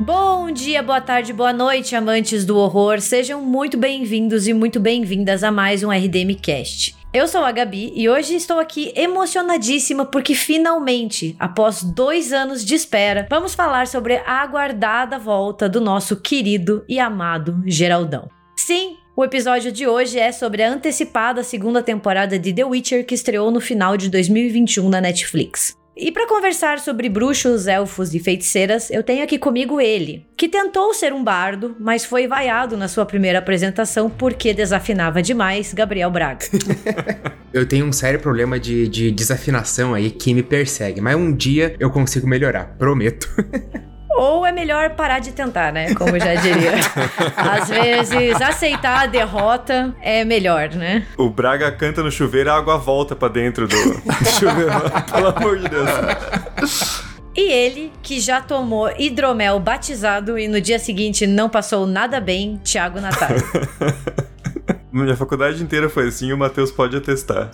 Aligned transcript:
Bom 0.00 0.48
dia, 0.52 0.80
boa 0.80 1.00
tarde, 1.00 1.32
boa 1.32 1.52
noite, 1.52 1.96
amantes 1.96 2.44
do 2.44 2.56
horror. 2.56 3.00
Sejam 3.00 3.42
muito 3.42 3.76
bem-vindos 3.76 4.46
e 4.46 4.52
muito 4.52 4.78
bem-vindas 4.78 5.42
a 5.42 5.50
mais 5.50 5.82
um 5.82 5.90
RDM 5.90 6.36
Cast. 6.40 6.94
Eu 7.12 7.26
sou 7.26 7.42
a 7.42 7.50
Gabi 7.50 7.92
e 7.96 8.08
hoje 8.08 8.36
estou 8.36 8.60
aqui 8.60 8.92
emocionadíssima 8.94 10.04
porque 10.04 10.36
finalmente, 10.36 11.34
após 11.36 11.82
dois 11.82 12.32
anos 12.32 12.64
de 12.64 12.76
espera, 12.76 13.26
vamos 13.28 13.54
falar 13.54 13.88
sobre 13.88 14.18
a 14.18 14.40
aguardada 14.40 15.18
volta 15.18 15.68
do 15.68 15.80
nosso 15.80 16.14
querido 16.14 16.84
e 16.88 17.00
amado 17.00 17.60
Geraldão. 17.66 18.30
Sim, 18.56 18.98
o 19.16 19.24
episódio 19.24 19.72
de 19.72 19.84
hoje 19.88 20.16
é 20.16 20.30
sobre 20.30 20.62
a 20.62 20.70
antecipada 20.70 21.42
segunda 21.42 21.82
temporada 21.82 22.38
de 22.38 22.52
The 22.52 22.64
Witcher 22.64 23.04
que 23.04 23.16
estreou 23.16 23.50
no 23.50 23.60
final 23.60 23.96
de 23.96 24.08
2021 24.08 24.88
na 24.88 25.00
Netflix. 25.00 25.76
E 26.00 26.12
para 26.12 26.28
conversar 26.28 26.78
sobre 26.78 27.08
bruxos, 27.08 27.66
elfos 27.66 28.14
e 28.14 28.20
feiticeiras, 28.20 28.88
eu 28.88 29.02
tenho 29.02 29.24
aqui 29.24 29.36
comigo 29.36 29.80
ele, 29.80 30.24
que 30.36 30.48
tentou 30.48 30.94
ser 30.94 31.12
um 31.12 31.24
bardo, 31.24 31.74
mas 31.80 32.04
foi 32.04 32.28
vaiado 32.28 32.76
na 32.76 32.86
sua 32.86 33.04
primeira 33.04 33.40
apresentação 33.40 34.08
porque 34.08 34.54
desafinava 34.54 35.20
demais, 35.20 35.74
Gabriel 35.74 36.08
Braga. 36.08 36.46
eu 37.52 37.66
tenho 37.66 37.84
um 37.84 37.92
sério 37.92 38.20
problema 38.20 38.60
de, 38.60 38.86
de 38.86 39.10
desafinação 39.10 39.92
aí 39.92 40.12
que 40.12 40.32
me 40.32 40.42
persegue, 40.44 41.00
mas 41.00 41.16
um 41.16 41.34
dia 41.34 41.74
eu 41.80 41.90
consigo 41.90 42.28
melhorar, 42.28 42.76
prometo. 42.78 43.28
Ou 44.18 44.44
é 44.44 44.50
melhor 44.50 44.90
parar 44.96 45.20
de 45.20 45.30
tentar, 45.30 45.72
né? 45.72 45.94
Como 45.94 46.16
eu 46.16 46.20
já 46.20 46.34
diria. 46.34 46.72
Às 47.36 47.68
vezes, 47.68 48.40
aceitar 48.42 49.04
a 49.04 49.06
derrota 49.06 49.94
é 50.02 50.24
melhor, 50.24 50.70
né? 50.70 51.06
O 51.16 51.30
Braga 51.30 51.70
canta 51.70 52.02
no 52.02 52.10
chuveiro, 52.10 52.50
a 52.50 52.56
água 52.56 52.76
volta 52.76 53.14
para 53.14 53.28
dentro 53.28 53.68
do, 53.68 53.76
chuveiro. 54.36 54.72
Pelo 55.12 55.28
amor 55.28 55.58
de 55.60 55.68
Deus. 55.68 57.04
E 57.36 57.52
ele, 57.52 57.92
que 58.02 58.18
já 58.18 58.40
tomou 58.40 58.90
hidromel 58.98 59.60
batizado 59.60 60.36
e 60.36 60.48
no 60.48 60.60
dia 60.60 60.80
seguinte 60.80 61.24
não 61.24 61.48
passou 61.48 61.86
nada 61.86 62.20
bem, 62.20 62.60
Thiago 62.64 63.00
Natal. 63.00 63.28
Minha 64.90 65.16
faculdade 65.16 65.62
inteira 65.62 65.88
foi 65.88 66.08
assim, 66.08 66.32
o 66.32 66.36
Matheus 66.36 66.72
pode 66.72 66.96
atestar. 66.96 67.52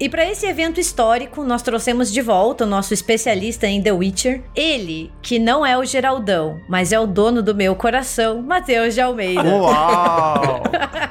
E 0.00 0.08
para 0.08 0.28
esse 0.28 0.46
evento 0.46 0.80
histórico, 0.80 1.44
nós 1.44 1.62
trouxemos 1.62 2.12
de 2.12 2.20
volta 2.20 2.64
o 2.64 2.66
nosso 2.66 2.92
especialista 2.92 3.66
em 3.66 3.80
The 3.80 3.92
Witcher. 3.92 4.42
Ele, 4.54 5.12
que 5.22 5.38
não 5.38 5.64
é 5.64 5.78
o 5.78 5.84
Geraldão, 5.84 6.60
mas 6.68 6.92
é 6.92 6.98
o 6.98 7.06
dono 7.06 7.42
do 7.42 7.54
meu 7.54 7.76
coração, 7.76 8.42
Matheus 8.42 8.94
de 8.94 9.00
Almeida. 9.00 9.42
Uau! 9.42 10.62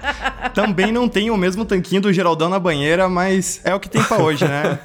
Também 0.53 0.91
não 0.91 1.07
tem 1.07 1.29
o 1.31 1.37
mesmo 1.37 1.63
tanquinho 1.63 2.01
do 2.01 2.11
Geraldão 2.11 2.49
na 2.49 2.59
banheira, 2.59 3.07
mas 3.07 3.61
é 3.63 3.73
o 3.73 3.79
que 3.79 3.89
tem 3.89 4.03
para 4.03 4.21
hoje, 4.21 4.45
né? 4.45 4.77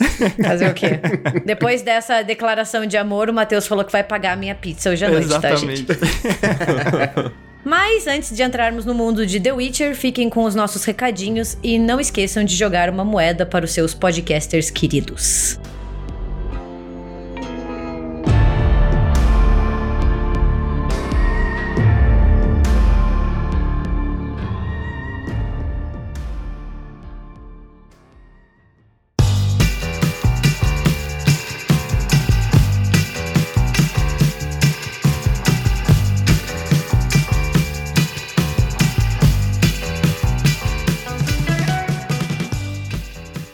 Fazer 0.42 0.70
o 0.70 0.74
quê? 0.74 1.00
Depois 1.44 1.82
dessa 1.82 2.22
declaração 2.22 2.86
de 2.86 2.96
amor, 2.96 3.28
o 3.28 3.34
Matheus 3.34 3.66
falou 3.66 3.84
que 3.84 3.92
vai 3.92 4.04
pagar 4.04 4.32
a 4.32 4.36
minha 4.36 4.54
pizza 4.54 4.90
hoje 4.90 5.04
à 5.04 5.10
noite, 5.10 5.26
Exatamente. 5.26 5.84
tá, 5.84 5.94
gente? 5.94 7.32
Mas 7.64 8.06
antes 8.06 8.34
de 8.34 8.42
entrarmos 8.42 8.84
no 8.84 8.94
mundo 8.94 9.26
de 9.26 9.38
The 9.38 9.52
Witcher, 9.52 9.94
fiquem 9.94 10.30
com 10.30 10.44
os 10.44 10.54
nossos 10.54 10.84
recadinhos 10.84 11.58
e 11.62 11.78
não 11.78 12.00
esqueçam 12.00 12.42
de 12.42 12.56
jogar 12.56 12.88
uma 12.88 13.04
moeda 13.04 13.44
para 13.44 13.64
os 13.64 13.72
seus 13.72 13.92
podcasters 13.92 14.70
queridos. 14.70 15.58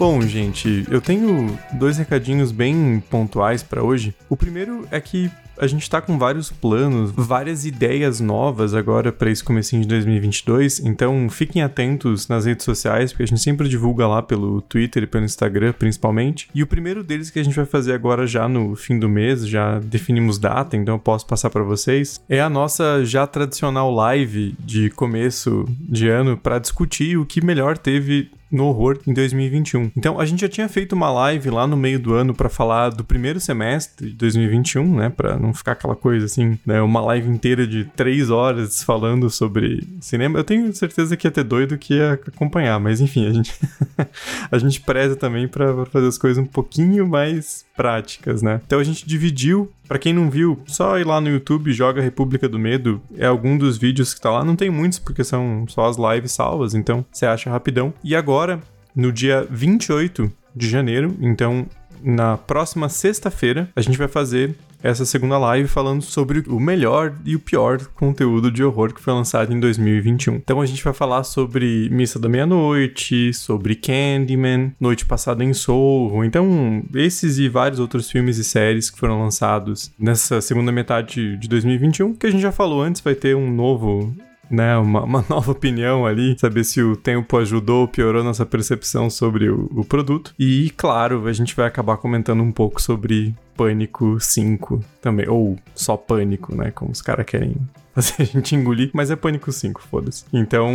Bom, 0.09 0.23
gente, 0.23 0.87
eu 0.89 1.01
tenho 1.01 1.59
dois 1.73 1.99
recadinhos 1.99 2.53
bem 2.53 3.03
pontuais 3.11 3.65
para 3.65 3.83
hoje. 3.83 4.15
O 4.29 4.37
primeiro 4.37 4.87
é 4.93 5.01
que 5.01 5.29
a 5.59 5.67
gente 5.67 5.89
tá 5.89 6.01
com 6.01 6.19
vários 6.19 6.51
planos, 6.51 7.11
várias 7.13 7.65
ideias 7.65 8.21
novas 8.21 8.75
agora 8.75 9.13
para 9.13 9.31
esse 9.31 9.43
comecinho 9.43 9.83
de 9.83 9.89
2022, 9.89 10.81
então 10.81 11.29
fiquem 11.29 11.63
atentos 11.63 12.29
nas 12.29 12.45
redes 12.45 12.65
sociais, 12.65 13.13
porque 13.13 13.25
a 13.25 13.27
gente 13.27 13.41
sempre 13.41 13.69
divulga 13.69 14.07
lá 14.07 14.23
pelo 14.23 14.61
Twitter 14.63 15.05
e 15.05 15.07
pelo 15.07 15.25
Instagram, 15.25 15.73
principalmente. 15.73 16.49
E 16.55 16.63
o 16.63 16.67
primeiro 16.67 17.03
deles 17.03 17.31
que 17.31 17.39
a 17.39 17.45
gente 17.45 17.57
vai 17.57 17.67
fazer 17.67 17.93
agora 17.93 18.27
já 18.27 18.49
no 18.49 18.75
fim 18.77 18.99
do 18.99 19.09
mês, 19.09 19.47
já 19.47 19.79
definimos 19.79 20.39
data, 20.39 20.77
então 20.77 20.95
eu 20.95 20.99
posso 20.99 21.27
passar 21.27 21.51
para 21.51 21.63
vocês, 21.63 22.21
é 22.29 22.41
a 22.41 22.51
nossa 22.51 23.05
já 23.05 23.27
tradicional 23.27 23.91
live 23.91 24.55
de 24.59 24.91
começo 24.91 25.65
de 25.81 26.09
ano 26.09 26.37
para 26.37 26.59
discutir 26.59 27.17
o 27.17 27.27
que 27.27 27.45
melhor 27.45 27.79
teve 27.79 28.31
no 28.51 28.67
horror 28.67 28.99
em 29.07 29.13
2021. 29.13 29.91
Então, 29.97 30.21
a 30.21 30.25
gente 30.25 30.41
já 30.41 30.49
tinha 30.49 30.69
feito 30.69 30.95
uma 30.95 31.11
live 31.11 31.51
lá 31.51 31.67
no 31.67 31.77
meio 31.77 31.99
do 31.99 32.15
ano 32.15 32.35
para 32.35 32.49
falar 32.49 32.91
do 32.91 33.05
primeiro 33.05 33.41
semestre 33.41 34.09
de 34.09 34.15
2021, 34.15 34.97
né, 34.97 35.11
para 35.11 35.37
não 35.47 35.55
ficar 35.55 35.73
aquela 35.73 35.97
coisa 35.97 36.27
assim, 36.27 36.59
né, 36.67 36.81
uma 36.83 37.01
live 37.01 37.29
inteira 37.29 37.67
de 37.67 37.85
três 37.85 38.31
horas 38.31 38.83
falando 38.83 39.31
sobre 39.31 39.87
cinema. 40.01 40.39
Eu 40.39 40.45
tenho 40.45 40.73
certeza 40.75 41.17
que 41.17 41.27
ia 41.27 41.31
ter 41.31 41.45
doido 41.45 41.79
que 41.79 41.95
ia 41.95 42.15
acompanhar, 42.15 42.79
mas 42.81 43.01
enfim, 43.01 43.27
a 43.27 43.33
gente 43.33 43.55
a 44.51 44.59
gente 44.59 44.81
preza 44.81 45.17
também 45.17 45.49
para 45.49 45.87
fazer 45.87 46.07
as 46.07 46.19
coisas 46.19 46.43
um 46.43 46.47
pouquinho 46.47 47.07
mais 47.07 47.65
práticas, 47.77 48.43
né? 48.43 48.61
Então 48.67 48.79
a 48.79 48.85
gente 48.85 49.07
dividiu 49.07 49.71
para 49.87 49.99
quem 49.99 50.13
não 50.13 50.29
viu, 50.29 50.61
só 50.67 50.99
ir 50.99 51.07
lá 51.07 51.21
no 51.21 51.29
YouTube, 51.29 51.73
joga 51.73 52.03
República 52.03 52.49
do 52.49 52.59
Medo, 52.59 53.01
é 53.17 53.27
algum 53.27 53.57
dos 53.57 53.79
vídeos 53.79 54.13
que 54.13 54.21
tá 54.21 54.31
lá. 54.31 54.45
Não 54.45 54.57
tem 54.57 54.69
muitos 54.69 54.99
porque 54.99 55.23
são 55.23 55.65
só 55.69 55.89
as 55.89 55.97
lives 55.97 56.33
salvas, 56.33 56.75
então 56.75 57.05
você 57.13 57.25
acha 57.25 57.51
rapidão. 57.51 57.95
E 58.03 58.17
agora, 58.17 58.61
no 58.95 59.13
dia 59.13 59.47
28 59.49 60.31
de 60.55 60.69
janeiro, 60.69 61.15
então 61.21 61.67
na 62.07 62.37
próxima 62.37 62.89
sexta-feira, 62.89 63.69
a 63.75 63.81
gente 63.81 63.99
vai 63.99 64.07
fazer 64.07 64.55
essa 64.81 65.05
segunda 65.05 65.37
live 65.39 65.67
falando 65.67 66.03
sobre 66.03 66.45
o 66.47 66.61
melhor 66.61 67.15
e 67.25 67.35
o 67.35 67.41
pior 67.41 67.85
conteúdo 67.97 68.51
de 68.51 68.63
horror 68.63 68.95
que 68.95 69.01
foi 69.01 69.13
lançado 69.13 69.53
em 69.53 69.59
2021. 69.59 70.37
Então 70.37 70.61
a 70.61 70.67
gente 70.67 70.85
vai 70.85 70.93
falar 70.93 71.25
sobre 71.25 71.89
Missa 71.91 72.21
da 72.21 72.29
Meia-Noite, 72.29 73.35
sobre 73.35 73.75
Candyman, 73.75 74.73
Noite 74.79 75.05
Passada 75.05 75.43
em 75.43 75.53
Sorro. 75.53 76.25
Então, 76.25 76.85
esses 76.95 77.39
e 77.39 77.49
vários 77.49 77.81
outros 77.81 78.09
filmes 78.09 78.39
e 78.39 78.45
séries 78.45 78.89
que 78.89 78.99
foram 78.99 79.21
lançados 79.21 79.91
nessa 79.99 80.41
segunda 80.41 80.71
metade 80.71 81.37
de 81.37 81.49
2021, 81.49 82.15
que 82.15 82.27
a 82.27 82.31
gente 82.31 82.43
já 82.43 82.53
falou 82.53 82.83
antes, 82.83 83.01
vai 83.01 83.17
ter 83.17 83.35
um 83.35 83.51
novo 83.51 84.15
né, 84.51 84.77
uma, 84.77 85.03
uma, 85.05 85.25
nova 85.29 85.53
opinião 85.53 86.07
ali, 86.07 86.39
saber 86.39 86.65
se 86.65 86.83
o 86.83 86.97
tempo 86.97 87.37
ajudou 87.37 87.83
ou 87.83 87.89
piorou 87.89 88.23
nossa 88.23 88.47
percepção 88.47 89.11
sobre 89.11 89.49
o, 89.49 89.69
o, 89.75 89.85
produto. 89.85 90.35
E, 90.39 90.71
claro, 90.77 91.27
a 91.27 91.33
gente 91.33 91.55
vai 91.55 91.67
acabar 91.67 91.97
comentando 91.97 92.43
um 92.43 92.53
pouco 92.53 92.81
sobre 92.81 93.35
Pânico 93.57 94.19
5 94.21 94.85
também, 95.01 95.29
ou 95.29 95.59
só 95.75 95.97
Pânico, 95.97 96.55
né, 96.55 96.71
como 96.71 96.93
os 96.93 97.03
caras 97.03 97.27
querem 97.27 97.57
fazer 97.97 98.15
a 98.19 98.25
gente 98.25 98.55
engolir, 98.55 98.91
mas 98.93 99.11
é 99.11 99.17
Pânico 99.17 99.51
5, 99.51 99.83
foda-se. 99.83 100.25
Então, 100.31 100.71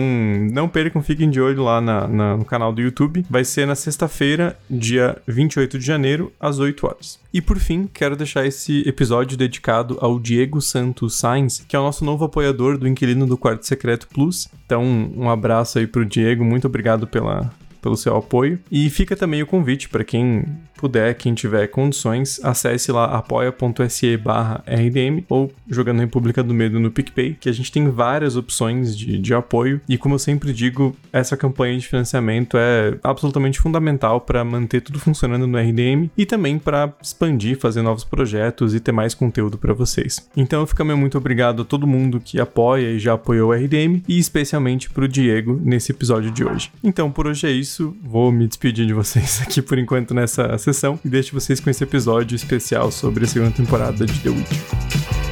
não 0.52 0.68
percam, 0.68 1.04
fiquem 1.04 1.30
de 1.30 1.40
olho 1.40 1.64
lá 1.64 1.80
na, 1.80 2.08
na, 2.08 2.38
no 2.38 2.44
canal 2.44 2.74
do 2.74 2.82
YouTube. 2.82 3.24
Vai 3.30 3.46
ser 3.46 3.68
na 3.68 3.76
sexta-feira, 3.76 4.58
dia 4.68 5.16
28 5.28 5.78
de 5.78 5.86
janeiro, 5.86 6.34
às 6.40 6.58
8 6.58 6.84
horas. 6.88 7.20
E 7.32 7.40
por 7.40 7.60
fim, 7.60 7.88
quero 7.94 8.16
deixar 8.16 8.46
esse 8.48 8.82
episódio 8.88 9.38
dedicado 9.38 10.00
ao 10.02 10.20
Diego 10.20 10.60
Santos 10.60 11.16
Sainz, 11.16 11.64
que 11.68 11.76
é 11.76 11.80
o 11.80 11.84
nosso 11.84 12.04
novo 12.04 12.26
apoiador 12.26 12.78
do 12.78 12.88
Inquilino 12.88 13.28
do 13.28 13.38
Quarto 13.38 13.68
Secreto 13.68 14.08
Plus. 14.08 14.48
Então, 14.66 14.84
um 15.16 15.30
abraço 15.30 15.78
aí 15.78 15.86
pro 15.86 16.04
Diego, 16.04 16.44
muito 16.44 16.66
obrigado 16.66 17.06
pela, 17.06 17.54
pelo 17.82 17.98
seu 17.98 18.16
apoio. 18.16 18.60
E 18.72 18.90
fica 18.90 19.16
também 19.16 19.42
o 19.42 19.48
convite 19.48 19.90
para 19.90 20.04
quem 20.04 20.46
puder, 20.82 21.14
quem 21.14 21.36
tiver 21.36 21.68
condições, 21.68 22.40
acesse 22.44 22.92
lá 22.92 23.06
apoia.se 23.06 24.18
barra 24.18 24.64
RDM 24.66 25.24
ou 25.30 25.52
jogando 25.70 26.00
República 26.00 26.42
do 26.42 26.56
Medo 26.56 26.80
no 26.80 26.90
PicPay, 26.90 27.38
que 27.40 27.48
a 27.48 27.52
gente 27.52 27.72
tem 27.72 27.88
várias 27.92 28.36
opções 28.36 28.98
de, 28.98 29.20
de 29.20 29.34
apoio. 29.34 29.80
E 29.88 29.96
como 29.96 30.16
eu 30.16 30.20
sempre 30.20 30.52
digo, 30.52 30.96
essa 31.14 31.38
campanha 31.38 31.78
de 31.78 31.88
financiamento 31.88 32.58
é 32.58 32.98
absolutamente 33.04 33.60
fundamental 33.60 34.20
para 34.20 34.44
manter 34.44 34.82
tudo 34.82 35.00
funcionando 35.00 35.46
no 35.46 35.58
RDM 35.58 36.10
e 36.18 36.26
também 36.26 36.58
para 36.58 36.92
expandir, 37.00 37.60
fazer 37.60 37.84
novos 37.84 38.04
projetos 38.04 38.74
e 38.74 38.80
ter 38.80 38.92
mais 38.92 39.14
conteúdo 39.14 39.60
para 39.60 39.74
vocês. 39.74 40.28
Então 40.36 40.66
fica 40.66 40.84
meu 40.84 40.98
muito 40.98 41.18
obrigado 41.18 41.62
a 41.62 41.66
todo 41.66 41.86
mundo 41.86 42.20
que 42.20 42.40
apoia 42.40 42.92
e 42.92 43.00
já 43.00 43.14
apoiou 43.14 43.52
o 43.52 43.54
RDM 43.54 44.02
e 44.08 44.18
especialmente 44.18 44.90
para 44.90 45.06
o 45.06 45.08
Diego 45.08 45.62
nesse 45.64 45.92
episódio 45.92 46.32
de 46.32 46.44
hoje. 46.44 46.72
Então 46.84 47.12
por 47.12 47.28
hoje 47.28 47.46
é 47.46 47.52
isso, 47.52 47.71
vou 47.80 48.32
me 48.32 48.48
despedir 48.48 48.86
de 48.86 48.94
vocês 48.94 49.42
aqui 49.42 49.62
por 49.62 49.78
enquanto 49.78 50.14
nessa 50.14 50.58
sessão 50.58 51.00
e 51.04 51.10
deixo 51.10 51.34
vocês 51.34 51.60
com 51.60 51.70
esse 51.70 51.84
episódio 51.84 52.36
especial 52.36 52.92
sobre 52.92 53.26
a 53.26 53.28
segunda 53.28 53.52
temporada 53.52 54.06
de 54.06 54.20
The 54.20 54.30
Witcher. 54.30 55.31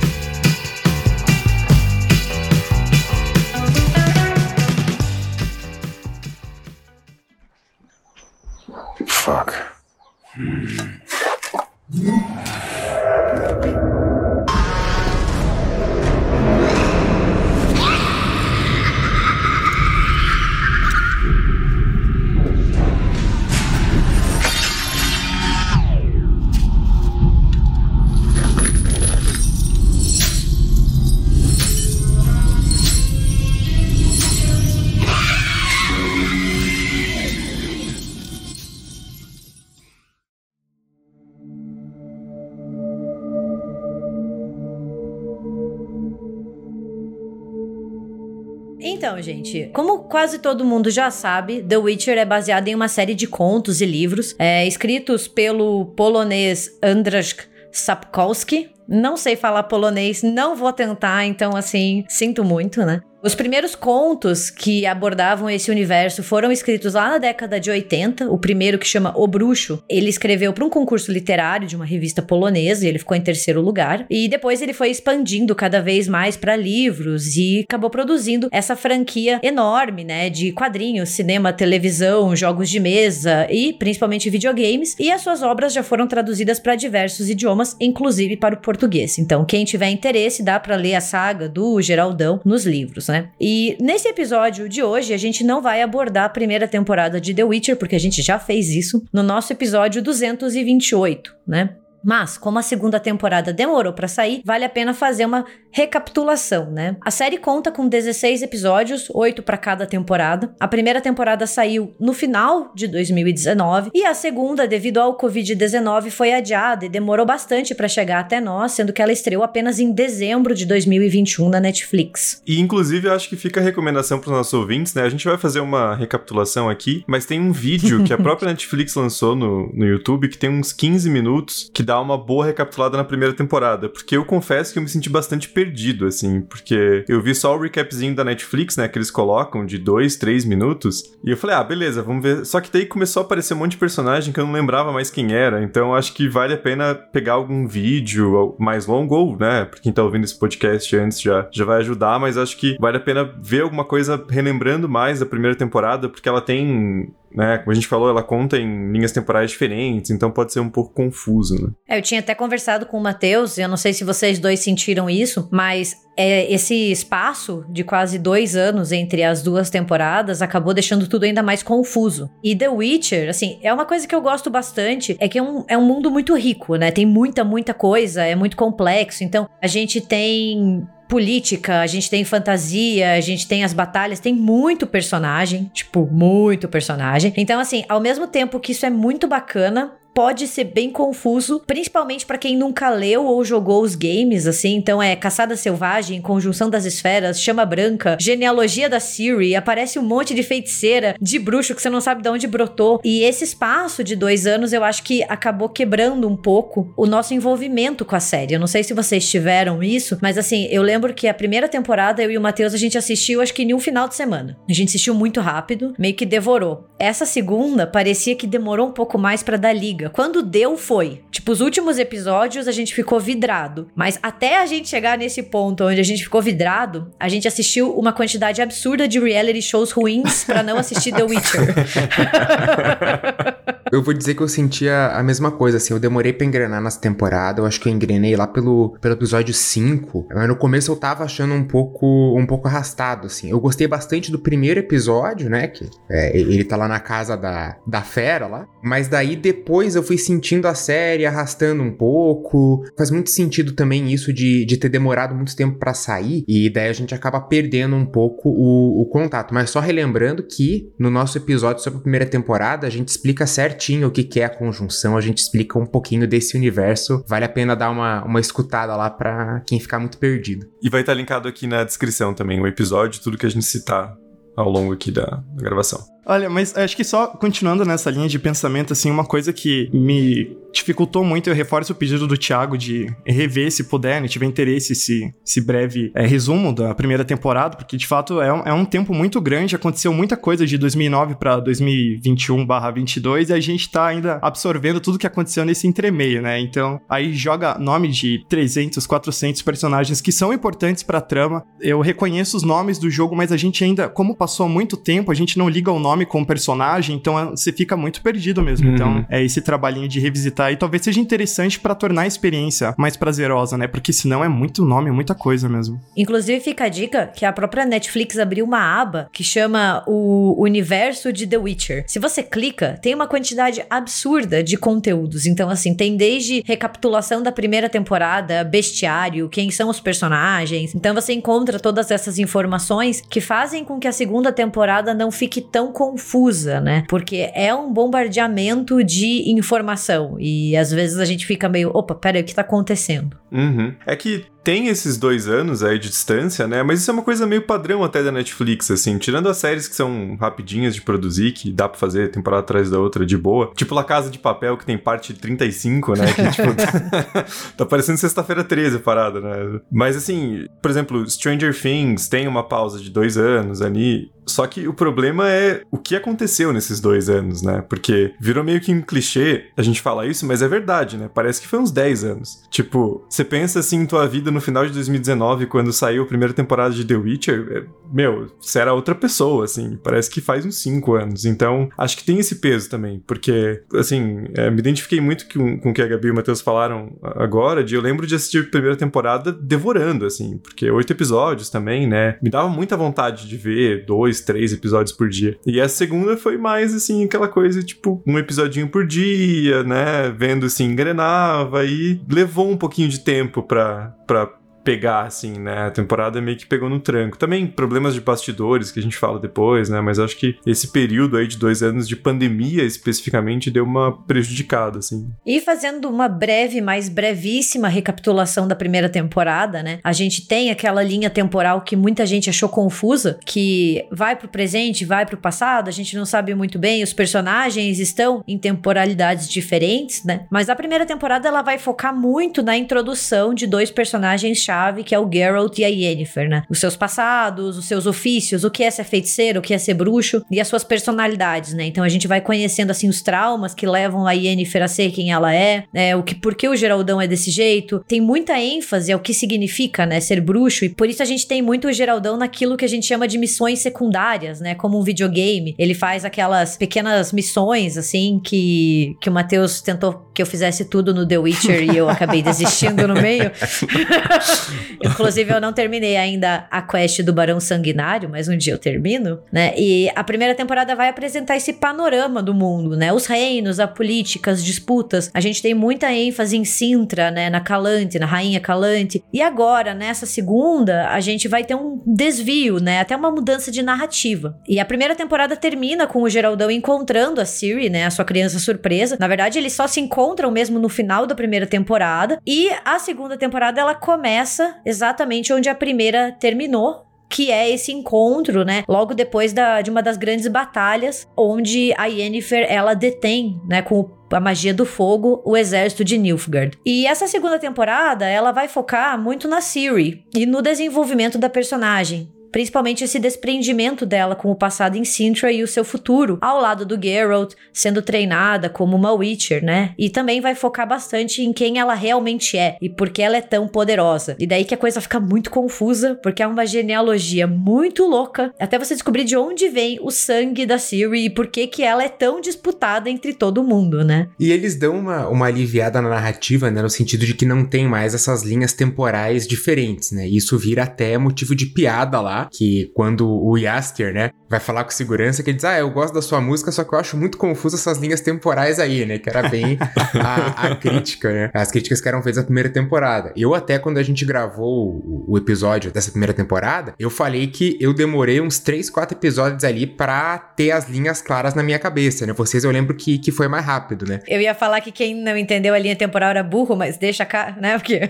Gente, 49.29 49.69
como 49.73 49.99
quase 50.03 50.39
todo 50.39 50.65
mundo 50.65 50.89
já 50.89 51.11
sabe, 51.11 51.61
The 51.61 51.77
Witcher 51.77 52.17
é 52.17 52.25
baseado 52.25 52.67
em 52.67 52.75
uma 52.75 52.87
série 52.87 53.13
de 53.13 53.27
contos 53.27 53.81
e 53.81 53.85
livros 53.85 54.35
é, 54.39 54.65
escritos 54.67 55.27
pelo 55.27 55.85
polonês 55.95 56.77
Andrzej 56.81 57.35
Sapkowski. 57.71 58.71
Não 58.87 59.15
sei 59.15 59.35
falar 59.35 59.63
polonês, 59.63 60.23
não 60.23 60.55
vou 60.55 60.73
tentar, 60.73 61.23
então 61.25 61.55
assim, 61.55 62.03
sinto 62.09 62.43
muito, 62.43 62.83
né? 62.83 63.01
Os 63.21 63.36
primeiros 63.36 63.75
contos 63.75 64.50
que 64.50 64.86
abordavam 64.86 65.50
esse 65.50 65.69
universo 65.69 66.24
foram 66.24 66.54
escritos 66.54 66.94
lá 66.94 67.10
na 67.10 67.18
década 67.18 67.60
de 67.60 67.69
80. 67.69 68.31
O 68.31 68.38
primeiro, 68.38 68.80
que 68.80 68.88
chama 68.88 69.13
O 69.13 69.27
Bruxo, 69.27 69.83
ele 69.89 70.10
escreveu 70.10 70.54
para 70.54 70.63
um 70.63 70.69
concurso 70.69 71.12
literário 71.12 71.68
de 71.68 71.75
uma 71.75 71.83
revista 71.83 72.21
polonesa 72.21 72.86
e 72.86 72.88
ele 72.88 72.98
ficou 72.98 73.18
em 73.18 73.21
terceiro 73.21 73.60
lugar. 73.60 74.06
E 74.10 74.30
depois 74.30 74.62
ele 74.62 74.71
foi 74.71 74.89
expandindo 74.89 75.54
cada 75.54 75.81
vez 75.81 76.07
mais 76.07 76.38
para 76.38 76.56
livros 76.56 77.36
e 77.36 77.66
acabou 77.68 77.89
produzindo 77.89 78.48
essa 78.54 78.74
franquia 78.74 79.42
enorme, 79.44 80.06
né, 80.06 80.30
de 80.30 80.54
quadrinhos, 80.54 81.10
cinema, 81.10 81.51
televisão, 81.51 82.33
jogos 82.38 82.69
de 82.69 82.80
mesa 82.80 83.48
e 83.51 83.74
principalmente 83.74 84.30
videogames. 84.30 84.95
E 84.98 85.12
as 85.12 85.19
suas 85.19 85.44
obras 85.44 85.74
já 85.74 85.83
foram 85.83 86.07
traduzidas 86.07 86.57
para 86.57 86.75
diversos 86.75 87.30
idiomas, 87.30 87.75
inclusive 87.81 88.38
para 88.38 88.56
o 88.56 88.62
português. 88.62 89.18
Então, 89.19 89.44
quem 89.44 89.66
tiver 89.66 89.89
interesse, 89.89 90.42
dá 90.42 90.57
para 90.57 90.77
ler 90.77 90.95
a 90.95 91.01
saga 91.01 91.50
do 91.50 91.81
Geraldão 91.81 92.39
nos 92.45 92.66
livros 92.66 93.08
né? 93.09 93.29
E 93.39 93.75
nesse 93.79 94.07
episódio 94.07 94.69
de 94.69 94.83
hoje, 94.83 95.13
a 95.13 95.17
gente 95.17 95.44
não 95.44 95.61
vai 95.61 95.81
abordar 95.81 96.25
a 96.25 96.29
primeira 96.29 96.67
temporada 96.67 97.19
de 97.19 97.33
The 97.33 97.44
Witcher, 97.44 97.75
porque 97.75 97.95
a 97.95 98.00
gente 98.00 98.21
já 98.21 98.39
fez 98.39 98.69
isso 98.69 99.03
no 99.11 99.23
nosso 99.23 99.51
episódio 99.51 100.01
228, 100.01 101.35
né? 101.47 101.75
Mas, 102.03 102.37
como 102.37 102.59
a 102.59 102.63
segunda 102.63 102.99
temporada 102.99 103.53
demorou 103.53 103.93
para 103.93 104.07
sair, 104.07 104.41
vale 104.45 104.65
a 104.65 104.69
pena 104.69 104.93
fazer 104.93 105.25
uma 105.25 105.45
recapitulação, 105.71 106.71
né? 106.71 106.97
A 107.01 107.11
série 107.11 107.37
conta 107.37 107.71
com 107.71 107.87
16 107.87 108.41
episódios, 108.41 109.07
8 109.13 109.43
para 109.43 109.57
cada 109.57 109.85
temporada. 109.85 110.53
A 110.59 110.67
primeira 110.67 111.01
temporada 111.01 111.45
saiu 111.45 111.93
no 111.99 112.13
final 112.13 112.71
de 112.73 112.87
2019 112.87 113.91
e 113.93 114.03
a 114.03 114.13
segunda, 114.13 114.67
devido 114.67 114.97
ao 114.97 115.17
Covid-19, 115.17 116.09
foi 116.09 116.33
adiada 116.33 116.85
e 116.85 116.89
demorou 116.89 117.25
bastante 117.25 117.75
para 117.75 117.87
chegar 117.87 118.19
até 118.19 118.41
nós, 118.41 118.71
sendo 118.71 118.93
que 118.93 119.01
ela 119.01 119.11
estreou 119.11 119.43
apenas 119.43 119.79
em 119.79 119.91
dezembro 119.91 120.55
de 120.55 120.65
2021 120.65 121.49
na 121.49 121.59
Netflix. 121.59 122.41
E 122.47 122.59
inclusive 122.59 123.09
acho 123.09 123.29
que 123.29 123.35
fica 123.35 123.59
a 123.59 123.63
recomendação 123.63 124.19
para 124.19 124.31
os 124.31 124.37
nossos 124.37 124.53
ouvintes, 124.53 124.93
né? 124.93 125.03
A 125.03 125.09
gente 125.09 125.25
vai 125.25 125.37
fazer 125.37 125.59
uma 125.59 125.95
recapitulação 125.95 126.69
aqui, 126.69 127.03
mas 127.05 127.25
tem 127.25 127.39
um 127.39 127.51
vídeo 127.51 128.03
que 128.03 128.13
a 128.13 128.17
própria 128.19 128.49
Netflix 128.49 128.95
lançou 128.95 129.35
no, 129.35 129.71
no 129.73 129.85
YouTube 129.85 130.29
que 130.29 130.37
tem 130.37 130.49
uns 130.49 130.73
15 130.73 131.09
minutos 131.09 131.69
que 131.73 131.83
dá 131.89 132.00
uma 132.00 132.19
boa 132.19 132.45
recapitulada 132.45 132.95
na 132.95 133.03
primeira 133.03 133.33
temporada, 133.33 133.89
porque 133.89 134.15
eu 134.15 134.24
confesso 134.24 134.71
que 134.71 134.77
eu 134.77 134.83
me 134.83 134.88
senti 134.88 135.09
bastante 135.09 135.50
perdido, 135.50 136.06
assim, 136.06 136.41
porque 136.41 137.03
eu 137.09 137.19
vi 137.19 137.33
só 137.33 137.57
o 137.57 137.59
recapzinho 137.59 138.13
da 138.15 138.24
Netflix, 138.24 138.77
né, 138.77 138.88
que 138.88 138.95
eles 138.95 139.09
colocam 139.09 139.65
de 139.65 139.80
dois, 139.80 140.15
três 140.15 140.45
minutos, 140.45 141.15
e 141.24 141.31
eu 141.31 141.38
falei, 141.38 141.56
ah, 141.56 141.63
beleza, 141.63 142.03
vamos 142.03 142.21
ver. 142.21 142.45
Só 142.45 142.62
que 142.62 142.71
daí 142.71 142.86
começou 142.86 143.24
a 143.24 143.25
aparecer 143.25 143.56
um 143.56 143.57
monte 143.57 143.71
de 143.71 143.77
personagem 143.77 144.31
que 144.31 144.39
eu 144.39 144.45
não 144.45 144.53
lembrava 144.53 144.91
mais 144.91 145.09
quem 145.09 145.33
era, 145.33 145.63
então 145.63 145.95
acho 145.95 146.13
que 146.13 146.30
vale 146.30 146.53
a 146.53 146.57
pena 146.57 146.94
pegar 146.94 147.33
algum 147.33 147.68
vídeo 147.68 148.56
mais 148.59 148.85
longo, 148.85 149.15
ou, 149.15 149.35
né, 149.35 149.65
pra 149.65 149.80
quem 149.80 149.92
tá 149.92 150.03
ouvindo 150.03 150.25
esse 150.25 150.38
podcast 150.38 150.95
antes 150.95 151.19
já, 151.19 151.50
já 151.51 151.65
vai 151.65 151.80
ajudar, 151.80 152.19
mas 152.19 152.38
acho 152.38 152.56
que 152.56 152.77
vale 152.80 152.97
a 152.97 153.01
pena 153.01 153.33
ver 153.42 153.63
alguma 153.63 153.83
coisa 153.83 154.24
relembrando 154.30 154.88
mais 154.88 155.21
da 155.21 155.25
primeira 155.25 155.56
temporada, 155.56 156.07
porque 156.07 156.30
ela 156.30 156.39
tem 156.39 157.12
né? 157.33 157.59
Como 157.59 157.71
a 157.71 157.73
gente 157.73 157.87
falou, 157.87 158.09
ela 158.09 158.23
conta 158.23 158.57
em 158.57 158.91
linhas 158.91 159.11
temporais 159.11 159.51
diferentes, 159.51 160.11
então 160.11 160.31
pode 160.31 160.53
ser 160.53 160.59
um 160.59 160.69
pouco 160.69 160.93
confuso, 160.93 161.55
né? 161.55 161.69
É, 161.87 161.97
eu 161.97 162.01
tinha 162.01 162.19
até 162.19 162.33
conversado 162.35 162.85
com 162.85 162.97
o 162.97 163.01
Matheus, 163.01 163.57
eu 163.57 163.67
não 163.67 163.77
sei 163.77 163.93
se 163.93 164.03
vocês 164.03 164.39
dois 164.39 164.59
sentiram 164.59 165.09
isso, 165.09 165.47
mas 165.51 165.95
é, 166.17 166.51
esse 166.51 166.91
espaço 166.91 167.65
de 167.69 167.83
quase 167.83 168.19
dois 168.19 168.55
anos 168.55 168.91
entre 168.91 169.23
as 169.23 169.41
duas 169.41 169.69
temporadas 169.69 170.41
acabou 170.41 170.73
deixando 170.73 171.07
tudo 171.07 171.23
ainda 171.23 171.41
mais 171.41 171.63
confuso. 171.63 172.29
E 172.43 172.55
The 172.55 172.69
Witcher, 172.69 173.29
assim, 173.29 173.57
é 173.63 173.73
uma 173.73 173.85
coisa 173.85 174.07
que 174.07 174.13
eu 174.13 174.21
gosto 174.21 174.49
bastante, 174.49 175.15
é 175.19 175.29
que 175.29 175.37
é 175.37 175.41
um, 175.41 175.63
é 175.67 175.77
um 175.77 175.85
mundo 175.85 176.11
muito 176.11 176.35
rico, 176.35 176.75
né? 176.75 176.91
Tem 176.91 177.05
muita, 177.05 177.43
muita 177.43 177.73
coisa, 177.73 178.23
é 178.23 178.35
muito 178.35 178.57
complexo. 178.57 179.23
Então, 179.23 179.47
a 179.61 179.67
gente 179.67 180.01
tem 180.01 180.85
política, 181.09 181.81
a 181.81 181.88
gente 181.88 182.07
tem 182.07 182.23
fantasia, 182.23 183.13
a 183.13 183.19
gente 183.19 183.47
tem 183.47 183.63
as 183.63 183.73
batalhas, 183.73 184.19
tem 184.19 184.33
muito 184.33 184.85
personagem, 184.85 185.69
tipo, 185.73 186.07
muito 186.09 186.67
personagem. 186.67 187.33
Então, 187.35 187.59
assim, 187.59 187.83
ao 187.89 188.00
mesmo 188.00 188.27
tempo 188.27 188.59
que 188.59 188.73
isso 188.73 188.85
é 188.85 188.91
muito 188.91 189.27
bacana, 189.27 189.91
pode 190.19 190.48
ser 190.48 190.66
bem 190.66 190.89
confuso, 190.89 191.63
principalmente 191.66 192.25
para 192.25 192.38
quem 192.38 192.57
nunca 192.57 192.89
leu 192.89 193.25
ou 193.25 193.42
jogou 193.42 193.81
os 193.81 193.95
games, 193.95 194.48
assim. 194.48 194.75
Então 194.75 195.01
é 195.01 195.16
Caçada 195.16 195.56
Selvagem, 195.56 196.21
Conjunção 196.21 196.69
das 196.69 196.83
Esferas, 196.83 197.42
Chama 197.42 197.66
Branca, 197.66 198.18
Genealogia 198.19 198.89
da 198.89 199.00
Siri, 199.00 199.56
aparece 199.56 199.98
um 199.98 200.01
monte 200.01 200.33
de 200.33 200.44
feiticeira, 200.44 201.16
de 201.21 201.39
bruxo 201.39 201.74
que 201.74 201.81
você 201.81 201.89
não 201.89 202.01
sabe 202.01 202.21
de 202.21 202.27
onde 202.27 202.48
brotou. 202.48 203.00
E 203.01 203.21
esse 203.24 203.45
espaço 203.45 204.04
de 204.04 204.13
dois 204.13 204.45
anos 204.45 204.74
eu 204.74 204.83
acho 204.83 205.04
que 205.04 205.24
acabou 205.24 205.69
quebrando 205.69 206.27
um 206.27 206.36
pouco 206.36 206.94
o 206.97 207.06
nosso 207.06 207.33
envolvimento 207.33 208.04
com 208.04 208.18
a 208.18 208.19
série. 208.19 208.56
Eu 208.56 208.59
não 208.59 208.68
sei 208.68 208.83
se 208.83 208.94
vocês 208.94 209.26
tiveram 209.26 209.81
isso, 209.81 210.18
mas 210.21 210.38
assim, 210.38 210.68
eu 210.69 210.81
lembro 210.81 211.14
que 211.14 211.30
a 211.30 211.33
primeira 211.33 211.69
temporada 211.69 212.21
eu 212.21 212.30
e 212.30 212.38
o 212.38 212.42
Matheus 212.42 212.73
a 212.73 212.78
gente 212.78 212.97
assistiu 212.97 213.40
acho 213.40 213.54
que 213.54 213.64
em 213.64 213.73
um 213.73 213.80
final 213.80 214.06
de 214.06 214.16
semana. 214.16 214.57
A 214.69 214.73
gente 214.73 214.90
assistiu 214.90 215.14
muito 215.14 215.40
rápido, 215.40 215.94
meio 215.97 216.14
que 216.14 216.26
devorou. 216.26 216.90
Essa 216.99 217.26
segunda 217.26 217.88
parecia 217.88 218.35
que 218.35 218.45
demorou 218.45 218.90
um 218.90 218.92
pouco 218.92 219.18
mais 219.18 219.42
para 219.42 219.56
dar 219.56 219.71
liga 219.71 220.08
quando 220.13 220.42
deu, 220.42 220.78
foi. 220.78 221.21
Tipo, 221.31 221.51
os 221.51 221.61
últimos 221.61 221.97
episódios 221.97 222.68
a 222.68 222.71
gente 222.71 222.94
ficou 222.94 223.19
vidrado. 223.19 223.87
Mas 223.95 224.19
até 224.21 224.61
a 224.61 224.66
gente 224.66 224.89
chegar 224.89 225.18
nesse 225.18 225.44
ponto 225.44 225.83
onde 225.83 225.99
a 225.99 226.04
gente 226.04 226.23
ficou 226.23 226.42
vidrado, 226.42 227.11
a 227.19 227.28
gente 227.28 227.47
assistiu 227.47 227.97
uma 227.97 228.13
quantidade 228.13 228.61
absurda 228.61 229.07
de 229.07 229.19
reality 229.19 229.61
shows 229.61 229.92
ruins 229.92 230.44
para 230.44 230.63
não 230.63 230.78
assistir 230.78 231.13
The 231.13 231.23
Witcher. 231.23 231.61
eu 233.92 234.04
vou 234.04 234.13
dizer 234.13 234.35
que 234.35 234.42
eu 234.42 234.47
sentia 234.47 235.07
a 235.07 235.23
mesma 235.23 235.51
coisa, 235.51 235.78
assim. 235.78 235.94
Eu 235.94 235.99
demorei 235.99 236.33
pra 236.33 236.45
engrenar 236.45 236.81
nessa 236.81 236.99
temporada. 236.99 237.61
Eu 237.61 237.66
acho 237.66 237.80
que 237.80 237.89
eu 237.89 237.94
engrenei 237.94 238.35
lá 238.35 238.47
pelo, 238.47 238.97
pelo 239.01 239.13
episódio 239.13 239.54
5. 239.54 240.28
Mas 240.33 240.47
no 240.47 240.56
começo 240.56 240.92
eu 240.92 240.95
tava 240.95 241.23
achando 241.23 241.54
um 241.54 241.63
pouco, 241.63 242.37
um 242.37 242.45
pouco 242.45 242.68
arrastado, 242.68 243.28
assim. 243.28 243.49
Eu 243.49 243.59
gostei 243.59 243.87
bastante 243.87 244.31
do 244.31 244.39
primeiro 244.39 244.80
episódio, 244.80 245.49
né? 245.49 245.68
Que 245.68 245.89
é, 246.09 246.37
ele 246.37 246.63
tá 246.63 246.75
lá 246.75 246.87
na 246.87 246.99
casa 246.99 247.35
da, 247.35 247.78
da 247.85 248.01
fera 248.01 248.47
lá. 248.47 248.68
Mas 248.83 249.07
daí 249.07 249.35
depois 249.35 249.88
eu 249.95 250.03
fui 250.03 250.17
sentindo 250.17 250.67
a 250.67 250.73
série 250.73 251.25
arrastando 251.25 251.83
um 251.83 251.91
pouco. 251.91 252.83
Faz 252.97 253.11
muito 253.11 253.29
sentido 253.29 253.73
também 253.73 254.11
isso 254.11 254.33
de, 254.33 254.65
de 254.65 254.77
ter 254.77 254.89
demorado 254.89 255.35
muito 255.35 255.55
tempo 255.55 255.77
para 255.77 255.93
sair. 255.93 256.43
E 256.47 256.69
daí 256.69 256.89
a 256.89 256.93
gente 256.93 257.13
acaba 257.13 257.39
perdendo 257.41 257.95
um 257.95 258.05
pouco 258.05 258.49
o, 258.49 259.01
o 259.01 259.05
contato. 259.09 259.53
Mas 259.53 259.69
só 259.69 259.79
relembrando 259.79 260.43
que 260.43 260.91
no 260.97 261.09
nosso 261.09 261.37
episódio 261.37 261.83
sobre 261.83 261.99
a 261.99 262.01
primeira 262.01 262.25
temporada 262.25 262.87
a 262.87 262.89
gente 262.89 263.09
explica 263.09 263.45
certinho 263.45 264.07
o 264.07 264.11
que, 264.11 264.23
que 264.23 264.39
é 264.39 264.45
a 264.45 264.49
conjunção. 264.49 265.17
A 265.17 265.21
gente 265.21 265.39
explica 265.39 265.77
um 265.77 265.85
pouquinho 265.85 266.27
desse 266.27 266.57
universo. 266.57 267.23
Vale 267.27 267.45
a 267.45 267.49
pena 267.49 267.75
dar 267.75 267.89
uma, 267.89 268.23
uma 268.23 268.39
escutada 268.39 268.95
lá 268.95 269.09
pra 269.09 269.61
quem 269.65 269.79
ficar 269.79 269.99
muito 269.99 270.17
perdido. 270.17 270.67
E 270.81 270.89
vai 270.89 271.01
estar 271.01 271.13
linkado 271.13 271.47
aqui 271.47 271.67
na 271.67 271.83
descrição 271.83 272.33
também 272.33 272.59
o 272.59 272.67
episódio, 272.67 273.21
tudo 273.21 273.37
que 273.37 273.45
a 273.45 273.49
gente 273.49 273.65
citar 273.65 274.15
ao 274.55 274.69
longo 274.69 274.93
aqui 274.93 275.11
da, 275.11 275.25
da 275.25 275.63
gravação. 275.63 275.99
Olha, 276.30 276.48
mas 276.48 276.78
acho 276.78 276.95
que 276.95 277.04
só 277.04 277.26
continuando 277.26 277.83
nessa 277.83 278.12
linha 278.12 278.30
de 278.30 278.38
pensamento, 278.38 278.94
assim, 278.94 279.09
uma 279.09 279.26
coisa 279.26 279.52
que 279.52 279.90
me 279.92 280.56
dificultou 280.71 281.24
muito, 281.24 281.50
eu 281.50 281.56
reforço 281.56 281.92
o 281.92 281.95
pedido 281.95 282.28
do 282.28 282.38
Thiago 282.38 282.78
de 282.78 283.12
rever, 283.26 283.71
se 283.71 283.86
puder, 283.86 284.21
né, 284.21 284.28
tiver 284.28 284.45
interesse, 284.45 284.94
esse, 284.94 285.33
esse 285.44 285.59
breve 285.59 286.12
é, 286.14 286.28
resumo 286.28 286.71
da 286.71 286.94
primeira 286.94 287.26
temporada, 287.26 287.76
porque 287.76 287.98
de 287.98 288.06
fato 288.06 288.40
é 288.42 288.54
um, 288.54 288.59
é 288.59 288.71
um 288.71 288.86
tempo 288.86 289.12
muito 289.12 289.42
grande, 289.42 289.76
aconteceu 289.76 290.14
muita 290.14 290.38
coisa 290.38 290.68
de 290.68 290.78
2009 290.78 291.33
para 291.33 291.59
2021/22 291.62 293.50
e 293.50 293.54
a 293.54 293.59
gente 293.59 293.90
tá 293.90 294.06
ainda 294.06 294.38
absorvendo 294.42 295.00
tudo 295.00 295.18
que 295.18 295.26
aconteceu 295.26 295.66
nesse 295.66 295.88
entremeio, 295.88 296.44
né? 296.44 296.59
Então, 296.59 297.02
aí 297.09 297.33
joga 297.33 297.80
nome 297.80 298.09
de 298.09 298.45
300, 298.48 299.07
400 299.07 299.62
personagens 299.64 300.21
que 300.21 300.31
são 300.31 300.54
importantes 300.54 301.02
para 301.02 301.21
trama. 301.21 301.64
Eu 301.81 302.02
reconheço 302.02 302.56
os 302.56 302.64
nomes 302.64 303.00
do 303.00 303.09
jogo, 303.09 303.36
mas 303.36 303.52
a 303.52 303.57
gente 303.57 303.83
ainda, 303.83 304.07
como 304.07 304.36
passou 304.36 304.69
muito 304.69 304.95
tempo, 304.95 305.31
a 305.31 305.36
gente 305.36 305.57
não 305.57 305.68
liga 305.68 305.92
o 305.92 306.00
nome 306.00 306.19
nome 306.19 306.26
com 306.26 306.42
o 306.42 306.45
personagem, 306.45 307.16
então 307.16 307.40
é, 307.40 307.45
você 307.45 307.71
fica 307.71 307.95
muito 307.95 308.21
perdido 308.21 308.61
mesmo. 308.61 308.88
Uhum. 308.88 308.95
Então, 308.95 309.26
é 309.30 309.44
esse 309.44 309.61
trabalhinho 309.61 310.07
de 310.07 310.19
revisitar 310.19 310.71
e 310.71 310.76
talvez 310.78 311.04
seja 311.04 311.19
interessante 311.19 311.80
para 311.80 311.95
tornar 311.95 312.23
a 312.23 312.28
experiência 312.28 312.94
mais 312.97 313.16
prazerosa, 313.16 313.78
né? 313.78 313.88
Porque 313.88 314.11
senão 314.11 314.44
é 314.44 314.49
muito 314.49 314.83
nome, 314.83 315.11
muita 315.11 315.33
coisa 315.33 315.69
mesmo. 315.69 315.99
Inclusive, 316.16 316.59
fica 316.59 316.85
a 316.85 316.90
dica 316.90 317.28
que 317.28 317.45
a 317.45 317.54
própria 317.54 317.85
Netflix 317.85 318.38
abriu 318.38 318.66
uma 318.66 319.02
aba 319.02 319.30
que 319.31 319.44
chama 319.44 320.04
o 320.07 320.56
universo 320.61 321.31
de 321.31 321.47
The 321.47 321.57
Witcher. 321.57 322.04
Se 322.07 322.19
você 322.19 322.44
clica, 322.44 322.99
tem 323.02 323.16
uma 323.16 323.28
quantidade 323.28 323.83
absurda 323.90 324.64
de 324.64 324.78
conteúdos. 324.78 325.45
Então, 325.45 325.69
assim, 325.69 325.95
tem 325.95 326.18
desde 326.18 326.64
recapitulação 326.66 327.42
da 327.42 327.52
primeira 327.52 327.90
temporada, 327.90 328.64
bestiário, 328.64 329.49
quem 329.49 329.71
são 329.71 329.90
os 329.90 329.99
personagens. 329.99 330.94
Então, 330.94 331.14
você 331.14 331.33
encontra 331.33 331.80
todas 331.80 332.11
essas 332.11 332.40
informações 332.40 333.21
que 333.30 333.40
fazem 333.40 333.85
com 333.85 333.99
que 333.99 334.07
a 334.07 334.11
segunda 334.11 334.52
temporada 334.52 335.14
não 335.14 335.31
fique 335.31 335.61
tão 335.61 335.92
confusa, 336.09 336.81
né? 336.81 337.04
Porque 337.07 337.49
é 337.54 337.73
um 337.73 337.92
bombardeamento 337.94 339.04
de 339.04 339.51
informação 339.51 340.37
e 340.39 340.75
às 340.75 340.92
vezes 340.92 341.19
a 341.19 341.25
gente 341.25 341.45
fica 341.45 341.69
meio, 341.69 341.92
opa, 341.94 342.16
peraí, 342.16 342.42
o 342.42 342.45
que 342.45 342.56
tá 342.56 342.61
acontecendo? 342.61 343.37
Uhum. 343.51 343.94
É 344.06 344.16
que 344.16 344.45
tem 344.63 344.87
esses 344.87 345.18
dois 345.18 345.47
anos 345.47 345.83
aí 345.83 345.97
de 345.97 346.09
distância, 346.09 346.68
né? 346.68 346.83
Mas 346.83 347.01
isso 347.01 347.11
é 347.11 347.13
uma 347.13 347.23
coisa 347.23 347.47
meio 347.47 347.61
padrão 347.61 348.04
até 348.04 348.23
da 348.23 348.31
Netflix, 348.31 348.92
assim. 348.92 349.18
Tirando 349.18 349.47
as 349.47 349.57
séries 349.57 349.87
que 349.87 349.95
são 349.95 350.37
rapidinhas 350.39 350.94
de 350.94 351.01
produzir, 351.01 351.51
que 351.54 351.71
dá 351.71 351.87
pra 351.87 351.97
fazer 351.97 352.31
temporada 352.31 352.61
atrás 352.61 352.89
da 352.89 352.99
outra 352.99 353.25
de 353.25 353.37
boa. 353.37 353.71
Tipo 353.75 353.95
La 353.95 354.04
Casa 354.04 354.30
de 354.30 354.39
Papel, 354.39 354.78
que 354.78 354.85
tem 354.85 354.97
parte 354.97 355.33
35, 355.33 356.13
né? 356.13 356.33
Que, 356.33 356.49
tipo, 356.51 356.68
tá 357.78 357.85
parecendo 357.85 358.18
sexta-feira 358.18 358.63
13 358.63 358.97
a 358.97 358.99
parada, 358.99 359.39
né? 359.39 359.80
Mas, 359.92 360.16
assim, 360.16 360.66
por 360.81 360.92
exemplo, 360.92 361.28
Stranger 361.30 361.80
Things 361.80 362.28
tem 362.28 362.47
uma 362.47 362.63
pausa 362.63 362.99
de 362.99 363.09
dois 363.09 363.37
anos 363.37 363.81
ali. 363.81 364.31
Só 364.49 364.66
que 364.66 364.87
o 364.87 364.94
problema 364.94 365.47
é 365.47 365.83
o 365.92 365.97
que 365.97 366.16
aconteceu 366.16 366.73
nesses 366.73 366.99
dois 366.99 367.30
anos, 367.30 367.61
né? 367.61 367.83
Porque 367.87 368.33
virou 368.39 368.63
meio 368.63 368.81
que 368.81 368.92
um 368.92 369.01
clichê 369.01 369.66
a 369.78 369.83
gente 369.83 370.01
falar 370.01 370.25
isso, 370.25 370.45
mas 370.45 370.61
é 370.61 370.68
verdade, 370.68 371.18
né? 371.18 371.30
Parece 371.33 371.61
que 371.61 371.68
foi 371.68 371.80
uns 371.80 371.92
10 371.92 372.23
anos. 372.23 372.63
Tipo, 372.71 373.25
você 373.30 373.44
pensa 373.44 373.80
assim 373.80 373.97
em 373.97 374.06
tua 374.06 374.28
vida 374.28 374.49
no 374.49 374.58
final 374.61 374.85
de 374.85 374.94
2019, 374.94 375.66
quando 375.66 375.92
saiu 375.92 376.23
a 376.23 376.25
primeira 376.25 376.54
temporada 376.54 376.94
de 376.94 377.06
The 377.06 377.16
Witcher, 377.16 377.68
é, 377.71 377.83
meu, 378.11 378.47
você 378.59 378.80
era 378.80 378.94
outra 378.94 379.16
pessoa, 379.16 379.66
assim. 379.66 379.97
Parece 380.04 380.30
que 380.30 380.42
faz 380.42 380.66
uns 380.66 380.81
5 380.81 381.13
anos. 381.16 381.45
Então, 381.45 381.89
acho 381.97 382.18
que 382.18 382.23
tem 382.23 382.39
esse 382.39 382.56
peso 382.56 382.89
também, 382.89 383.21
porque, 383.25 383.81
assim, 383.95 384.45
é, 384.56 384.69
me 384.69 384.80
identifiquei 384.80 385.21
muito 385.21 385.47
com, 385.47 385.80
com 385.80 385.92
o 385.92 385.94
que 385.94 386.01
a 386.01 386.07
Gabi 386.07 386.28
e 386.28 386.31
o 386.31 386.35
Matheus 386.35 386.61
falaram 386.61 387.18
agora, 387.23 387.83
de 387.83 387.95
eu 387.95 388.01
lembro 388.01 388.25
de 388.25 388.35
assistir 388.35 388.63
a 388.63 388.69
primeira 388.69 388.95
temporada 388.95 389.51
devorando, 389.51 390.25
assim, 390.25 390.57
porque 390.57 390.89
oito 390.89 391.11
episódios 391.11 391.69
também, 391.69 392.07
né? 392.07 392.37
Me 392.42 392.49
dava 392.49 392.69
muita 392.69 392.97
vontade 392.97 393.47
de 393.47 393.57
ver 393.57 394.06
dois, 394.06 394.42
três 394.42 394.73
episódios 394.73 395.16
por 395.16 395.30
dia. 395.30 395.57
E 395.66 395.80
a 395.80 395.87
segunda 395.87 396.37
foi 396.37 396.57
mais, 396.57 396.94
assim, 396.94 397.23
aquela 397.23 397.47
coisa, 397.47 397.83
tipo, 397.83 398.21
um 398.25 398.37
episodinho 398.37 398.87
por 398.87 399.06
dia, 399.06 399.83
né? 399.83 400.33
Vendo 400.35 400.69
se 400.69 400.83
engrenava 400.83 401.85
e 401.85 402.21
levou 402.30 402.69
um 402.69 402.78
pouquinho 402.78 403.09
de 403.09 403.19
tempo 403.19 403.63
pra, 403.63 404.16
pra 404.25 404.48
pegar, 404.83 405.24
assim, 405.24 405.59
né? 405.59 405.88
A 405.88 405.92
temporada 405.92 406.42
meio 406.42 406.57
que 406.57 406.66
pegou 406.66 406.90
no 406.90 407.00
tranco. 407.00 407.38
Também 407.38 407.68
problemas 407.68 408.14
de 408.14 408.21
bastidores 408.21 408.92
que 408.92 409.00
a 409.00 409.04
gente 409.04 409.18
fala 409.18 409.40
depois, 409.40 409.90
né? 409.90 410.02
Mas 410.02 410.19
acho 410.19 410.38
que 410.38 410.57
esse 410.66 410.92
período 410.92 411.38
aí 411.38 411.48
de 411.48 411.57
dois 411.57 411.83
anos 411.83 412.07
de 412.07 412.16
pandemia 412.16 412.83
especificamente 412.83 413.69
deu 413.69 413.83
uma 413.83 414.12
prejudicada, 414.26 415.00
assim. 415.00 415.30
E 415.45 415.59
fazendo 415.62 416.09
uma 416.09 416.28
breve, 416.28 416.81
mais 416.81 417.09
brevíssima 417.09 417.88
recapitulação 417.88 418.68
da 418.68 418.76
primeira 418.76 419.09
temporada, 419.09 419.83
né? 419.83 420.00
A 420.04 420.14
gente 420.14 420.48
tem 420.48 420.71
aquela 420.71 421.04
linha 421.04 421.30
temporal 421.30 421.81
que 421.81 421.95
muita 421.95 422.26
gente 422.26 422.50
achou 422.50 422.69
confusa, 422.69 423.40
que 423.45 424.06
vai 424.12 424.36
pro 424.36 424.48
presente, 424.48 425.06
vai 425.06 425.26
pro 425.26 425.38
passado, 425.38 425.88
a 425.88 425.92
gente 425.92 426.16
não 426.16 426.26
sabe 426.26 426.54
muito 426.56 426.80
bem, 426.80 427.04
os 427.04 427.14
personagens 427.14 428.00
estão 428.00 428.44
em 428.48 428.57
temporalidades 428.57 429.50
diferentes, 429.50 430.24
né? 430.24 430.45
Mas 430.50 430.69
a 430.69 430.76
primeira 430.76 431.06
temporada 431.06 431.48
ela 431.48 431.62
vai 431.62 431.78
focar 431.78 432.16
muito 432.16 432.64
na 432.64 432.78
introdução 432.78 433.54
de 433.54 433.68
dois 433.68 433.92
personagens 433.92 434.59
chave 434.69 435.04
que 435.04 435.16
é 435.16 435.19
o 435.19 435.28
Geralt 435.31 435.80
e 435.80 435.83
a 435.83 435.88
Yennefer, 435.88 436.47
né? 436.47 436.64
Os 436.69 436.80
seus 436.80 436.95
passados, 436.95 437.76
os 437.76 437.85
seus 437.85 438.06
ofícios, 438.06 438.64
o 438.64 438.69
que 438.69 438.83
é 438.83 438.92
ser 438.92 439.04
feiticeiro, 439.04 439.59
o 439.59 439.64
que 439.64 439.73
é 439.73 439.78
ser 439.80 439.95
bruxo 439.95 440.45
e 440.52 440.61
as 440.61 440.68
suas 440.68 440.83
personalidades, 440.83 441.73
né? 441.73 441.85
Então 441.85 442.04
a 442.04 442.09
gente 442.09 442.28
vai 442.28 442.40
conhecendo 442.40 442.92
assim 442.92 443.09
os 443.09 443.23
traumas 443.23 443.73
que 443.73 443.88
levam 443.88 444.28
a 444.28 444.33
Yennefer 444.33 444.83
a 444.83 444.88
ser 444.88 445.11
quem 445.11 445.31
ela 445.31 445.54
é, 445.54 445.85
né? 445.92 446.16
O 446.16 446.21
que 446.21 446.35
por 446.35 446.54
que 446.54 446.68
o 446.68 446.76
Geraldão 446.76 447.19
é 447.19 447.26
desse 447.26 447.49
jeito. 447.49 448.04
Tem 448.07 448.21
muita 448.21 448.59
ênfase 448.59 449.11
ao 449.11 449.19
que 449.19 449.33
significa, 449.33 450.06
né, 450.06 450.19
ser 450.19 450.40
bruxo 450.40 450.85
e 450.85 450.90
por 450.90 451.09
isso 451.09 451.23
a 451.23 451.26
gente 451.26 451.47
tem 451.47 451.61
muito 451.61 451.88
o 451.88 451.94
Geraldão 451.94 452.38
naquilo 452.38 452.78
que 452.78 452.85
a 452.85 452.88
gente 452.88 453.07
chama 453.07 453.28
de 453.28 453.38
missões 453.40 453.80
secundárias, 453.80 454.59
né? 454.59 454.76
Como 454.76 454.99
um 454.99 455.04
videogame. 455.04 455.73
Ele 455.80 455.95
faz 455.95 456.23
aquelas 456.23 456.78
pequenas 456.78 457.33
missões 457.33 457.97
assim 457.97 458.40
que 458.44 459.18
que 459.19 459.30
o 459.30 459.31
Matheus 459.31 459.81
tentou 459.81 460.30
que 460.33 460.42
eu 460.42 460.45
fizesse 460.45 460.85
tudo 460.85 461.14
no 461.14 461.28
The 461.28 461.38
Witcher 461.38 461.83
e 461.83 461.97
eu 461.97 462.07
acabei 462.09 462.42
desistindo 462.44 463.07
no 463.07 463.16
meio. 463.16 463.52
Inclusive, 465.04 465.51
eu 465.51 465.61
não 465.61 465.73
terminei 465.73 466.18
ainda 466.18 466.68
a 466.69 466.81
quest 466.81 467.21
do 467.21 467.33
Barão 467.33 467.59
Sanguinário, 467.59 468.30
mas 468.30 468.47
um 468.47 468.57
dia 468.57 468.73
eu 468.73 468.78
termino, 468.78 469.42
né? 469.51 469.73
E 469.78 470.09
a 470.16 470.23
primeira 470.23 470.56
temporada 470.56 470.95
vai 470.95 471.09
apresentar 471.09 471.56
esse 471.56 471.73
panorama 471.73 472.42
do 472.42 472.54
mundo, 472.54 472.95
né? 472.95 473.11
Os 473.13 473.25
reinos, 473.25 473.80
a 473.80 473.87
política, 473.87 474.51
as 474.51 474.63
disputas. 474.63 475.30
A 475.33 475.39
gente 475.39 475.61
tem 475.61 475.73
muita 475.73 476.11
ênfase 476.11 476.57
em 476.57 476.66
Sintra, 476.66 477.31
né? 477.31 477.49
Na 477.49 477.61
Calante, 477.61 478.19
na 478.19 478.25
Rainha 478.25 478.59
Calante. 478.59 479.23
E 479.31 479.42
agora, 479.42 479.94
nessa 479.94 480.25
segunda, 480.25 481.09
a 481.09 481.19
gente 481.19 481.47
vai 481.47 481.63
ter 481.63 481.75
um 481.75 482.01
desvio, 482.06 482.80
né? 482.80 482.99
Até 482.99 483.16
uma 483.16 483.31
mudança 483.31 483.71
de 483.71 483.81
narrativa. 483.81 484.57
E 484.68 484.80
a 484.80 484.85
primeira 484.85 485.16
temporada 485.16 485.56
termina 485.56 486.07
com 486.07 486.21
o 486.23 486.30
Geraldão 486.30 486.69
encontrando 486.69 487.42
a 487.42 487.45
Siri, 487.45 487.89
né? 487.89 488.06
A 488.06 488.11
sua 488.11 488.25
criança 488.25 488.59
surpresa. 488.59 489.18
Na 489.19 489.28
verdade, 489.28 489.57
eles 489.57 489.73
só 489.73 489.87
se 489.87 489.99
encontram 489.99 490.51
mesmo 490.51 490.80
no 490.80 490.89
final 490.89 491.25
da 491.25 491.35
primeira 491.35 491.66
temporada. 491.66 492.39
E 492.45 492.69
a 492.83 492.99
segunda 492.99 493.37
temporada, 493.37 493.80
ela 493.80 493.95
começa 493.95 494.48
começa 494.49 494.75
exatamente 494.83 495.53
onde 495.53 495.69
a 495.69 495.75
primeira 495.75 496.31
terminou, 496.31 497.06
que 497.29 497.51
é 497.51 497.69
esse 497.69 497.91
encontro, 497.91 498.65
né? 498.65 498.83
Logo 498.87 499.13
depois 499.13 499.53
da, 499.53 499.81
de 499.81 499.91
uma 499.91 500.01
das 500.01 500.18
grandes 500.18 500.47
batalhas, 500.47 501.27
onde 501.37 501.94
a 501.95 502.07
Yennefer 502.07 502.65
ela 502.68 502.95
detém, 502.95 503.61
né, 503.68 503.83
com 503.83 504.09
a 504.31 504.39
magia 504.39 504.73
do 504.73 504.85
fogo, 504.85 505.41
o 505.45 505.56
exército 505.56 506.03
de 506.03 506.18
Nilfgaard. 506.18 506.79
E 506.83 507.06
essa 507.06 507.27
segunda 507.27 507.59
temporada, 507.59 508.25
ela 508.25 508.51
vai 508.51 508.68
focar 508.68 509.21
muito 509.21 509.47
na 509.47 509.61
Ciri 509.61 510.25
e 510.35 510.47
no 510.47 510.63
desenvolvimento 510.63 511.37
da 511.37 511.49
personagem, 511.49 512.32
Principalmente 512.51 513.03
esse 513.03 513.19
desprendimento 513.19 514.06
dela 514.06 514.36
com 514.36 514.51
o 514.51 514.56
passado 514.56 514.97
em 514.97 515.03
Sintra 515.03 515.51
e 515.51 515.63
o 515.63 515.67
seu 515.67 515.84
futuro, 515.84 516.38
ao 516.41 516.60
lado 516.60 516.86
do 516.86 516.99
Geralt, 517.01 517.53
sendo 517.71 518.01
treinada 518.01 518.69
como 518.69 518.95
uma 518.95 519.13
Witcher, 519.13 519.63
né? 519.63 519.93
E 519.97 520.10
também 520.10 520.41
vai 520.41 520.56
focar 520.56 520.88
bastante 520.88 521.43
em 521.43 521.53
quem 521.53 521.77
ela 521.77 521.93
realmente 521.93 522.58
é 522.58 522.77
e 522.82 522.89
por 522.89 523.10
que 523.10 523.21
ela 523.21 523.38
é 523.38 523.41
tão 523.41 523.67
poderosa. 523.67 524.36
E 524.39 524.47
daí 524.47 524.65
que 524.65 524.73
a 524.73 524.77
coisa 524.77 525.01
fica 525.01 525.19
muito 525.19 525.49
confusa, 525.49 526.19
porque 526.21 526.41
é 526.41 526.47
uma 526.47 526.65
genealogia 526.65 527.45
muito 527.45 528.06
louca, 528.06 528.53
até 528.60 528.79
você 528.79 528.93
descobrir 528.93 529.23
de 529.23 529.38
onde 529.38 529.69
vem 529.69 529.99
o 530.01 530.12
sangue 530.12 530.65
da 530.65 530.77
Ciri 530.77 531.25
e 531.25 531.29
por 531.29 531.47
que 531.47 531.67
que 531.67 531.84
ela 531.84 532.03
é 532.03 532.10
tão 532.10 532.41
disputada 532.41 533.10
entre 533.10 533.34
todo 533.34 533.63
mundo, 533.63 534.03
né? 534.03 534.29
E 534.39 534.51
eles 534.51 534.75
dão 534.75 534.97
uma, 534.97 535.27
uma 535.27 535.45
aliviada 535.45 536.01
na 536.01 536.10
narrativa, 536.10 536.71
né? 536.71 536.82
No 536.82 536.89
sentido 536.89 537.25
de 537.25 537.34
que 537.34 537.45
não 537.45 537.65
tem 537.65 537.88
mais 537.88 538.13
essas 538.13 538.43
linhas 538.43 538.73
temporais 538.73 539.47
diferentes, 539.47 540.12
né? 540.12 540.27
Isso 540.27 540.58
vira 540.58 540.84
até 540.84 541.17
motivo 541.17 541.56
de 541.56 541.67
piada 541.67 542.19
lá 542.19 542.38
que 542.51 542.91
quando 542.93 543.27
o 543.27 543.58
Yasker, 543.58 544.13
né, 544.13 544.31
vai 544.49 544.60
falar 544.60 544.84
com 544.84 544.91
segurança, 544.91 545.43
que 545.43 545.49
ele 545.49 545.58
diz, 545.58 545.65
ah, 545.65 545.77
eu 545.77 545.89
gosto 545.91 546.13
da 546.13 546.21
sua 546.21 546.41
música, 546.41 546.71
só 546.71 546.84
que 546.84 546.93
eu 546.93 546.99
acho 546.99 547.15
muito 547.15 547.38
confuso 547.38 547.75
essas 547.75 547.97
linhas 547.97 548.21
temporais 548.21 548.79
aí, 548.79 549.05
né, 549.05 549.19
que 549.19 549.29
era 549.29 549.47
bem 549.47 549.77
a, 550.19 550.67
a, 550.67 550.75
crítica, 550.75 551.31
né, 551.31 551.51
as 551.53 551.69
críticas 551.71 552.01
que 552.01 552.08
eram 552.08 552.21
feitas 552.23 552.41
na 552.41 552.45
primeira 552.45 552.69
temporada. 552.69 553.31
Eu 553.36 553.53
até, 553.53 553.77
quando 553.77 553.97
a 553.97 554.03
gente 554.03 554.25
gravou 554.25 554.89
o, 554.89 555.25
o, 555.27 555.38
episódio 555.38 555.91
dessa 555.91 556.10
primeira 556.10 556.34
temporada, 556.34 556.95
eu 556.97 557.10
falei 557.10 557.47
que 557.47 557.77
eu 557.79 557.93
demorei 557.93 558.41
uns 558.41 558.60
3, 558.60 558.89
4 558.89 559.17
episódios 559.17 559.63
ali 559.63 559.86
para 559.86 560.38
ter 560.38 560.71
as 560.71 560.89
linhas 560.89 561.21
claras 561.21 561.53
na 561.53 561.62
minha 561.62 561.77
cabeça, 561.77 562.25
né, 562.25 562.34
vocês 562.34 562.63
eu 562.63 562.71
lembro 562.71 562.95
que, 562.95 563.19
que 563.19 563.31
foi 563.31 563.47
mais 563.47 563.65
rápido, 563.65 564.05
né. 564.08 564.19
Eu 564.27 564.41
ia 564.41 564.55
falar 564.55 564.81
que 564.81 564.91
quem 564.91 565.15
não 565.15 565.38
entendeu 565.38 565.73
a 565.73 565.79
linha 565.79 565.95
temporal 565.95 566.31
era 566.31 566.43
burro, 566.43 566.75
mas 566.75 566.97
deixa 566.97 567.25
cá, 567.25 567.55
né, 567.60 567.77
porque... 567.77 567.99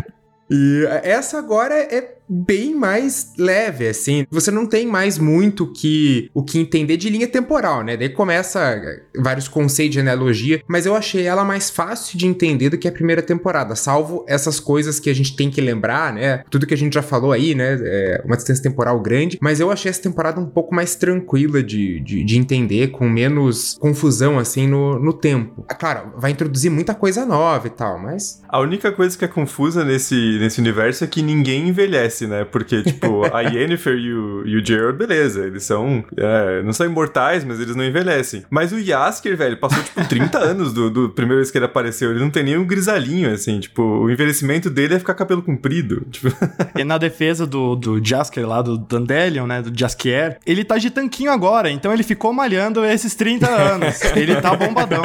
E 0.50 0.84
essa 1.04 1.38
agora 1.38 1.74
é 1.76 2.19
bem 2.30 2.74
mais 2.74 3.32
leve, 3.36 3.88
assim. 3.88 4.24
Você 4.30 4.52
não 4.52 4.66
tem 4.66 4.86
mais 4.86 5.18
muito 5.18 5.66
que, 5.66 6.30
o 6.32 6.44
que 6.44 6.58
entender 6.58 6.96
de 6.96 7.10
linha 7.10 7.26
temporal, 7.26 7.82
né? 7.82 7.96
Daí 7.96 8.08
começa 8.08 8.60
eh, 8.60 9.02
vários 9.16 9.48
conceitos 9.48 9.94
de 9.94 10.00
analogia, 10.00 10.62
mas 10.68 10.86
eu 10.86 10.94
achei 10.94 11.26
ela 11.26 11.44
mais 11.44 11.68
fácil 11.68 12.16
de 12.16 12.26
entender 12.26 12.70
do 12.70 12.78
que 12.78 12.86
a 12.86 12.92
primeira 12.92 13.20
temporada, 13.20 13.74
salvo 13.74 14.24
essas 14.28 14.60
coisas 14.60 15.00
que 15.00 15.10
a 15.10 15.14
gente 15.14 15.34
tem 15.34 15.50
que 15.50 15.60
lembrar, 15.60 16.12
né? 16.12 16.44
Tudo 16.48 16.66
que 16.66 16.74
a 16.74 16.76
gente 16.76 16.94
já 16.94 17.02
falou 17.02 17.32
aí, 17.32 17.54
né? 17.54 17.78
É 17.82 18.22
uma 18.24 18.36
distância 18.36 18.62
temporal 18.62 19.00
grande, 19.00 19.38
mas 19.40 19.58
eu 19.58 19.70
achei 19.70 19.90
essa 19.90 20.02
temporada 20.02 20.40
um 20.40 20.46
pouco 20.46 20.74
mais 20.74 20.94
tranquila 20.94 21.62
de, 21.62 21.98
de, 22.00 22.22
de 22.22 22.38
entender, 22.38 22.88
com 22.88 23.08
menos 23.08 23.76
confusão, 23.80 24.38
assim, 24.38 24.68
no, 24.68 24.98
no 24.98 25.12
tempo. 25.12 25.64
Ah, 25.68 25.74
claro, 25.74 26.12
vai 26.16 26.30
introduzir 26.30 26.70
muita 26.70 26.94
coisa 26.94 27.26
nova 27.26 27.66
e 27.66 27.70
tal, 27.70 27.98
mas... 27.98 28.40
A 28.48 28.60
única 28.60 28.92
coisa 28.92 29.16
que 29.18 29.24
é 29.24 29.28
confusa 29.28 29.84
nesse, 29.84 30.38
nesse 30.38 30.60
universo 30.60 31.02
é 31.02 31.06
que 31.06 31.22
ninguém 31.22 31.68
envelhece 31.68 32.19
acontece, 32.20 32.26
né? 32.26 32.44
Porque, 32.44 32.82
tipo, 32.82 33.24
a 33.34 33.40
Yennefer 33.48 33.94
e 33.94 34.12
o, 34.12 34.46
e 34.46 34.56
o 34.56 34.64
Gerald, 34.64 34.98
beleza, 34.98 35.46
eles 35.46 35.62
são. 35.62 36.04
É, 36.16 36.62
não 36.62 36.72
são 36.72 36.86
imortais, 36.86 37.44
mas 37.44 37.60
eles 37.60 37.76
não 37.76 37.84
envelhecem. 37.84 38.44
Mas 38.50 38.72
o 38.72 38.78
Yasker, 38.78 39.36
velho, 39.36 39.56
passou, 39.56 39.82
tipo, 39.82 40.06
30 40.06 40.38
anos 40.38 40.72
do, 40.72 40.90
do 40.90 41.10
primeiro 41.10 41.40
vez 41.40 41.50
que 41.50 41.58
ele 41.58 41.64
apareceu. 41.64 42.10
Ele 42.10 42.20
não 42.20 42.30
tem 42.30 42.42
nem 42.42 42.58
um 42.58 42.64
grisalhinho, 42.64 43.32
assim. 43.32 43.60
Tipo, 43.60 43.82
o 43.82 44.10
envelhecimento 44.10 44.68
dele 44.68 44.94
é 44.94 44.98
ficar 44.98 45.14
cabelo 45.14 45.42
comprido. 45.42 46.06
Tipo... 46.10 46.34
e 46.76 46.84
na 46.84 46.98
defesa 46.98 47.46
do, 47.46 47.74
do 47.74 48.04
Jasker 48.04 48.46
lá, 48.46 48.60
do 48.60 48.76
Dandelion, 48.76 49.46
né? 49.46 49.62
Do 49.62 49.76
Jaskier, 49.76 50.38
ele 50.44 50.64
tá 50.64 50.76
de 50.76 50.90
tanquinho 50.90 51.30
agora, 51.30 51.70
então 51.70 51.92
ele 51.92 52.02
ficou 52.02 52.32
malhando 52.32 52.84
esses 52.84 53.14
30 53.14 53.48
anos. 53.48 54.02
ele 54.16 54.36
tá 54.36 54.54
bombadão. 54.54 55.02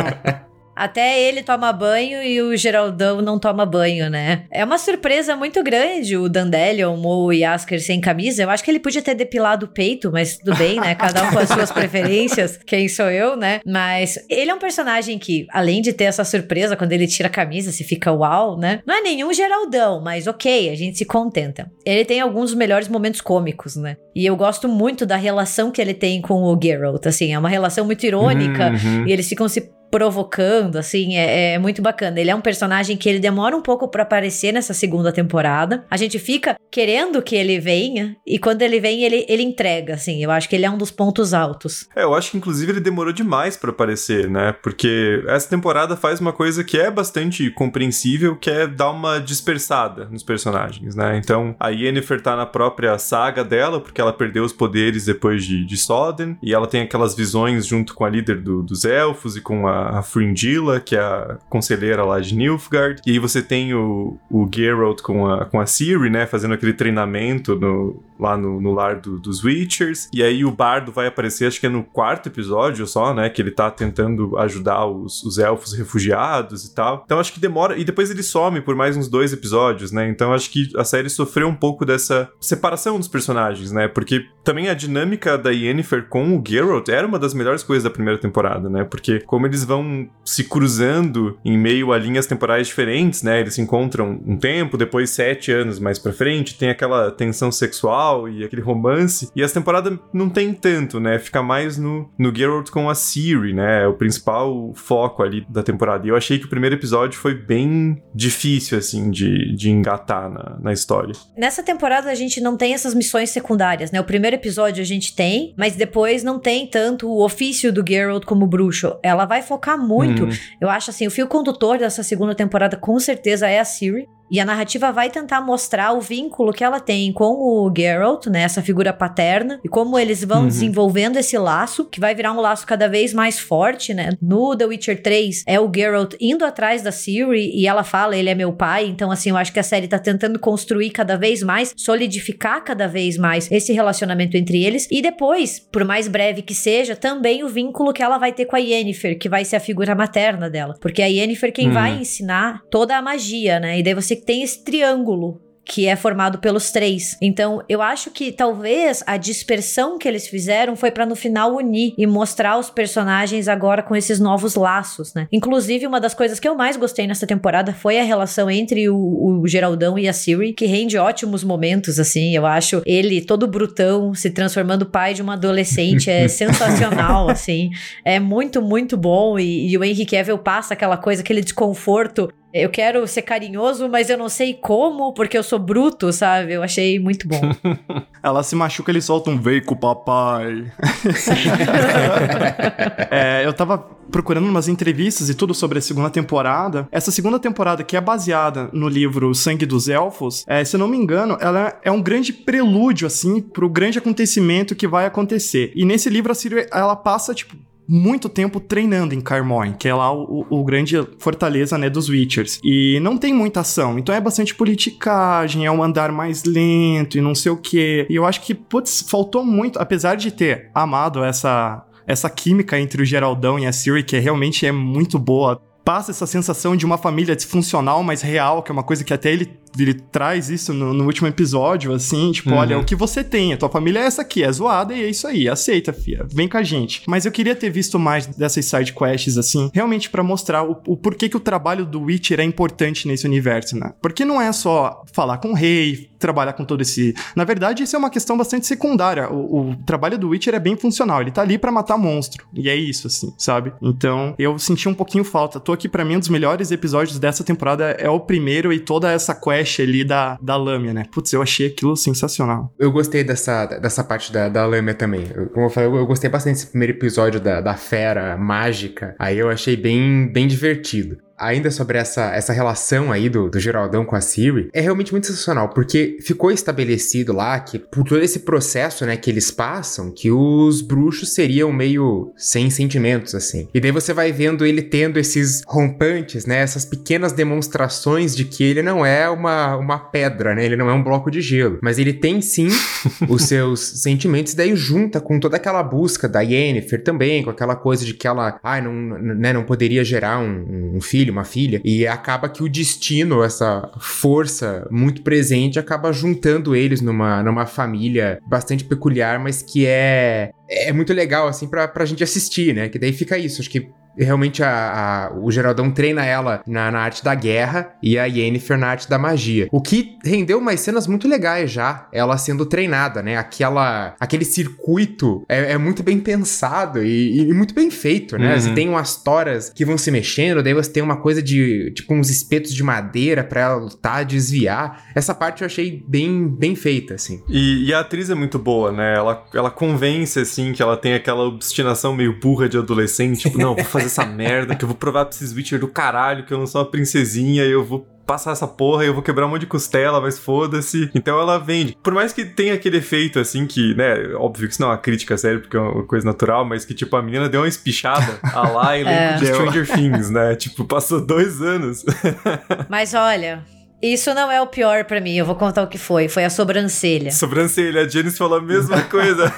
Até 0.76 1.22
ele 1.22 1.42
toma 1.42 1.72
banho 1.72 2.22
e 2.22 2.42
o 2.42 2.56
Geraldão 2.58 3.22
não 3.22 3.40
toma 3.40 3.66
banho, 3.66 4.10
né? 4.10 4.44
É 4.52 4.64
uma 4.64 4.78
surpresa 4.78 5.36
muito 5.36 5.64
grande 5.64 6.18
o 6.18 6.28
Dandelion 6.28 7.00
ou 7.02 7.28
o 7.28 7.34
Yasker 7.34 7.82
sem 7.82 8.02
camisa. 8.02 8.44
Eu 8.44 8.50
acho 8.50 8.64
que 8.64 8.70
ele 8.70 8.80
podia 8.80 9.02
ter 9.02 9.16
depilado 9.16 9.66
o 9.66 9.70
peito, 9.70 10.12
mas 10.12 10.38
tudo 10.38 10.56
bem, 10.58 10.80
né? 10.80 10.94
Cada 10.96 11.24
um 11.24 11.32
com 11.32 11.40
as 11.40 11.50
suas 11.50 11.72
preferências. 11.74 12.60
Quem 12.66 12.88
sou 12.90 13.10
eu, 13.10 13.36
né? 13.36 13.62
Mas 13.66 14.18
ele 14.30 14.52
é 14.52 14.54
um 14.54 14.60
personagem 14.60 15.18
que, 15.18 15.48
além 15.52 15.82
de 15.82 15.94
ter 15.94 16.06
essa 16.06 16.26
surpresa 16.26 16.76
quando 16.76 16.92
ele 16.92 17.08
tira 17.08 17.28
a 17.28 17.32
camisa, 17.32 17.72
se 17.72 17.84
fica 17.84 18.12
uau, 18.12 18.58
né? 18.58 18.82
Não 18.86 18.96
é 18.96 19.02
nenhum 19.02 19.32
Geraldão, 19.34 20.02
mas 20.02 20.28
ok, 20.28 20.70
a 20.70 20.76
gente 20.76 20.98
se 20.98 21.06
contenta. 21.06 21.72
Ele 21.86 22.04
tem 22.04 22.20
alguns 22.20 22.52
dos 22.52 22.56
melhores 22.56 22.88
momentos 22.88 23.22
cômicos, 23.22 23.76
né? 23.76 23.96
E 24.16 24.26
eu 24.26 24.36
gosto 24.36 24.68
muito 24.68 25.06
da 25.06 25.16
relação 25.16 25.72
que 25.72 25.82
ele 25.82 25.94
tem 25.94 26.22
com 26.22 26.44
o 26.44 26.60
Geralt, 26.62 27.06
assim, 27.06 27.34
é 27.34 27.40
uma 27.40 27.50
relação 27.50 27.86
muito 27.86 28.06
irônica 28.06 28.70
uhum. 28.70 29.08
e 29.08 29.12
eles 29.12 29.28
ficam 29.28 29.48
se 29.48 29.70
provocando, 29.96 30.76
assim, 30.76 31.16
é, 31.16 31.54
é, 31.54 31.58
muito 31.58 31.82
bacana. 31.82 32.20
Ele 32.20 32.30
é 32.30 32.36
um 32.36 32.42
personagem 32.42 32.98
que 32.98 33.08
ele 33.08 33.18
demora 33.18 33.56
um 33.56 33.62
pouco 33.62 33.88
para 33.88 34.04
aparecer 34.04 34.52
nessa 34.52 34.74
segunda 34.74 35.10
temporada. 35.10 35.86
A 35.90 35.96
gente 35.96 36.20
fica 36.20 36.58
querendo 36.70 37.22
que 37.22 37.34
ele 37.34 37.62
venha, 37.62 38.18
e 38.28 38.38
quando 38.38 38.62
ele 38.62 38.82
vem, 38.82 39.06
ele, 39.06 39.26
ele 39.30 39.42
entrega, 39.42 39.94
assim. 39.94 40.22
Eu 40.22 40.32
acho 40.32 40.50
que 40.50 40.56
ele 40.58 40.66
é 40.66 40.70
um 40.70 40.78
dos 40.78 40.92
pontos 40.92 41.34
altos. 41.34 41.88
É, 41.96 42.04
eu 42.04 42.14
acho 42.14 42.32
que 42.32 42.38
inclusive 42.38 42.74
ele 42.74 42.82
demorou 42.82 43.14
demais 43.14 43.56
para 43.56 43.70
aparecer, 43.70 44.30
né? 44.30 44.54
Porque 44.62 45.24
essa 45.30 45.48
temporada 45.48 45.96
faz 45.96 46.20
uma 46.20 46.34
coisa 46.34 46.62
que 46.62 46.78
é 46.78 46.92
bastante 46.92 47.50
compreensível, 47.52 48.36
que 48.36 48.50
é 48.50 48.68
dar 48.68 48.92
uma 48.92 49.20
dispersada 49.20 50.10
nos 50.12 50.24
personagens, 50.24 50.94
né? 50.94 51.18
Então, 51.18 51.56
a 51.58 51.70
Yennefer 51.70 52.22
tá 52.22 52.36
na 52.36 52.46
própria 52.46 52.98
saga 52.98 53.46
dela, 53.46 53.80
porque 53.80 54.02
ela 54.02 54.12
perdeu 54.12 54.44
os 54.44 54.52
poderes 54.52 55.06
depois 55.06 55.46
de, 55.46 55.66
de 55.66 55.78
Soden, 55.78 56.38
e 56.44 56.54
ela 56.54 56.68
tem 56.68 56.82
aquelas 56.82 57.16
visões 57.16 57.66
junto 57.66 57.94
com 57.94 58.04
a 58.04 58.10
líder 58.10 58.42
do, 58.42 58.62
dos 58.62 58.84
elfos 58.84 59.38
e 59.38 59.42
com 59.42 59.66
a 59.70 59.85
a 59.90 60.02
Fringilla, 60.02 60.80
que 60.80 60.96
é 60.96 61.00
a 61.00 61.38
conselheira 61.50 62.04
lá 62.04 62.20
de 62.20 62.36
Nilfgaard. 62.36 63.02
E 63.06 63.12
aí 63.12 63.20
você 63.20 63.42
tem 63.42 63.74
o, 63.74 64.18
o 64.30 64.48
Geralt 64.54 65.02
com 65.02 65.28
a, 65.28 65.46
com 65.46 65.60
a 65.60 65.66
Ciri, 65.66 66.10
né? 66.10 66.26
Fazendo 66.26 66.54
aquele 66.54 66.74
treinamento 66.74 67.56
no, 67.56 68.02
lá 68.20 68.38
no, 68.38 68.62
no 68.62 68.74
lar 68.74 69.00
do, 69.00 69.20
dos 69.20 69.44
Witchers. 69.44 70.10
E 70.14 70.24
aí 70.24 70.44
o 70.46 70.52
Bardo 70.52 70.92
vai 70.92 71.08
aparecer, 71.08 71.48
acho 71.48 71.60
que 71.60 71.66
é 71.66 71.70
no 71.70 71.84
quarto 71.84 72.28
episódio 72.28 72.86
só, 72.88 73.14
né? 73.14 73.30
Que 73.30 73.42
ele 73.42 73.52
tá 73.52 73.70
tentando 73.70 74.38
ajudar 74.38 74.86
os, 74.86 75.24
os 75.24 75.38
elfos 75.38 75.74
refugiados 75.74 76.66
e 76.66 76.74
tal. 76.74 77.04
Então 77.06 77.20
acho 77.20 77.34
que 77.34 77.40
demora. 77.40 77.78
E 77.78 77.84
depois 77.84 78.10
ele 78.10 78.24
some 78.24 78.62
por 78.62 78.76
mais 78.76 78.98
uns 78.98 79.08
dois 79.08 79.34
episódios, 79.34 79.92
né? 79.92 80.08
Então 80.10 80.34
acho 80.34 80.50
que 80.50 80.70
a 80.78 80.84
série 80.84 81.10
sofreu 81.10 81.48
um 81.48 81.56
pouco 81.56 81.86
dessa 81.86 82.30
separação 82.40 82.98
dos 82.98 83.08
personagens, 83.08 83.72
né? 83.72 83.88
Porque 83.88 84.26
também 84.44 84.70
a 84.70 84.74
dinâmica 84.74 85.38
da 85.38 85.52
Yennefer 85.52 86.08
com 86.08 86.38
o 86.38 86.44
Geralt 86.46 86.90
era 86.90 87.06
uma 87.06 87.20
das 87.20 87.34
melhores 87.34 87.64
coisas 87.64 87.84
da 87.84 87.90
primeira 87.90 88.20
temporada, 88.20 88.70
né? 88.70 88.84
Porque 88.84 89.20
como 89.22 89.46
eles 89.46 89.64
vão 89.64 90.08
se 90.24 90.44
cruzando 90.44 91.38
em 91.44 91.58
meio 91.58 91.92
a 91.92 91.98
linhas 91.98 92.28
temporais 92.28 92.68
diferentes, 92.68 93.24
né? 93.24 93.40
Eles 93.42 93.56
se 93.56 93.62
encontram 93.62 94.22
um 94.26 94.38
tempo, 94.38 94.78
depois 94.78 95.10
sete 95.10 95.52
anos 95.52 95.80
mais 95.80 96.00
pra 96.00 96.14
frente, 96.14 96.58
tem 96.58 96.70
aquela 96.70 97.12
tensão 97.12 97.52
sexual 97.52 98.05
e 98.30 98.44
aquele 98.44 98.62
romance. 98.62 99.30
E 99.36 99.44
essa 99.44 99.54
temporada 99.54 100.00
não 100.14 100.30
tem 100.30 100.54
tanto, 100.54 101.00
né? 101.00 101.20
Fica 101.20 101.42
mais 101.42 101.78
no, 101.78 102.10
no 102.18 102.36
Geralt 102.36 102.70
com 102.70 102.90
a 102.90 102.96
Ciri, 102.96 103.54
né? 103.54 103.84
É 103.84 103.88
o 103.88 103.94
principal 103.94 104.72
foco 104.76 105.24
ali 105.24 105.46
da 105.50 105.64
temporada. 105.64 106.06
E 106.06 106.10
eu 106.10 106.16
achei 106.16 106.40
que 106.40 106.46
o 106.46 106.50
primeiro 106.50 106.76
episódio 106.76 107.20
foi 107.20 107.36
bem 107.36 108.02
difícil, 108.14 108.78
assim, 108.78 109.10
de, 109.10 109.56
de 109.56 109.70
engatar 109.70 110.30
na, 110.30 110.58
na 110.62 110.74
história. 110.74 111.14
Nessa 111.38 111.64
temporada 111.64 112.10
a 112.10 112.16
gente 112.16 112.40
não 112.42 112.58
tem 112.58 112.74
essas 112.74 112.94
missões 112.94 113.30
secundárias, 113.30 113.92
né? 113.92 114.00
O 114.00 114.04
primeiro 114.04 114.36
episódio 114.36 114.82
a 114.82 114.86
gente 114.86 115.16
tem, 115.16 115.54
mas 115.58 115.76
depois 115.76 116.24
não 116.24 116.40
tem 116.40 116.68
tanto 116.68 117.08
o 117.10 117.24
ofício 117.24 117.72
do 117.72 117.84
Geralt 117.88 118.26
como 118.26 118.48
bruxo. 118.48 118.98
Ela 119.04 119.26
vai 119.26 119.42
focar 119.42 119.78
muito. 119.78 120.26
Hum. 120.26 120.30
Eu 120.60 120.70
acho 120.70 120.90
assim, 120.90 121.08
o 121.08 121.12
fio 121.12 121.28
condutor 121.28 121.78
dessa 121.78 122.04
segunda 122.04 122.36
temporada 122.36 122.78
com 122.78 123.00
certeza 123.00 123.48
é 123.48 123.60
a 123.60 123.66
Ciri. 123.66 124.08
E 124.30 124.40
a 124.40 124.46
narrativa 124.46 124.92
vai 124.92 125.10
tentar 125.10 125.42
mostrar 125.42 125.94
o 125.94 126.02
vínculo 126.02 126.52
que 126.52 126.64
ela 126.64 126.80
tem 126.80 127.12
com 127.14 127.34
o 127.34 127.72
Geralt, 127.76 128.28
né, 128.28 128.42
essa 128.42 128.62
figura 128.62 128.92
paterna, 128.92 129.60
e 129.64 129.70
como 129.70 129.98
eles 129.98 130.24
vão 130.24 130.42
uhum. 130.42 130.48
desenvolvendo 130.48 131.18
esse 131.18 131.38
laço, 131.38 131.86
que 131.86 132.00
vai 132.00 132.16
virar 132.16 132.32
um 132.32 132.42
laço 132.42 132.66
cada 132.66 132.88
vez 132.88 133.14
mais 133.14 133.40
forte, 133.40 133.94
né? 133.94 134.10
No 134.22 134.56
The 134.56 134.66
Witcher 134.66 135.02
3 135.02 135.44
é 135.48 135.60
o 135.60 135.72
Geralt 135.74 136.16
indo 136.20 136.44
atrás 136.44 136.82
da 136.82 136.92
Ciri 136.92 137.52
e 137.54 137.68
ela 137.68 137.84
fala, 137.84 138.16
ele 138.16 138.30
é 138.30 138.36
meu 138.36 138.54
pai, 138.54 138.88
então 138.88 139.12
assim, 139.12 139.30
eu 139.30 139.38
acho 139.38 139.54
que 139.54 139.60
a 139.60 139.64
série 139.64 139.88
tá 139.88 140.00
tentando 140.00 140.40
construir 140.40 140.90
cada 140.90 141.18
vez 141.18 141.44
mais, 141.44 141.74
solidificar 141.76 142.64
cada 142.64 142.88
vez 142.88 143.18
mais 143.18 143.52
esse 143.52 143.74
relacionamento 143.74 144.38
entre 144.38 144.64
eles 144.64 144.88
e 144.92 145.02
depois, 145.02 145.60
por 145.60 145.84
mais 145.84 146.08
breve 146.08 146.42
que 146.42 146.54
seja, 146.54 146.96
também 146.96 147.44
o 147.44 147.50
vínculo 147.50 147.94
que 147.94 148.04
ela 148.04 148.18
vai 148.18 148.32
ter 148.32 148.46
com 148.46 148.56
a 148.56 148.60
Yennefer, 148.60 149.18
que 149.18 149.30
vai 149.30 149.46
ser 149.46 149.58
a 149.58 149.60
figura 149.60 149.96
materna 149.96 150.50
dela, 150.50 150.76
porque 150.82 151.02
a 151.02 151.08
Yennefer 151.08 151.52
quem 151.52 151.68
uhum. 151.68 151.74
vai 151.74 151.92
ensinar 152.00 152.62
toda 152.70 152.98
a 152.98 153.02
magia, 153.02 153.60
né? 153.60 153.80
E 153.80 153.84
daí 153.84 153.94
você 153.94 154.15
tem 154.16 154.44
esse 154.44 154.64
triângulo 154.64 155.42
que 155.66 155.88
é 155.88 155.96
formado 155.96 156.38
pelos 156.38 156.72
três. 156.72 157.18
Então, 157.20 157.64
eu 157.68 157.82
acho 157.82 158.12
que 158.12 158.32
talvez 158.32 159.04
a 159.08 159.18
dispersão 159.18 159.98
que 159.98 160.08
eles 160.08 160.28
fizeram 160.28 160.76
foi 160.76 160.92
para 160.92 161.06
no 161.06 161.16
final 161.16 161.56
unir 161.56 161.94
e 161.98 162.06
mostrar 162.06 162.58
os 162.60 162.70
personagens 162.70 163.48
agora 163.48 163.82
com 163.82 163.96
esses 163.96 164.20
novos 164.20 164.56
laços, 164.56 165.14
né? 165.16 165.28
Inclusive, 165.32 165.88
uma 165.88 166.00
das 166.00 166.14
coisas 166.14 166.40
que 166.40 166.48
eu 166.48 166.56
mais 166.56 166.78
gostei 166.78 167.08
nessa 167.08 167.26
temporada 167.26 167.74
foi 167.74 168.00
a 168.00 168.04
relação 168.04 168.50
entre 168.50 168.88
o, 168.90 169.42
o 169.42 169.48
Geraldão 169.48 169.98
e 169.98 170.08
a 170.08 170.14
Siri, 170.14 170.54
que 170.54 170.68
rende 170.68 170.98
ótimos 170.98 171.44
momentos, 171.44 172.00
assim. 172.00 172.36
Eu 172.36 172.46
acho 172.46 172.84
ele 172.86 173.22
todo 173.22 173.48
brutão, 173.48 174.14
se 174.14 174.30
transformando 174.30 174.86
pai 174.86 175.16
de 175.16 175.22
uma 175.24 175.34
adolescente, 175.34 176.12
é 176.12 176.28
sensacional, 176.30 177.28
assim. 177.30 177.72
É 178.04 178.20
muito, 178.20 178.62
muito 178.62 178.96
bom. 178.96 179.40
E, 179.40 179.72
e 179.72 179.78
o 179.78 179.84
Henry 179.84 180.06
Cavill 180.06 180.38
passa 180.38 180.76
aquela 180.76 180.98
coisa, 180.98 181.24
aquele 181.24 181.42
desconforto 181.42 182.30
eu 182.56 182.70
quero 182.70 183.06
ser 183.06 183.22
carinhoso, 183.22 183.90
mas 183.90 184.10
eu 184.10 184.18
não 184.18 184.30
sei 184.30 184.54
como, 184.54 185.12
porque 185.12 185.38
eu 185.38 185.44
sou 185.44 185.60
bruto, 185.60 186.14
sabe? 186.14 186.54
Eu 186.54 186.64
achei 186.64 186.98
muito 186.98 187.28
bom. 187.28 187.42
Ela 188.24 188.42
se 188.44 188.56
machuca, 188.56 188.90
ele 188.90 189.02
solta 189.02 189.30
um 189.30 189.38
veio 189.38 189.64
com 189.66 189.76
papai. 189.76 190.72
é, 193.12 193.46
eu 193.46 193.54
tava 193.54 193.78
procurando 194.10 194.48
umas 194.48 194.68
entrevistas 194.68 195.30
e 195.30 195.36
tudo 195.36 195.54
sobre 195.54 195.80
a 195.80 195.82
segunda 195.82 196.10
temporada. 196.10 196.88
Essa 196.92 197.12
segunda 197.12 197.38
temporada, 197.38 197.84
que 197.84 197.98
é 197.98 198.02
baseada 198.02 198.70
no 198.72 198.88
livro 198.88 199.36
Sangue 199.36 199.66
dos 199.66 199.90
Elfos, 199.90 200.46
é, 200.48 200.64
se 200.64 200.76
eu 200.76 200.80
não 200.80 200.88
me 200.88 200.98
engano, 200.98 201.38
ela 201.42 201.78
é 201.84 201.92
um 201.92 202.02
grande 202.02 202.32
prelúdio, 202.32 203.06
assim, 203.06 203.42
pro 203.42 203.70
grande 203.70 204.00
acontecimento 204.00 204.76
que 204.76 204.88
vai 204.88 205.06
acontecer. 205.06 205.72
E 205.76 205.86
nesse 205.86 206.10
livro, 206.10 206.32
a 206.32 206.36
Ciri, 206.36 206.68
ela 206.72 206.96
passa, 206.96 207.34
tipo, 207.34 207.56
muito 207.88 208.28
tempo 208.28 208.60
treinando 208.60 209.14
em 209.14 209.22
Carmoin, 209.22 209.74
que 209.74 209.88
é 209.88 209.94
lá 209.94 210.12
o, 210.12 210.46
o, 210.50 210.64
grande 210.64 210.96
fortaleza, 211.20 211.78
né, 211.78 211.90
dos 211.90 212.10
Witchers. 212.10 212.60
E 212.64 213.00
não 213.02 213.18
tem 213.18 213.34
muita 213.34 213.62
ação, 213.62 214.00
então 214.00 214.14
é 214.14 214.20
bastante 214.20 214.56
politicagem, 214.56 215.66
é 215.66 215.72
um 215.72 215.84
andar 215.84 216.12
mais 216.12 216.44
lento 216.44 217.18
e 217.18 217.22
não 217.22 217.36
sei 217.36 217.52
o 217.52 217.58
quê. 217.58 218.06
E 218.10 218.16
eu 218.16 218.26
acho 218.26 218.42
que, 218.42 218.54
putz, 218.54 219.06
faltou 219.08 219.46
muito, 219.46 219.80
apesar 219.80 220.16
de 220.16 220.32
ter 220.32 220.70
amado 220.74 221.24
essa 221.24 221.86
essa 222.08 222.30
química 222.30 222.80
entre 222.80 223.02
o 223.02 223.06
Geraldão 223.06 223.58
e 223.58 223.66
a 223.66 223.74
Siri, 223.74 224.04
que 224.04 224.20
realmente 224.20 224.64
é 224.64 224.72
muito 224.72 225.18
boa 225.18 225.60
passa 225.86 226.10
essa 226.10 226.26
sensação 226.26 226.76
de 226.76 226.84
uma 226.84 226.98
família 226.98 227.36
disfuncional, 227.36 228.02
mas 228.02 228.24
real, 228.24 228.64
que 228.64 228.72
é 228.72 228.74
uma 228.74 228.84
coisa 228.84 229.04
que 229.04 229.14
até 229.14 229.32
ele 229.32 229.46
ele 229.78 229.94
traz 229.94 230.50
isso 230.50 230.74
no, 230.74 230.94
no 230.94 231.06
último 231.06 231.28
episódio, 231.28 231.94
assim, 231.94 232.32
tipo, 232.32 232.52
uhum. 232.52 232.58
olha, 232.58 232.80
o 232.80 232.86
que 232.86 232.96
você 232.96 233.24
tem, 233.24 233.54
a 233.54 233.58
tua 233.58 233.70
família 233.70 234.00
é 234.00 234.04
essa 234.04 234.22
aqui, 234.22 234.44
é 234.44 234.52
zoada 234.52 234.94
e 234.94 235.04
é 235.04 235.10
isso 235.10 235.28
aí, 235.28 235.48
aceita, 235.50 235.94
fia, 235.94 236.26
vem 236.32 236.48
com 236.48 236.58
a 236.58 236.64
gente. 236.64 237.04
Mas 237.08 237.26
eu 237.26 237.32
queria 237.32 237.56
ter 237.56 237.70
visto 237.70 238.00
mais 238.00 238.26
dessas 238.28 238.66
side 238.66 238.94
quests, 238.94 239.38
assim, 239.38 239.70
realmente 239.74 240.10
para 240.10 240.24
mostrar 240.24 240.64
o, 240.64 240.78
o, 240.88 240.98
porquê 240.98 241.30
que 241.30 241.38
o 241.38 241.40
trabalho 241.40 241.86
do 241.86 242.04
Witcher 242.04 242.40
é 242.40 242.44
importante 242.44 243.08
nesse 243.08 243.26
universo, 243.26 243.78
né? 243.78 243.94
Porque 244.02 244.24
não 244.24 244.42
é 244.42 244.52
só 244.52 245.04
falar 245.14 245.38
com 245.38 245.50
o 245.50 245.54
rei, 245.54 246.10
trabalhar 246.20 246.54
com 246.54 246.66
todo 246.66 246.82
esse... 246.82 247.14
Na 247.36 247.44
verdade, 247.44 247.84
isso 247.84 247.96
é 247.96 248.00
uma 248.00 248.10
questão 248.10 248.38
bastante 248.38 248.66
secundária. 248.66 249.30
O, 249.30 249.72
o 249.72 249.76
trabalho 249.86 250.18
do 250.18 250.30
Witcher 250.30 250.56
é 250.56 250.60
bem 250.60 250.76
funcional, 250.76 251.22
ele 251.22 251.32
tá 251.32 251.42
ali 251.42 251.58
para 251.58 251.72
matar 251.72 251.98
monstro, 251.98 252.46
e 252.54 252.70
é 252.70 252.76
isso, 252.76 253.08
assim, 253.08 253.34
sabe? 253.38 253.74
Então, 253.82 254.34
eu 254.38 254.58
senti 254.58 254.88
um 254.88 254.94
pouquinho 254.94 255.24
falta. 255.24 255.60
Tô 255.60 255.74
aqui, 255.74 255.88
para 255.90 256.06
mim, 256.06 256.16
um 256.16 256.20
dos 256.20 256.30
melhores 256.30 256.72
episódios 256.72 257.20
dessa 257.20 257.44
temporada 257.44 257.92
é 257.92 258.10
o 258.10 258.20
primeiro 258.20 258.72
e 258.72 258.80
toda 258.80 259.12
essa 259.12 259.34
quest 259.36 259.65
ali 259.66 260.04
da, 260.04 260.38
da 260.42 260.56
lâmina, 260.56 260.94
né? 260.94 261.06
Putz, 261.12 261.34
eu 261.34 261.42
achei 261.42 261.68
aquilo 261.68 261.96
sensacional. 261.96 262.74
Eu 262.80 262.92
gostei 262.92 263.24
dessa, 263.24 263.66
dessa 263.66 264.04
parte 264.04 264.32
da, 264.32 264.50
da 264.50 264.66
lâmina 264.66 264.94
também. 264.94 265.26
Eu, 265.34 265.48
como 265.48 265.66
eu 265.66 265.70
falei, 265.70 265.90
eu, 265.90 265.96
eu 265.96 266.06
gostei 266.06 266.30
bastante 266.30 266.56
desse 266.56 266.68
primeiro 266.68 266.94
episódio 266.94 267.40
da, 267.40 267.62
da 267.62 267.76
fera 267.76 268.38
mágica. 268.38 269.16
Aí 269.20 269.38
eu 269.38 269.50
achei 269.50 269.76
bem, 269.76 270.32
bem 270.32 270.48
divertido. 270.48 271.18
Ainda 271.38 271.70
sobre 271.70 271.98
essa, 271.98 272.34
essa 272.34 272.54
relação 272.54 273.12
aí 273.12 273.30
do, 273.30 273.50
do 273.50 273.60
Geraldão 273.60 274.06
com 274.06 274.16
a 274.16 274.22
Siri, 274.22 274.70
é 274.74 274.82
realmente 274.82 275.12
muito 275.12 275.28
sensacional, 275.28 275.70
porque 275.70 276.18
ficou 276.22 276.52
estabelecido 276.52 277.34
lá 277.34 277.60
que, 277.60 277.78
por 277.78 278.04
todo 278.04 278.22
esse 278.22 278.40
processo, 278.40 279.06
né, 279.06 279.18
que 279.18 279.30
eles 279.30 279.52
passam, 279.52 280.12
que 280.12 280.32
os 280.32 280.82
bruxos 280.82 281.34
seriam 281.34 281.72
meio 281.72 282.34
sem 282.38 282.70
sentimentos, 282.70 283.36
assim. 283.36 283.68
E 283.74 283.80
daí 283.80 283.92
você 283.92 284.14
vai 284.14 284.32
vendo 284.32 284.66
ele 284.66 284.82
tendo 284.82 285.20
esses 285.20 285.62
rompantes, 285.68 286.46
né, 286.46 286.60
essas 286.60 286.86
pequenas 286.86 287.34
demonstrações 287.34 288.36
de 288.36 288.46
que 288.46 288.64
ele 288.64 288.82
não 288.82 289.06
é 289.06 289.30
uma, 289.30 289.76
uma 289.76 290.00
pedra, 290.00 290.56
né, 290.56 290.66
ele 290.66 290.76
não 290.76 290.90
é 290.90 290.94
um 290.94 291.04
bloco 291.04 291.30
de 291.30 291.42
gelo, 291.42 291.80
mas 291.82 292.00
ele 292.00 292.14
tem 292.14 292.42
sim 292.42 292.68
os 293.28 293.44
seus 293.44 293.80
sentimentos, 293.80 294.54
e 294.54 294.58
daí 294.58 294.76
junta 294.76 295.20
com 295.20 295.40
toda 295.40 295.58
aquela 295.58 295.84
busca 295.84 296.28
da 296.28 296.42
Yennefer 296.42 297.04
também, 297.04 297.44
com 297.44 297.50
aquela 297.50 297.76
coisa 297.76 298.06
de 298.06 298.14
que 298.14 298.28
ela, 298.28 298.60
ai, 298.64 298.82
não, 298.82 298.94
né, 298.94 299.52
não 299.52 299.64
poderia 299.64 300.04
gerar 300.04 300.40
um, 300.40 300.96
um 300.96 301.02
filho 301.02 301.25
filho, 301.26 301.32
uma 301.32 301.44
filha, 301.44 301.82
e 301.84 302.06
acaba 302.08 302.48
que 302.48 302.64
o 302.64 302.70
destino, 302.70 303.44
essa 303.44 303.90
força 304.00 304.88
muito 304.92 305.22
presente, 305.22 305.80
acaba 305.80 306.12
juntando 306.12 306.76
eles 306.76 307.02
numa, 307.02 307.42
numa 307.44 307.66
família 307.66 308.40
bastante 308.48 308.84
peculiar, 308.84 309.40
mas 309.40 309.62
que 309.62 309.86
é, 309.86 310.52
é 310.70 310.94
muito 310.94 311.14
legal, 311.14 311.48
assim, 311.48 311.68
pra, 311.68 311.88
pra 311.88 312.06
gente 312.06 312.24
assistir, 312.24 312.74
né? 312.74 312.90
Que 312.90 313.00
daí 313.00 313.12
fica 313.12 313.38
isso, 313.38 313.62
acho 313.62 313.70
que 313.70 313.90
realmente 314.18 314.64
a, 314.64 315.30
a, 315.32 315.38
o 315.38 315.52
Geraldão 315.52 315.92
treina 315.92 316.26
ela 316.26 316.62
na, 316.66 316.92
na, 316.92 317.00
arte 317.00 317.24
da 317.24 317.36
guerra 317.36 317.94
e 318.02 318.18
a 318.18 318.26
Yennefer 318.26 318.78
na 318.78 318.88
arte 318.88 319.10
da 319.10 319.18
magia. 319.18 319.68
O 319.72 319.82
que 319.82 320.18
rendeu 320.24 320.60
umas 320.60 320.80
cenas 320.80 321.08
muito 321.08 321.28
legais 321.28 321.72
já, 321.72 322.08
ela 322.12 322.38
sendo 322.38 322.66
treinada, 322.66 323.22
né? 323.22 323.38
Aquela, 323.38 324.16
aquele 324.20 324.46
circuito 324.46 325.44
é, 325.50 325.74
é 325.74 325.78
muito 325.78 326.04
bem 326.04 326.20
pensado 326.20 327.04
e, 327.04 327.40
e, 327.42 327.54
muito 327.54 327.74
bem 327.74 327.92
feito, 327.92 328.38
né? 328.38 328.54
Uhum. 328.54 328.62
Você 328.62 328.74
tem 328.74 328.90
umas 328.90 329.18
toras 329.18 329.70
que 329.70 329.86
vão 329.86 329.98
se 329.98 330.12
mexendo, 330.12 330.64
daí 330.64 330.74
você 330.74 330.92
tem 330.92 331.04
uma 331.04 331.18
coisa 331.18 331.42
de, 331.42 331.92
tipo, 331.96 332.14
uns 332.14 332.30
espetos 332.30 332.74
de 332.74 332.84
madeira 332.84 333.44
para 333.44 333.62
ela 333.62 333.76
lutar, 333.76 334.26
desviar. 334.26 335.06
Essa 335.14 335.34
parte 335.34 335.62
eu 335.62 335.66
achei 335.66 336.04
bem, 336.08 336.48
bem 336.48 336.76
feita, 336.76 337.16
assim. 337.16 337.42
E, 337.50 337.88
e, 337.88 337.94
a 337.94 338.00
atriz 338.00 338.30
é 338.30 338.36
muito 338.36 338.58
boa, 338.58 338.92
né? 338.92 339.16
Ela, 339.16 339.46
ela 339.54 339.72
convence, 339.72 340.40
assim, 340.40 340.74
que 340.74 340.82
ela 340.82 340.98
tem 340.98 341.14
aquela 341.14 341.44
obstinação 341.44 342.16
meio 342.16 342.40
burra 342.40 342.70
de 342.70 342.78
adolescente, 342.78 343.42
tipo, 343.42 343.58
não, 343.58 343.76
vou 343.76 343.84
fazer 343.86 344.05
fazer 344.06 344.22
essa 344.22 344.26
merda, 344.26 344.76
que 344.76 344.84
eu 344.84 344.88
vou 344.88 344.98
provar 344.98 345.26
pra 345.26 345.36
esses 345.36 345.54
Witcher 345.54 345.80
do 345.80 345.88
caralho 345.88 346.46
que 346.46 346.54
eu 346.54 346.58
não 346.58 346.68
sou 346.68 346.82
uma 346.82 346.90
princesinha 346.90 347.64
e 347.64 347.72
eu 347.72 347.84
vou 347.84 348.08
passar 348.26 348.52
essa 348.52 348.68
porra 348.68 349.04
e 349.04 349.08
eu 349.08 349.14
vou 349.14 349.22
quebrar 349.22 349.46
um 349.46 349.50
monte 349.50 349.62
de 349.62 349.68
costela, 349.68 350.20
mas 350.20 350.40
foda-se. 350.40 351.12
Então 351.14 351.40
ela 351.40 351.60
vende. 351.60 351.96
Por 352.02 352.14
mais 352.14 352.34
que 352.34 352.44
tenha 352.44 352.74
aquele 352.74 352.98
efeito, 352.98 353.40
assim, 353.40 353.68
que, 353.68 353.94
né, 353.94 354.34
óbvio 354.36 354.68
que 354.68 354.74
isso 354.74 354.82
não 354.82 354.90
é 354.90 354.92
uma 354.94 354.98
crítica 354.98 355.38
séria, 355.38 355.60
porque 355.60 355.78
é 355.78 355.80
uma 355.80 356.04
coisa 356.04 356.26
natural, 356.26 356.66
mas 356.66 356.84
que, 356.84 356.94
tipo, 356.94 357.16
a 357.16 357.22
menina 357.22 357.48
deu 357.48 357.62
uma 357.62 357.68
espichada 357.68 358.40
a 358.42 358.68
lá 358.68 358.98
e 358.98 359.04
é. 359.04 359.36
de 359.36 359.46
Stranger 359.46 359.88
Things, 359.88 360.30
né? 360.32 360.56
Tipo, 360.56 360.86
passou 360.86 361.24
dois 361.24 361.62
anos. 361.62 362.04
mas 362.90 363.14
olha, 363.14 363.64
isso 364.02 364.34
não 364.34 364.52
é 364.52 364.62
o 364.62 364.68
pior 364.68 365.06
para 365.06 365.22
mim, 365.22 365.36
eu 365.36 365.46
vou 365.46 365.56
contar 365.56 365.84
o 365.84 365.88
que 365.88 365.98
foi. 365.98 366.28
Foi 366.28 366.44
a 366.44 366.50
sobrancelha. 366.50 367.32
Sobrancelha, 367.32 368.02
a 368.02 368.08
Janice 368.08 368.38
falou 368.38 368.60
a 368.60 368.62
mesma 368.62 369.02
coisa. 369.10 369.52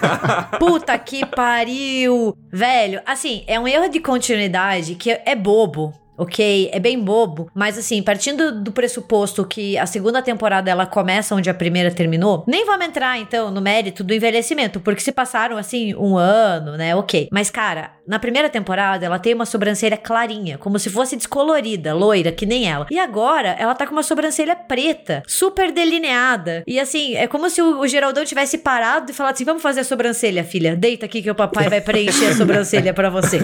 Puta 0.60 0.98
que 0.98 1.26
pariu! 1.26 2.36
Velho, 2.52 3.02
assim, 3.06 3.44
é 3.48 3.60
um 3.60 3.68
erro 3.68 3.90
de 3.90 4.00
continuidade 4.00 4.96
que 4.96 5.12
é 5.12 5.36
bobo 5.36 5.94
ok? 6.18 6.70
É 6.74 6.80
bem 6.80 7.00
bobo, 7.00 7.50
mas 7.54 7.78
assim, 7.78 8.02
partindo 8.02 8.52
do 8.64 8.72
pressuposto 8.72 9.46
que 9.46 9.78
a 9.78 9.86
segunda 9.86 10.22
temporada 10.22 10.70
ela 10.72 10.86
começa 10.86 11.36
onde 11.36 11.50
a 11.50 11.54
primeira 11.54 11.92
terminou, 11.92 12.44
nem 12.48 12.66
vamos 12.66 12.88
entrar 12.88 13.20
então 13.20 13.52
no 13.52 13.62
mérito 13.62 14.04
do 14.04 14.14
envelhecimento, 14.14 14.80
porque 14.80 15.02
se 15.02 15.12
passaram 15.12 15.58
assim 15.58 15.94
um 15.94 16.18
ano, 16.18 16.76
né? 16.76 16.96
Ok. 16.96 17.30
Mas 17.32 17.52
cara, 17.52 17.92
na 18.08 18.20
primeira 18.20 18.50
temporada 18.50 19.06
ela 19.06 19.20
tem 19.20 19.34
uma 19.34 19.46
sobrancelha 19.46 19.98
clarinha, 19.98 20.58
como 20.58 20.80
se 20.80 20.90
fosse 20.90 21.16
descolorida, 21.16 21.94
loira, 21.94 22.32
que 22.32 22.46
nem 22.46 22.70
ela. 22.70 22.88
E 22.90 23.00
agora 23.00 23.50
ela 23.60 23.76
tá 23.76 23.86
com 23.86 23.94
uma 23.94 24.04
sobrancelha 24.04 24.56
preta, 24.56 25.24
super 25.28 25.72
delineada. 25.72 26.64
E 26.66 26.80
assim, 26.80 27.16
é 27.16 27.28
como 27.28 27.50
se 27.50 27.62
o, 27.62 27.80
o 27.80 27.88
Geraldão 27.88 28.26
tivesse 28.26 28.58
parado 28.58 29.12
e 29.12 29.14
falado 29.14 29.34
assim: 29.34 29.46
vamos 29.46 29.62
fazer 29.62 29.82
a 29.82 29.84
sobrancelha, 29.84 30.44
filha. 30.44 30.76
Deita 30.76 31.06
aqui 31.06 31.22
que 31.22 31.32
o 31.32 31.36
papai 31.36 31.70
vai 31.70 31.82
preencher 31.82 32.28
a 32.28 32.36
sobrancelha 32.36 32.94
para 32.94 33.10
você. 33.10 33.40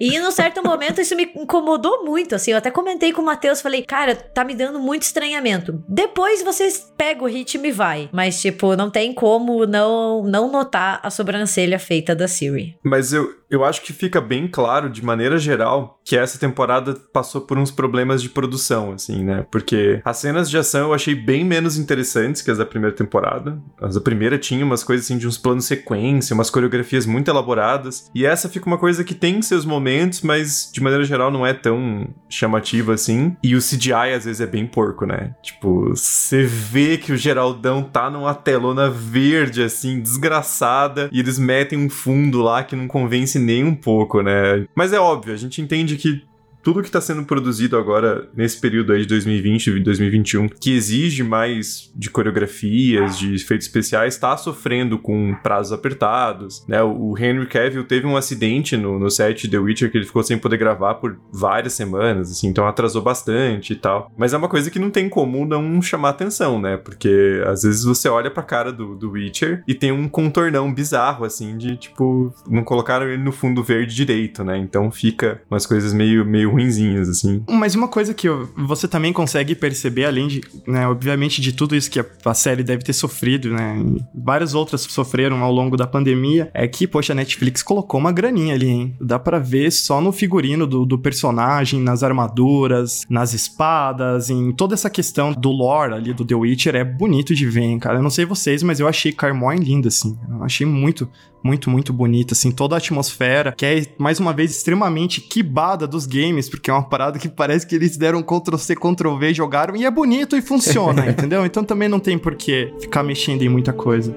E 0.00 0.18
num 0.18 0.30
certo 0.30 0.62
momento 0.62 1.00
isso 1.00 1.14
me 1.14 1.30
incomodou 1.36 2.04
muito, 2.04 2.34
assim. 2.34 2.50
Eu 2.50 2.58
até 2.58 2.70
comentei 2.70 3.12
com 3.12 3.22
o 3.22 3.24
Matheus, 3.24 3.62
falei, 3.62 3.82
cara, 3.82 4.14
tá 4.14 4.44
me 4.44 4.54
dando 4.54 4.78
muito 4.78 5.02
estranhamento. 5.02 5.82
Depois 5.88 6.42
vocês 6.42 6.92
pegam 6.96 7.24
o 7.24 7.28
ritmo 7.28 7.64
e 7.66 7.72
vai. 7.72 8.08
Mas, 8.12 8.40
tipo, 8.40 8.74
não 8.76 8.90
tem 8.90 9.12
como 9.12 9.66
não, 9.66 10.24
não 10.24 10.50
notar 10.50 11.00
a 11.02 11.10
sobrancelha 11.10 11.78
feita 11.78 12.14
da 12.14 12.26
Siri. 12.26 12.76
Mas 12.82 13.12
eu, 13.12 13.32
eu 13.54 13.64
acho 13.64 13.82
que 13.82 13.92
fica 13.92 14.20
bem 14.20 14.46
claro, 14.46 14.90
de 14.90 15.04
maneira 15.04 15.38
geral, 15.38 16.00
que 16.04 16.16
essa 16.16 16.38
temporada 16.38 16.94
passou 17.12 17.40
por 17.40 17.56
uns 17.56 17.70
problemas 17.70 18.22
de 18.22 18.28
produção, 18.28 18.92
assim, 18.92 19.24
né? 19.24 19.46
Porque 19.50 20.02
as 20.04 20.18
cenas 20.18 20.50
de 20.50 20.58
ação 20.58 20.88
eu 20.88 20.94
achei 20.94 21.14
bem 21.14 21.44
menos 21.44 21.78
interessantes 21.78 22.42
que 22.42 22.50
as 22.50 22.58
da 22.58 22.66
primeira 22.66 22.94
temporada. 22.94 23.58
As 23.80 23.94
da 23.94 24.00
primeira 24.00 24.38
tinha 24.38 24.64
umas 24.64 24.84
coisas 24.84 25.06
assim 25.06 25.16
de 25.16 25.26
uns 25.26 25.38
planos 25.38 25.64
sequência, 25.64 26.34
umas 26.34 26.50
coreografias 26.50 27.06
muito 27.06 27.30
elaboradas. 27.30 28.10
E 28.14 28.26
essa 28.26 28.48
fica 28.48 28.66
uma 28.66 28.76
coisa 28.76 29.02
que 29.02 29.14
tem 29.14 29.40
seus 29.40 29.64
momentos, 29.64 30.20
mas 30.20 30.70
de 30.72 30.82
maneira 30.82 31.04
geral 31.04 31.30
não 31.30 31.46
é 31.46 31.54
tão 31.54 32.06
chamativa 32.28 32.92
assim. 32.92 33.34
E 33.42 33.56
o 33.56 33.60
CGI 33.60 34.12
às 34.14 34.26
vezes 34.26 34.42
é 34.42 34.46
bem 34.46 34.66
porco, 34.66 35.06
né? 35.06 35.34
Tipo, 35.42 35.88
você 35.90 36.44
vê 36.44 36.98
que 36.98 37.12
o 37.12 37.16
Geraldão 37.16 37.82
tá 37.82 38.10
numa 38.10 38.34
telona 38.34 38.90
verde, 38.90 39.62
assim, 39.62 40.00
desgraçada, 40.00 41.08
e 41.10 41.20
eles 41.20 41.38
metem 41.38 41.78
um 41.78 41.88
fundo 41.88 42.42
lá 42.42 42.62
que 42.62 42.76
não 42.76 42.86
convence 42.86 43.38
nem 43.38 43.64
um 43.64 43.74
pouco, 43.74 44.20
né? 44.20 44.66
Mas 44.74 44.92
é 44.92 45.00
óbvio, 45.00 45.32
a 45.32 45.36
gente 45.36 45.62
entende 45.62 45.93
que 45.96 46.24
tudo 46.64 46.80
que 46.80 46.88
está 46.88 47.00
sendo 47.00 47.24
produzido 47.24 47.76
agora 47.76 48.26
nesse 48.34 48.58
período 48.58 48.94
aí 48.94 49.02
de 49.02 49.08
2020 49.08 49.66
e 49.66 49.80
2021, 49.80 50.48
que 50.48 50.74
exige 50.74 51.22
mais 51.22 51.92
de 51.94 52.08
coreografias, 52.08 53.18
de 53.18 53.34
efeitos 53.34 53.66
especiais, 53.66 54.14
está 54.14 54.34
sofrendo 54.36 54.98
com 54.98 55.34
prazos 55.42 55.72
apertados, 55.72 56.64
né? 56.66 56.82
O 56.82 57.14
Henry 57.18 57.46
Cavill 57.46 57.84
teve 57.84 58.06
um 58.06 58.16
acidente 58.16 58.78
no, 58.78 58.98
no 58.98 59.10
set 59.10 59.46
The 59.46 59.58
Witcher 59.58 59.90
que 59.90 59.98
ele 59.98 60.06
ficou 60.06 60.22
sem 60.22 60.38
poder 60.38 60.56
gravar 60.56 60.94
por 60.94 61.18
várias 61.30 61.74
semanas, 61.74 62.30
assim, 62.30 62.48
então 62.48 62.66
atrasou 62.66 63.02
bastante 63.02 63.74
e 63.74 63.76
tal. 63.76 64.10
Mas 64.16 64.32
é 64.32 64.38
uma 64.38 64.48
coisa 64.48 64.70
que 64.70 64.78
não 64.78 64.90
tem 64.90 65.08
como 65.08 65.44
não 65.44 65.82
chamar 65.82 66.10
atenção, 66.10 66.58
né? 66.58 66.78
Porque 66.78 67.42
às 67.46 67.62
vezes 67.62 67.84
você 67.84 68.08
olha 68.08 68.30
pra 68.30 68.42
cara 68.42 68.72
do, 68.72 68.94
do 68.94 69.10
Witcher 69.10 69.62
e 69.68 69.74
tem 69.74 69.92
um 69.92 70.08
contornão 70.08 70.72
bizarro, 70.72 71.26
assim, 71.26 71.58
de 71.58 71.76
tipo, 71.76 72.32
não 72.48 72.64
colocaram 72.64 73.06
ele 73.06 73.22
no 73.22 73.32
fundo 73.32 73.62
verde 73.62 73.94
direito, 73.94 74.42
né? 74.42 74.56
Então 74.56 74.90
fica 74.90 75.42
umas 75.50 75.66
coisas 75.66 75.92
meio, 75.92 76.24
meio 76.24 76.53
ruinzinhas, 76.54 77.08
assim. 77.08 77.42
Mas 77.48 77.74
uma 77.74 77.88
coisa 77.88 78.14
que 78.14 78.28
você 78.56 78.88
também 78.88 79.12
consegue 79.12 79.54
perceber, 79.54 80.04
além 80.04 80.28
de, 80.28 80.40
né, 80.66 80.86
obviamente, 80.88 81.40
de 81.40 81.52
tudo 81.52 81.76
isso 81.76 81.90
que 81.90 82.00
a, 82.00 82.34
série 82.34 82.62
deve 82.62 82.82
ter 82.82 82.92
sofrido, 82.92 83.50
né? 83.50 83.76
Várias 84.14 84.54
outras 84.54 84.82
sofreram 84.82 85.42
ao 85.42 85.52
longo 85.52 85.76
da 85.76 85.86
pandemia, 85.86 86.50
é 86.52 86.66
que, 86.66 86.86
poxa, 86.86 87.12
a 87.12 87.16
Netflix 87.16 87.62
colocou 87.62 87.98
uma 88.00 88.12
graninha 88.12 88.54
ali, 88.54 88.68
hein? 88.68 88.96
Dá 89.00 89.18
pra 89.18 89.38
ver 89.38 89.70
só 89.70 90.00
no 90.00 90.12
figurino 90.12 90.66
do, 90.66 90.84
do 90.84 90.98
personagem, 90.98 91.80
nas 91.80 92.02
armaduras, 92.02 93.04
nas 93.08 93.32
espadas, 93.34 94.30
em 94.30 94.52
toda 94.52 94.74
essa 94.74 94.90
questão 94.90 95.32
do 95.32 95.50
lore 95.50 95.94
ali 95.94 96.12
do 96.12 96.24
The 96.24 96.34
Witcher, 96.34 96.74
é 96.74 96.84
bonito 96.84 97.34
de 97.34 97.46
ver, 97.46 97.62
hein, 97.62 97.78
cara. 97.78 97.98
Eu 97.98 98.02
não 98.02 98.10
sei 98.10 98.24
vocês, 98.24 98.62
mas 98.62 98.80
eu 98.80 98.88
achei 98.88 99.12
Carmine 99.12 99.64
linda, 99.64 99.88
assim. 99.88 100.16
Eu 100.28 100.42
achei 100.42 100.66
muito, 100.66 101.08
muito, 101.42 101.68
muito 101.68 101.92
bonita, 101.92 102.32
assim, 102.32 102.50
toda 102.50 102.74
a 102.74 102.78
atmosfera, 102.78 103.52
que 103.52 103.66
é, 103.66 103.86
mais 103.98 104.18
uma 104.18 104.32
vez, 104.32 104.50
extremamente 104.50 105.20
quibada 105.20 105.86
dos 105.86 106.06
games, 106.06 106.43
porque 106.50 106.70
é 106.70 106.72
uma 106.72 106.82
parada 106.82 107.18
que 107.18 107.28
parece 107.28 107.66
que 107.66 107.74
eles 107.74 107.96
deram 107.96 108.22
Ctrl-C, 108.22 108.76
Ctrl-V, 108.76 109.34
jogaram, 109.34 109.76
e 109.76 109.84
é 109.84 109.90
bonito 109.90 110.36
e 110.36 110.42
funciona, 110.42 111.06
entendeu? 111.10 111.44
Então 111.44 111.64
também 111.64 111.88
não 111.88 112.00
tem 112.00 112.18
por 112.18 112.34
que 112.34 112.72
ficar 112.80 113.02
mexendo 113.02 113.42
em 113.42 113.48
muita 113.48 113.72
coisa. 113.72 114.14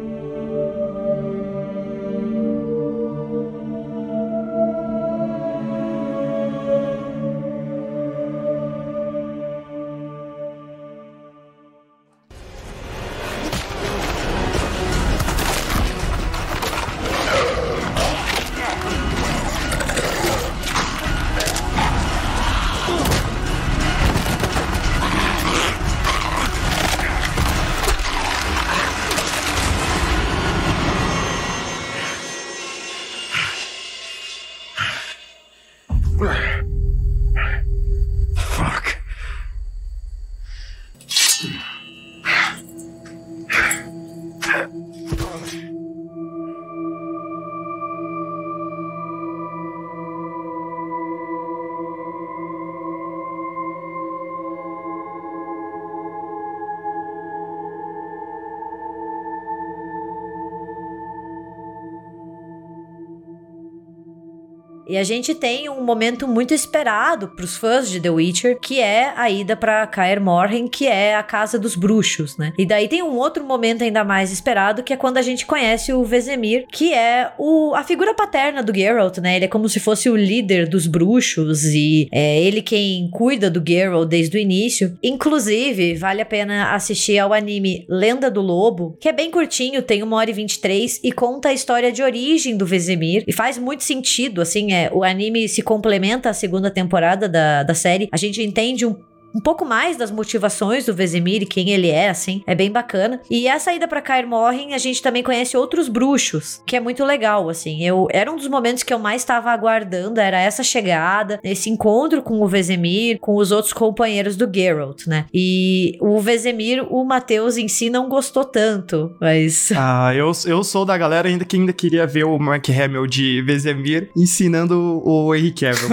E 64.87 64.97
a 64.97 65.03
gente 65.03 65.35
tem 65.35 65.69
um 65.69 65.83
momento 65.83 66.27
muito 66.27 66.53
esperado 66.53 67.27
pros 67.29 67.57
fãs 67.57 67.89
de 67.89 67.99
The 67.99 68.09
Witcher, 68.09 68.59
que 68.59 68.79
é 68.79 69.13
a 69.15 69.29
ida 69.29 69.55
para 69.55 69.85
Kaer 69.87 70.21
Morhen, 70.21 70.67
que 70.67 70.87
é 70.87 71.15
a 71.15 71.23
casa 71.23 71.59
dos 71.59 71.75
bruxos, 71.75 72.37
né? 72.37 72.53
E 72.57 72.65
daí 72.65 72.87
tem 72.87 73.03
um 73.03 73.15
outro 73.17 73.43
momento 73.43 73.83
ainda 73.83 74.03
mais 74.03 74.31
esperado, 74.31 74.83
que 74.83 74.93
é 74.93 74.97
quando 74.97 75.17
a 75.17 75.21
gente 75.21 75.45
conhece 75.45 75.91
o 75.91 76.03
Vesemir, 76.03 76.65
que 76.71 76.93
é 76.93 77.31
o, 77.37 77.73
a 77.75 77.83
figura 77.83 78.13
paterna 78.13 78.63
do 78.63 78.73
Geralt, 78.73 79.17
né? 79.17 79.35
Ele 79.35 79.45
é 79.45 79.47
como 79.47 79.67
se 79.67 79.79
fosse 79.79 80.09
o 80.09 80.15
líder 80.15 80.67
dos 80.67 80.87
bruxos 80.87 81.65
e 81.65 82.07
é 82.11 82.41
ele 82.41 82.61
quem 82.61 83.09
cuida 83.11 83.49
do 83.49 83.63
Geralt 83.65 84.07
desde 84.07 84.37
o 84.37 84.39
início. 84.39 84.97
Inclusive, 85.03 85.95
vale 85.95 86.21
a 86.21 86.25
pena 86.25 86.73
assistir 86.73 87.17
ao 87.19 87.33
anime 87.33 87.85
Lenda 87.89 88.31
do 88.31 88.41
Lobo, 88.41 88.97
que 88.99 89.09
é 89.09 89.13
bem 89.13 89.29
curtinho, 89.29 89.81
tem 89.81 90.01
uma 90.01 90.17
hora 90.17 90.29
e 90.29 90.33
23 90.33 91.01
e 91.03 91.11
conta 91.11 91.49
a 91.49 91.53
história 91.53 91.91
de 91.91 92.01
origem 92.01 92.55
do 92.55 92.65
Vesemir 92.65 93.23
e 93.27 93.33
faz 93.33 93.57
muito 93.57 93.83
sentido, 93.83 94.41
assim, 94.41 94.71
é, 94.71 94.76
o 94.93 95.03
anime 95.03 95.47
se 95.47 95.61
complementa 95.61 96.29
à 96.29 96.33
segunda 96.33 96.69
temporada 96.69 97.27
da, 97.27 97.63
da 97.63 97.73
série. 97.73 98.07
A 98.11 98.17
gente 98.17 98.41
entende 98.41 98.85
um 98.85 98.95
um 99.37 99.39
pouco 99.39 99.63
mais 99.63 99.95
das 99.95 100.09
motivações 100.09 100.87
do 100.87 100.95
Vesemir 100.95 101.43
e 101.43 101.45
quem 101.45 101.69
ele 101.69 101.89
é, 101.89 102.09
assim. 102.09 102.41
É 102.47 102.55
bem 102.55 102.71
bacana. 102.71 103.21
E 103.29 103.47
a 103.47 103.59
saída 103.59 103.87
para 103.87 104.01
Kaer 104.01 104.27
Morhen, 104.27 104.73
a 104.73 104.79
gente 104.79 104.99
também 104.99 105.21
conhece 105.21 105.55
outros 105.55 105.87
bruxos, 105.87 106.59
que 106.65 106.75
é 106.75 106.79
muito 106.79 107.05
legal, 107.05 107.47
assim. 107.47 107.83
Eu 107.83 108.07
era 108.09 108.31
um 108.31 108.35
dos 108.35 108.47
momentos 108.47 108.81
que 108.81 108.91
eu 108.91 108.97
mais 108.97 109.21
estava 109.21 109.51
aguardando, 109.51 110.19
era 110.19 110.39
essa 110.39 110.63
chegada, 110.63 111.39
esse 111.43 111.69
encontro 111.69 112.23
com 112.23 112.41
o 112.41 112.47
Vesemir, 112.47 113.19
com 113.19 113.35
os 113.35 113.51
outros 113.51 113.73
companheiros 113.73 114.35
do 114.35 114.49
Geralt, 114.51 115.05
né? 115.05 115.25
E 115.31 115.97
o 116.01 116.19
Vesemir, 116.19 116.83
o 116.89 117.05
Matheus 117.05 117.57
em 117.57 117.67
si 117.67 117.91
não 117.91 118.09
gostou 118.09 118.43
tanto, 118.43 119.15
mas 119.21 119.69
Ah, 119.77 120.13
eu, 120.15 120.31
eu 120.47 120.63
sou 120.63 120.83
da 120.83 120.97
galera 120.97 121.27
ainda 121.27 121.45
que 121.45 121.55
ainda 121.55 121.71
queria 121.71 122.07
ver 122.07 122.25
o 122.25 122.39
Mark 122.39 122.67
Hamill 122.69 123.05
de 123.05 123.41
Vesemir 123.43 124.09
ensinando 124.15 125.01
o 125.05 125.35
Henry 125.35 125.51
Cavill. 125.51 125.89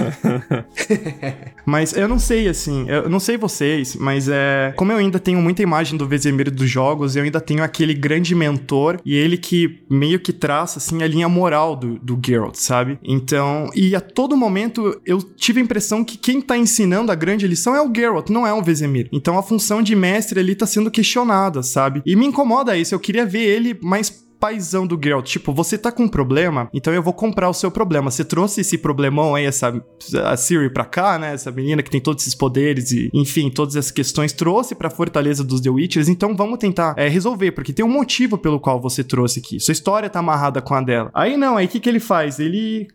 mas 1.63 1.95
eu 1.95 2.07
não 2.07 2.17
sei, 2.17 2.47
assim, 2.47 2.89
eu 2.89 3.07
não 3.07 3.19
sei 3.19 3.34
vocês, 3.37 3.95
mas 3.95 4.27
é. 4.29 4.73
Como 4.75 4.91
eu 4.91 4.97
ainda 4.97 5.19
tenho 5.19 5.41
muita 5.41 5.61
imagem 5.61 5.97
do 5.97 6.07
Vesemir 6.07 6.51
dos 6.51 6.69
jogos, 6.69 7.15
eu 7.15 7.23
ainda 7.23 7.41
tenho 7.41 7.63
aquele 7.63 7.93
grande 7.93 8.35
mentor 8.35 8.99
e 9.05 9.15
ele 9.15 9.37
que 9.37 9.83
meio 9.89 10.19
que 10.19 10.33
traça, 10.33 10.79
assim, 10.79 11.01
a 11.03 11.07
linha 11.07 11.29
moral 11.29 11.75
do, 11.75 11.99
do 11.99 12.19
Geralt, 12.23 12.55
sabe? 12.55 12.99
Então, 13.03 13.69
e 13.75 13.95
a 13.95 14.01
todo 14.01 14.37
momento 14.37 14.99
eu 15.05 15.21
tive 15.21 15.59
a 15.59 15.63
impressão 15.63 16.03
que 16.03 16.17
quem 16.17 16.41
tá 16.41 16.57
ensinando 16.57 17.11
a 17.11 17.15
grande 17.15 17.47
lição 17.47 17.75
é 17.75 17.81
o 17.81 17.91
Geralt, 17.93 18.29
não 18.29 18.45
é 18.45 18.53
o 18.53 18.63
Vesemir. 18.63 19.09
Então 19.11 19.37
a 19.37 19.43
função 19.43 19.81
de 19.81 19.95
mestre 19.95 20.39
ali 20.39 20.55
tá 20.55 20.65
sendo 20.65 20.91
questionada, 20.91 21.63
sabe? 21.63 22.01
E 22.05 22.15
me 22.15 22.25
incomoda 22.25 22.77
isso, 22.77 22.93
eu 22.93 22.99
queria 22.99 23.25
ver 23.25 23.43
ele 23.43 23.77
mais 23.81 24.24
paizão 24.45 24.85
do 24.85 24.99
Geralt. 25.01 25.25
Tipo, 25.25 25.51
você 25.51 25.75
tá 25.75 25.91
com 25.91 26.03
um 26.03 26.07
problema, 26.07 26.69
então 26.71 26.93
eu 26.93 27.01
vou 27.01 27.13
comprar 27.13 27.49
o 27.49 27.53
seu 27.53 27.71
problema. 27.71 28.11
Você 28.11 28.23
trouxe 28.23 28.61
esse 28.61 28.77
problemão 28.77 29.33
aí, 29.33 29.45
essa 29.45 29.73
a 30.23 30.37
Siri 30.37 30.69
pra 30.69 30.85
cá, 30.85 31.17
né? 31.17 31.33
Essa 31.33 31.51
menina 31.51 31.81
que 31.81 31.89
tem 31.89 31.99
todos 31.99 32.21
esses 32.21 32.35
poderes 32.35 32.91
e, 32.91 33.09
enfim, 33.11 33.49
todas 33.49 33.75
essas 33.75 33.89
questões, 33.91 34.31
trouxe 34.31 34.75
pra 34.75 34.91
fortaleza 34.91 35.43
dos 35.43 35.61
The 35.61 35.69
Witchers, 35.69 36.07
então 36.07 36.35
vamos 36.35 36.59
tentar 36.59 36.93
é, 36.95 37.07
resolver, 37.07 37.53
porque 37.53 37.73
tem 37.73 37.83
um 37.83 37.89
motivo 37.89 38.37
pelo 38.37 38.59
qual 38.59 38.79
você 38.79 39.03
trouxe 39.03 39.39
aqui. 39.39 39.59
Sua 39.59 39.71
história 39.71 40.09
tá 40.09 40.19
amarrada 40.19 40.61
com 40.61 40.75
a 40.75 40.81
dela. 40.81 41.09
Aí 41.11 41.35
não, 41.35 41.57
aí 41.57 41.65
o 41.65 41.69
que, 41.69 41.79
que 41.79 41.89
ele 41.89 41.99
faz? 41.99 42.39
Ele 42.39 42.87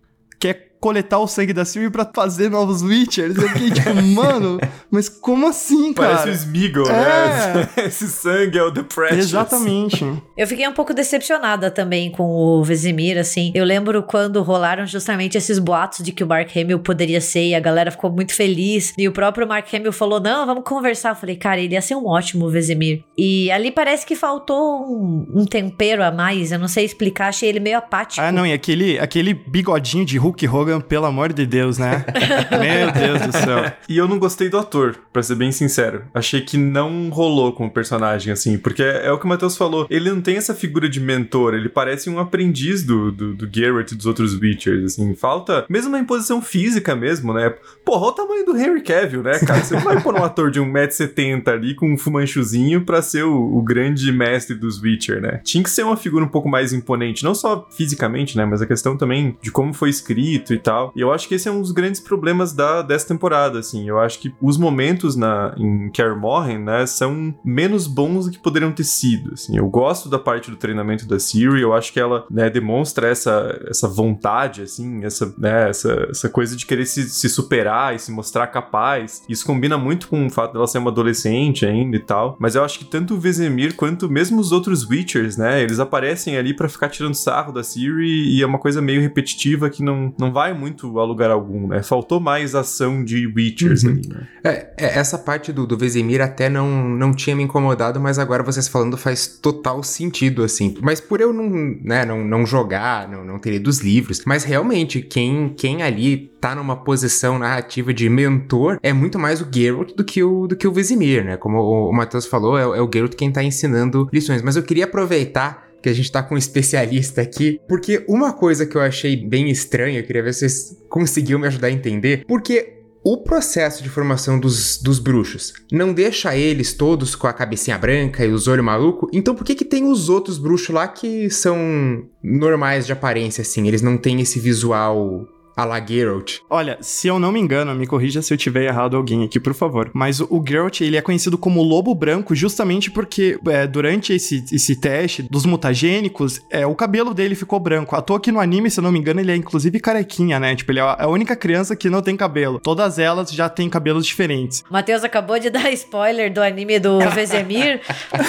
coletar 0.80 1.18
o 1.18 1.26
sangue 1.28 1.52
da 1.52 1.64
Siri 1.64 1.90
pra 1.90 2.08
fazer 2.14 2.48
novos 2.50 2.82
Witchers. 2.82 3.36
Eu 3.36 3.48
fiquei 3.50 3.70
tipo, 3.70 3.94
mano, 4.14 4.58
mas 4.90 5.08
como 5.08 5.46
assim, 5.46 5.92
cara? 5.92 6.16
Parece 6.16 6.28
o 6.30 6.32
Smeagol, 6.32 6.86
É. 6.90 7.54
né? 7.54 7.68
Esse 7.86 8.08
sangue 8.08 8.58
é 8.58 8.62
o 8.62 8.72
The 8.72 8.82
Precious. 8.82 9.18
Exatamente. 9.26 10.22
Eu 10.36 10.46
fiquei 10.46 10.66
um 10.66 10.72
pouco 10.72 10.94
decepcionada 10.94 11.70
também 11.70 12.10
com 12.10 12.24
o 12.24 12.64
Vesemir, 12.64 13.18
assim. 13.18 13.52
Eu 13.54 13.64
lembro 13.64 14.02
quando 14.02 14.42
rolaram 14.42 14.86
justamente 14.86 15.36
esses 15.36 15.58
boatos 15.58 16.04
de 16.04 16.12
que 16.12 16.24
o 16.24 16.26
Mark 16.26 16.50
Hamill 16.56 16.78
poderia 16.80 17.20
ser 17.20 17.48
e 17.48 17.54
a 17.54 17.60
galera 17.60 17.90
ficou 17.90 18.10
muito 18.10 18.34
feliz. 18.34 18.92
E 18.96 19.06
o 19.08 19.12
próprio 19.12 19.46
Mark 19.46 19.66
Hamill 19.72 19.92
falou: 19.92 20.20
não, 20.20 20.46
vamos 20.46 20.64
conversar. 20.64 21.10
Eu 21.10 21.16
falei, 21.16 21.36
cara, 21.36 21.60
ele 21.60 21.74
ia 21.74 21.82
ser 21.82 21.94
um 21.94 22.06
ótimo 22.06 22.48
Vesemir. 22.48 23.04
E 23.18 23.50
ali 23.50 23.70
parece 23.70 24.06
que 24.06 24.16
faltou 24.16 24.82
um, 24.86 25.26
um 25.34 25.44
tempero 25.44 26.02
a 26.02 26.10
mais. 26.10 26.52
Eu 26.52 26.58
não 26.58 26.68
sei 26.68 26.84
explicar, 26.84 27.28
achei 27.28 27.48
ele 27.48 27.60
meio 27.60 27.78
apático. 27.78 28.20
Ah, 28.24 28.32
não, 28.32 28.46
e 28.46 28.52
aquele, 28.52 28.98
aquele 28.98 29.34
bigodinho 29.34 30.04
de 30.06 30.16
Hulk 30.16 30.46
Hogan, 30.48 30.69
pelo 30.78 31.06
amor 31.06 31.32
de 31.32 31.46
Deus, 31.46 31.78
né? 31.78 32.04
Meu 32.50 32.92
Deus 32.92 33.26
do 33.26 33.32
céu. 33.32 33.72
E 33.88 33.96
eu 33.96 34.06
não 34.06 34.18
gostei 34.18 34.50
do 34.50 34.58
ator, 34.58 34.96
pra 35.10 35.22
ser 35.22 35.36
bem 35.36 35.50
sincero. 35.50 36.04
Achei 36.12 36.42
que 36.42 36.58
não 36.58 37.08
rolou 37.08 37.52
com 37.52 37.66
o 37.66 37.70
personagem, 37.70 38.32
assim, 38.32 38.58
porque 38.58 38.82
é, 38.82 39.06
é 39.06 39.12
o 39.12 39.18
que 39.18 39.24
o 39.24 39.28
Matheus 39.28 39.56
falou. 39.56 39.86
Ele 39.88 40.10
não 40.10 40.20
tem 40.20 40.36
essa 40.36 40.54
figura 40.54 40.88
de 40.88 41.00
mentor, 41.00 41.54
ele 41.54 41.68
parece 41.68 42.10
um 42.10 42.18
aprendiz 42.18 42.82
do, 42.84 43.10
do, 43.10 43.34
do 43.34 43.48
Garrett 43.50 43.94
e 43.94 43.96
dos 43.96 44.04
outros 44.04 44.34
Witchers, 44.34 44.84
assim. 44.84 45.14
Falta, 45.14 45.64
mesmo 45.68 45.90
na 45.90 45.98
imposição 45.98 46.42
física 46.42 46.94
mesmo, 46.94 47.32
né? 47.32 47.54
Porra, 47.84 48.02
olha 48.02 48.10
o 48.10 48.12
tamanho 48.12 48.44
do 48.44 48.56
Henry 48.56 48.82
Cavill, 48.82 49.22
né, 49.22 49.38
cara? 49.38 49.62
Você 49.64 49.74
não 49.74 49.82
vai 49.82 50.02
pôr 50.02 50.14
um 50.14 50.24
ator 50.24 50.50
de 50.50 50.60
1,70m 50.60 51.48
ali 51.48 51.74
com 51.74 51.92
um 51.92 51.96
fumanchuzinho 51.96 52.84
pra 52.84 53.00
ser 53.00 53.24
o, 53.24 53.56
o 53.56 53.62
grande 53.62 54.12
mestre 54.12 54.54
dos 54.54 54.80
Witcher, 54.82 55.20
né? 55.20 55.40
Tinha 55.44 55.62
que 55.62 55.70
ser 55.70 55.84
uma 55.84 55.96
figura 55.96 56.24
um 56.24 56.28
pouco 56.28 56.48
mais 56.48 56.72
imponente, 56.72 57.24
não 57.24 57.34
só 57.34 57.66
fisicamente, 57.70 58.36
né, 58.36 58.44
mas 58.44 58.60
a 58.60 58.66
questão 58.66 58.96
também 58.96 59.36
de 59.40 59.50
como 59.50 59.72
foi 59.72 59.90
escrito 59.90 60.52
e 60.52 60.58
tal. 60.60 60.92
E 60.94 61.00
eu 61.00 61.12
acho 61.12 61.28
que 61.28 61.34
esse 61.34 61.48
é 61.48 61.52
um 61.52 61.60
dos 61.60 61.72
grandes 61.72 62.00
problemas 62.00 62.52
da, 62.52 62.82
dessa 62.82 63.08
temporada, 63.08 63.58
assim. 63.58 63.88
Eu 63.88 63.98
acho 63.98 64.18
que 64.18 64.34
os 64.40 64.56
momentos 64.56 65.16
na, 65.16 65.54
em 65.56 65.90
Kaer 65.90 66.16
Morhen, 66.16 66.58
né, 66.58 66.86
são 66.86 67.34
menos 67.44 67.86
bons 67.86 68.26
do 68.26 68.32
que 68.32 68.38
poderiam 68.38 68.72
ter 68.72 68.84
sido, 68.84 69.34
assim. 69.34 69.56
Eu 69.56 69.68
gosto 69.68 70.08
da 70.08 70.18
parte 70.18 70.50
do 70.50 70.56
treinamento 70.56 71.06
da 71.06 71.18
Siri, 71.18 71.60
eu 71.60 71.72
acho 71.72 71.92
que 71.92 72.00
ela, 72.00 72.26
né, 72.30 72.50
demonstra 72.50 73.08
essa, 73.08 73.60
essa 73.68 73.88
vontade, 73.88 74.62
assim, 74.62 75.04
essa, 75.04 75.34
né, 75.38 75.68
essa, 75.70 76.08
essa 76.10 76.28
coisa 76.28 76.56
de 76.56 76.66
querer 76.66 76.86
se, 76.86 77.08
se 77.08 77.28
superar 77.28 77.94
e 77.94 77.98
se 77.98 78.12
mostrar 78.12 78.46
capaz. 78.48 79.22
Isso 79.28 79.44
combina 79.46 79.76
muito 79.78 80.08
com 80.08 80.26
o 80.26 80.30
fato 80.30 80.52
dela 80.52 80.66
ser 80.66 80.78
uma 80.78 80.90
adolescente 80.90 81.64
ainda 81.66 81.96
e 81.96 82.00
tal. 82.00 82.36
Mas 82.38 82.54
eu 82.54 82.64
acho 82.64 82.78
que 82.78 82.84
tanto 82.84 83.14
o 83.14 83.20
Vesemir 83.20 83.74
quanto 83.74 84.08
mesmo 84.08 84.40
os 84.40 84.52
outros 84.52 84.88
Witchers, 84.88 85.36
né, 85.36 85.62
eles 85.62 85.78
aparecem 85.78 86.36
ali 86.36 86.54
pra 86.54 86.68
ficar 86.68 86.88
tirando 86.88 87.14
sarro 87.14 87.52
da 87.52 87.62
Siri 87.62 88.36
e 88.36 88.42
é 88.42 88.46
uma 88.46 88.58
coisa 88.58 88.80
meio 88.80 89.00
repetitiva 89.00 89.70
que 89.70 89.82
não, 89.82 90.12
não 90.18 90.32
vai 90.32 90.49
muito 90.52 90.98
a 90.98 91.04
lugar 91.04 91.30
algum, 91.30 91.68
né? 91.68 91.82
Faltou 91.82 92.20
mais 92.20 92.54
ação 92.54 93.04
de 93.04 93.26
Witchers 93.26 93.84
ali, 93.84 94.06
né? 94.08 94.28
É, 94.42 94.50
é, 94.76 94.98
essa 94.98 95.18
parte 95.18 95.52
do, 95.52 95.66
do 95.66 95.76
Vesemir 95.76 96.20
até 96.20 96.48
não, 96.48 96.88
não 96.88 97.12
tinha 97.12 97.36
me 97.36 97.42
incomodado, 97.42 98.00
mas 98.00 98.18
agora 98.18 98.42
vocês 98.42 98.68
falando 98.68 98.96
faz 98.96 99.26
total 99.26 99.82
sentido, 99.82 100.42
assim. 100.42 100.76
Mas 100.80 101.00
por 101.00 101.20
eu 101.20 101.32
não, 101.32 101.48
né, 101.82 102.04
não, 102.04 102.24
não 102.24 102.46
jogar, 102.46 103.08
não, 103.08 103.24
não 103.24 103.38
ter 103.38 103.50
lido 103.50 103.68
os 103.68 103.80
livros, 103.80 104.22
mas 104.26 104.44
realmente, 104.44 105.00
quem, 105.00 105.50
quem 105.56 105.82
ali 105.82 106.30
tá 106.40 106.54
numa 106.54 106.76
posição 106.76 107.38
narrativa 107.38 107.92
de 107.92 108.08
mentor 108.08 108.78
é 108.82 108.92
muito 108.92 109.18
mais 109.18 109.40
o 109.40 109.46
Geralt 109.52 109.94
do 109.94 110.02
que 110.02 110.22
o, 110.22 110.46
do 110.46 110.56
que 110.56 110.66
o 110.66 110.72
Vesemir, 110.72 111.24
né? 111.24 111.36
Como 111.36 111.58
o, 111.58 111.90
o 111.90 111.92
Matheus 111.92 112.26
falou, 112.26 112.58
é, 112.58 112.62
é 112.78 112.82
o 112.82 112.90
Geralt 112.92 113.14
quem 113.14 113.30
tá 113.30 113.42
ensinando 113.42 114.08
lições. 114.12 114.42
Mas 114.42 114.56
eu 114.56 114.62
queria 114.62 114.84
aproveitar 114.84 115.69
que 115.82 115.88
a 115.88 115.92
gente 115.92 116.10
tá 116.10 116.22
com 116.22 116.34
um 116.34 116.38
especialista 116.38 117.22
aqui, 117.22 117.60
porque 117.68 118.04
uma 118.08 118.32
coisa 118.32 118.66
que 118.66 118.76
eu 118.76 118.80
achei 118.80 119.16
bem 119.16 119.50
estranha, 119.50 120.00
eu 120.00 120.04
queria 120.04 120.22
ver 120.22 120.34
se 120.34 120.40
vocês 120.40 120.76
conseguiam 120.88 121.38
me 121.38 121.46
ajudar 121.46 121.68
a 121.68 121.72
entender, 121.72 122.24
porque 122.26 122.80
o 123.02 123.16
processo 123.22 123.82
de 123.82 123.88
formação 123.88 124.38
dos, 124.38 124.76
dos 124.76 124.98
bruxos 124.98 125.54
não 125.72 125.92
deixa 125.92 126.36
eles 126.36 126.74
todos 126.74 127.14
com 127.14 127.26
a 127.26 127.32
cabecinha 127.32 127.78
branca 127.78 128.24
e 128.24 128.30
os 128.30 128.46
olhos 128.46 128.64
malucos, 128.64 129.08
então 129.12 129.34
por 129.34 129.44
que 129.44 129.54
que 129.54 129.64
tem 129.64 129.84
os 129.84 130.08
outros 130.08 130.38
bruxos 130.38 130.68
lá 130.68 130.86
que 130.86 131.30
são 131.30 132.04
normais 132.22 132.86
de 132.86 132.92
aparência, 132.92 133.42
assim? 133.42 133.66
Eles 133.66 133.82
não 133.82 133.96
têm 133.96 134.20
esse 134.20 134.38
visual 134.38 135.26
a 135.56 135.64
la 135.64 135.84
Geralt. 135.84 136.38
Olha, 136.48 136.78
se 136.80 137.08
eu 137.08 137.18
não 137.18 137.32
me 137.32 137.40
engano, 137.40 137.74
me 137.74 137.86
corrija 137.86 138.22
se 138.22 138.32
eu 138.32 138.38
tiver 138.38 138.64
errado 138.64 138.96
alguém 138.96 139.24
aqui, 139.24 139.38
por 139.38 139.54
favor. 139.54 139.90
Mas 139.92 140.20
o, 140.20 140.26
o 140.30 140.44
Geralt, 140.46 140.80
ele 140.80 140.96
é 140.96 141.02
conhecido 141.02 141.36
como 141.36 141.62
Lobo 141.62 141.94
Branco 141.94 142.34
justamente 142.34 142.90
porque 142.90 143.38
é, 143.48 143.66
durante 143.66 144.12
esse, 144.12 144.44
esse 144.52 144.76
teste 144.76 145.22
dos 145.22 145.44
mutagênicos, 145.46 146.40
é, 146.50 146.66
o 146.66 146.74
cabelo 146.74 147.12
dele 147.12 147.34
ficou 147.34 147.58
branco. 147.58 147.96
À 147.96 148.02
toa 148.02 148.20
que 148.20 148.32
no 148.32 148.40
anime, 148.40 148.70
se 148.70 148.80
eu 148.80 148.84
não 148.84 148.92
me 148.92 148.98
engano, 148.98 149.20
ele 149.20 149.32
é 149.32 149.36
inclusive 149.36 149.78
carequinha, 149.80 150.38
né? 150.38 150.54
Tipo, 150.54 150.72
ele 150.72 150.80
é 150.80 150.82
a 150.82 151.06
única 151.08 151.36
criança 151.36 151.74
que 151.76 151.90
não 151.90 152.02
tem 152.02 152.16
cabelo. 152.16 152.60
Todas 152.60 152.98
elas 152.98 153.30
já 153.30 153.48
têm 153.48 153.68
cabelos 153.68 154.06
diferentes. 154.06 154.62
O 154.68 154.72
Matheus 154.72 155.04
acabou 155.04 155.38
de 155.38 155.48
dar 155.50 155.70
spoiler 155.72 156.32
do 156.32 156.42
anime 156.42 156.78
do 156.78 156.98
Vesemir, 157.10 157.80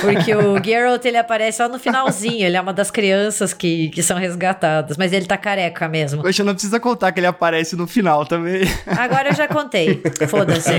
porque 0.01 0.35
o 0.35 0.61
Geralt 0.63 1.03
ele 1.05 1.17
aparece 1.17 1.57
só 1.57 1.69
no 1.69 1.79
finalzinho. 1.79 2.45
Ele 2.45 2.57
é 2.57 2.61
uma 2.61 2.73
das 2.73 2.91
crianças 2.91 3.53
que, 3.53 3.89
que 3.89 4.01
são 4.01 4.17
resgatadas, 4.17 4.97
mas 4.97 5.13
ele 5.13 5.25
tá 5.25 5.37
careca 5.37 5.87
mesmo. 5.87 6.21
Poxa, 6.21 6.43
não 6.43 6.53
precisa 6.53 6.79
contar 6.79 7.10
que 7.11 7.19
ele 7.19 7.27
aparece 7.27 7.75
no 7.75 7.87
final 7.87 8.25
também. 8.25 8.61
Agora 8.85 9.29
eu 9.29 9.35
já 9.35 9.47
contei. 9.47 10.01
Foda-se. 10.27 10.71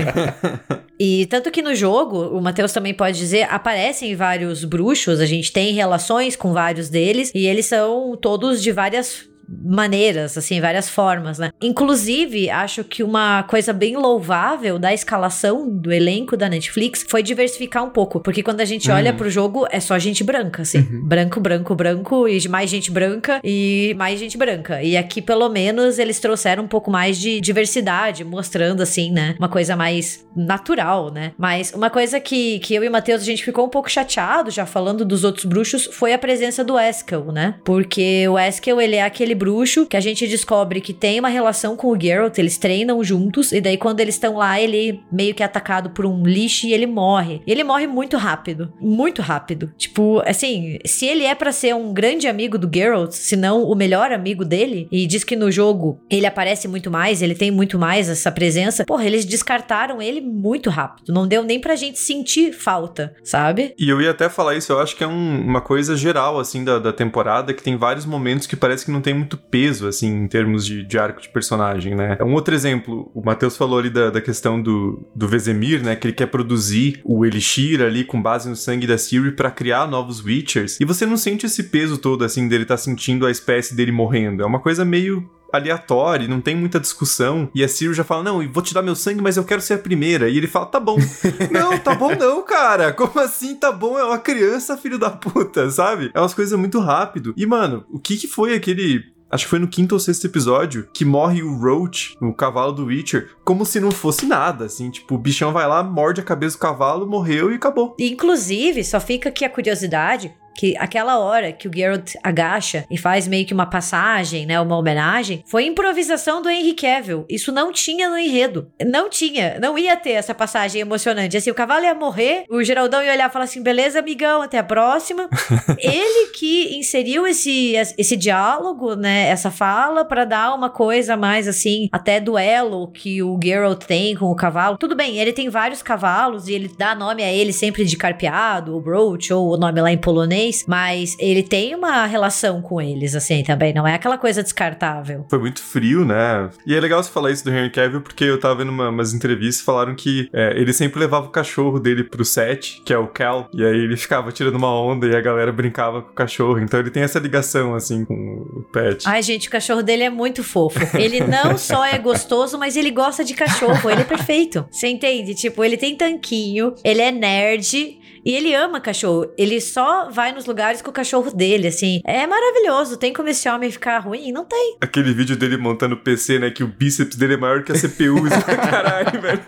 E 0.99 1.25
tanto 1.27 1.51
que 1.51 1.61
no 1.61 1.75
jogo, 1.75 2.37
o 2.37 2.41
Matheus 2.41 2.71
também 2.71 2.93
pode 2.93 3.17
dizer, 3.17 3.47
aparecem 3.49 4.15
vários 4.15 4.63
bruxos, 4.63 5.19
a 5.19 5.25
gente 5.25 5.51
tem 5.51 5.73
relações 5.73 6.35
com 6.35 6.53
vários 6.53 6.89
deles, 6.89 7.31
e 7.33 7.45
eles 7.45 7.65
são 7.65 8.15
todos 8.15 8.61
de 8.61 8.71
várias 8.71 9.27
maneiras, 9.63 10.37
assim, 10.37 10.59
várias 10.59 10.89
formas, 10.89 11.39
né? 11.39 11.51
Inclusive, 11.61 12.49
acho 12.49 12.83
que 12.83 13.03
uma 13.03 13.43
coisa 13.43 13.73
bem 13.73 13.95
louvável 13.95 14.79
da 14.79 14.93
escalação 14.93 15.69
do 15.69 15.91
elenco 15.91 16.37
da 16.37 16.49
Netflix 16.49 17.05
foi 17.07 17.23
diversificar 17.23 17.83
um 17.83 17.89
pouco, 17.89 18.19
porque 18.19 18.43
quando 18.43 18.61
a 18.61 18.65
gente 18.65 18.89
uhum. 18.89 18.95
olha 18.95 19.13
pro 19.13 19.29
jogo, 19.29 19.65
é 19.71 19.79
só 19.79 19.97
gente 19.99 20.23
branca, 20.23 20.61
assim. 20.61 20.79
Uhum. 20.79 21.05
Branco, 21.05 21.39
branco, 21.39 21.75
branco, 21.75 22.27
e 22.27 22.47
mais 22.47 22.69
gente 22.69 22.91
branca 22.91 23.39
e 23.43 23.95
mais 23.97 24.19
gente 24.19 24.37
branca. 24.37 24.81
E 24.81 24.97
aqui, 24.97 25.21
pelo 25.21 25.49
menos, 25.49 25.99
eles 25.99 26.19
trouxeram 26.19 26.63
um 26.63 26.67
pouco 26.67 26.91
mais 26.91 27.17
de 27.17 27.41
diversidade, 27.41 28.23
mostrando, 28.23 28.81
assim, 28.81 29.11
né? 29.11 29.35
Uma 29.37 29.49
coisa 29.49 29.75
mais 29.75 30.25
natural, 30.35 31.11
né? 31.11 31.33
Mas 31.37 31.73
uma 31.73 31.89
coisa 31.89 32.19
que, 32.19 32.59
que 32.59 32.73
eu 32.73 32.83
e 32.83 32.87
o 32.87 32.91
Matheus, 32.91 33.21
a 33.21 33.25
gente 33.25 33.43
ficou 33.43 33.65
um 33.65 33.69
pouco 33.69 33.89
chateado, 33.89 34.51
já 34.51 34.65
falando 34.65 35.05
dos 35.05 35.23
outros 35.23 35.45
bruxos, 35.45 35.85
foi 35.91 36.13
a 36.13 36.17
presença 36.17 36.63
do 36.63 36.77
Eskel, 36.79 37.31
né? 37.31 37.55
Porque 37.63 38.27
o 38.27 38.37
Eskel, 38.37 38.79
ele 38.81 38.95
é 38.95 39.03
aquele 39.03 39.35
bruxo 39.43 39.85
que 39.85 39.97
a 39.97 39.99
gente 39.99 40.25
descobre 40.25 40.79
que 40.79 40.93
tem 40.93 41.19
uma 41.19 41.27
relação 41.27 41.75
com 41.75 41.87
o 41.87 41.99
Geralt, 41.99 42.37
eles 42.37 42.57
treinam 42.57 43.03
juntos, 43.03 43.51
e 43.51 43.59
daí 43.59 43.77
quando 43.77 43.99
eles 43.99 44.15
estão 44.15 44.37
lá, 44.37 44.61
ele 44.61 45.01
meio 45.11 45.35
que 45.35 45.43
é 45.43 45.45
atacado 45.45 45.89
por 45.89 46.05
um 46.05 46.23
lixo 46.23 46.65
e 46.65 46.73
ele 46.73 46.87
morre. 46.87 47.41
Ele 47.45 47.61
morre 47.61 47.85
muito 47.85 48.15
rápido, 48.15 48.71
muito 48.79 49.21
rápido. 49.21 49.73
Tipo, 49.77 50.21
assim, 50.25 50.77
se 50.85 51.05
ele 51.05 51.25
é 51.25 51.35
para 51.35 51.51
ser 51.51 51.75
um 51.75 51.93
grande 51.93 52.25
amigo 52.25 52.57
do 52.57 52.69
Geralt, 52.73 53.11
se 53.11 53.35
não 53.35 53.63
o 53.63 53.75
melhor 53.75 54.13
amigo 54.13 54.45
dele, 54.45 54.87
e 54.89 55.05
diz 55.05 55.25
que 55.25 55.35
no 55.35 55.51
jogo 55.51 55.99
ele 56.09 56.25
aparece 56.25 56.69
muito 56.69 56.89
mais, 56.89 57.21
ele 57.21 57.35
tem 57.35 57.51
muito 57.51 57.77
mais 57.77 58.07
essa 58.07 58.31
presença, 58.31 58.85
porra, 58.85 59.05
eles 59.05 59.25
descartaram 59.25 60.01
ele 60.01 60.21
muito 60.21 60.69
rápido. 60.69 61.13
Não 61.13 61.27
deu 61.27 61.43
nem 61.43 61.59
pra 61.59 61.75
gente 61.75 61.99
sentir 61.99 62.53
falta, 62.53 63.13
sabe? 63.25 63.73
E 63.77 63.89
eu 63.89 64.01
ia 64.01 64.11
até 64.11 64.29
falar 64.29 64.55
isso, 64.55 64.71
eu 64.71 64.79
acho 64.79 64.95
que 64.95 65.03
é 65.03 65.07
um, 65.07 65.41
uma 65.41 65.59
coisa 65.59 65.97
geral, 65.97 66.39
assim, 66.39 66.63
da, 66.63 66.79
da 66.79 66.93
temporada, 66.93 67.53
que 67.53 67.61
tem 67.61 67.75
vários 67.75 68.05
momentos 68.05 68.47
que 68.47 68.55
parece 68.55 68.85
que 68.85 68.91
não 68.91 69.01
tem 69.01 69.13
muito 69.23 69.37
peso, 69.37 69.87
assim, 69.87 70.13
em 70.13 70.27
termos 70.27 70.65
de, 70.65 70.83
de 70.83 70.99
arco 70.99 71.21
de 71.21 71.29
personagem, 71.29 71.95
né? 71.95 72.17
Um 72.21 72.33
outro 72.33 72.53
exemplo, 72.53 73.09
o 73.13 73.23
Matheus 73.23 73.55
falou 73.55 73.79
ali 73.79 73.89
da, 73.89 74.09
da 74.09 74.21
questão 74.21 74.61
do, 74.61 75.03
do 75.15 75.27
Vesemir, 75.27 75.81
né? 75.81 75.95
Que 75.95 76.07
ele 76.07 76.13
quer 76.13 76.27
produzir 76.27 77.01
o 77.03 77.25
Elixir 77.25 77.81
ali 77.81 78.03
com 78.03 78.21
base 78.21 78.49
no 78.49 78.55
sangue 78.55 78.85
da 78.85 78.97
Siri 78.97 79.31
para 79.31 79.49
criar 79.49 79.87
novos 79.87 80.23
Witchers. 80.23 80.79
E 80.79 80.85
você 80.85 81.05
não 81.05 81.17
sente 81.17 81.45
esse 81.45 81.63
peso 81.63 81.97
todo, 81.97 82.23
assim, 82.23 82.47
dele 82.47 82.65
tá 82.65 82.77
sentindo 82.77 83.25
a 83.25 83.31
espécie 83.31 83.75
dele 83.75 83.91
morrendo. 83.91 84.43
É 84.43 84.45
uma 84.45 84.59
coisa 84.59 84.83
meio 84.83 85.27
aleatório, 85.53 86.27
não 86.27 86.41
tem 86.41 86.55
muita 86.55 86.79
discussão. 86.79 87.49
E 87.53 87.63
a 87.63 87.67
Ciro 87.67 87.93
já 87.93 88.03
fala: 88.03 88.23
Não, 88.23 88.51
vou 88.51 88.63
te 88.63 88.73
dar 88.73 88.81
meu 88.81 88.95
sangue, 88.95 89.21
mas 89.21 89.37
eu 89.37 89.43
quero 89.43 89.61
ser 89.61 89.75
a 89.75 89.77
primeira. 89.77 90.27
E 90.27 90.37
ele 90.37 90.47
fala: 90.47 90.65
Tá 90.65 90.79
bom. 90.79 90.97
não, 91.51 91.77
tá 91.77 91.93
bom 91.93 92.15
não, 92.15 92.41
cara. 92.41 92.91
Como 92.91 93.19
assim 93.19 93.55
tá 93.55 93.71
bom? 93.71 93.97
É 93.97 94.03
uma 94.03 94.17
criança, 94.17 94.75
filho 94.75 94.97
da 94.97 95.11
puta, 95.11 95.69
sabe? 95.69 96.09
É 96.13 96.19
umas 96.19 96.33
coisas 96.33 96.57
muito 96.57 96.79
rápido. 96.79 97.33
E, 97.37 97.45
mano, 97.45 97.85
o 97.89 97.99
que 97.99 98.17
que 98.17 98.27
foi 98.27 98.55
aquele 98.55 99.12
acho 99.33 99.45
que 99.45 99.49
foi 99.49 99.59
no 99.59 99.67
quinto 99.67 99.95
ou 99.95 99.99
sexto 99.99 100.25
episódio, 100.25 100.87
que 100.93 101.03
morre 101.03 101.41
o 101.41 101.57
Roach, 101.57 102.15
o 102.21 102.31
cavalo 102.33 102.71
do 102.71 102.85
Witcher, 102.85 103.31
como 103.43 103.65
se 103.65 103.79
não 103.79 103.91
fosse 103.91 104.27
nada, 104.27 104.65
assim, 104.65 104.91
tipo, 104.91 105.15
o 105.15 105.17
bichão 105.17 105.51
vai 105.51 105.67
lá, 105.67 105.81
morde 105.81 106.21
a 106.21 106.23
cabeça 106.23 106.55
do 106.55 106.61
cavalo, 106.61 107.07
morreu 107.07 107.51
e 107.51 107.55
acabou. 107.55 107.95
Inclusive, 107.99 108.83
só 108.83 108.99
fica 108.99 109.29
aqui 109.29 109.43
a 109.43 109.49
curiosidade, 109.49 110.35
que 110.55 110.75
aquela 110.77 111.19
hora 111.19 111.51
que 111.51 111.67
o 111.67 111.71
Geralt 111.73 112.13
agacha 112.23 112.85
e 112.89 112.97
faz 112.97 113.27
meio 113.27 113.45
que 113.45 113.53
uma 113.53 113.65
passagem, 113.65 114.45
né, 114.45 114.59
uma 114.59 114.77
homenagem, 114.77 115.43
foi 115.47 115.65
improvisação 115.65 116.41
do 116.41 116.49
Henry 116.49 116.73
Cavill. 116.73 117.25
Isso 117.29 117.51
não 117.51 117.71
tinha 117.71 118.09
no 118.09 118.17
enredo. 118.17 118.71
Não 118.85 119.09
tinha, 119.09 119.57
não 119.59 119.77
ia 119.77 119.95
ter 119.95 120.11
essa 120.11 120.33
passagem 120.33 120.81
emocionante. 120.81 121.37
Assim, 121.37 121.51
o 121.51 121.55
cavalo 121.55 121.85
ia 121.85 121.93
morrer, 121.93 122.45
o 122.49 122.63
Geraldão 122.63 123.03
ia 123.03 123.13
olhar 123.13 123.29
e 123.29 123.33
falar 123.33 123.45
assim: 123.45 123.63
"Beleza, 123.63 123.99
amigão, 123.99 124.41
até 124.41 124.57
a 124.57 124.63
próxima". 124.63 125.29
Ele 125.79 126.31
que 126.31 126.77
inseriu 126.77 127.25
esse 127.27 127.73
esse 127.97 128.15
diálogo, 128.15 128.95
né, 128.95 129.27
essa 129.29 129.51
fala 129.51 130.05
para 130.05 130.25
dar 130.25 130.53
uma 130.53 130.69
coisa 130.69 131.15
mais 131.17 131.47
assim, 131.47 131.89
até 131.91 132.19
duelo 132.19 132.91
que 132.91 133.21
o 133.21 133.39
Geralt 133.41 133.83
tem 133.85 134.15
com 134.15 134.25
o 134.25 134.35
cavalo. 134.35 134.77
Tudo 134.77 134.95
bem, 134.95 135.17
ele 135.17 135.33
tem 135.33 135.49
vários 135.49 135.81
cavalos 135.81 136.47
e 136.47 136.53
ele 136.53 136.71
dá 136.77 136.95
nome 136.95 137.23
a 137.23 137.31
ele 137.31 137.53
sempre 137.53 137.85
de 137.85 137.97
carpeado, 137.97 138.75
o 138.75 138.81
brooch 138.81 139.31
ou 139.33 139.53
o 139.53 139.57
nome 139.57 139.81
lá 139.81 139.91
em 139.91 139.97
polonês 139.97 140.42
mas 140.67 141.15
ele 141.19 141.43
tem 141.43 141.75
uma 141.75 142.05
relação 142.05 142.61
com 142.61 142.81
eles, 142.81 143.15
assim, 143.15 143.43
também. 143.43 143.73
Não 143.73 143.87
é 143.87 143.95
aquela 143.95 144.17
coisa 144.17 144.43
descartável. 144.43 145.25
Foi 145.29 145.39
muito 145.39 145.61
frio, 145.61 146.05
né? 146.05 146.49
E 146.65 146.75
é 146.75 146.79
legal 146.79 147.01
você 147.01 147.11
falar 147.11 147.31
isso 147.31 147.43
do 147.43 147.51
Henry 147.51 147.69
Cavill, 147.69 148.01
porque 148.01 148.23
eu 148.23 148.39
tava 148.39 148.55
vendo 148.55 148.69
uma, 148.69 148.89
umas 148.89 149.13
entrevistas 149.13 149.63
falaram 149.63 149.95
que 149.95 150.29
é, 150.33 150.53
ele 150.59 150.73
sempre 150.73 150.99
levava 150.99 151.27
o 151.27 151.31
cachorro 151.31 151.79
dele 151.79 152.03
pro 152.03 152.25
set, 152.25 152.81
que 152.85 152.93
é 152.93 152.97
o 152.97 153.07
Cal, 153.07 153.49
e 153.53 153.63
aí 153.63 153.77
ele 153.77 153.97
ficava 153.97 154.31
tirando 154.31 154.55
uma 154.55 154.73
onda 154.73 155.07
e 155.07 155.15
a 155.15 155.21
galera 155.21 155.51
brincava 155.51 156.01
com 156.01 156.11
o 156.11 156.13
cachorro. 156.13 156.59
Então 156.59 156.79
ele 156.79 156.89
tem 156.89 157.03
essa 157.03 157.19
ligação, 157.19 157.75
assim, 157.75 158.05
com 158.05 158.13
o 158.13 158.63
pet. 158.71 159.07
Ai, 159.07 159.21
gente, 159.21 159.47
o 159.47 159.51
cachorro 159.51 159.83
dele 159.83 160.03
é 160.03 160.09
muito 160.09 160.43
fofo. 160.43 160.79
Ele 160.97 161.19
não 161.21 161.57
só 161.59 161.85
é 161.85 161.97
gostoso, 161.97 162.57
mas 162.57 162.75
ele 162.75 162.91
gosta 162.91 163.23
de 163.23 163.33
cachorro. 163.33 163.89
Ele 163.89 164.01
é 164.01 164.05
perfeito. 164.05 164.65
Você 164.71 164.87
entende? 164.87 165.33
Tipo, 165.33 165.63
ele 165.63 165.77
tem 165.77 165.95
tanquinho, 165.95 166.73
ele 166.83 167.01
é 167.01 167.11
nerd, 167.11 167.99
e 168.25 168.33
ele 168.35 168.53
ama 168.53 168.79
cachorro. 168.79 169.31
Ele 169.37 169.59
só 169.59 170.09
vai 170.09 170.31
nos 170.31 170.45
lugares 170.45 170.81
com 170.81 170.89
o 170.89 170.93
cachorro 170.93 171.31
dele, 171.31 171.67
assim. 171.67 172.01
É 172.05 172.25
maravilhoso. 172.25 172.97
Tem 172.97 173.11
como 173.11 173.29
esse 173.29 173.47
homem 173.49 173.69
ficar 173.69 173.99
ruim? 173.99 174.31
Não 174.31 174.45
tem. 174.45 174.77
Aquele 174.81 175.13
vídeo 175.13 175.35
dele 175.35 175.57
montando 175.57 175.95
o 175.95 175.97
PC, 175.97 176.39
né? 176.39 176.49
Que 176.49 176.63
o 176.63 176.67
bíceps 176.67 177.17
dele 177.17 177.33
é 177.33 177.37
maior 177.37 177.63
que 177.63 177.71
a 177.71 177.75
CPU. 177.75 178.23
caralho, 178.69 179.21
velho. 179.21 179.41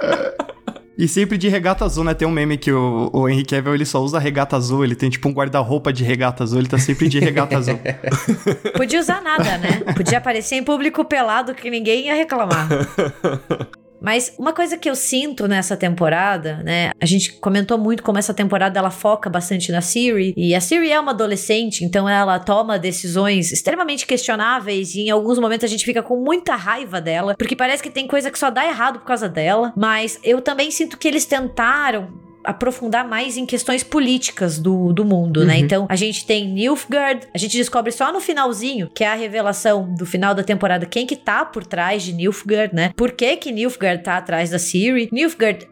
E 0.98 1.08
sempre 1.10 1.38
de 1.38 1.50
regata 1.50 1.84
azul, 1.84 2.04
né? 2.06 2.14
Tem 2.14 2.28
um 2.28 2.32
meme 2.32 2.58
que 2.58 2.72
o, 2.72 3.10
o 3.14 3.28
Henry 3.28 3.46
Cavill, 3.46 3.76
ele 3.76 3.86
só 3.86 4.02
usa 4.02 4.18
regata 4.18 4.56
azul. 4.56 4.84
Ele 4.84 4.96
tem 4.96 5.10
tipo 5.10 5.28
um 5.28 5.34
guarda-roupa 5.34 5.92
de 5.92 6.04
regata 6.04 6.44
azul. 6.44 6.60
Ele 6.60 6.68
tá 6.68 6.78
sempre 6.78 7.10
de 7.10 7.20
regata 7.20 7.58
azul. 7.58 7.80
Podia 8.76 9.00
usar 9.00 9.22
nada, 9.22 9.58
né? 9.58 9.82
Podia 9.96 10.18
aparecer 10.18 10.56
em 10.56 10.64
público 10.64 11.04
pelado 11.04 11.54
que 11.54 11.70
ninguém 11.70 12.08
ia 12.08 12.16
reclamar. 12.16 12.68
Mas 14.06 14.36
uma 14.38 14.54
coisa 14.54 14.78
que 14.78 14.88
eu 14.88 14.94
sinto 14.94 15.48
nessa 15.48 15.76
temporada, 15.76 16.62
né? 16.64 16.92
A 17.02 17.08
gente 17.08 17.34
comentou 17.40 17.76
muito 17.76 18.04
como 18.04 18.20
essa 18.20 18.36
temporada 18.36 18.78
ela 18.78 18.92
foca 18.92 19.32
bastante 19.32 19.72
na 19.72 19.82
Siri. 19.82 20.32
E 20.38 20.54
a 20.54 20.62
Siri 20.62 20.92
é 20.92 21.00
uma 21.00 21.12
adolescente, 21.12 21.84
então 21.84 22.08
ela 22.08 22.38
toma 22.38 22.78
decisões 22.78 23.52
extremamente 23.52 24.06
questionáveis. 24.06 24.94
E 24.94 25.08
em 25.08 25.10
alguns 25.10 25.40
momentos 25.40 25.64
a 25.64 25.68
gente 25.68 25.84
fica 25.84 26.04
com 26.04 26.18
muita 26.18 26.56
raiva 26.56 27.02
dela, 27.02 27.34
porque 27.36 27.56
parece 27.56 27.82
que 27.82 27.90
tem 27.90 28.06
coisa 28.06 28.30
que 28.30 28.38
só 28.38 28.52
dá 28.52 28.64
errado 28.64 29.00
por 29.00 29.08
causa 29.08 29.28
dela. 29.28 29.74
Mas 29.76 30.20
eu 30.24 30.40
também 30.40 30.70
sinto 30.70 31.00
que 31.00 31.08
eles 31.08 31.26
tentaram 31.26 32.26
aprofundar 32.46 33.08
mais 33.08 33.38
em 33.38 33.46
questões 33.46 33.84
políticas 33.84 34.60
do, 34.60 34.94
do 34.94 35.04
mundo, 35.04 35.44
né? 35.46 35.56
uhum. 35.56 35.60
né? 35.60 35.66
Então, 35.66 35.86
a 35.90 35.96
gente 35.96 36.26
tem 36.26 36.48
Nilfgaard, 36.48 37.28
a 37.34 37.38
gente 37.38 37.58
descobre 37.58 37.92
só 37.92 38.12
no 38.12 38.20
finalzinho, 38.20 38.90
que 38.94 39.04
é 39.04 39.08
a 39.08 39.16
revelação 39.16 39.94
do 39.94 40.06
final 40.06 40.34
da 40.34 40.44
temporada, 40.44 40.86
quem 40.86 41.06
que 41.06 41.16
tá 41.16 41.46
por 41.46 41.66
trás 41.66 42.04
de 42.04 42.14
Nilfgaard, 42.14 42.76
né? 42.76 42.92
Por 42.96 43.12
que 43.12 43.36
que 43.38 43.52
Nilfgaard 43.52 44.04
tá 44.04 44.18
atrás 44.18 44.50
da 44.50 44.60
Ciri? 44.60 45.10
Nilfgaard 45.12 45.68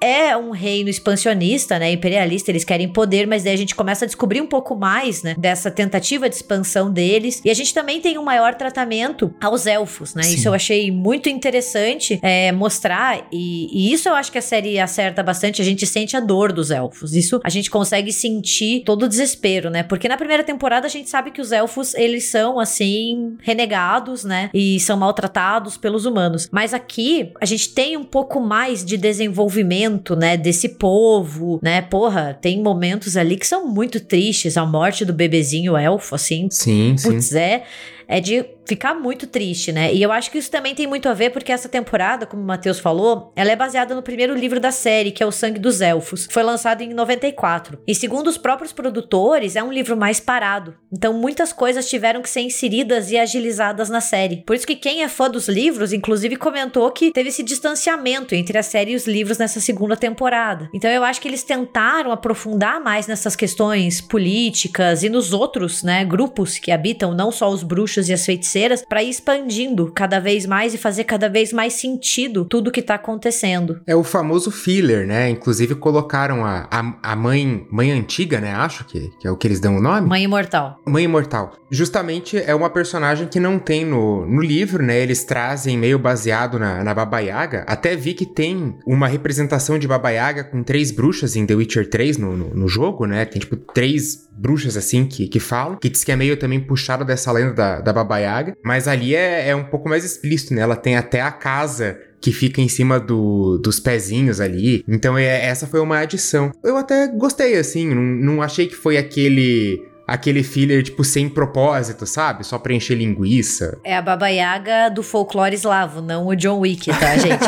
é 0.00 0.36
um 0.36 0.50
reino 0.50 0.88
expansionista, 0.88 1.78
né, 1.78 1.92
imperialista, 1.92 2.50
eles 2.50 2.64
querem 2.64 2.88
poder, 2.88 3.26
mas 3.26 3.44
daí 3.44 3.54
a 3.54 3.58
gente 3.58 3.74
começa 3.74 4.04
a 4.04 4.06
descobrir 4.06 4.40
um 4.40 4.46
pouco 4.46 4.74
mais, 4.74 5.22
né, 5.22 5.34
dessa 5.38 5.70
tentativa 5.70 6.28
de 6.28 6.36
expansão 6.36 6.90
deles. 6.90 7.40
E 7.44 7.50
a 7.50 7.54
gente 7.54 7.74
também 7.74 8.00
tem 8.00 8.18
um 8.18 8.24
maior 8.24 8.54
tratamento 8.54 9.34
aos 9.40 9.66
elfos, 9.66 10.14
né? 10.14 10.22
Sim. 10.22 10.34
Isso 10.34 10.48
eu 10.48 10.54
achei 10.54 10.90
muito 10.90 11.28
interessante 11.28 12.18
é, 12.22 12.50
mostrar 12.52 13.28
e, 13.30 13.68
e, 13.72 13.92
isso 13.92 14.08
eu 14.08 14.14
acho 14.14 14.32
que 14.32 14.38
a 14.38 14.42
série 14.42 14.78
acerta 14.78 15.22
bastante. 15.22 15.60
A 15.60 15.64
gente 15.64 15.86
sente 15.86 16.16
a 16.16 16.20
dor 16.20 16.52
dos 16.52 16.70
elfos. 16.70 17.14
Isso 17.14 17.40
a 17.44 17.50
gente 17.50 17.70
consegue 17.70 18.12
sentir 18.12 18.82
todo 18.84 19.04
o 19.04 19.08
desespero, 19.08 19.68
né? 19.70 19.82
Porque 19.82 20.08
na 20.08 20.16
primeira 20.16 20.42
temporada 20.42 20.86
a 20.86 20.90
gente 20.90 21.10
sabe 21.10 21.30
que 21.30 21.40
os 21.40 21.52
elfos 21.52 21.94
eles 21.94 22.30
são 22.30 22.58
assim 22.58 23.36
renegados, 23.40 24.24
né? 24.24 24.50
E 24.54 24.78
são 24.80 24.96
maltratados 24.96 25.76
pelos 25.76 26.06
humanos. 26.06 26.48
Mas 26.50 26.72
aqui 26.72 27.32
a 27.40 27.44
gente 27.44 27.74
tem 27.74 27.96
um 27.96 28.04
pouco 28.04 28.40
mais 28.40 28.84
de 28.84 28.96
desenvolvimento 28.96 29.89
né, 30.16 30.36
desse 30.36 30.68
povo, 30.70 31.58
né? 31.62 31.82
Porra, 31.82 32.38
tem 32.40 32.62
momentos 32.62 33.16
ali 33.16 33.36
que 33.36 33.46
são 33.46 33.66
muito 33.66 34.00
tristes, 34.00 34.56
a 34.56 34.64
morte 34.64 35.04
do 35.04 35.12
bebezinho 35.12 35.76
elfo, 35.76 36.14
assim. 36.14 36.48
Sim, 36.50 36.96
putz, 37.02 37.26
sim. 37.26 37.38
é 37.38 37.62
é 38.10 38.20
de 38.20 38.44
ficar 38.66 38.94
muito 38.94 39.26
triste, 39.26 39.72
né? 39.72 39.92
E 39.92 40.02
eu 40.02 40.12
acho 40.12 40.30
que 40.30 40.38
isso 40.38 40.50
também 40.50 40.74
tem 40.74 40.86
muito 40.86 41.08
a 41.08 41.14
ver 41.14 41.30
porque 41.30 41.50
essa 41.50 41.68
temporada, 41.68 42.26
como 42.26 42.42
o 42.42 42.46
Matheus 42.46 42.78
falou, 42.78 43.32
ela 43.34 43.50
é 43.50 43.56
baseada 43.56 43.94
no 43.94 44.02
primeiro 44.02 44.34
livro 44.34 44.60
da 44.60 44.70
série, 44.70 45.10
que 45.10 45.22
é 45.22 45.26
O 45.26 45.32
Sangue 45.32 45.58
dos 45.58 45.80
Elfos. 45.80 46.28
Foi 46.30 46.42
lançado 46.42 46.82
em 46.82 46.94
94. 46.94 47.78
E 47.86 47.94
segundo 47.94 48.28
os 48.28 48.38
próprios 48.38 48.72
produtores, 48.72 49.56
é 49.56 49.62
um 49.62 49.72
livro 49.72 49.96
mais 49.96 50.20
parado. 50.20 50.76
Então 50.92 51.12
muitas 51.12 51.52
coisas 51.52 51.88
tiveram 51.88 52.22
que 52.22 52.30
ser 52.30 52.40
inseridas 52.40 53.10
e 53.10 53.18
agilizadas 53.18 53.88
na 53.88 54.00
série. 54.00 54.44
Por 54.46 54.54
isso 54.54 54.66
que 54.66 54.76
quem 54.76 55.02
é 55.02 55.08
fã 55.08 55.30
dos 55.30 55.48
livros, 55.48 55.92
inclusive 55.92 56.36
comentou 56.36 56.90
que 56.90 57.12
teve 57.12 57.28
esse 57.28 57.42
distanciamento 57.42 58.34
entre 58.34 58.58
a 58.58 58.62
série 58.62 58.92
e 58.92 58.96
os 58.96 59.06
livros 59.06 59.38
nessa 59.38 59.60
segunda 59.60 59.96
temporada. 59.96 60.68
Então 60.74 60.90
eu 60.90 61.04
acho 61.04 61.20
que 61.20 61.28
eles 61.28 61.42
tentaram 61.42 62.12
aprofundar 62.12 62.80
mais 62.80 63.06
nessas 63.06 63.34
questões 63.34 64.00
políticas 64.00 65.02
e 65.02 65.08
nos 65.08 65.32
outros, 65.32 65.82
né, 65.82 66.04
grupos 66.04 66.58
que 66.58 66.70
habitam 66.70 67.14
não 67.14 67.32
só 67.32 67.50
os 67.50 67.62
bruxos 67.62 67.99
bruxos 68.00 68.08
e 68.08 68.12
as 68.12 68.24
feiticeiras 68.24 68.82
para 68.82 69.02
ir 69.02 69.10
expandindo 69.10 69.92
cada 69.92 70.18
vez 70.18 70.46
mais 70.46 70.74
e 70.74 70.78
fazer 70.78 71.04
cada 71.04 71.28
vez 71.28 71.52
mais 71.52 71.74
sentido 71.74 72.44
tudo 72.44 72.70
que 72.70 72.82
tá 72.82 72.94
acontecendo. 72.94 73.80
É 73.86 73.94
o 73.94 74.02
famoso 74.02 74.50
filler, 74.50 75.06
né? 75.06 75.28
Inclusive 75.28 75.74
colocaram 75.74 76.44
a, 76.44 76.66
a, 76.70 77.12
a 77.12 77.16
mãe, 77.16 77.66
mãe 77.70 77.90
antiga, 77.90 78.40
né? 78.40 78.52
Acho 78.52 78.84
que, 78.84 79.10
que 79.20 79.26
é 79.26 79.30
o 79.30 79.36
que 79.36 79.46
eles 79.46 79.60
dão 79.60 79.76
o 79.76 79.80
nome. 79.80 80.08
Mãe 80.08 80.24
Imortal. 80.24 80.80
Mãe 80.86 81.04
Imortal. 81.04 81.52
Justamente 81.70 82.36
é 82.36 82.54
uma 82.54 82.70
personagem 82.70 83.28
que 83.28 83.38
não 83.38 83.58
tem 83.58 83.84
no, 83.84 84.26
no 84.26 84.42
livro, 84.42 84.82
né? 84.82 84.98
Eles 84.98 85.24
trazem 85.24 85.76
meio 85.76 85.98
baseado 85.98 86.58
na, 86.58 86.82
na 86.82 86.94
Baba 86.94 87.20
Yaga. 87.20 87.64
Até 87.66 87.94
vi 87.94 88.14
que 88.14 88.26
tem 88.26 88.76
uma 88.86 89.06
representação 89.06 89.78
de 89.78 89.86
Baba 89.86 90.10
Yaga 90.10 90.44
com 90.44 90.62
três 90.62 90.90
bruxas 90.90 91.36
em 91.36 91.46
The 91.46 91.54
Witcher 91.54 91.88
3 91.88 92.18
no, 92.18 92.36
no, 92.36 92.54
no 92.54 92.68
jogo, 92.68 93.06
né? 93.06 93.24
Tem 93.24 93.40
tipo 93.40 93.56
três 93.56 94.30
bruxas 94.40 94.76
assim 94.76 95.04
que, 95.04 95.28
que 95.28 95.38
falam, 95.38 95.76
que 95.76 95.88
diz 95.88 96.02
que 96.02 96.10
é 96.10 96.16
meio 96.16 96.36
também 96.36 96.58
puxado 96.58 97.04
dessa 97.04 97.30
lenda 97.30 97.52
da, 97.52 97.79
da 97.80 97.92
Baba 97.92 98.18
Yaga. 98.18 98.56
Mas 98.64 98.86
ali 98.86 99.14
é, 99.14 99.48
é 99.48 99.56
um 99.56 99.64
pouco 99.64 99.88
mais 99.88 100.04
explícito, 100.04 100.54
né? 100.54 100.62
Ela 100.62 100.76
tem 100.76 100.96
até 100.96 101.20
a 101.20 101.30
casa 101.30 101.98
que 102.20 102.32
fica 102.32 102.60
em 102.60 102.68
cima 102.68 103.00
do, 103.00 103.58
dos 103.58 103.80
pezinhos 103.80 104.40
ali. 104.40 104.84
Então 104.86 105.16
é, 105.16 105.46
essa 105.46 105.66
foi 105.66 105.80
uma 105.80 105.98
adição. 105.98 106.52
Eu 106.62 106.76
até 106.76 107.08
gostei, 107.08 107.56
assim, 107.56 107.88
não, 107.94 108.02
não 108.02 108.42
achei 108.42 108.66
que 108.66 108.76
foi 108.76 108.98
aquele 108.98 109.88
aquele 110.06 110.42
filler, 110.42 110.82
tipo, 110.82 111.04
sem 111.04 111.28
propósito, 111.28 112.04
sabe? 112.04 112.44
Só 112.44 112.58
pra 112.58 112.74
encher 112.74 112.96
linguiça. 112.96 113.78
É 113.84 113.96
a 113.96 114.02
Baba 114.02 114.26
Yaga 114.26 114.88
do 114.90 115.04
folclore 115.04 115.54
eslavo, 115.54 116.02
não 116.02 116.26
o 116.26 116.34
John 116.34 116.58
Wick, 116.58 116.90
tá, 116.90 117.16
gente? 117.16 117.44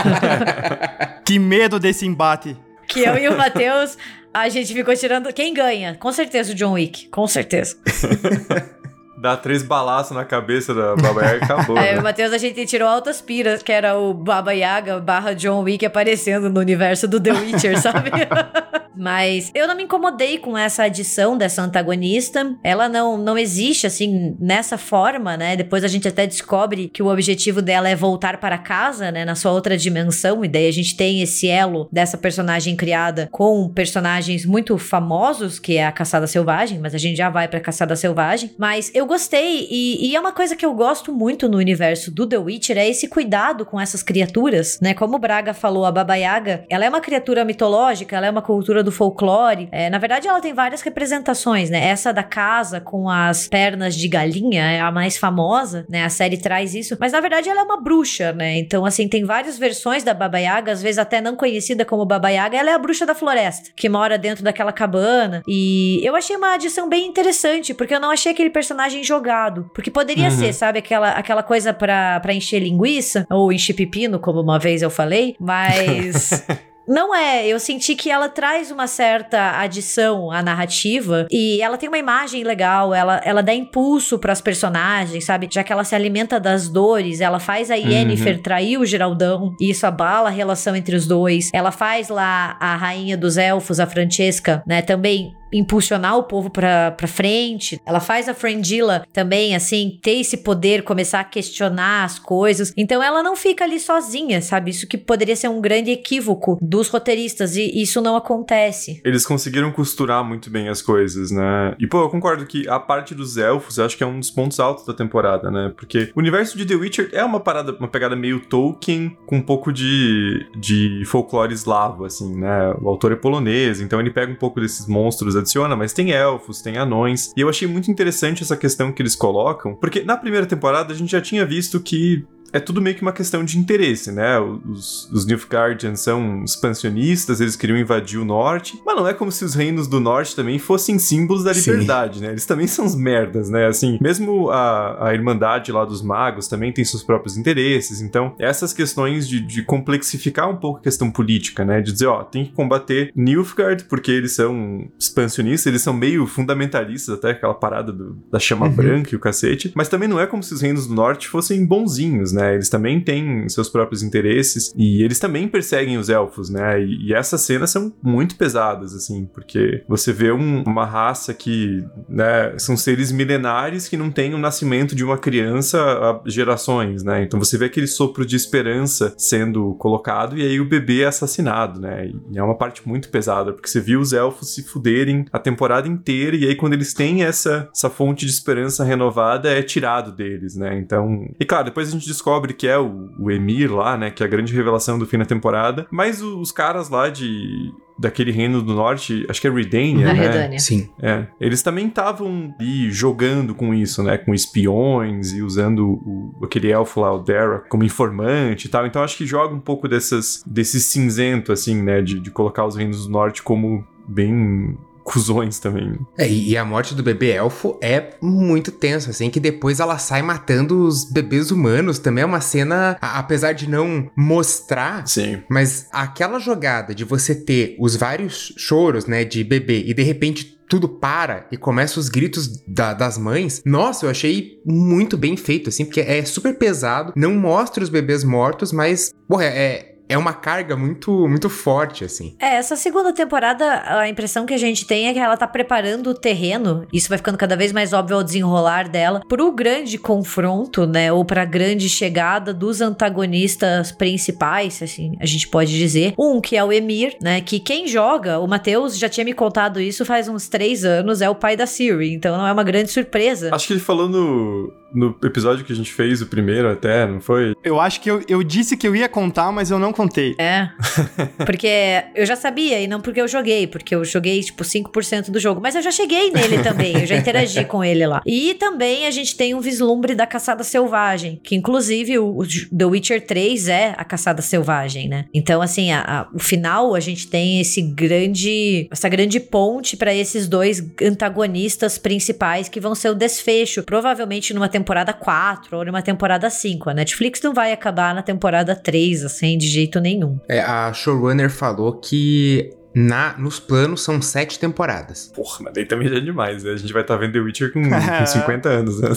que 1.26 1.38
medo 1.38 1.78
desse 1.78 2.06
embate. 2.06 2.56
Que 2.88 3.00
eu 3.00 3.18
e 3.18 3.28
o 3.28 3.36
Matheus, 3.36 3.98
a 4.32 4.48
gente 4.48 4.72
ficou 4.72 4.96
tirando. 4.96 5.30
Quem 5.30 5.52
ganha? 5.52 5.94
Com 5.94 6.10
certeza 6.10 6.52
o 6.52 6.54
John 6.54 6.72
Wick, 6.72 7.08
com 7.08 7.26
certeza. 7.26 7.76
Dá 9.24 9.38
três 9.38 9.62
balaços 9.62 10.14
na 10.14 10.22
cabeça 10.22 10.74
da 10.74 10.94
Baba 10.96 11.22
Yaga 11.22 11.38
e 11.38 11.44
acabou. 11.44 11.78
É, 11.80 11.94
né? 11.94 11.98
o 11.98 12.02
Matheus, 12.02 12.30
a 12.30 12.36
gente 12.36 12.66
tirou 12.66 12.86
altas 12.86 13.22
piras, 13.22 13.62
que 13.62 13.72
era 13.72 13.96
o 13.96 14.12
Baba 14.12 14.52
Yaga 14.52 15.00
barra 15.00 15.34
John 15.34 15.62
Wick 15.62 15.86
aparecendo 15.86 16.50
no 16.50 16.60
universo 16.60 17.08
do 17.08 17.18
The 17.18 17.32
Witcher, 17.32 17.80
sabe? 17.80 18.10
Mas 18.96 19.50
eu 19.54 19.66
não 19.66 19.76
me 19.76 19.84
incomodei 19.84 20.38
com 20.38 20.56
essa 20.56 20.84
adição 20.84 21.36
dessa 21.36 21.62
antagonista. 21.62 22.54
Ela 22.62 22.88
não, 22.88 23.16
não 23.16 23.36
existe, 23.36 23.86
assim, 23.86 24.36
nessa 24.38 24.78
forma, 24.78 25.36
né? 25.36 25.56
Depois 25.56 25.84
a 25.84 25.88
gente 25.88 26.08
até 26.08 26.26
descobre 26.26 26.88
que 26.88 27.02
o 27.02 27.08
objetivo 27.08 27.60
dela 27.60 27.88
é 27.88 27.96
voltar 27.96 28.38
para 28.38 28.58
casa, 28.58 29.10
né? 29.10 29.24
Na 29.24 29.34
sua 29.34 29.52
outra 29.52 29.76
dimensão. 29.76 30.44
E 30.44 30.48
daí 30.48 30.68
a 30.68 30.72
gente 30.72 30.96
tem 30.96 31.22
esse 31.22 31.48
elo 31.48 31.88
dessa 31.90 32.16
personagem 32.16 32.76
criada 32.76 33.28
com 33.32 33.68
personagens 33.68 34.44
muito 34.44 34.78
famosos, 34.78 35.58
que 35.58 35.76
é 35.76 35.86
a 35.86 35.92
Caçada 35.92 36.26
Selvagem. 36.26 36.78
Mas 36.78 36.94
a 36.94 36.98
gente 36.98 37.16
já 37.16 37.30
vai 37.30 37.48
pra 37.48 37.60
Caçada 37.60 37.96
Selvagem. 37.96 38.52
Mas 38.58 38.90
eu 38.94 39.06
gostei. 39.06 39.66
E, 39.70 40.10
e 40.10 40.16
é 40.16 40.20
uma 40.20 40.32
coisa 40.32 40.54
que 40.54 40.64
eu 40.64 40.74
gosto 40.74 41.12
muito 41.12 41.48
no 41.48 41.58
universo 41.58 42.10
do 42.10 42.26
The 42.26 42.38
Witcher. 42.38 42.78
É 42.78 42.88
esse 42.88 43.08
cuidado 43.08 43.64
com 43.64 43.80
essas 43.80 44.02
criaturas, 44.02 44.78
né? 44.80 44.94
Como 44.94 45.16
o 45.16 45.18
Braga 45.18 45.52
falou, 45.52 45.84
a 45.84 45.92
Baba 45.92 46.14
Yaga, 46.14 46.64
ela 46.68 46.84
é 46.84 46.88
uma 46.88 47.00
criatura 47.00 47.44
mitológica, 47.44 48.16
ela 48.16 48.26
é 48.26 48.30
uma 48.30 48.42
cultura 48.42 48.83
do 48.84 48.92
folclore. 48.92 49.68
É, 49.72 49.90
na 49.90 49.98
verdade, 49.98 50.28
ela 50.28 50.40
tem 50.40 50.52
várias 50.54 50.82
representações, 50.82 51.70
né? 51.70 51.84
Essa 51.88 52.12
da 52.12 52.22
casa 52.22 52.80
com 52.80 53.08
as 53.08 53.48
pernas 53.48 53.94
de 53.96 54.06
galinha 54.08 54.62
é 54.62 54.80
a 54.80 54.92
mais 54.92 55.16
famosa, 55.16 55.84
né? 55.88 56.04
A 56.04 56.08
série 56.08 56.36
traz 56.36 56.74
isso. 56.74 56.96
Mas 57.00 57.12
na 57.12 57.20
verdade, 57.20 57.48
ela 57.48 57.60
é 57.60 57.62
uma 57.64 57.80
bruxa, 57.80 58.32
né? 58.32 58.58
Então, 58.58 58.84
assim, 58.84 59.08
tem 59.08 59.24
várias 59.24 59.58
versões 59.58 60.04
da 60.04 60.12
Baba 60.14 60.38
Yaga, 60.38 60.72
às 60.72 60.82
vezes 60.82 60.98
até 60.98 61.20
não 61.20 61.34
conhecida 61.36 61.84
como 61.84 62.04
Baba 62.04 62.28
Yaga. 62.28 62.56
Ela 62.58 62.70
é 62.70 62.74
a 62.74 62.78
bruxa 62.78 63.06
da 63.06 63.14
floresta, 63.14 63.70
que 63.74 63.88
mora 63.88 64.18
dentro 64.18 64.44
daquela 64.44 64.72
cabana. 64.72 65.42
E 65.48 66.00
eu 66.04 66.14
achei 66.14 66.36
uma 66.36 66.54
adição 66.54 66.88
bem 66.88 67.06
interessante, 67.06 67.72
porque 67.74 67.94
eu 67.94 68.00
não 68.00 68.10
achei 68.10 68.32
aquele 68.32 68.50
personagem 68.50 69.02
jogado. 69.02 69.70
Porque 69.74 69.90
poderia 69.90 70.24
Uhum. 70.24 70.30
ser, 70.30 70.52
sabe? 70.52 70.78
Aquela, 70.78 71.10
aquela 71.12 71.42
coisa 71.42 71.72
pra 71.72 72.20
encher 72.32 72.58
linguiça, 72.60 73.26
ou 73.30 73.52
encher 73.52 73.74
pepino, 73.74 74.18
como 74.18 74.40
uma 74.40 74.58
vez 74.58 74.82
eu 74.82 74.90
falei. 74.90 75.36
Mas. 75.40 76.44
Não 76.86 77.14
é, 77.14 77.46
eu 77.46 77.58
senti 77.58 77.94
que 77.94 78.10
ela 78.10 78.28
traz 78.28 78.70
uma 78.70 78.86
certa 78.86 79.58
adição 79.58 80.30
à 80.30 80.42
narrativa 80.42 81.26
e 81.30 81.60
ela 81.62 81.78
tem 81.78 81.88
uma 81.88 81.98
imagem 81.98 82.44
legal, 82.44 82.92
ela, 82.94 83.20
ela 83.24 83.42
dá 83.42 83.54
impulso 83.54 84.18
pras 84.18 84.40
personagens, 84.40 85.24
sabe? 85.24 85.48
Já 85.50 85.64
que 85.64 85.72
ela 85.72 85.84
se 85.84 85.94
alimenta 85.94 86.38
das 86.38 86.68
dores, 86.68 87.20
ela 87.20 87.38
faz 87.38 87.70
a 87.70 87.74
Yennefer 87.74 88.42
trair 88.42 88.78
o 88.78 88.86
Geraldão 88.86 89.54
e 89.60 89.70
isso 89.70 89.86
abala 89.86 90.28
a 90.28 90.32
relação 90.32 90.76
entre 90.76 90.94
os 90.94 91.06
dois. 91.06 91.50
Ela 91.52 91.70
faz 91.70 92.08
lá 92.08 92.56
a 92.60 92.76
rainha 92.76 93.16
dos 93.16 93.36
elfos, 93.36 93.80
a 93.80 93.86
Francesca, 93.86 94.62
né? 94.66 94.82
Também 94.82 95.34
impulsionar 95.58 96.18
o 96.18 96.24
povo 96.24 96.50
pra 96.50 96.94
frente. 97.06 97.80
Ela 97.86 98.00
faz 98.00 98.28
a 98.28 98.34
Frangilla 98.34 99.06
também, 99.12 99.54
assim, 99.54 99.98
ter 100.02 100.18
esse 100.18 100.38
poder, 100.38 100.82
começar 100.82 101.20
a 101.20 101.24
questionar 101.24 102.04
as 102.04 102.18
coisas. 102.18 102.72
Então 102.76 103.02
ela 103.02 103.22
não 103.22 103.36
fica 103.36 103.64
ali 103.64 103.78
sozinha, 103.78 104.42
sabe? 104.42 104.70
Isso 104.70 104.86
que 104.86 104.98
poderia 104.98 105.36
ser 105.36 105.48
um 105.48 105.60
grande 105.60 105.90
equívoco 105.90 106.58
dos 106.60 106.88
roteiristas 106.88 107.56
e 107.56 107.70
isso 107.80 108.00
não 108.00 108.16
acontece. 108.16 109.00
Eles 109.04 109.24
conseguiram 109.26 109.70
costurar 109.72 110.24
muito 110.24 110.50
bem 110.50 110.68
as 110.68 110.82
coisas, 110.82 111.30
né? 111.30 111.74
E, 111.78 111.86
pô, 111.86 112.02
eu 112.02 112.10
concordo 112.10 112.46
que 112.46 112.68
a 112.68 112.78
parte 112.78 113.14
dos 113.14 113.36
elfos, 113.36 113.78
acho 113.78 113.96
que 113.96 114.02
é 114.02 114.06
um 114.06 114.18
dos 114.18 114.30
pontos 114.30 114.58
altos 114.60 114.84
da 114.84 114.92
temporada, 114.92 115.50
né? 115.50 115.72
Porque 115.76 116.10
o 116.14 116.20
universo 116.20 116.56
de 116.56 116.66
The 116.66 116.74
Witcher 116.74 117.10
é 117.12 117.24
uma 117.24 117.40
parada, 117.40 117.72
uma 117.72 117.88
pegada 117.88 118.16
meio 118.16 118.40
Tolkien, 118.40 119.16
com 119.26 119.36
um 119.36 119.42
pouco 119.42 119.72
de, 119.72 120.46
de 120.56 121.02
folclore 121.06 121.52
eslavo, 121.52 122.04
assim, 122.04 122.34
né? 122.34 122.74
O 122.80 122.88
autor 122.88 123.12
é 123.12 123.16
polonês, 123.16 123.80
então 123.80 124.00
ele 124.00 124.10
pega 124.10 124.32
um 124.32 124.36
pouco 124.36 124.60
desses 124.60 124.86
monstros, 124.86 125.36
adiciona, 125.44 125.76
mas 125.76 125.92
tem 125.92 126.10
elfos, 126.10 126.60
tem 126.60 126.76
anões. 126.76 127.32
E 127.36 127.40
eu 127.40 127.48
achei 127.48 127.68
muito 127.68 127.90
interessante 127.90 128.42
essa 128.42 128.56
questão 128.56 128.90
que 128.90 129.00
eles 129.00 129.14
colocam, 129.14 129.74
porque 129.74 130.02
na 130.02 130.16
primeira 130.16 130.46
temporada 130.46 130.92
a 130.92 130.96
gente 130.96 131.12
já 131.12 131.20
tinha 131.20 131.46
visto 131.46 131.80
que 131.80 132.24
é 132.54 132.60
tudo 132.60 132.80
meio 132.80 132.94
que 132.96 133.02
uma 133.02 133.12
questão 133.12 133.44
de 133.44 133.58
interesse, 133.58 134.10
né? 134.12 134.38
Os, 134.38 135.10
os 135.12 135.26
Nilfgaardians 135.26 136.00
são 136.00 136.42
expansionistas, 136.44 137.40
eles 137.40 137.56
queriam 137.56 137.76
invadir 137.78 138.18
o 138.18 138.24
norte, 138.24 138.80
mas 138.86 138.96
não 138.96 139.06
é 139.08 139.12
como 139.12 139.30
se 139.32 139.44
os 139.44 139.54
reinos 139.54 139.86
do 139.88 140.00
norte 140.00 140.34
também 140.36 140.58
fossem 140.58 140.98
símbolos 140.98 141.44
da 141.44 141.52
Sim. 141.52 141.72
liberdade, 141.72 142.20
né? 142.20 142.28
Eles 142.30 142.46
também 142.46 142.66
são 142.66 142.84
os 142.86 142.94
merdas, 142.94 143.48
né? 143.50 143.66
Assim, 143.66 143.98
mesmo 144.00 144.50
a, 144.50 145.08
a 145.08 145.14
Irmandade 145.14 145.72
lá 145.72 145.84
dos 145.84 146.00
magos 146.02 146.48
também 146.48 146.72
tem 146.72 146.84
seus 146.84 147.02
próprios 147.02 147.36
interesses, 147.36 148.00
então 148.00 148.34
essas 148.38 148.72
questões 148.72 149.28
de, 149.28 149.40
de 149.40 149.62
complexificar 149.62 150.48
um 150.48 150.56
pouco 150.56 150.78
a 150.78 150.82
questão 150.82 151.10
política, 151.10 151.64
né? 151.64 151.80
De 151.80 151.92
dizer, 151.92 152.06
ó, 152.06 152.22
tem 152.22 152.44
que 152.44 152.52
combater 152.52 153.10
Nilfgaard 153.16 153.84
porque 153.84 154.10
eles 154.10 154.32
são 154.32 154.86
expansionistas, 154.98 155.66
eles 155.66 155.82
são 155.82 155.92
meio 155.92 156.26
fundamentalistas, 156.26 157.14
até 157.16 157.30
aquela 157.30 157.54
parada 157.54 157.92
do- 157.92 158.16
da 158.30 158.38
chama 158.38 158.66
Uhum. 158.66 158.72
branca 158.74 159.10
e 159.12 159.16
o 159.16 159.20
cacete, 159.20 159.72
mas 159.74 159.88
também 159.88 160.08
não 160.08 160.20
é 160.20 160.26
como 160.26 160.42
se 160.42 160.54
os 160.54 160.60
reinos 160.60 160.86
do 160.86 160.94
norte 160.94 161.28
fossem 161.28 161.64
bonzinhos, 161.66 162.32
né? 162.32 162.43
Eles 162.52 162.68
também 162.68 163.00
têm 163.00 163.48
seus 163.48 163.68
próprios 163.68 164.02
interesses 164.02 164.72
e 164.76 165.02
eles 165.02 165.18
também 165.18 165.48
perseguem 165.48 165.96
os 165.96 166.08
elfos, 166.10 166.50
né? 166.50 166.82
E, 166.82 167.08
e 167.08 167.14
essas 167.14 167.40
cenas 167.42 167.70
são 167.70 167.92
muito 168.02 168.36
pesadas, 168.36 168.94
assim, 168.94 169.24
porque 169.32 169.82
você 169.88 170.12
vê 170.12 170.32
um- 170.32 170.62
uma 170.66 170.84
raça 170.84 171.32
que, 171.32 171.84
né, 172.08 172.52
são 172.58 172.76
seres 172.76 173.10
milenares 173.12 173.88
que 173.88 173.96
não 173.96 174.10
têm 174.10 174.34
o 174.34 174.38
nascimento 174.38 174.94
de 174.94 175.04
uma 175.04 175.16
criança 175.16 175.78
há 175.80 176.20
gerações, 176.28 177.02
né? 177.02 177.22
Então 177.22 177.38
você 177.38 177.56
vê 177.56 177.66
aquele 177.66 177.86
sopro 177.86 178.26
de 178.26 178.36
esperança 178.36 179.14
sendo 179.16 179.74
colocado 179.74 180.36
e 180.38 180.42
aí 180.42 180.60
o 180.60 180.64
bebê 180.68 181.02
é 181.02 181.06
assassinado, 181.06 181.80
né? 181.80 182.10
E 182.32 182.38
é 182.38 182.42
uma 182.42 182.56
parte 182.56 182.86
muito 182.86 183.08
pesada, 183.08 183.52
porque 183.52 183.68
você 183.68 183.80
viu 183.80 184.00
os 184.00 184.12
elfos 184.12 184.54
se 184.54 184.62
fuderem 184.62 185.24
a 185.32 185.38
temporada 185.38 185.88
inteira 185.88 186.36
e 186.36 186.46
aí 186.46 186.54
quando 186.54 186.72
eles 186.74 186.92
têm 186.94 187.22
essa, 187.22 187.68
essa 187.74 187.88
fonte 187.90 188.24
de 188.26 188.32
esperança 188.32 188.84
renovada 188.84 189.48
é 189.50 189.62
tirado 189.62 190.12
deles, 190.12 190.56
né? 190.56 190.76
Então, 190.78 191.26
e 191.38 191.44
claro, 191.44 191.64
depois 191.66 191.88
a 191.88 191.92
gente 191.92 192.06
descobre 192.06 192.33
que 192.54 192.66
é 192.66 192.78
o, 192.78 193.10
o 193.18 193.30
Emir 193.30 193.72
lá, 193.74 193.96
né? 193.96 194.10
Que 194.10 194.22
é 194.22 194.26
a 194.26 194.28
grande 194.28 194.52
revelação 194.54 194.98
do 194.98 195.06
fim 195.06 195.18
da 195.18 195.24
temporada. 195.24 195.86
Mas 195.90 196.20
o- 196.22 196.40
os 196.40 196.50
caras 196.52 196.88
lá 196.88 197.08
de. 197.08 197.72
Daquele 197.96 198.32
reino 198.32 198.60
do 198.60 198.74
norte, 198.74 199.24
acho 199.30 199.40
que 199.40 199.46
é 199.46 199.50
Redania, 199.52 200.06
Na 200.06 200.14
né? 200.14 200.20
Redânia. 200.26 200.58
Sim. 200.58 200.90
É, 201.00 201.28
eles 201.40 201.62
também 201.62 201.86
estavam 201.86 202.52
ali 202.58 202.90
jogando 202.90 203.54
com 203.54 203.72
isso, 203.72 204.02
né? 204.02 204.18
Com 204.18 204.34
espiões 204.34 205.32
e 205.32 205.40
usando 205.42 205.86
o, 206.04 206.34
aquele 206.44 206.72
elfo 206.72 207.00
lá, 207.00 207.12
o 207.14 207.20
Dara, 207.20 207.60
como 207.68 207.84
informante 207.84 208.66
e 208.66 208.68
tal. 208.68 208.84
Então 208.84 209.00
acho 209.00 209.16
que 209.16 209.24
joga 209.24 209.54
um 209.54 209.60
pouco 209.60 209.86
dessas, 209.86 210.42
desse 210.44 210.80
cinzento, 210.80 211.52
assim, 211.52 211.80
né? 211.80 212.02
De, 212.02 212.18
de 212.18 212.32
colocar 212.32 212.66
os 212.66 212.74
reinos 212.74 213.06
do 213.06 213.12
norte 213.12 213.40
como 213.44 213.86
bem 214.08 214.76
cuzões 215.04 215.58
também. 215.58 215.98
É, 216.16 216.26
e 216.28 216.56
a 216.56 216.64
morte 216.64 216.94
do 216.94 217.02
bebê 217.02 217.30
elfo 217.32 217.78
é 217.82 218.14
muito 218.22 218.72
tenso, 218.72 219.10
assim, 219.10 219.28
que 219.30 219.38
depois 219.38 219.78
ela 219.78 219.98
sai 219.98 220.22
matando 220.22 220.82
os 220.86 221.04
bebês 221.04 221.50
humanos. 221.50 221.98
Também 221.98 222.22
é 222.22 222.26
uma 222.26 222.40
cena, 222.40 222.96
a- 223.00 223.18
apesar 223.18 223.52
de 223.52 223.68
não 223.68 224.10
mostrar. 224.16 225.06
Sim. 225.06 225.42
Mas 225.48 225.86
aquela 225.92 226.38
jogada 226.38 226.94
de 226.94 227.04
você 227.04 227.34
ter 227.34 227.76
os 227.78 227.94
vários 227.96 228.54
choros, 228.56 229.06
né, 229.06 229.24
de 229.24 229.44
bebê, 229.44 229.84
e 229.86 229.92
de 229.94 230.02
repente 230.02 230.54
tudo 230.66 230.88
para 230.88 231.46
e 231.52 231.58
começa 231.58 232.00
os 232.00 232.08
gritos 232.08 232.62
da- 232.66 232.94
das 232.94 233.18
mães, 233.18 233.62
nossa, 233.66 234.06
eu 234.06 234.10
achei 234.10 234.58
muito 234.64 235.16
bem 235.16 235.36
feito, 235.36 235.68
assim, 235.68 235.84
porque 235.84 236.00
é 236.00 236.24
super 236.24 236.56
pesado, 236.58 237.12
não 237.14 237.34
mostra 237.34 237.84
os 237.84 237.90
bebês 237.90 238.24
mortos, 238.24 238.72
mas, 238.72 239.12
porra, 239.28 239.44
é. 239.44 239.93
É 240.08 240.18
uma 240.18 240.32
carga 240.32 240.76
muito, 240.76 241.26
muito 241.28 241.48
forte, 241.48 242.04
assim. 242.04 242.36
É, 242.38 242.56
essa 242.56 242.76
segunda 242.76 243.12
temporada, 243.12 243.82
a 243.86 244.08
impressão 244.08 244.46
que 244.46 244.54
a 244.54 244.58
gente 244.58 244.86
tem 244.86 245.08
é 245.08 245.12
que 245.12 245.18
ela 245.18 245.36
tá 245.36 245.46
preparando 245.46 246.10
o 246.10 246.14
terreno, 246.14 246.86
isso 246.92 247.08
vai 247.08 247.18
ficando 247.18 247.38
cada 247.38 247.56
vez 247.56 247.72
mais 247.72 247.92
óbvio 247.92 248.16
ao 248.16 248.24
desenrolar 248.24 248.88
dela, 248.88 249.20
pro 249.28 249.50
grande 249.52 249.98
confronto, 249.98 250.86
né, 250.86 251.12
ou 251.12 251.24
pra 251.24 251.44
grande 251.44 251.88
chegada 251.88 252.52
dos 252.52 252.80
antagonistas 252.80 253.92
principais, 253.92 254.82
assim, 254.82 255.12
a 255.20 255.26
gente 255.26 255.48
pode 255.48 255.76
dizer. 255.76 256.14
Um, 256.18 256.40
que 256.40 256.56
é 256.56 256.64
o 256.64 256.72
Emir, 256.72 257.16
né, 257.20 257.40
que 257.40 257.58
quem 257.58 257.86
joga, 257.86 258.38
o 258.38 258.46
Matheus 258.46 258.98
já 258.98 259.08
tinha 259.08 259.24
me 259.24 259.32
contado 259.32 259.80
isso 259.80 260.04
faz 260.04 260.28
uns 260.28 260.48
três 260.48 260.84
anos, 260.84 261.20
é 261.20 261.30
o 261.30 261.34
pai 261.34 261.56
da 261.56 261.66
Siri, 261.66 262.12
então 262.12 262.36
não 262.36 262.46
é 262.46 262.52
uma 262.52 262.64
grande 262.64 262.90
surpresa. 262.90 263.54
Acho 263.54 263.68
que 263.68 263.72
ele 263.72 263.80
falou 263.80 264.08
no, 264.08 264.72
no 264.94 265.16
episódio 265.22 265.64
que 265.64 265.72
a 265.72 265.76
gente 265.76 265.92
fez, 265.92 266.22
o 266.22 266.26
primeiro 266.26 266.70
até, 266.70 267.06
não 267.06 267.20
foi? 267.20 267.54
Eu 267.62 267.80
acho 267.80 268.00
que 268.00 268.10
eu, 268.10 268.22
eu 268.28 268.42
disse 268.42 268.76
que 268.76 268.86
eu 268.86 268.94
ia 268.94 269.08
contar, 269.08 269.50
mas 269.50 269.70
eu 269.70 269.78
não 269.78 269.92
contei. 269.92 270.34
É. 270.38 270.68
Porque 271.44 272.04
eu 272.14 272.24
já 272.24 272.36
sabia, 272.36 272.80
e 272.80 272.86
não 272.86 273.00
porque 273.00 273.20
eu 273.20 273.28
joguei, 273.28 273.66
porque 273.66 273.94
eu 273.94 274.04
joguei, 274.04 274.40
tipo, 274.40 274.62
5% 274.62 275.30
do 275.30 275.38
jogo. 275.38 275.60
Mas 275.60 275.74
eu 275.74 275.82
já 275.82 275.90
cheguei 275.90 276.30
nele 276.30 276.62
também, 276.62 277.00
eu 277.00 277.06
já 277.06 277.16
interagi 277.16 277.64
com 277.66 277.82
ele 277.82 278.06
lá. 278.06 278.22
E 278.24 278.54
também 278.54 279.06
a 279.06 279.10
gente 279.10 279.36
tem 279.36 279.54
um 279.54 279.60
vislumbre 279.60 280.14
da 280.14 280.26
caçada 280.26 280.62
selvagem, 280.62 281.40
que 281.42 281.54
inclusive 281.54 282.18
o, 282.18 282.38
o 282.38 282.46
The 282.46 282.84
Witcher 282.84 283.26
3 283.26 283.68
é 283.68 283.94
a 283.96 284.04
caçada 284.04 284.42
selvagem, 284.42 285.08
né? 285.08 285.26
Então, 285.34 285.60
assim, 285.60 285.90
a, 285.92 286.00
a, 286.00 286.28
o 286.32 286.38
final 286.38 286.94
a 286.94 287.00
gente 287.00 287.26
tem 287.28 287.60
esse 287.60 287.82
grande. 287.82 288.88
essa 288.90 289.08
grande 289.08 289.40
ponte 289.40 289.96
para 289.96 290.14
esses 290.14 290.46
dois 290.46 290.82
antagonistas 291.02 291.98
principais 291.98 292.68
que 292.68 292.80
vão 292.80 292.94
ser 292.94 293.10
o 293.10 293.14
desfecho, 293.14 293.82
provavelmente 293.82 294.54
numa 294.54 294.68
temporada 294.68 294.83
4 294.84 295.76
ou 295.76 295.84
numa 295.84 296.02
temporada 296.02 296.48
5. 296.48 296.90
A 296.90 296.94
Netflix 296.94 297.40
não 297.42 297.52
vai 297.54 297.72
acabar 297.72 298.14
na 298.14 298.22
temporada 298.22 298.76
3, 298.76 299.24
assim, 299.24 299.56
de 299.58 299.66
jeito 299.66 300.00
nenhum. 300.00 300.38
É, 300.48 300.60
a 300.60 300.92
showrunner 300.92 301.50
falou 301.50 301.98
que 301.98 302.70
na, 302.94 303.36
nos 303.36 303.58
planos 303.58 304.02
são 304.02 304.22
sete 304.22 304.58
temporadas. 304.58 305.32
Porra, 305.34 305.64
mas 305.64 305.74
daí 305.74 305.84
também 305.84 306.08
já 306.08 306.16
é 306.16 306.20
demais, 306.20 306.62
né? 306.62 306.72
A 306.72 306.76
gente 306.76 306.92
vai 306.92 307.02
estar 307.02 307.14
tá 307.14 307.20
vendo 307.20 307.32
The 307.32 307.40
Witcher 307.40 307.72
com, 307.72 307.82
com 307.82 308.26
50 308.26 308.68
anos, 308.68 309.00
né? 309.00 309.08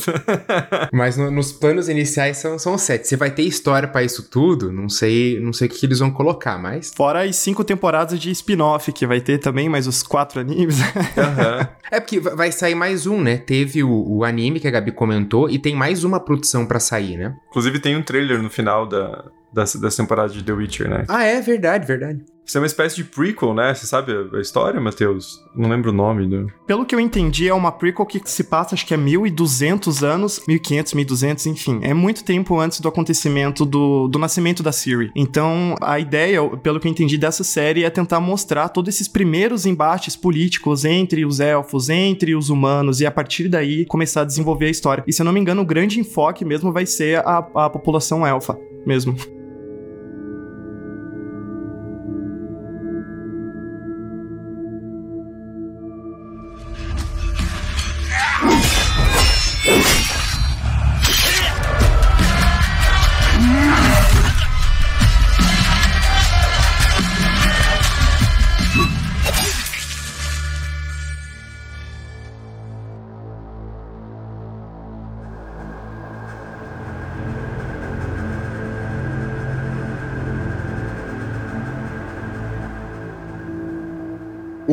mas 0.92 1.16
no, 1.18 1.30
nos 1.30 1.52
planos 1.52 1.88
iniciais 1.88 2.38
são, 2.38 2.58
são 2.58 2.78
sete. 2.78 3.08
Você 3.08 3.16
vai 3.16 3.30
ter 3.30 3.44
história 3.44 3.88
para 3.88 4.04
isso 4.04 4.30
tudo? 4.30 4.72
Não 4.72 4.90
sei, 4.90 5.40
não 5.40 5.54
sei 5.54 5.68
o 5.68 5.72
que 5.72 5.86
eles 5.86 6.00
vão 6.00 6.10
colocar, 6.10 6.58
mas. 6.58 6.92
Fora 6.96 7.24
as 7.24 7.36
cinco 7.36 7.64
temporadas 7.64 8.20
de 8.20 8.32
spin-off, 8.32 8.92
que 8.92 9.06
vai 9.06 9.22
ter 9.22 9.38
também, 9.38 9.70
mais 9.70 9.88
os 9.88 10.02
quatro 10.02 10.40
animes. 10.40 10.80
uhum. 10.82 11.68
É 11.92 12.00
porque 12.00 12.20
vai 12.20 12.52
sair 12.52 12.76
mais 12.76 13.06
um, 13.06 13.22
né? 13.22 13.38
Teve 13.38 13.84
o, 13.84 14.18
o, 14.18 14.24
anime 14.24 14.60
que 14.60 14.68
a 14.68 14.72
Gabi 14.72 14.92
comentou 14.92 15.50
e 15.50 15.60
tem 15.60 15.76
mais 15.76 16.04
uma 16.04 16.20
produção 16.20 16.66
para 16.66 16.80
sair, 16.80 17.18
né? 17.18 17.36
Inclusive 17.50 17.80
tem 17.80 17.96
um 17.96 18.02
trailer 18.02 18.42
no 18.42 18.50
final 18.50 18.86
da, 18.86 19.26
das, 19.58 19.76
das 19.76 19.96
temporadas 19.96 20.34
de 20.34 20.44
The 20.44 20.54
Witcher, 20.54 20.88
né? 20.88 21.06
Ah, 21.08 21.24
é 21.24 21.42
verdade, 21.42 21.88
verdade. 21.88 22.24
Isso 22.46 22.58
é 22.58 22.62
uma 22.62 22.68
espécie 22.68 22.96
de 22.96 23.04
prequel, 23.04 23.54
né? 23.54 23.74
Você 23.74 23.86
sabe 23.86 24.14
a 24.34 24.40
história, 24.40 24.80
Matheus? 24.80 25.44
Não 25.54 25.70
lembro 25.70 25.90
o 25.90 25.94
nome. 25.94 26.26
Do... 26.26 26.48
Pelo 26.66 26.86
que 26.86 26.96
eu 26.96 27.00
entendi, 27.00 27.50
é 27.50 27.54
uma 27.54 27.74
prequel 27.74 28.06
que 28.06 28.22
se 28.24 28.46
passa, 28.46 28.74
acho 28.74 28.86
que 28.86 28.94
é 28.94 28.98
1200 28.98 30.02
anos, 30.02 30.42
1500, 30.48 30.94
1200, 30.94 31.46
enfim. 31.48 31.80
É 31.82 31.94
muito 31.94 32.24
tempo 32.24 32.58
antes 32.58 32.80
do 32.80 32.88
acontecimento 32.88 33.66
do, 33.66 34.08
do 34.08 34.18
nascimento 34.18 34.64
da 34.64 34.72
Siri. 34.72 35.12
Então, 35.14 35.76
a 35.82 36.00
ideia, 36.00 36.42
pelo 36.60 36.80
que 36.80 36.88
eu 36.88 36.92
entendi 36.92 37.18
dessa 37.18 37.44
série, 37.44 37.84
é 37.84 37.90
tentar 37.90 38.22
mostrar 38.22 38.70
todos 38.70 38.96
esses 38.96 39.10
primeiros 39.10 39.66
embates 39.66 40.16
políticos 40.16 40.86
entre 40.86 41.26
os 41.26 41.42
elfos, 41.42 41.90
entre 41.90 42.34
os 42.34 42.50
humanos, 42.50 43.02
e 43.02 43.06
a 43.06 43.12
partir 43.12 43.50
daí 43.50 43.86
começar 43.88 44.22
a 44.22 44.26
desenvolver 44.26 44.68
a 44.68 44.72
história. 44.72 45.04
E 45.06 45.12
se 45.12 45.22
eu 45.22 45.26
não 45.26 45.34
me 45.34 45.40
engano, 45.42 45.64
o 45.64 45.66
grande 45.66 46.00
enfoque 46.00 46.46
mesmo 46.46 46.72
vai 46.72 46.86
ser 46.86 47.20
a, 47.26 47.40
a 47.40 47.70
população 47.70 48.26
elfa 48.26 48.58
mesmo. 48.86 49.18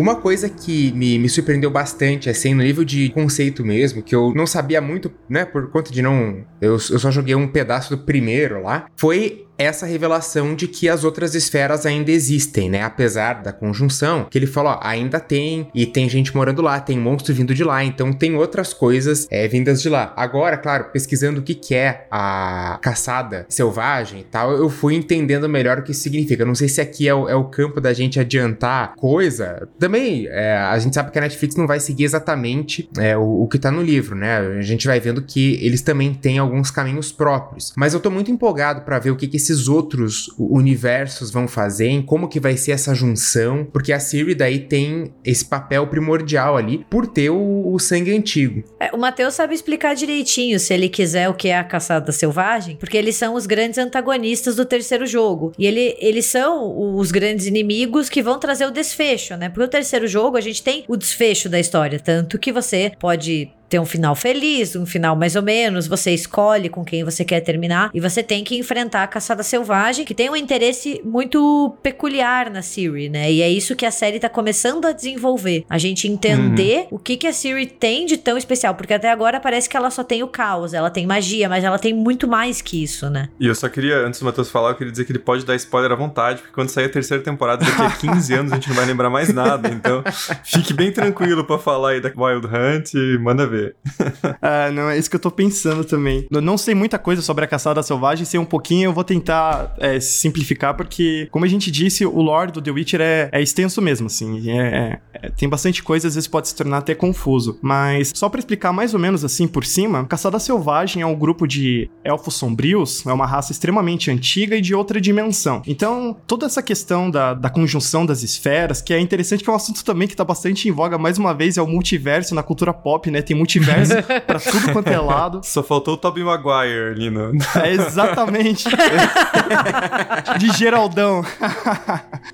Uma 0.05 0.17
coisa 0.17 0.51
que 0.51 0.93
me, 0.93 1.19
me 1.19 1.31
surpreendeu 1.31 1.71
bastante, 1.71 2.29
assim, 2.29 2.53
no 2.53 2.63
nível 2.63 2.85
de 2.85 3.09
conceito 3.09 3.65
mesmo, 3.65 4.03
que 4.03 4.15
eu 4.15 4.35
não 4.35 4.47
sabia 4.47 4.79
muito, 4.79 5.11
né, 5.31 5.47
por 5.47 5.71
conta 5.71 5.91
de 5.91 6.03
não. 6.03 6.45
Eu, 6.61 6.73
eu 6.73 6.79
só 6.99 7.11
joguei 7.11 7.35
um 7.35 7.49
pedaço 7.49 7.97
do 7.97 8.05
primeiro 8.05 8.63
lá, 8.63 8.85
foi 8.99 9.44
essa 9.57 9.87
revelação 9.87 10.55
de 10.55 10.67
que 10.67 10.89
as 10.89 11.05
outras 11.05 11.35
esferas 11.35 11.87
ainda 11.87 12.11
existem, 12.11 12.69
né? 12.69 12.83
Apesar 12.83 13.43
da 13.43 13.53
conjunção, 13.53 14.27
que 14.31 14.39
ele 14.39 14.47
falou, 14.47 14.73
ó, 14.73 14.81
ainda 14.83 15.21
tem, 15.21 15.69
e 15.75 15.87
tem 15.87 16.09
gente 16.09 16.35
morando 16.35 16.63
lá, 16.63 16.81
tem 16.81 16.99
monstro 16.99 17.35
vindo 17.35 17.55
de 17.55 17.65
lá, 17.65 17.85
então 17.85 18.13
tem 18.13 18.35
outras 18.35 18.73
coisas 18.73 19.27
é, 19.31 19.47
vindas 19.47 19.81
de 19.81 19.89
lá. 19.89 20.13
Agora, 20.17 20.57
claro, 20.57 20.87
pesquisando 20.93 21.41
o 21.41 21.43
que, 21.43 21.55
que 21.55 21.75
é 21.75 22.07
a 22.11 22.79
caçada 22.83 23.47
selvagem 23.49 24.21
e 24.21 24.25
tal, 24.25 24.53
eu 24.53 24.69
fui 24.69 24.95
entendendo 24.95 25.49
melhor 25.49 25.79
o 25.79 25.83
que 25.83 25.93
isso 25.93 26.03
significa. 26.03 26.45
não 26.45 26.55
sei 26.55 26.69
se 26.69 26.81
aqui 26.81 27.09
é 27.09 27.15
o, 27.15 27.29
é 27.29 27.35
o 27.35 27.45
campo 27.45 27.81
da 27.81 27.93
gente 27.93 28.19
adiantar 28.19 28.95
coisa. 28.97 29.69
Também, 29.79 30.27
é, 30.29 30.57
a 30.57 30.79
gente 30.79 30.95
sabe 30.95 31.11
que 31.11 31.19
a 31.19 31.23
Netflix 31.23 31.57
não 31.57 31.67
vai 31.67 31.81
seguir 31.81 32.05
exatamente 32.05 32.89
é, 32.99 33.17
o, 33.17 33.43
o 33.43 33.49
que 33.49 33.59
tá 33.59 33.71
no 33.71 33.83
livro, 33.83 34.15
né? 34.17 34.39
A 34.39 34.63
gente 34.63 34.87
vai 34.87 34.99
vendo 34.99 35.23
que 35.23 35.59
eles 35.65 35.83
também 35.83 36.13
têm 36.15 36.39
alguns 36.39 36.71
caminhos 36.71 37.13
próprios. 37.13 37.73
Mas 37.77 37.95
eu 37.95 38.01
tô 38.01 38.11
muito 38.11 38.31
empolgado 38.31 38.83
para 38.83 38.99
ver 38.99 39.11
o 39.11 39.17
que, 39.17 39.29
que 39.29 39.39
esses 39.45 39.69
outros 39.69 40.31
universos 40.39 41.31
vão 41.31 41.47
fazer, 41.47 41.89
em 41.89 42.03
como 42.03 42.29
que 42.29 42.41
vai 42.41 42.57
ser 42.57 42.73
essa 42.73 42.95
junção, 42.95 43.67
porque 43.73 43.93
a 43.93 44.01
Siri 44.01 44.35
daí 44.35 44.59
tem 44.59 45.13
esse 45.25 45.45
papel 45.45 45.87
primordial 45.87 46.57
ali 46.57 46.85
por 46.91 47.07
ter 47.07 47.31
o, 47.31 47.73
o 47.73 47.79
sangue 47.79 48.17
antigo. 48.17 48.65
É, 48.81 48.91
o 48.95 48.99
Matheus 48.99 49.35
sabe 49.35 49.55
explicar 49.55 49.95
direitinho 49.95 50.59
se 50.59 50.73
ele 50.73 50.89
quiser 50.89 51.29
o 51.29 51.35
que 51.35 51.49
é 51.49 51.59
a 51.59 51.65
caçada 51.65 52.11
selvagem, 52.13 52.77
porque 52.77 52.97
eles 52.97 53.17
são 53.17 53.35
os 53.35 53.47
grandes 53.47 53.79
antagonistas 53.79 54.57
do 54.57 54.65
terceiro 54.65 55.07
jogo. 55.07 55.53
E 55.59 55.67
ele, 55.67 55.97
eles 55.99 56.27
são 56.27 56.97
os 56.97 57.11
grandes 57.11 57.47
inimigos 57.47 58.09
que 58.09 58.23
vão 58.23 58.39
trazer 58.39 58.67
o 58.67 58.71
desfecho, 58.71 59.37
né? 59.37 59.49
Porque 59.49 59.65
o 59.65 59.69
terceiro 59.69 60.07
jogo 60.07 60.37
a 60.37 60.41
gente 60.41 60.63
tem 60.63 60.85
o 60.89 60.97
desfecho 60.97 61.49
da 61.49 61.61
história, 61.61 61.99
tanto 61.99 62.39
que 62.39 62.53
você 62.53 62.93
pode 62.99 63.51
ter 63.69 63.79
um 63.79 63.87
final 63.87 64.15
feliz, 64.15 64.77
um 64.77 64.87
final 64.87 65.17
mais 65.17 65.37
ou 65.37 65.43
menos, 65.43 65.87
você 65.87 66.13
escolhe 66.13 66.69
com 66.69 66.85
quem 66.85 67.05
você 67.05 67.25
quer 67.25 67.41
terminar 67.41 67.91
e 67.93 68.01
você 68.01 68.23
tem 68.23 68.45
que 68.45 68.57
enfrentar 68.57 69.03
a 69.03 69.07
caçada 69.07 69.43
selvagem, 69.43 70.05
que 70.05 70.15
tem 70.15 70.31
um 70.31 70.37
interesse 70.37 71.01
muito 71.05 71.77
peculiar 71.83 72.51
na 72.51 72.63
Siri, 72.63 73.09
né? 73.09 73.33
E 73.33 73.43
é 73.43 73.49
isso 73.49 73.77
que 73.77 73.87
a 73.87 73.91
série 73.91 74.19
tá 74.19 74.29
começando 74.29 74.87
a 74.87 74.93
desenvolver. 74.93 75.65
A 75.69 75.79
gente 75.79 76.09
entender 76.09 76.87
uhum. 76.91 76.97
o 76.97 76.99
que 76.99 77.17
que 77.17 77.27
a 77.27 77.33
Siri 77.33 77.67
tem 77.67 78.07
de 78.07 78.17
tão 78.17 78.37
especial, 78.37 78.75
porque 78.75 78.95
até 78.95 79.11
agora 79.11 79.41
parece 79.41 79.69
que 79.69 79.77
ela 79.77 79.91
só 79.91 80.05
tem 80.05 80.23
o 80.23 80.29
caos, 80.29 80.75
ela 80.75 80.91
tem 80.91 81.07
magia, 81.07 81.49
mas 81.49 81.65
ela 81.65 81.79
tem 81.79 81.93
muito 81.93 82.29
mais 82.29 82.61
que 82.61 82.83
isso, 82.83 83.09
né? 83.11 83.29
E 83.39 83.47
eu 83.47 83.55
só 83.55 83.69
queria, 83.69 83.99
antes 84.07 84.21
do 84.21 84.27
Matheus 84.27 84.51
falar, 84.51 84.71
eu 84.71 84.75
queria 84.77 84.91
dizer 84.91 85.05
que 85.05 85.13
ele 85.13 85.19
pode 85.19 85.45
dar 85.45 85.55
spoiler 85.57 85.93
à 85.93 85.95
vontade, 85.95 86.41
porque 86.41 86.55
quando 86.55 86.69
sair 86.69 86.87
a 86.87 86.89
terceira 86.89 87.23
temporada, 87.23 87.65
daqui 87.65 87.83
a 87.83 87.91
15 87.91 88.35
anos, 88.35 88.53
a 88.53 88.57
gente 88.57 88.69
não 88.69 88.77
vai 88.77 88.87
lembrar 88.87 89.11
mais 89.11 89.33
nada. 89.33 89.69
Então, 89.69 90.03
fique 90.45 90.73
bem 90.73 90.93
tranquilo 90.93 91.45
para 91.45 91.59
falar 91.59 91.91
aí 91.91 92.01
da 92.01 92.11
Wild 92.15 92.47
Hunt 92.47 92.95
e 92.95 93.19
manda 93.19 93.47
ver 93.47 93.64
ver. 93.65 93.77
ah, 94.41 94.71
não, 94.71 94.91
é 94.91 94.99
isso 94.99 95.09
que 95.09 95.17
eu 95.17 95.21
tô 95.21 95.31
pensando 95.31 95.85
também. 95.85 96.27
Eu 96.31 96.41
não 96.41 96.57
sei 96.57 96.75
muita 96.75 96.99
coisa 96.99 97.23
sobre 97.23 97.45
a 97.45 97.49
caçada 97.49 97.83
selvagem, 97.83 98.25
sei 98.25 98.39
um 98.39 98.45
pouquinho, 98.45 98.89
eu 98.89 98.93
vou 98.93 99.05
tentar 99.05 99.75
é, 99.79 99.99
simplificar, 100.01 100.75
porque, 100.75 101.29
como 101.31 101.45
a 101.45 101.49
gente 101.49 101.71
disse, 101.71 102.05
o 102.05 102.21
lore 102.21 102.53
do 102.53 102.61
The 102.61 102.71
Witcher 102.71 103.01
é, 103.01 103.29
é 103.33 103.43
extenso 103.43 103.81
mesmo, 103.81 104.07
assim. 104.07 104.51
É, 104.51 104.57
é, 104.57 105.01
é, 105.15 105.31
tem 105.31 105.49
bastante 105.49 105.83
coisa, 105.83 106.09
às 106.09 106.15
vezes 106.15 106.29
pode 106.29 106.49
se 106.49 106.55
tornar 106.55 106.79
até 106.79 106.95
confuso. 106.95 107.59
Mas, 107.63 108.13
só 108.15 108.29
para 108.29 108.39
explicar 108.39 108.73
mais 108.73 108.95
ou 108.95 109.01
menos 109.01 109.25
assim 109.25 109.47
por 109.47 109.65
cima, 109.65 110.05
caçada 110.05 110.39
selvagem 110.39 111.03
é 111.03 111.07
um 111.07 111.15
grupo 111.15 111.47
de 111.47 111.91
elfos 112.03 112.35
sombrios, 112.35 113.05
é 113.07 113.13
uma 113.13 113.27
raça 113.27 113.53
extremamente 113.53 114.11
antiga 114.11 114.57
e 114.57 114.61
de 114.61 114.75
outra 114.75 115.01
dimensão. 115.01 115.63
Então, 115.67 116.17
toda 116.27 116.47
essa 116.47 116.63
questão 116.63 117.11
da, 117.11 117.35
da 117.35 117.51
conjunção 117.51 118.05
das 118.05 118.23
esferas, 118.23 118.81
que 118.81 118.93
é 118.93 119.01
interessante, 119.01 119.43
que 119.43 119.51
é 119.51 119.53
um 119.53 119.57
assunto 119.57 119.85
também 119.85 120.09
que 120.09 120.17
tá 120.17 120.25
bastante 120.25 120.69
em 120.69 120.73
voga, 120.73 120.99
mais 120.99 121.19
uma 121.19 121.33
vez, 121.33 121.57
é 121.57 121.63
o 121.63 121.67
multiverso 121.67 122.35
na 122.35 122.43
cultura 122.43 122.73
pop, 122.73 123.11
né? 123.11 123.23
Tem 123.23 123.37
multiverso 123.45 123.95
pra 124.27 124.41
tudo 124.41 124.73
quanto 124.73 124.89
é 124.89 124.99
lado. 124.99 125.41
Só 125.45 125.63
faltou 125.63 125.95
o 125.95 125.97
Tobey 125.97 126.25
Maguire 126.25 126.93
ali 126.93 127.11
no... 127.11 127.33
É, 127.63 127.71
exatamente. 127.71 128.65
De 130.39 130.51
Geraldão. 130.57 131.23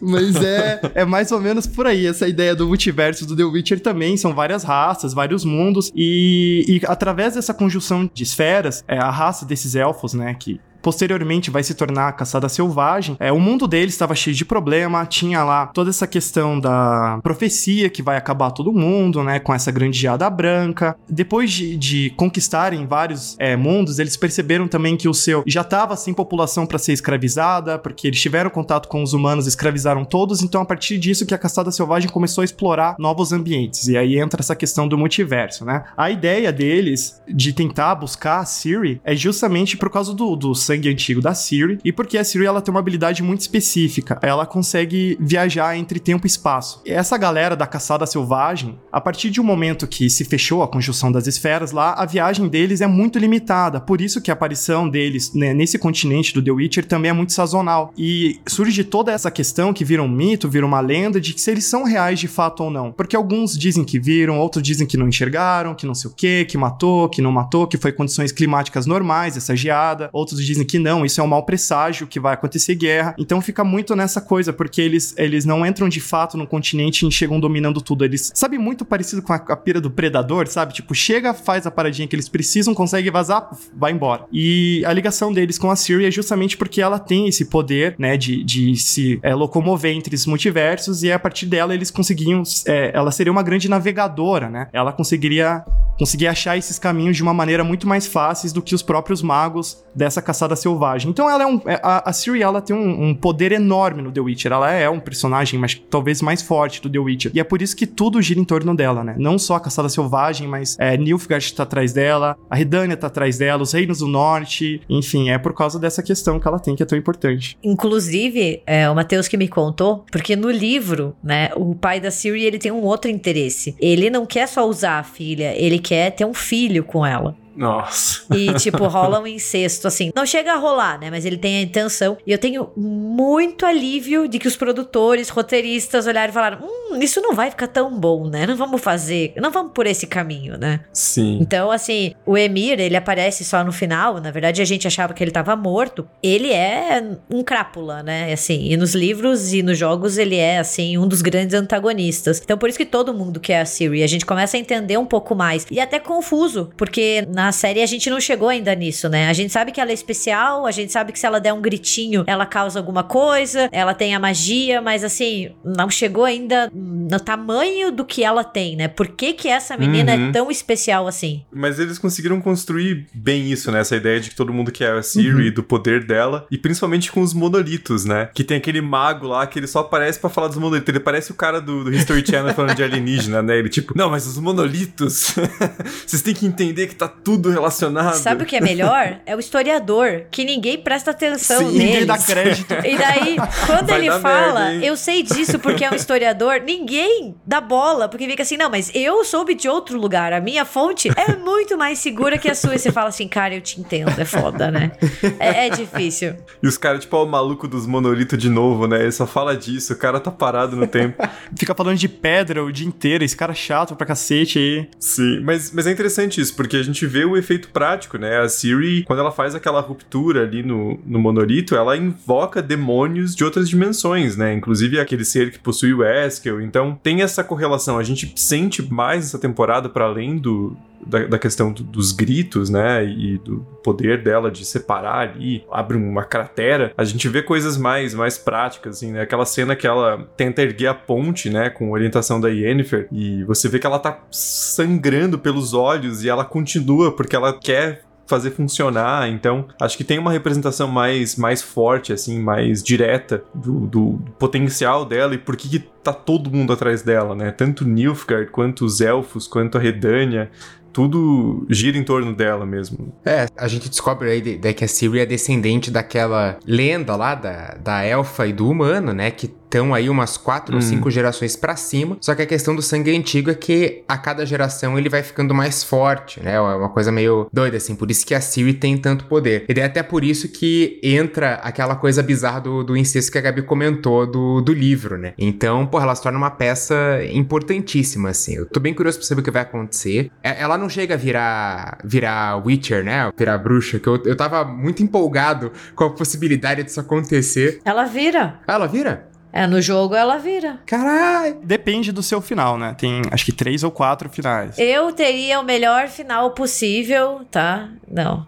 Mas 0.00 0.36
é, 0.36 0.80
é 0.94 1.04
mais 1.04 1.32
ou 1.32 1.40
menos 1.40 1.66
por 1.66 1.86
aí 1.86 2.06
essa 2.06 2.28
ideia 2.28 2.54
do 2.54 2.66
multiverso 2.66 3.26
do 3.26 3.36
The 3.36 3.44
Witcher 3.44 3.80
também. 3.80 4.16
São 4.16 4.34
várias 4.34 4.62
raças, 4.62 5.12
vários 5.12 5.44
mundos. 5.44 5.90
E, 5.94 6.64
e 6.68 6.80
através 6.86 7.34
dessa 7.34 7.52
conjunção 7.52 8.08
de 8.12 8.22
esferas, 8.22 8.84
é, 8.86 8.98
a 8.98 9.10
raça 9.10 9.44
desses 9.44 9.74
elfos, 9.74 10.14
né, 10.14 10.34
que 10.38 10.60
posteriormente 10.82 11.50
vai 11.50 11.62
se 11.62 11.74
tornar 11.74 12.08
a 12.08 12.12
Caçada 12.12 12.48
Selvagem, 12.48 13.16
é, 13.18 13.32
o 13.32 13.40
mundo 13.40 13.66
deles 13.66 13.94
estava 13.94 14.14
cheio 14.14 14.34
de 14.34 14.44
problema, 14.44 15.04
tinha 15.06 15.42
lá 15.44 15.66
toda 15.66 15.90
essa 15.90 16.06
questão 16.06 16.58
da 16.58 17.18
profecia 17.22 17.88
que 17.88 18.02
vai 18.02 18.16
acabar 18.16 18.50
todo 18.50 18.72
mundo, 18.72 19.22
né, 19.22 19.38
com 19.38 19.52
essa 19.54 19.70
grande 19.70 19.98
geada 19.98 20.28
branca. 20.28 20.96
Depois 21.08 21.50
de, 21.50 21.76
de 21.76 22.10
conquistarem 22.16 22.86
vários 22.86 23.36
é, 23.38 23.56
mundos, 23.56 23.98
eles 23.98 24.16
perceberam 24.16 24.68
também 24.68 24.96
que 24.96 25.08
o 25.08 25.14
seu 25.14 25.42
já 25.46 25.60
estava 25.62 25.96
sem 25.96 26.14
população 26.14 26.66
para 26.66 26.78
ser 26.78 26.92
escravizada, 26.92 27.78
porque 27.78 28.06
eles 28.06 28.20
tiveram 28.20 28.50
contato 28.50 28.88
com 28.88 29.02
os 29.02 29.12
humanos, 29.12 29.46
escravizaram 29.46 30.04
todos, 30.04 30.42
então 30.42 30.60
a 30.60 30.64
partir 30.64 30.98
disso 30.98 31.26
que 31.26 31.34
a 31.34 31.38
Caçada 31.38 31.70
Selvagem 31.70 32.08
começou 32.08 32.42
a 32.42 32.44
explorar 32.44 32.96
novos 32.98 33.32
ambientes. 33.32 33.88
E 33.88 33.96
aí 33.96 34.18
entra 34.18 34.40
essa 34.40 34.56
questão 34.56 34.88
do 34.88 34.98
multiverso, 34.98 35.64
né? 35.64 35.84
A 35.96 36.10
ideia 36.10 36.52
deles 36.52 37.20
de 37.28 37.52
tentar 37.52 37.94
buscar 37.94 38.40
a 38.40 38.44
Siri 38.44 39.00
é 39.04 39.14
justamente 39.14 39.76
por 39.76 39.90
causa 39.90 40.14
do, 40.14 40.36
do 40.36 40.54
sangue 40.70 40.88
antigo 40.88 41.20
da 41.20 41.34
Siri 41.34 41.78
e 41.84 41.92
porque 41.92 42.16
a 42.16 42.22
Siri 42.22 42.46
ela 42.46 42.60
tem 42.60 42.72
uma 42.72 42.80
habilidade 42.80 43.22
muito 43.22 43.40
específica. 43.40 44.18
Ela 44.22 44.46
consegue 44.46 45.16
viajar 45.20 45.76
entre 45.76 45.98
tempo 45.98 46.26
e 46.26 46.28
espaço. 46.28 46.80
Essa 46.86 47.18
galera 47.18 47.56
da 47.56 47.66
caçada 47.66 48.06
selvagem, 48.06 48.78
a 48.92 49.00
partir 49.00 49.30
de 49.30 49.40
um 49.40 49.44
momento 49.44 49.86
que 49.86 50.08
se 50.08 50.24
fechou 50.24 50.62
a 50.62 50.68
conjunção 50.68 51.10
das 51.10 51.26
esferas 51.26 51.72
lá, 51.72 51.94
a 51.94 52.06
viagem 52.06 52.46
deles 52.48 52.80
é 52.80 52.86
muito 52.86 53.18
limitada. 53.18 53.80
Por 53.80 54.00
isso 54.00 54.20
que 54.20 54.30
a 54.30 54.34
aparição 54.34 54.88
deles 54.88 55.34
né, 55.34 55.52
nesse 55.52 55.78
continente 55.78 56.32
do 56.32 56.42
The 56.42 56.52
Witcher 56.52 56.84
também 56.86 57.10
é 57.10 57.12
muito 57.12 57.32
sazonal. 57.32 57.92
E 57.98 58.40
surge 58.46 58.84
toda 58.84 59.10
essa 59.10 59.30
questão 59.30 59.72
que 59.72 59.84
vira 59.84 60.02
um 60.02 60.08
mito, 60.08 60.48
vira 60.48 60.64
uma 60.64 60.80
lenda 60.80 61.20
de 61.20 61.34
que 61.34 61.40
se 61.40 61.50
eles 61.50 61.64
são 61.64 61.82
reais 61.82 62.20
de 62.20 62.28
fato 62.28 62.62
ou 62.62 62.70
não. 62.70 62.92
Porque 62.92 63.16
alguns 63.16 63.58
dizem 63.58 63.84
que 63.84 63.98
viram, 63.98 64.38
outros 64.38 64.62
dizem 64.62 64.86
que 64.86 64.96
não 64.96 65.08
enxergaram, 65.08 65.74
que 65.74 65.86
não 65.86 65.94
sei 65.94 66.10
o 66.10 66.14
que, 66.14 66.44
que 66.44 66.56
matou, 66.56 67.08
que 67.08 67.20
não 67.20 67.32
matou, 67.32 67.66
que 67.66 67.76
foi 67.76 67.90
condições 67.90 68.30
climáticas 68.30 68.86
normais, 68.86 69.36
essa 69.36 69.56
geada. 69.56 70.08
Outros 70.12 70.44
dizem 70.44 70.59
que 70.64 70.78
não, 70.78 71.04
isso 71.04 71.20
é 71.20 71.24
um 71.24 71.26
mau 71.26 71.44
presságio, 71.44 72.06
que 72.06 72.20
vai 72.20 72.34
acontecer 72.34 72.74
guerra. 72.74 73.14
Então 73.18 73.40
fica 73.40 73.64
muito 73.64 73.94
nessa 73.94 74.20
coisa, 74.20 74.52
porque 74.52 74.80
eles, 74.80 75.14
eles 75.16 75.44
não 75.44 75.64
entram 75.64 75.88
de 75.88 76.00
fato 76.00 76.36
no 76.36 76.46
continente 76.46 77.06
e 77.06 77.10
chegam 77.10 77.40
dominando 77.40 77.80
tudo. 77.80 78.04
Eles, 78.04 78.32
sabe, 78.34 78.58
muito 78.58 78.84
parecido 78.84 79.22
com 79.22 79.32
a, 79.32 79.36
a 79.36 79.56
pira 79.56 79.80
do 79.80 79.90
predador, 79.90 80.46
sabe? 80.46 80.72
Tipo, 80.72 80.94
chega, 80.94 81.34
faz 81.34 81.66
a 81.66 81.70
paradinha 81.70 82.06
que 82.06 82.14
eles 82.14 82.28
precisam, 82.28 82.74
consegue 82.74 83.10
vazar, 83.10 83.50
vai 83.74 83.92
embora. 83.92 84.24
E 84.32 84.82
a 84.84 84.92
ligação 84.92 85.32
deles 85.32 85.58
com 85.58 85.70
a 85.70 85.76
Siri 85.76 86.06
é 86.06 86.10
justamente 86.10 86.56
porque 86.56 86.80
ela 86.80 86.98
tem 86.98 87.28
esse 87.28 87.46
poder, 87.46 87.94
né, 87.98 88.16
de, 88.16 88.42
de 88.44 88.76
se 88.76 89.18
é, 89.22 89.34
locomover 89.34 89.94
entre 89.94 90.14
os 90.14 90.26
multiversos 90.26 91.02
e 91.02 91.12
a 91.12 91.18
partir 91.18 91.46
dela 91.46 91.74
eles 91.74 91.90
conseguiam, 91.90 92.42
é, 92.66 92.90
ela 92.94 93.10
seria 93.10 93.32
uma 93.32 93.42
grande 93.42 93.68
navegadora, 93.68 94.48
né? 94.48 94.68
Ela 94.72 94.92
conseguiria 94.92 95.64
conseguir 96.00 96.28
achar 96.28 96.56
esses 96.56 96.78
caminhos 96.78 97.14
de 97.14 97.22
uma 97.22 97.34
maneira 97.34 97.62
muito 97.62 97.86
mais 97.86 98.06
fáceis 98.06 98.54
do 98.54 98.62
que 98.62 98.74
os 98.74 98.80
próprios 98.82 99.20
magos 99.20 99.84
dessa 99.94 100.22
caçada 100.22 100.56
selvagem. 100.56 101.10
Então 101.10 101.28
ela 101.28 101.42
é 101.42 101.46
um. 101.46 101.60
É, 101.66 101.78
a, 101.82 102.08
a 102.08 102.12
Ciri 102.14 102.42
ela 102.42 102.62
tem 102.62 102.74
um, 102.74 103.08
um, 103.08 103.14
poder 103.14 103.52
enorme 103.52 104.00
no 104.00 104.10
The 104.10 104.20
Witcher. 104.22 104.50
Ela 104.50 104.72
é 104.72 104.88
um 104.88 104.98
personagem, 104.98 105.60
mas 105.60 105.74
talvez 105.90 106.22
mais 106.22 106.40
forte 106.40 106.80
do 106.80 106.88
The 106.88 106.98
Witcher. 106.98 107.32
E 107.34 107.40
é 107.40 107.44
por 107.44 107.60
isso 107.60 107.76
que 107.76 107.86
tudo 107.86 108.22
gira 108.22 108.40
em 108.40 108.44
torno 108.44 108.74
dela, 108.74 109.04
né? 109.04 109.14
Não 109.18 109.38
só 109.38 109.56
a 109.56 109.60
caçada 109.60 109.90
selvagem, 109.90 110.48
mas 110.48 110.74
é, 110.80 110.96
Nilfgaard 110.96 111.52
tá 111.52 111.64
atrás 111.64 111.92
dela, 111.92 112.34
a 112.48 112.56
Redânia 112.56 112.96
tá 112.96 113.08
atrás 113.08 113.36
dela, 113.36 113.62
os 113.62 113.72
Reinos 113.72 113.98
do 113.98 114.06
Norte. 114.06 114.80
Enfim, 114.88 115.28
é 115.28 115.36
por 115.36 115.52
causa 115.52 115.78
dessa 115.78 116.02
questão 116.02 116.40
que 116.40 116.48
ela 116.48 116.58
tem 116.58 116.74
que 116.74 116.82
é 116.82 116.86
tão 116.86 116.96
importante. 116.96 117.58
Inclusive, 117.62 118.62
é, 118.66 118.88
o 118.88 118.94
Matheus 118.94 119.28
que 119.28 119.36
me 119.36 119.48
contou, 119.48 120.06
porque 120.10 120.34
no 120.34 120.50
livro, 120.50 121.14
né, 121.22 121.50
o 121.56 121.74
pai 121.74 122.00
da 122.00 122.10
Ciri 122.10 122.42
ele 122.42 122.58
tem 122.58 122.72
um 122.72 122.84
outro 122.84 123.10
interesse. 123.10 123.76
Ele 123.78 124.08
não 124.08 124.24
quer 124.24 124.48
só 124.48 124.66
usar 124.66 124.98
a 124.98 125.04
filha, 125.04 125.54
ele 125.56 125.78
quer 125.78 125.89
quer 125.90 126.12
ter 126.12 126.24
um 126.24 126.32
filho 126.32 126.84
com 126.84 127.04
ela. 127.04 127.34
Nossa. 127.56 128.22
E, 128.34 128.52
tipo, 128.54 128.86
rola 128.86 129.20
um 129.20 129.26
incesto, 129.26 129.88
assim. 129.88 130.10
Não 130.14 130.24
chega 130.24 130.52
a 130.52 130.56
rolar, 130.56 130.98
né? 130.98 131.10
Mas 131.10 131.24
ele 131.24 131.36
tem 131.36 131.58
a 131.58 131.62
intenção. 131.62 132.16
E 132.26 132.32
eu 132.32 132.38
tenho 132.38 132.70
muito 132.76 133.66
alívio 133.66 134.28
de 134.28 134.38
que 134.38 134.48
os 134.48 134.56
produtores, 134.56 135.28
roteiristas 135.28 136.06
olharam 136.06 136.30
e 136.30 136.34
falaram: 136.34 136.58
hum, 136.62 136.98
isso 137.00 137.20
não 137.20 137.34
vai 137.34 137.50
ficar 137.50 137.66
tão 137.66 137.98
bom, 137.98 138.28
né? 138.28 138.46
Não 138.46 138.56
vamos 138.56 138.80
fazer, 138.80 139.32
não 139.36 139.50
vamos 139.50 139.72
por 139.72 139.86
esse 139.86 140.06
caminho, 140.06 140.56
né? 140.56 140.80
Sim. 140.92 141.38
Então, 141.40 141.70
assim, 141.70 142.14
o 142.24 142.36
Emir, 142.36 142.80
ele 142.80 142.96
aparece 142.96 143.44
só 143.44 143.64
no 143.64 143.72
final. 143.72 144.20
Na 144.20 144.30
verdade, 144.30 144.62
a 144.62 144.64
gente 144.64 144.86
achava 144.86 145.12
que 145.12 145.22
ele 145.22 145.30
tava 145.30 145.54
morto. 145.56 146.08
Ele 146.22 146.52
é 146.52 147.02
um 147.30 147.42
crápula, 147.42 148.02
né? 148.02 148.32
Assim, 148.32 148.70
e 148.70 148.76
nos 148.76 148.94
livros 148.94 149.52
e 149.52 149.62
nos 149.62 149.76
jogos 149.76 150.18
ele 150.18 150.36
é, 150.36 150.58
assim, 150.58 150.96
um 150.98 151.06
dos 151.06 151.22
grandes 151.22 151.54
antagonistas. 151.54 152.40
Então, 152.42 152.56
por 152.56 152.68
isso 152.68 152.78
que 152.78 152.86
todo 152.86 153.12
mundo 153.12 153.40
quer 153.40 153.60
a 153.60 153.64
Siri. 153.64 154.02
A 154.02 154.06
gente 154.06 154.26
começa 154.26 154.56
a 154.56 154.60
entender 154.60 154.96
um 154.96 155.06
pouco 155.06 155.34
mais. 155.34 155.66
E 155.70 155.80
até 155.80 155.98
confuso, 155.98 156.70
porque 156.76 157.26
na 157.28 157.39
série 157.52 157.82
a 157.82 157.86
gente 157.86 158.08
não 158.10 158.20
chegou 158.20 158.48
ainda 158.48 158.74
nisso, 158.74 159.08
né? 159.08 159.28
A 159.28 159.32
gente 159.32 159.52
sabe 159.52 159.72
que 159.72 159.80
ela 159.80 159.90
é 159.90 159.94
especial, 159.94 160.66
a 160.66 160.70
gente 160.70 160.92
sabe 160.92 161.12
que 161.12 161.18
se 161.18 161.26
ela 161.26 161.40
der 161.40 161.52
um 161.52 161.60
gritinho, 161.60 162.24
ela 162.26 162.46
causa 162.46 162.78
alguma 162.78 163.02
coisa, 163.02 163.68
ela 163.72 163.94
tem 163.94 164.14
a 164.14 164.18
magia, 164.18 164.80
mas 164.80 165.04
assim, 165.04 165.50
não 165.64 165.90
chegou 165.90 166.24
ainda 166.24 166.70
no 166.72 167.18
tamanho 167.20 167.90
do 167.90 168.04
que 168.04 168.22
ela 168.22 168.44
tem, 168.44 168.76
né? 168.76 168.88
Por 168.88 169.08
que 169.08 169.32
que 169.32 169.48
essa 169.48 169.76
menina 169.76 170.12
é 170.12 170.16
uhum. 170.16 170.28
é 170.28 170.32
tão 170.32 170.50
especial 170.50 171.06
assim? 171.06 171.42
Mas 171.52 171.78
eles 171.78 171.98
conseguiram 171.98 172.40
construir 172.40 173.06
bem 173.14 173.50
isso, 173.50 173.70
né? 173.70 173.80
Essa 173.80 173.96
ideia 173.96 174.20
de 174.20 174.30
que 174.30 174.36
todo 174.36 174.52
mundo 174.52 174.70
quer 174.70 174.92
a 174.92 175.02
Siri, 175.02 175.48
uhum. 175.48 175.54
do 175.54 175.62
poder 175.62 176.04
dela, 176.04 176.46
e 176.50 176.58
principalmente 176.58 177.10
com 177.10 177.20
os 177.20 177.32
monolitos, 177.32 178.04
né? 178.04 178.28
Que 178.34 178.44
tem 178.44 178.56
aquele 178.56 178.80
mago 178.80 179.26
lá 179.26 179.46
que 179.46 179.58
ele 179.58 179.66
só 179.66 179.80
aparece 179.80 180.18
para 180.18 180.30
falar 180.30 180.48
dos 180.48 180.56
monolitos. 180.56 180.88
Ele 180.88 181.00
parece 181.00 181.30
o 181.30 181.34
cara 181.34 181.60
do, 181.60 181.84
do 181.84 181.92
History 181.92 182.24
Channel 182.26 182.54
falando 182.54 182.76
de 182.76 182.82
alienígena, 182.82 183.42
né? 183.42 183.58
Ele 183.58 183.68
tipo, 183.68 183.96
não, 183.96 184.10
mas 184.10 184.26
os 184.26 184.38
monolitos, 184.38 185.34
vocês 186.06 186.22
têm 186.22 186.34
que 186.34 186.46
entender 186.46 186.86
que 186.86 186.94
tá 186.94 187.08
tudo 187.08 187.29
tudo 187.30 187.50
relacionado. 187.50 188.14
Sabe 188.14 188.42
o 188.42 188.46
que 188.46 188.56
é 188.56 188.60
melhor? 188.60 189.20
É 189.26 189.36
o 189.36 189.40
historiador, 189.40 190.24
que 190.30 190.44
ninguém 190.44 190.78
presta 190.78 191.12
atenção 191.12 191.58
Sim, 191.58 191.78
neles. 191.78 191.84
Ninguém 191.84 192.06
dá 192.06 192.18
crédito. 192.18 192.74
E 192.84 192.96
daí, 192.96 193.36
quando 193.66 193.86
Vai 193.86 193.98
ele 193.98 194.10
fala, 194.18 194.70
merda, 194.70 194.86
eu 194.86 194.96
sei 194.96 195.22
disso 195.22 195.58
porque 195.58 195.84
é 195.84 195.90
um 195.90 195.94
historiador, 195.94 196.60
ninguém 196.64 197.34
dá 197.46 197.60
bola, 197.60 198.08
porque 198.08 198.26
fica 198.26 198.42
assim, 198.42 198.56
não, 198.56 198.68
mas 198.68 198.90
eu 198.94 199.24
soube 199.24 199.54
de 199.54 199.68
outro 199.68 199.98
lugar, 199.98 200.32
a 200.32 200.40
minha 200.40 200.64
fonte 200.64 201.08
é 201.16 201.36
muito 201.36 201.76
mais 201.76 201.98
segura 201.98 202.38
que 202.38 202.48
a 202.48 202.54
sua. 202.54 202.74
E 202.74 202.78
você 202.78 202.90
fala 202.90 203.08
assim, 203.08 203.28
cara, 203.28 203.54
eu 203.54 203.60
te 203.60 203.80
entendo, 203.80 204.10
é 204.18 204.24
foda, 204.24 204.70
né? 204.70 204.92
É, 205.38 205.66
é 205.66 205.70
difícil. 205.70 206.34
E 206.62 206.66
os 206.66 206.76
caras, 206.76 207.00
tipo, 207.00 207.16
ó, 207.16 207.24
o 207.24 207.28
maluco 207.28 207.68
dos 207.68 207.86
monolitos 207.86 208.38
de 208.38 208.48
novo, 208.48 208.88
né? 208.88 209.02
Ele 209.02 209.12
só 209.12 209.26
fala 209.26 209.56
disso, 209.56 209.92
o 209.92 209.96
cara 209.96 210.18
tá 210.18 210.30
parado 210.30 210.74
no 210.74 210.86
tempo. 210.86 211.22
Fica 211.56 211.74
falando 211.74 211.98
de 211.98 212.08
pedra 212.08 212.64
o 212.64 212.72
dia 212.72 212.86
inteiro, 212.86 213.22
esse 213.22 213.36
cara 213.36 213.54
chato 213.54 213.94
pra 213.94 214.06
cacete 214.06 214.58
aí. 214.58 214.88
Sim, 214.98 215.40
mas, 215.40 215.70
mas 215.72 215.86
é 215.86 215.92
interessante 215.92 216.40
isso, 216.40 216.54
porque 216.56 216.76
a 216.76 216.82
gente 216.82 217.06
vê 217.06 217.19
o 217.24 217.36
efeito 217.36 217.68
prático, 217.70 218.18
né? 218.18 218.38
A 218.38 218.48
Siri, 218.48 219.02
quando 219.04 219.20
ela 219.20 219.32
faz 219.32 219.54
aquela 219.54 219.80
ruptura 219.80 220.42
ali 220.42 220.62
no, 220.62 220.98
no 221.06 221.18
monolito, 221.18 221.74
ela 221.74 221.96
invoca 221.96 222.62
demônios 222.62 223.34
de 223.34 223.44
outras 223.44 223.68
dimensões, 223.68 224.36
né? 224.36 224.52
Inclusive 224.54 225.00
aquele 225.00 225.24
ser 225.24 225.50
que 225.50 225.58
possui 225.58 225.92
o 225.92 226.04
Eskel. 226.04 226.60
Então 226.60 226.98
tem 227.02 227.22
essa 227.22 227.44
correlação. 227.44 227.98
A 227.98 228.02
gente 228.02 228.32
sente 228.36 228.82
mais 228.82 229.26
essa 229.26 229.38
temporada 229.38 229.88
para 229.88 230.04
além 230.04 230.36
do, 230.36 230.76
da, 231.06 231.26
da, 231.26 231.38
questão 231.38 231.72
do, 231.72 231.82
dos 231.82 232.12
gritos, 232.12 232.70
né? 232.70 233.04
E 233.04 233.38
do 233.38 233.60
poder 233.82 234.22
dela 234.22 234.50
de 234.50 234.64
separar 234.64 235.28
ali, 235.28 235.64
abre 235.70 235.96
uma 235.96 236.24
cratera. 236.24 236.92
A 236.96 237.04
gente 237.04 237.28
vê 237.28 237.42
coisas 237.42 237.76
mais, 237.76 238.14
mais 238.14 238.38
práticas, 238.38 238.96
assim, 238.96 239.12
né? 239.12 239.22
Aquela 239.22 239.44
cena 239.44 239.74
que 239.74 239.86
ela 239.86 240.28
tenta 240.36 240.62
erguer 240.62 240.88
a 240.88 240.94
ponte, 240.94 241.50
né? 241.50 241.70
Com 241.70 241.90
orientação 241.90 242.40
da 242.40 242.48
Yennefer. 242.48 243.08
E 243.12 243.44
você 243.44 243.68
vê 243.68 243.78
que 243.78 243.86
ela 243.86 243.98
tá 243.98 244.20
sangrando 244.30 245.38
pelos 245.38 245.74
olhos 245.74 246.24
e 246.24 246.28
ela 246.28 246.44
continua 246.44 247.12
porque 247.12 247.36
ela 247.36 247.52
quer 247.52 248.04
fazer 248.30 248.52
funcionar. 248.52 249.28
Então, 249.28 249.66
acho 249.80 249.96
que 249.96 250.04
tem 250.04 250.18
uma 250.18 250.30
representação 250.30 250.86
mais, 250.86 251.34
mais 251.34 251.60
forte, 251.60 252.12
assim, 252.12 252.40
mais 252.40 252.80
direta 252.80 253.42
do, 253.52 253.86
do, 253.88 254.20
potencial 254.38 255.04
dela 255.04 255.34
e 255.34 255.38
por 255.38 255.56
que, 255.56 255.68
que 255.68 255.80
tá 255.80 256.12
todo 256.12 256.50
mundo 256.50 256.72
atrás 256.72 257.02
dela, 257.02 257.34
né? 257.34 257.50
Tanto 257.50 257.84
Nilfgaard, 257.84 258.50
quanto 258.52 258.84
os 258.84 259.00
elfos, 259.00 259.48
quanto 259.48 259.76
a 259.76 259.80
Redânia 259.80 260.48
tudo 260.92 261.66
gira 261.68 261.96
em 261.96 262.04
torno 262.04 262.34
dela 262.34 262.66
mesmo. 262.66 263.12
É, 263.24 263.46
a 263.56 263.68
gente 263.68 263.88
descobre 263.88 264.30
aí 264.30 264.40
de, 264.40 264.56
de 264.56 264.74
que 264.74 264.84
a 264.84 264.88
Siri 264.88 265.20
é 265.20 265.26
descendente 265.26 265.90
daquela 265.90 266.58
lenda 266.66 267.16
lá 267.16 267.34
da, 267.34 267.74
da 267.82 268.04
elfa 268.04 268.46
e 268.46 268.52
do 268.52 268.68
humano, 268.68 269.12
né? 269.12 269.30
Que 269.30 269.50
estão 269.70 269.94
aí 269.94 270.10
umas 270.10 270.36
quatro 270.36 270.74
hum. 270.74 270.78
ou 270.78 270.82
cinco 270.82 271.10
gerações 271.10 271.54
para 271.54 271.76
cima. 271.76 272.18
Só 272.20 272.34
que 272.34 272.42
a 272.42 272.46
questão 272.46 272.74
do 272.74 272.82
sangue 272.82 273.16
antigo 273.16 273.50
é 273.50 273.54
que 273.54 274.02
a 274.08 274.18
cada 274.18 274.44
geração 274.44 274.98
ele 274.98 275.08
vai 275.08 275.22
ficando 275.22 275.54
mais 275.54 275.84
forte, 275.84 276.42
né? 276.42 276.54
É 276.54 276.60
uma 276.60 276.88
coisa 276.88 277.12
meio 277.12 277.48
doida, 277.52 277.76
assim. 277.76 277.94
Por 277.94 278.10
isso 278.10 278.26
que 278.26 278.34
a 278.34 278.40
Siri 278.40 278.74
tem 278.74 278.98
tanto 278.98 279.24
poder. 279.26 279.64
E 279.68 279.80
é 279.80 279.84
até 279.84 280.02
por 280.02 280.24
isso 280.24 280.48
que 280.48 281.00
entra 281.02 281.54
aquela 281.54 281.94
coisa 281.94 282.22
bizarra 282.22 282.60
do, 282.60 282.82
do 282.82 282.96
incesto 282.96 283.30
que 283.30 283.38
a 283.38 283.40
Gabi 283.40 283.62
comentou 283.62 284.26
do, 284.26 284.60
do 284.60 284.72
livro, 284.72 285.16
né? 285.16 285.32
Então, 285.38 285.86
porra, 285.86 286.04
ela 286.04 286.14
se 286.14 286.22
torna 286.22 286.36
uma 286.36 286.50
peça 286.50 286.94
importantíssima, 287.32 288.30
assim. 288.30 288.56
Eu 288.56 288.66
tô 288.66 288.80
bem 288.80 288.92
curioso 288.92 289.18
pra 289.18 289.26
saber 289.26 289.40
o 289.40 289.44
que 289.44 289.50
vai 289.50 289.62
acontecer. 289.62 290.30
É, 290.42 290.60
ela 290.60 290.76
não 290.76 290.88
chega 290.88 291.14
a 291.14 291.16
virar, 291.16 291.98
virar 292.04 292.56
Witcher, 292.66 293.04
né? 293.04 293.30
Virar 293.36 293.58
bruxa, 293.58 293.98
que 293.98 294.08
eu, 294.08 294.20
eu 294.24 294.36
tava 294.36 294.64
muito 294.64 295.02
empolgado 295.02 295.70
com 295.94 296.04
a 296.04 296.10
possibilidade 296.10 296.82
disso 296.82 297.00
acontecer. 297.00 297.80
Ela 297.84 298.04
vira. 298.04 298.58
Ah, 298.66 298.74
ela 298.74 298.86
vira? 298.86 299.29
É, 299.52 299.66
no 299.66 299.80
jogo 299.80 300.14
ela 300.14 300.38
vira. 300.38 300.78
Caralho! 300.86 301.58
Depende 301.62 302.12
do 302.12 302.22
seu 302.22 302.40
final, 302.40 302.78
né? 302.78 302.94
Tem 302.96 303.22
acho 303.30 303.44
que 303.44 303.52
três 303.52 303.82
ou 303.82 303.90
quatro 303.90 304.28
finais. 304.28 304.78
Eu 304.78 305.12
teria 305.12 305.60
o 305.60 305.64
melhor 305.64 306.08
final 306.08 306.50
possível, 306.52 307.40
tá? 307.50 307.88
Não. 308.10 308.46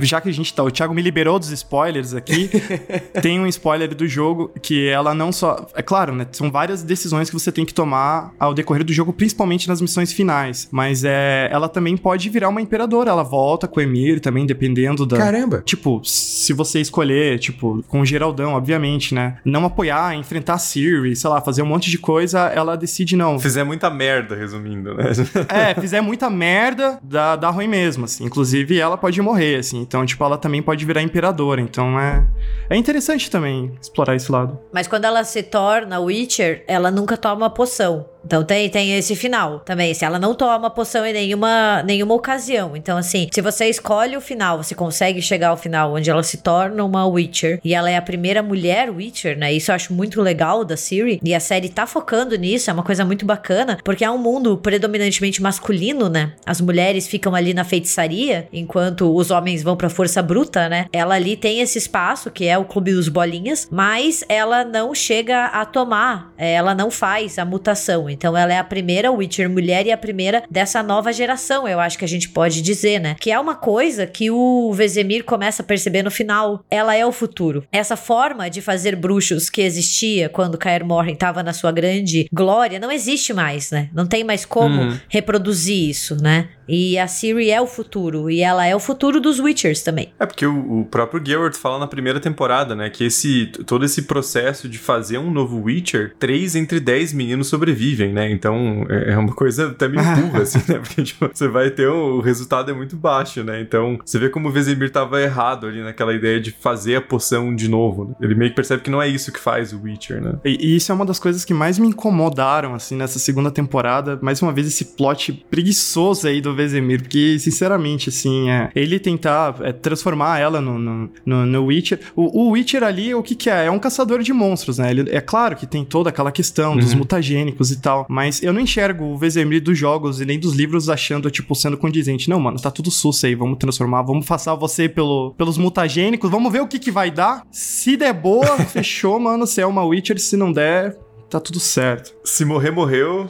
Já 0.00 0.20
que 0.20 0.28
a 0.28 0.32
gente 0.32 0.52
tá. 0.52 0.62
O 0.62 0.70
Thiago 0.70 0.94
me 0.94 1.02
liberou 1.02 1.38
dos 1.38 1.50
spoilers 1.50 2.14
aqui. 2.14 2.50
tem 3.22 3.40
um 3.40 3.46
spoiler 3.46 3.94
do 3.94 4.06
jogo 4.06 4.50
que 4.60 4.88
ela 4.88 5.14
não 5.14 5.32
só. 5.32 5.66
É 5.74 5.82
claro, 5.82 6.14
né? 6.14 6.26
São 6.32 6.50
várias 6.50 6.82
decisões 6.82 7.30
que 7.30 7.34
você 7.34 7.50
tem 7.50 7.64
que 7.64 7.72
tomar 7.72 8.32
ao 8.38 8.52
decorrer 8.52 8.84
do 8.84 8.92
jogo, 8.92 9.12
principalmente 9.12 9.68
nas 9.68 9.80
missões 9.80 10.12
finais. 10.12 10.68
Mas 10.70 11.04
é, 11.04 11.48
ela 11.50 11.68
também 11.68 11.96
pode 11.96 12.28
virar 12.28 12.48
uma 12.48 12.60
imperadora. 12.60 13.10
Ela 13.10 13.22
volta 13.22 13.66
com 13.66 13.80
o 13.80 13.82
Emir 13.82 14.20
também, 14.20 14.44
dependendo 14.44 15.06
da. 15.06 15.16
Caramba! 15.16 15.62
Tipo, 15.64 16.00
se 16.04 16.52
você 16.52 16.80
escolher, 16.80 17.38
tipo, 17.38 17.82
com 17.88 18.00
o 18.00 18.06
Geraldão, 18.06 18.52
obviamente, 18.52 19.14
né? 19.14 19.38
Não 19.44 19.64
apoiar, 19.64 20.14
enfrentar 20.14 20.54
a 20.54 20.58
Siri, 20.58 21.16
sei 21.16 21.30
lá, 21.30 21.40
fazer 21.40 21.62
um 21.62 21.66
monte 21.66 21.90
de 21.90 21.98
coisa, 21.98 22.40
ela 22.48 22.76
decide 22.76 23.16
não. 23.16 23.38
Fizer 23.38 23.64
muita 23.64 23.88
merda, 23.88 24.36
resumindo, 24.36 24.94
né? 24.94 25.04
é, 25.48 25.74
fizer 25.80 26.00
muita 26.00 26.28
merda, 26.28 26.98
dá, 27.02 27.36
dá 27.36 27.50
ruim 27.50 27.68
mesmo, 27.68 28.04
assim. 28.04 28.24
Inclusive, 28.24 28.78
ela 28.78 28.97
pode 28.98 29.20
morrer, 29.22 29.56
assim. 29.56 29.80
Então, 29.80 30.04
tipo, 30.04 30.22
ela 30.22 30.36
também 30.36 30.62
pode 30.62 30.84
virar 30.84 31.02
imperadora. 31.02 31.60
Então, 31.60 31.98
é, 31.98 32.26
é 32.68 32.76
interessante 32.76 33.30
também 33.30 33.72
explorar 33.80 34.14
esse 34.14 34.30
lado. 34.30 34.58
Mas 34.72 34.86
quando 34.86 35.04
ela 35.04 35.24
se 35.24 35.42
torna 35.42 35.98
Witcher, 36.00 36.64
ela 36.66 36.90
nunca 36.90 37.16
toma 37.16 37.48
poção. 37.48 38.06
Então 38.24 38.44
tem, 38.44 38.68
tem 38.68 38.96
esse 38.96 39.14
final 39.14 39.60
também. 39.60 39.94
Se 39.94 40.04
ela 40.04 40.18
não 40.18 40.34
toma 40.34 40.70
poção 40.70 41.04
em 41.06 41.12
nenhuma, 41.12 41.82
nenhuma 41.82 42.14
ocasião. 42.14 42.76
Então, 42.76 42.96
assim, 42.96 43.28
se 43.32 43.40
você 43.40 43.66
escolhe 43.66 44.16
o 44.16 44.20
final, 44.20 44.62
você 44.62 44.74
consegue 44.74 45.22
chegar 45.22 45.48
ao 45.48 45.56
final 45.56 45.94
onde 45.94 46.10
ela 46.10 46.22
se 46.22 46.38
torna 46.38 46.84
uma 46.84 47.06
Witcher 47.06 47.60
e 47.64 47.74
ela 47.74 47.90
é 47.90 47.96
a 47.96 48.02
primeira 48.02 48.42
mulher 48.42 48.90
Witcher, 48.90 49.38
né? 49.38 49.52
Isso 49.52 49.70
eu 49.70 49.74
acho 49.74 49.92
muito 49.92 50.20
legal 50.20 50.64
da 50.64 50.76
Siri. 50.76 51.20
E 51.22 51.34
a 51.34 51.40
série 51.40 51.68
tá 51.68 51.86
focando 51.86 52.36
nisso, 52.36 52.70
é 52.70 52.72
uma 52.72 52.82
coisa 52.82 53.04
muito 53.04 53.24
bacana, 53.24 53.78
porque 53.84 54.04
é 54.04 54.10
um 54.10 54.18
mundo 54.18 54.58
predominantemente 54.58 55.42
masculino, 55.42 56.08
né? 56.08 56.32
As 56.44 56.60
mulheres 56.60 57.06
ficam 57.06 57.34
ali 57.34 57.54
na 57.54 57.64
feitiçaria, 57.64 58.48
enquanto 58.52 59.14
os 59.14 59.30
homens 59.30 59.62
vão 59.62 59.76
pra 59.76 59.88
força 59.88 60.22
bruta, 60.22 60.68
né? 60.68 60.86
Ela 60.92 61.14
ali 61.14 61.36
tem 61.36 61.60
esse 61.60 61.78
espaço, 61.78 62.30
que 62.30 62.46
é 62.46 62.58
o 62.58 62.64
clube 62.64 62.92
dos 62.92 63.08
bolinhas, 63.08 63.68
mas 63.70 64.24
ela 64.28 64.64
não 64.64 64.94
chega 64.94 65.46
a 65.46 65.64
tomar, 65.64 66.32
é, 66.36 66.52
ela 66.54 66.74
não 66.74 66.90
faz 66.90 67.38
a 67.38 67.44
mutação. 67.44 68.07
Então 68.10 68.36
ela 68.36 68.52
é 68.52 68.58
a 68.58 68.64
primeira 68.64 69.10
Witcher 69.10 69.48
mulher 69.48 69.86
e 69.86 69.92
a 69.92 69.96
primeira 69.96 70.42
dessa 70.50 70.82
nova 70.82 71.12
geração, 71.12 71.66
eu 71.66 71.80
acho 71.80 71.98
que 71.98 72.04
a 72.04 72.08
gente 72.08 72.28
pode 72.28 72.62
dizer, 72.62 73.00
né? 73.00 73.16
Que 73.20 73.30
é 73.30 73.38
uma 73.38 73.54
coisa 73.54 74.06
que 74.06 74.30
o 74.30 74.72
Vezemir 74.72 75.24
começa 75.24 75.62
a 75.62 75.66
perceber 75.66 76.02
no 76.02 76.10
final. 76.10 76.64
Ela 76.70 76.94
é 76.94 77.04
o 77.04 77.12
futuro. 77.12 77.64
Essa 77.72 77.96
forma 77.96 78.48
de 78.48 78.60
fazer 78.60 78.96
bruxos 78.96 79.50
que 79.50 79.62
existia 79.62 80.28
quando 80.28 80.58
Kaer 80.58 80.84
Morhen 80.84 81.14
estava 81.14 81.42
na 81.42 81.52
sua 81.52 81.72
grande 81.72 82.28
glória 82.32 82.78
não 82.78 82.90
existe 82.90 83.32
mais, 83.32 83.70
né? 83.70 83.88
Não 83.92 84.06
tem 84.06 84.24
mais 84.24 84.44
como 84.44 84.82
uhum. 84.82 85.00
reproduzir 85.08 85.88
isso, 85.90 86.20
né? 86.20 86.48
E 86.68 86.98
a 86.98 87.08
Siri 87.08 87.50
é 87.50 87.60
o 87.60 87.66
futuro. 87.66 88.30
E 88.30 88.40
ela 88.40 88.66
é 88.66 88.76
o 88.76 88.80
futuro 88.80 89.20
dos 89.20 89.40
Witchers 89.40 89.82
também. 89.82 90.10
É 90.18 90.26
porque 90.26 90.46
o, 90.46 90.80
o 90.80 90.84
próprio 90.84 91.24
Geralt 91.24 91.56
fala 91.56 91.78
na 91.78 91.86
primeira 91.86 92.20
temporada, 92.20 92.74
né? 92.74 92.90
Que 92.90 93.04
esse 93.04 93.46
todo 93.66 93.84
esse 93.84 94.02
processo 94.02 94.68
de 94.68 94.78
fazer 94.78 95.18
um 95.18 95.30
novo 95.30 95.62
Witcher, 95.62 96.14
três 96.18 96.54
entre 96.54 96.80
dez 96.80 97.12
meninos 97.12 97.48
sobrevivem, 97.48 98.12
né? 98.12 98.30
Então 98.30 98.86
é, 98.88 99.12
é 99.12 99.18
uma 99.18 99.32
coisa 99.32 99.68
até 99.68 99.88
meio 99.88 100.04
burra, 100.16 100.42
assim, 100.42 100.58
né? 100.68 100.78
Porque 100.78 101.02
tipo, 101.02 101.28
você 101.32 101.48
vai 101.48 101.70
ter 101.70 101.88
um, 101.88 102.16
o 102.16 102.20
resultado 102.20 102.70
é 102.70 102.74
muito 102.74 102.96
baixo, 102.96 103.42
né? 103.42 103.60
Então 103.60 103.98
você 104.04 104.18
vê 104.18 104.28
como 104.28 104.48
o 104.48 104.52
Vesemir 104.52 104.90
tava 104.90 105.20
errado 105.20 105.66
ali 105.66 105.82
naquela 105.82 106.14
ideia 106.14 106.40
de 106.40 106.50
fazer 106.50 106.96
a 106.96 107.00
poção 107.00 107.54
de 107.54 107.68
novo. 107.68 108.04
Né? 108.04 108.14
Ele 108.20 108.34
meio 108.34 108.50
que 108.50 108.56
percebe 108.56 108.82
que 108.82 108.90
não 108.90 109.00
é 109.00 109.08
isso 109.08 109.32
que 109.32 109.40
faz 109.40 109.72
o 109.72 109.80
Witcher, 109.82 110.20
né? 110.20 110.34
E, 110.44 110.72
e 110.72 110.76
isso 110.76 110.92
é 110.92 110.94
uma 110.94 111.06
das 111.06 111.18
coisas 111.18 111.44
que 111.44 111.54
mais 111.54 111.78
me 111.78 111.88
incomodaram, 111.88 112.74
assim, 112.74 112.96
nessa 112.96 113.18
segunda 113.18 113.50
temporada. 113.50 114.18
Mais 114.20 114.42
uma 114.42 114.52
vez, 114.52 114.66
esse 114.66 114.84
plot 114.96 115.46
preguiçoso 115.50 116.26
aí 116.26 116.40
do 116.40 116.54
Vesemir, 116.58 117.00
porque, 117.00 117.38
sinceramente, 117.38 118.08
assim, 118.08 118.50
é, 118.50 118.70
ele 118.74 118.98
tentar 118.98 119.56
é, 119.60 119.72
transformar 119.72 120.40
ela 120.40 120.60
no, 120.60 120.78
no, 120.78 121.10
no, 121.24 121.46
no 121.46 121.64
Witcher. 121.66 122.00
O, 122.16 122.42
o, 122.42 122.50
Witcher 122.50 122.82
ali, 122.82 123.14
o 123.14 123.22
que 123.22 123.34
que 123.34 123.48
é? 123.48 123.66
É 123.66 123.70
um 123.70 123.78
caçador 123.78 124.22
de 124.22 124.32
monstros, 124.32 124.78
né? 124.78 124.90
Ele, 124.90 125.08
é 125.10 125.20
claro 125.20 125.54
que 125.54 125.66
tem 125.66 125.84
toda 125.84 126.10
aquela 126.10 126.32
questão 126.32 126.72
uhum. 126.72 126.78
dos 126.78 126.94
mutagênicos 126.94 127.70
e 127.70 127.80
tal, 127.80 128.06
mas 128.08 128.42
eu 128.42 128.52
não 128.52 128.60
enxergo 128.60 129.04
o 129.04 129.16
Vesemir 129.16 129.62
dos 129.62 129.78
jogos 129.78 130.20
e 130.20 130.24
nem 130.24 130.38
dos 130.38 130.54
livros 130.54 130.88
achando, 130.88 131.30
tipo, 131.30 131.54
sendo 131.54 131.78
condizente. 131.78 132.28
Não, 132.28 132.40
mano, 132.40 132.60
tá 132.60 132.70
tudo 132.70 132.90
sus 132.90 133.22
aí, 133.24 133.34
vamos 133.34 133.58
transformar, 133.58 134.02
vamos 134.02 134.26
passar 134.26 134.54
você 134.54 134.88
pelo, 134.88 135.34
pelos 135.38 135.56
mutagênicos, 135.56 136.30
vamos 136.30 136.52
ver 136.52 136.60
o 136.60 136.66
que 136.66 136.78
que 136.78 136.90
vai 136.90 137.10
dar. 137.10 137.42
Se 137.52 137.96
der 137.96 138.12
boa, 138.12 138.58
fechou, 138.66 139.18
mano, 139.20 139.46
você 139.46 139.60
é 139.60 139.66
uma 139.66 139.84
Witcher, 139.84 140.18
se 140.18 140.36
não 140.36 140.52
der, 140.52 140.96
tá 141.30 141.38
tudo 141.38 141.60
certo. 141.60 142.12
Se 142.24 142.44
morrer, 142.44 142.70
morreu 142.70 143.28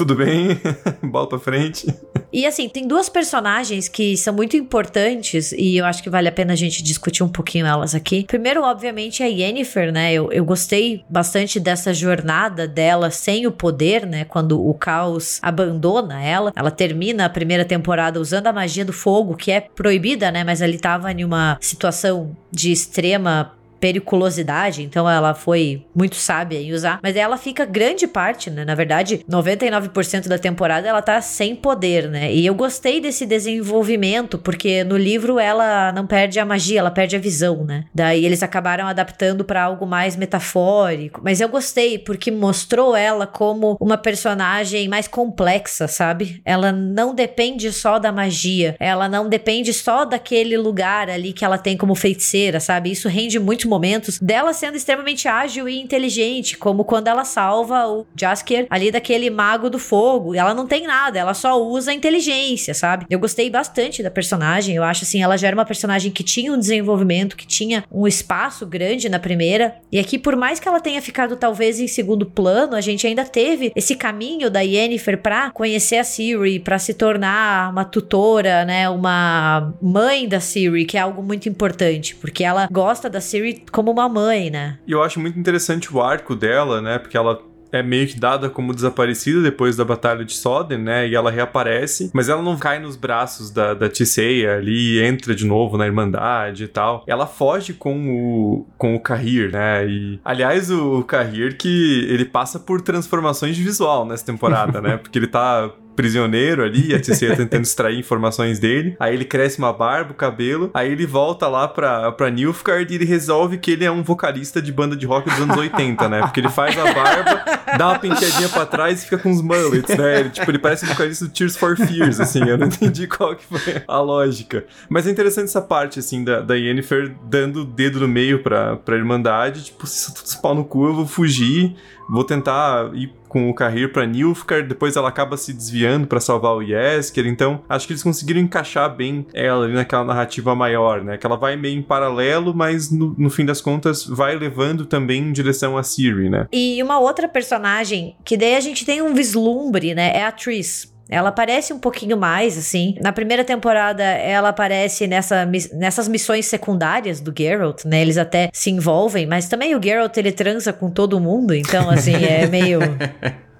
tudo 0.00 0.16
bem, 0.16 0.58
bola 1.04 1.28
pra 1.28 1.38
frente. 1.38 1.86
E 2.32 2.46
assim, 2.46 2.70
tem 2.70 2.88
duas 2.88 3.10
personagens 3.10 3.86
que 3.86 4.16
são 4.16 4.32
muito 4.32 4.56
importantes 4.56 5.52
e 5.52 5.76
eu 5.76 5.84
acho 5.84 6.02
que 6.02 6.08
vale 6.08 6.26
a 6.26 6.32
pena 6.32 6.54
a 6.54 6.56
gente 6.56 6.82
discutir 6.82 7.22
um 7.22 7.28
pouquinho 7.28 7.66
elas 7.66 7.94
aqui. 7.94 8.24
Primeiro, 8.26 8.62
obviamente, 8.62 9.22
é 9.22 9.26
a 9.26 9.28
Yennefer, 9.28 9.92
né? 9.92 10.10
Eu, 10.10 10.32
eu 10.32 10.42
gostei 10.42 11.04
bastante 11.10 11.60
dessa 11.60 11.92
jornada 11.92 12.66
dela 12.66 13.10
sem 13.10 13.46
o 13.46 13.52
poder, 13.52 14.06
né? 14.06 14.24
Quando 14.24 14.66
o 14.66 14.72
caos 14.72 15.38
abandona 15.42 16.22
ela. 16.22 16.50
Ela 16.56 16.70
termina 16.70 17.26
a 17.26 17.28
primeira 17.28 17.64
temporada 17.64 18.18
usando 18.18 18.46
a 18.46 18.52
magia 18.54 18.86
do 18.86 18.94
fogo, 18.94 19.36
que 19.36 19.50
é 19.50 19.60
proibida, 19.60 20.30
né? 20.30 20.44
Mas 20.44 20.62
ele 20.62 20.78
tava 20.78 21.12
em 21.12 21.24
uma 21.24 21.58
situação 21.60 22.34
de 22.50 22.72
extrema 22.72 23.52
periculosidade, 23.80 24.82
então 24.82 25.08
ela 25.08 25.34
foi 25.34 25.84
muito 25.94 26.16
sábia 26.16 26.60
em 26.60 26.72
usar, 26.72 27.00
mas 27.02 27.16
ela 27.16 27.36
fica 27.36 27.64
grande 27.64 28.06
parte, 28.06 28.50
né? 28.50 28.64
Na 28.64 28.74
verdade, 28.74 29.24
99% 29.28 30.28
da 30.28 30.38
temporada 30.38 30.86
ela 30.86 31.00
tá 31.00 31.20
sem 31.20 31.56
poder, 31.56 32.08
né? 32.08 32.32
E 32.32 32.44
eu 32.44 32.54
gostei 32.54 33.00
desse 33.00 33.24
desenvolvimento, 33.24 34.38
porque 34.38 34.84
no 34.84 34.96
livro 34.96 35.38
ela 35.38 35.92
não 35.92 36.06
perde 36.06 36.38
a 36.38 36.44
magia, 36.44 36.80
ela 36.80 36.90
perde 36.90 37.16
a 37.16 37.18
visão, 37.18 37.64
né? 37.64 37.84
Daí 37.94 38.24
eles 38.24 38.42
acabaram 38.42 38.86
adaptando 38.86 39.44
para 39.44 39.62
algo 39.62 39.86
mais 39.86 40.14
metafórico, 40.14 41.20
mas 41.24 41.40
eu 41.40 41.48
gostei 41.48 41.98
porque 41.98 42.30
mostrou 42.30 42.94
ela 42.94 43.26
como 43.26 43.76
uma 43.80 43.96
personagem 43.96 44.88
mais 44.88 45.08
complexa, 45.08 45.88
sabe? 45.88 46.42
Ela 46.44 46.70
não 46.70 47.14
depende 47.14 47.72
só 47.72 47.98
da 47.98 48.12
magia, 48.12 48.76
ela 48.78 49.08
não 49.08 49.28
depende 49.28 49.72
só 49.72 50.04
daquele 50.04 50.56
lugar 50.56 51.08
ali 51.08 51.32
que 51.32 51.44
ela 51.44 51.56
tem 51.56 51.76
como 51.76 51.94
feiticeira, 51.94 52.60
sabe? 52.60 52.90
Isso 52.90 53.08
rende 53.08 53.38
muito 53.38 53.69
momentos 53.70 54.18
dela 54.18 54.52
sendo 54.52 54.76
extremamente 54.76 55.28
ágil 55.28 55.68
e 55.68 55.80
inteligente, 55.80 56.58
como 56.58 56.84
quando 56.84 57.08
ela 57.08 57.24
salva 57.24 57.86
o 57.86 58.06
Jaskier 58.14 58.66
ali 58.68 58.90
daquele 58.90 59.30
mago 59.30 59.70
do 59.70 59.78
fogo. 59.78 60.34
Ela 60.34 60.52
não 60.52 60.66
tem 60.66 60.86
nada, 60.86 61.18
ela 61.18 61.32
só 61.32 61.62
usa 61.62 61.92
a 61.92 61.94
inteligência, 61.94 62.74
sabe? 62.74 63.06
Eu 63.08 63.18
gostei 63.18 63.48
bastante 63.48 64.02
da 64.02 64.10
personagem. 64.10 64.74
Eu 64.74 64.84
acho 64.84 65.04
assim, 65.04 65.22
ela 65.22 65.36
já 65.36 65.46
era 65.46 65.56
uma 65.56 65.64
personagem 65.64 66.10
que 66.10 66.22
tinha 66.22 66.52
um 66.52 66.58
desenvolvimento, 66.58 67.36
que 67.36 67.46
tinha 67.46 67.84
um 67.90 68.06
espaço 68.06 68.66
grande 68.66 69.08
na 69.08 69.18
primeira. 69.18 69.76
E 69.90 69.98
aqui, 69.98 70.18
por 70.18 70.36
mais 70.36 70.58
que 70.58 70.68
ela 70.68 70.80
tenha 70.80 71.00
ficado 71.00 71.36
talvez 71.36 71.78
em 71.78 71.86
segundo 71.86 72.26
plano, 72.26 72.74
a 72.74 72.80
gente 72.80 73.06
ainda 73.06 73.24
teve 73.24 73.72
esse 73.76 73.94
caminho 73.94 74.50
da 74.50 74.60
Yennefer 74.60 75.18
pra 75.22 75.50
conhecer 75.50 75.96
a 75.96 76.04
Siri, 76.04 76.58
para 76.58 76.78
se 76.78 76.94
tornar 76.94 77.70
uma 77.70 77.84
tutora, 77.84 78.64
né? 78.64 78.88
Uma 78.88 79.72
mãe 79.80 80.28
da 80.28 80.40
Siri, 80.40 80.84
que 80.84 80.96
é 80.96 81.00
algo 81.00 81.22
muito 81.22 81.48
importante, 81.48 82.16
porque 82.16 82.42
ela 82.42 82.68
gosta 82.70 83.08
da 83.08 83.20
Siri 83.20 83.59
como 83.70 83.90
uma 83.90 84.08
mãe, 84.08 84.50
né? 84.50 84.78
E 84.86 84.92
eu 84.92 85.02
acho 85.02 85.20
muito 85.20 85.38
interessante 85.38 85.94
o 85.94 86.00
arco 86.00 86.34
dela, 86.34 86.80
né? 86.80 86.98
Porque 86.98 87.16
ela 87.16 87.40
é 87.72 87.82
meio 87.82 88.06
que 88.06 88.18
dada 88.18 88.50
como 88.50 88.74
desaparecida 88.74 89.40
depois 89.42 89.76
da 89.76 89.84
Batalha 89.84 90.24
de 90.24 90.32
Soden, 90.34 90.78
né? 90.78 91.08
E 91.08 91.14
ela 91.14 91.30
reaparece, 91.30 92.10
mas 92.12 92.28
ela 92.28 92.42
não 92.42 92.56
cai 92.56 92.78
nos 92.78 92.96
braços 92.96 93.50
da, 93.50 93.74
da 93.74 93.88
Tisseia 93.88 94.56
ali, 94.56 95.02
entra 95.02 95.34
de 95.34 95.46
novo 95.46 95.76
na 95.76 95.86
Irmandade 95.86 96.64
e 96.64 96.68
tal. 96.68 97.04
Ela 97.06 97.26
foge 97.26 97.72
com 97.72 98.10
o, 98.10 98.66
com 98.76 98.94
o 98.94 99.00
Kahir, 99.00 99.52
né? 99.52 99.86
E, 99.86 100.20
aliás, 100.24 100.70
o, 100.70 101.00
o 101.00 101.04
Kahir 101.04 101.56
que 101.56 102.06
ele 102.08 102.24
passa 102.24 102.58
por 102.58 102.80
transformações 102.80 103.56
de 103.56 103.62
visual 103.62 104.04
nessa 104.04 104.24
temporada, 104.24 104.80
né? 104.80 104.96
Porque 104.98 105.18
ele 105.18 105.26
tá 105.26 105.70
prisioneiro 105.94 106.62
ali, 106.64 106.94
a 106.94 107.00
TC 107.00 107.34
tentando 107.36 107.62
extrair 107.62 107.98
informações 107.98 108.58
dele. 108.58 108.96
Aí 108.98 109.14
ele 109.14 109.24
cresce 109.24 109.58
uma 109.58 109.72
barba, 109.72 110.12
o 110.12 110.14
cabelo. 110.14 110.70
Aí 110.72 110.90
ele 110.90 111.06
volta 111.06 111.48
lá 111.48 111.68
pra, 111.68 112.12
pra 112.12 112.30
Nilfgaard 112.30 112.92
e 112.92 112.96
ele 112.96 113.04
resolve 113.04 113.58
que 113.58 113.70
ele 113.70 113.84
é 113.84 113.90
um 113.90 114.02
vocalista 114.02 114.60
de 114.60 114.72
banda 114.72 114.96
de 114.96 115.06
rock 115.06 115.28
dos 115.28 115.40
anos 115.40 115.56
80, 115.56 116.08
né? 116.08 116.20
Porque 116.20 116.40
ele 116.40 116.48
faz 116.48 116.76
a 116.78 116.92
barba, 116.92 117.44
dá 117.76 117.88
uma 117.88 117.98
penteadinha 117.98 118.48
pra 118.48 118.66
trás 118.66 119.02
e 119.02 119.04
fica 119.04 119.18
com 119.18 119.30
os 119.30 119.42
mullets, 119.42 119.96
né? 119.96 120.20
Ele, 120.20 120.30
tipo, 120.30 120.50
ele 120.50 120.58
parece 120.58 120.84
um 120.84 120.88
vocalista 120.88 121.24
do 121.26 121.30
Tears 121.30 121.56
for 121.56 121.76
Fears, 121.76 122.20
assim. 122.20 122.42
Eu 122.48 122.58
não 122.58 122.66
entendi 122.66 123.06
qual 123.06 123.34
que 123.36 123.44
foi 123.44 123.82
a 123.86 124.00
lógica. 124.00 124.64
Mas 124.88 125.06
é 125.06 125.10
interessante 125.10 125.44
essa 125.44 125.62
parte, 125.62 125.98
assim, 125.98 126.24
da, 126.24 126.40
da 126.40 126.54
Yennefer 126.54 127.14
dando 127.24 127.62
o 127.62 127.64
dedo 127.64 128.00
no 128.00 128.08
meio 128.08 128.42
pra, 128.42 128.76
pra 128.76 128.96
Irmandade. 128.96 129.64
Tipo, 129.64 129.86
se 129.86 130.10
eu 130.10 130.14
tô 130.14 130.40
pau 130.40 130.54
no 130.54 130.64
cu, 130.64 130.86
eu 130.86 130.94
vou 130.94 131.06
fugir 131.06 131.76
vou 132.10 132.24
tentar 132.24 132.90
ir 132.94 133.12
com 133.30 133.48
o 133.48 133.54
Carrir 133.54 133.92
para 133.92 134.04
Nilfgaard, 134.04 134.68
depois 134.68 134.96
ela 134.96 135.08
acaba 135.08 135.36
se 135.36 135.52
desviando 135.52 136.08
para 136.08 136.18
salvar 136.18 136.56
o 136.56 136.62
Yesker, 136.62 137.26
então 137.26 137.62
acho 137.68 137.86
que 137.86 137.92
eles 137.92 138.02
conseguiram 138.02 138.40
encaixar 138.40 138.92
bem 138.94 139.24
ela 139.32 139.64
ali 139.64 139.74
naquela 139.74 140.04
narrativa 140.04 140.52
maior, 140.54 141.04
né? 141.04 141.16
Que 141.16 141.24
ela 141.24 141.36
vai 141.36 141.54
meio 141.54 141.78
em 141.78 141.82
paralelo, 141.82 142.52
mas 142.52 142.90
no, 142.90 143.14
no 143.16 143.30
fim 143.30 143.46
das 143.46 143.60
contas 143.60 144.04
vai 144.04 144.34
levando 144.36 144.84
também 144.84 145.22
em 145.22 145.32
direção 145.32 145.78
a 145.78 145.84
Siri, 145.84 146.28
né? 146.28 146.48
E 146.52 146.82
uma 146.82 146.98
outra 146.98 147.28
personagem 147.28 148.16
que 148.24 148.36
daí 148.36 148.56
a 148.56 148.60
gente 148.60 148.84
tem 148.84 149.00
um 149.00 149.14
vislumbre, 149.14 149.94
né? 149.94 150.10
É 150.12 150.24
a 150.24 150.32
Triss. 150.32 150.89
Ela 151.10 151.30
aparece 151.30 151.72
um 151.72 151.78
pouquinho 151.78 152.16
mais, 152.16 152.56
assim. 152.56 152.94
Na 153.02 153.12
primeira 153.12 153.44
temporada, 153.44 154.02
ela 154.02 154.50
aparece 154.50 155.06
nessa, 155.06 155.46
nessas 155.72 156.06
missões 156.06 156.46
secundárias 156.46 157.20
do 157.20 157.34
Geralt, 157.36 157.84
né? 157.84 158.00
Eles 158.00 158.16
até 158.16 158.48
se 158.52 158.70
envolvem, 158.70 159.26
mas 159.26 159.48
também 159.48 159.74
o 159.74 159.82
Geralt, 159.82 160.16
ele 160.16 160.32
transa 160.32 160.72
com 160.72 160.90
todo 160.90 161.18
mundo, 161.18 161.54
então, 161.54 161.90
assim, 161.90 162.14
é 162.24 162.46
meio... 162.48 162.80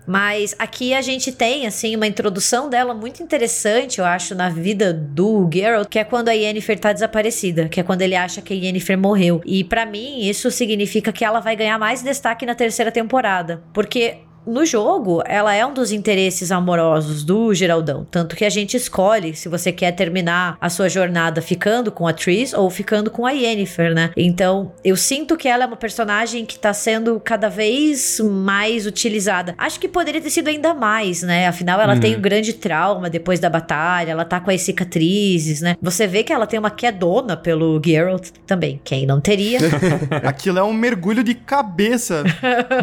Mas 0.07 0.57
aqui 0.59 0.93
a 0.93 1.01
gente 1.01 1.31
tem, 1.31 1.69
assim, 1.69 1.95
uma 1.95 2.07
introdução 2.07 2.69
dela 2.69 2.93
muito 2.93 3.23
interessante, 3.23 4.01
eu 4.01 4.05
acho, 4.05 4.35
na 4.35 4.49
vida 4.49 4.93
do 4.93 5.49
Geralt, 5.53 5.89
que 5.89 6.01
é 6.01 6.05
quando 6.05 6.29
a 6.29 6.33
Yennefer 6.33 6.81
tá 6.81 6.93
desaparecida, 6.93 7.69
que 7.69 7.79
é 7.79 7.83
quando 7.85 8.03
ele 8.03 8.17
acha 8.17 8.43
que 8.43 8.53
a 8.53 8.57
Yennefer 8.57 8.99
morreu. 8.99 9.41
E 9.47 9.63
para 9.63 9.87
mim, 9.87 10.21
isso 10.21 10.51
significa 10.51 11.13
que 11.13 11.25
ela 11.25 11.39
vai 11.39 11.55
ganhar 11.55 11.79
mais 11.79 12.03
destaque 12.03 12.45
na 12.45 12.57
terceira 12.57 12.91
temporada. 12.91 13.63
Porque 13.73 14.17
no 14.47 14.65
jogo, 14.65 15.23
ela 15.27 15.55
é 15.55 15.65
um 15.65 15.75
dos 15.75 15.93
interesses 15.93 16.51
amorosos 16.51 17.23
do 17.23 17.53
Geraldão. 17.55 18.07
Tanto 18.11 18.35
que 18.35 18.45
a 18.45 18.51
gente 18.51 18.77
escolhe 18.77 19.35
se 19.35 19.49
você 19.49 19.71
quer 19.71 19.93
terminar 19.93 20.57
a 20.61 20.69
sua 20.69 20.89
jornada 20.89 21.43
ficando 21.43 21.93
com 21.93 22.07
a 22.07 22.13
Tris 22.13 22.53
ou 22.53 22.71
ficando 22.71 23.11
com 23.11 23.27
a 23.27 23.31
Yennefer, 23.31 23.95
né? 23.95 24.11
Então, 24.17 24.73
eu 24.85 24.97
sinto 24.97 25.37
que 25.37 25.49
ela 25.49 25.65
é 25.65 25.67
uma 25.67 25.77
personagem 25.77 26.45
que 26.45 26.59
tá 26.59 26.73
sendo 26.73 27.21
cada 27.21 27.49
vez 27.49 28.21
mais 28.21 28.87
utilizada. 28.87 29.55
Acho 29.59 29.79
que 29.79 29.89
poderia 29.89 30.21
ter 30.21 30.31
sido 30.31 30.49
ainda 30.49 30.75
mais, 30.75 31.23
né? 31.23 31.47
Afinal, 31.47 31.81
ela 31.81 31.95
uhum. 31.95 32.01
tem 32.01 32.17
um 32.17 32.21
grande 32.21 32.53
trauma 32.55 33.11
depois 33.11 33.39
da 33.41 33.51
batalha, 33.51 34.13
ela 34.13 34.25
tá 34.25 34.41
com 34.41 34.51
as 34.51 34.63
cicatrizes, 34.63 35.61
né? 35.61 35.77
Você 35.81 36.07
vê 36.07 36.23
que 36.23 36.33
ela 36.33 36.47
tem 36.47 36.59
uma 36.59 36.71
quedona 36.71 37.37
pelo 37.37 37.81
Geralt 37.85 38.31
também. 38.47 38.81
Quem 38.85 39.07
não 39.07 39.21
teria? 39.21 39.59
Aquilo 40.25 40.59
é 40.59 40.63
um 40.63 40.73
mergulho 40.73 41.23
de 41.23 41.35
cabeça, 41.35 42.25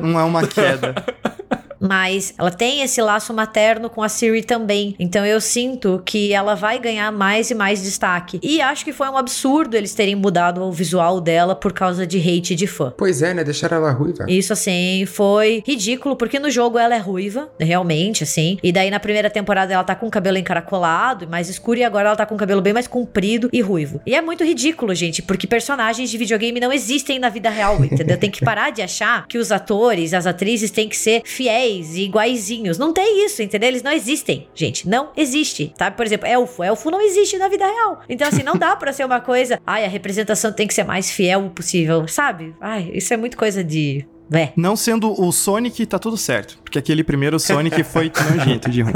não 0.01 0.19
é 0.19 0.23
uma 0.23 0.45
queda. 0.47 0.95
Mas 1.79 2.33
ela 2.37 2.51
tem 2.51 2.81
esse 2.81 3.01
laço 3.01 3.33
materno 3.33 3.89
com 3.89 4.01
a 4.01 4.09
Siri 4.09 4.43
também. 4.43 4.95
Então 4.99 5.25
eu 5.25 5.39
sinto 5.39 6.01
que 6.05 6.33
ela 6.33 6.55
vai 6.55 6.79
ganhar 6.79 7.11
mais 7.11 7.51
e 7.51 7.55
mais 7.55 7.83
destaque. 7.83 8.39
E 8.41 8.61
acho 8.61 8.83
que 8.83 8.93
foi 8.93 9.07
um 9.09 9.17
absurdo 9.17 9.75
eles 9.75 9.93
terem 9.93 10.15
mudado 10.15 10.61
o 10.61 10.71
visual 10.71 11.21
dela 11.21 11.55
por 11.55 11.73
causa 11.73 12.05
de 12.05 12.17
hate 12.17 12.55
de 12.55 12.67
fã. 12.67 12.93
Pois 12.97 13.21
é, 13.21 13.33
né? 13.33 13.43
Deixaram 13.43 13.77
ela 13.77 13.91
ruiva. 13.91 14.25
Isso, 14.27 14.53
assim, 14.53 15.05
foi 15.05 15.63
ridículo, 15.65 16.15
porque 16.15 16.39
no 16.39 16.49
jogo 16.49 16.77
ela 16.77 16.95
é 16.95 16.99
ruiva, 16.99 17.49
realmente, 17.59 18.23
assim. 18.23 18.57
E 18.63 18.71
daí 18.71 18.89
na 18.89 18.99
primeira 18.99 19.29
temporada 19.29 19.73
ela 19.73 19.83
tá 19.83 19.95
com 19.95 20.07
o 20.07 20.11
cabelo 20.11 20.37
encaracolado 20.37 21.25
e 21.25 21.27
mais 21.27 21.49
escuro, 21.49 21.79
e 21.79 21.83
agora 21.83 22.09
ela 22.09 22.15
tá 22.15 22.25
com 22.25 22.35
o 22.35 22.37
cabelo 22.37 22.61
bem 22.61 22.73
mais 22.73 22.87
comprido 22.87 23.49
e 23.53 23.61
ruivo. 23.61 24.01
E 24.05 24.15
é 24.15 24.21
muito 24.21 24.43
ridículo, 24.43 24.93
gente, 24.95 25.21
porque 25.21 25.47
personagens 25.47 26.09
de 26.09 26.17
videogame 26.17 26.59
não 26.59 26.71
existem 26.71 27.19
na 27.19 27.29
vida 27.29 27.49
real, 27.49 27.83
entendeu? 27.83 28.17
Tem 28.17 28.31
que 28.31 28.43
parar 28.43 28.71
de 28.71 28.81
achar 28.81 29.27
que 29.27 29.37
os 29.37 29.51
atores, 29.51 30.13
as 30.13 30.25
atrizes 30.25 30.71
têm 30.71 30.89
que 30.89 30.97
ser 30.97 31.21
fiéis 31.23 31.66
e 31.67 32.03
iguaizinhos. 32.03 32.77
Não 32.77 32.93
tem 32.93 33.25
isso, 33.25 33.41
entendeu? 33.41 33.69
Eles 33.69 33.83
não 33.83 33.91
existem, 33.91 34.47
gente. 34.53 34.87
Não 34.87 35.09
existe, 35.15 35.73
sabe? 35.77 35.95
Por 35.95 36.05
exemplo, 36.05 36.27
elfo. 36.27 36.63
Elfo 36.63 36.89
não 36.89 37.01
existe 37.01 37.37
na 37.37 37.47
vida 37.47 37.65
real. 37.65 38.01
Então, 38.09 38.27
assim, 38.27 38.43
não 38.43 38.55
dá 38.55 38.75
pra 38.75 38.93
ser 38.93 39.05
uma 39.05 39.19
coisa. 39.19 39.59
Ai, 39.65 39.85
a 39.85 39.89
representação 39.89 40.51
tem 40.51 40.67
que 40.67 40.73
ser 40.73 40.83
mais 40.83 41.11
fiel 41.11 41.49
possível, 41.53 42.07
sabe? 42.07 42.55
Ai, 42.59 42.91
isso 42.93 43.13
é 43.13 43.17
muito 43.17 43.37
coisa 43.37 43.63
de 43.63 44.05
é. 44.33 44.51
Não 44.55 44.75
sendo 44.75 45.19
o 45.21 45.31
Sonic, 45.31 45.85
tá 45.85 45.97
tudo 45.97 46.17
certo. 46.17 46.57
Porque 46.63 46.77
aquele 46.77 47.03
primeiro 47.03 47.39
Sonic 47.39 47.83
foi 47.83 48.11
nojento 48.35 48.69
de 48.69 48.81
ruim. 48.81 48.93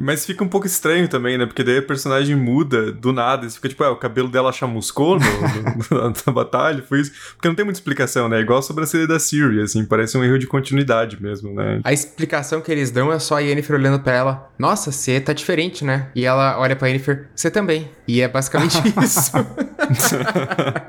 Mas 0.00 0.24
fica 0.24 0.42
um 0.44 0.48
pouco 0.48 0.66
estranho 0.66 1.08
também, 1.08 1.36
né? 1.38 1.46
Porque 1.46 1.64
daí 1.64 1.78
a 1.78 1.82
personagem 1.82 2.36
muda 2.36 2.92
do 2.92 3.12
nada. 3.12 3.48
Você 3.48 3.56
fica 3.56 3.68
tipo, 3.68 3.84
é, 3.84 3.88
o 3.88 3.96
cabelo 3.96 4.28
dela 4.28 4.52
chamuscou 4.52 5.18
no, 5.18 5.98
no, 5.98 6.12
na 6.26 6.32
batalha, 6.32 6.82
foi 6.82 7.00
isso. 7.00 7.12
Porque 7.34 7.48
não 7.48 7.54
tem 7.54 7.64
muita 7.64 7.78
explicação, 7.78 8.28
né? 8.28 8.40
Igual 8.40 8.58
a 8.58 8.62
sobrancelha 8.62 9.06
da 9.06 9.18
Siri, 9.18 9.60
assim, 9.60 9.84
parece 9.84 10.16
um 10.16 10.24
erro 10.24 10.38
de 10.38 10.46
continuidade 10.46 11.20
mesmo, 11.22 11.54
né? 11.54 11.80
A 11.84 11.92
explicação 11.92 12.60
que 12.60 12.70
eles 12.70 12.90
dão 12.90 13.12
é 13.12 13.18
só 13.18 13.36
a 13.36 13.40
Yennefer 13.40 13.76
olhando 13.76 14.00
pra 14.00 14.12
ela: 14.12 14.50
Nossa, 14.58 14.92
você 14.92 15.20
tá 15.20 15.32
diferente, 15.32 15.84
né? 15.84 16.08
E 16.14 16.24
ela 16.24 16.58
olha 16.58 16.76
pra 16.76 16.88
Yennefer: 16.88 17.28
Você 17.34 17.50
também. 17.50 17.88
E 18.08 18.22
é 18.22 18.26
basicamente 18.26 18.78
isso. 19.04 19.32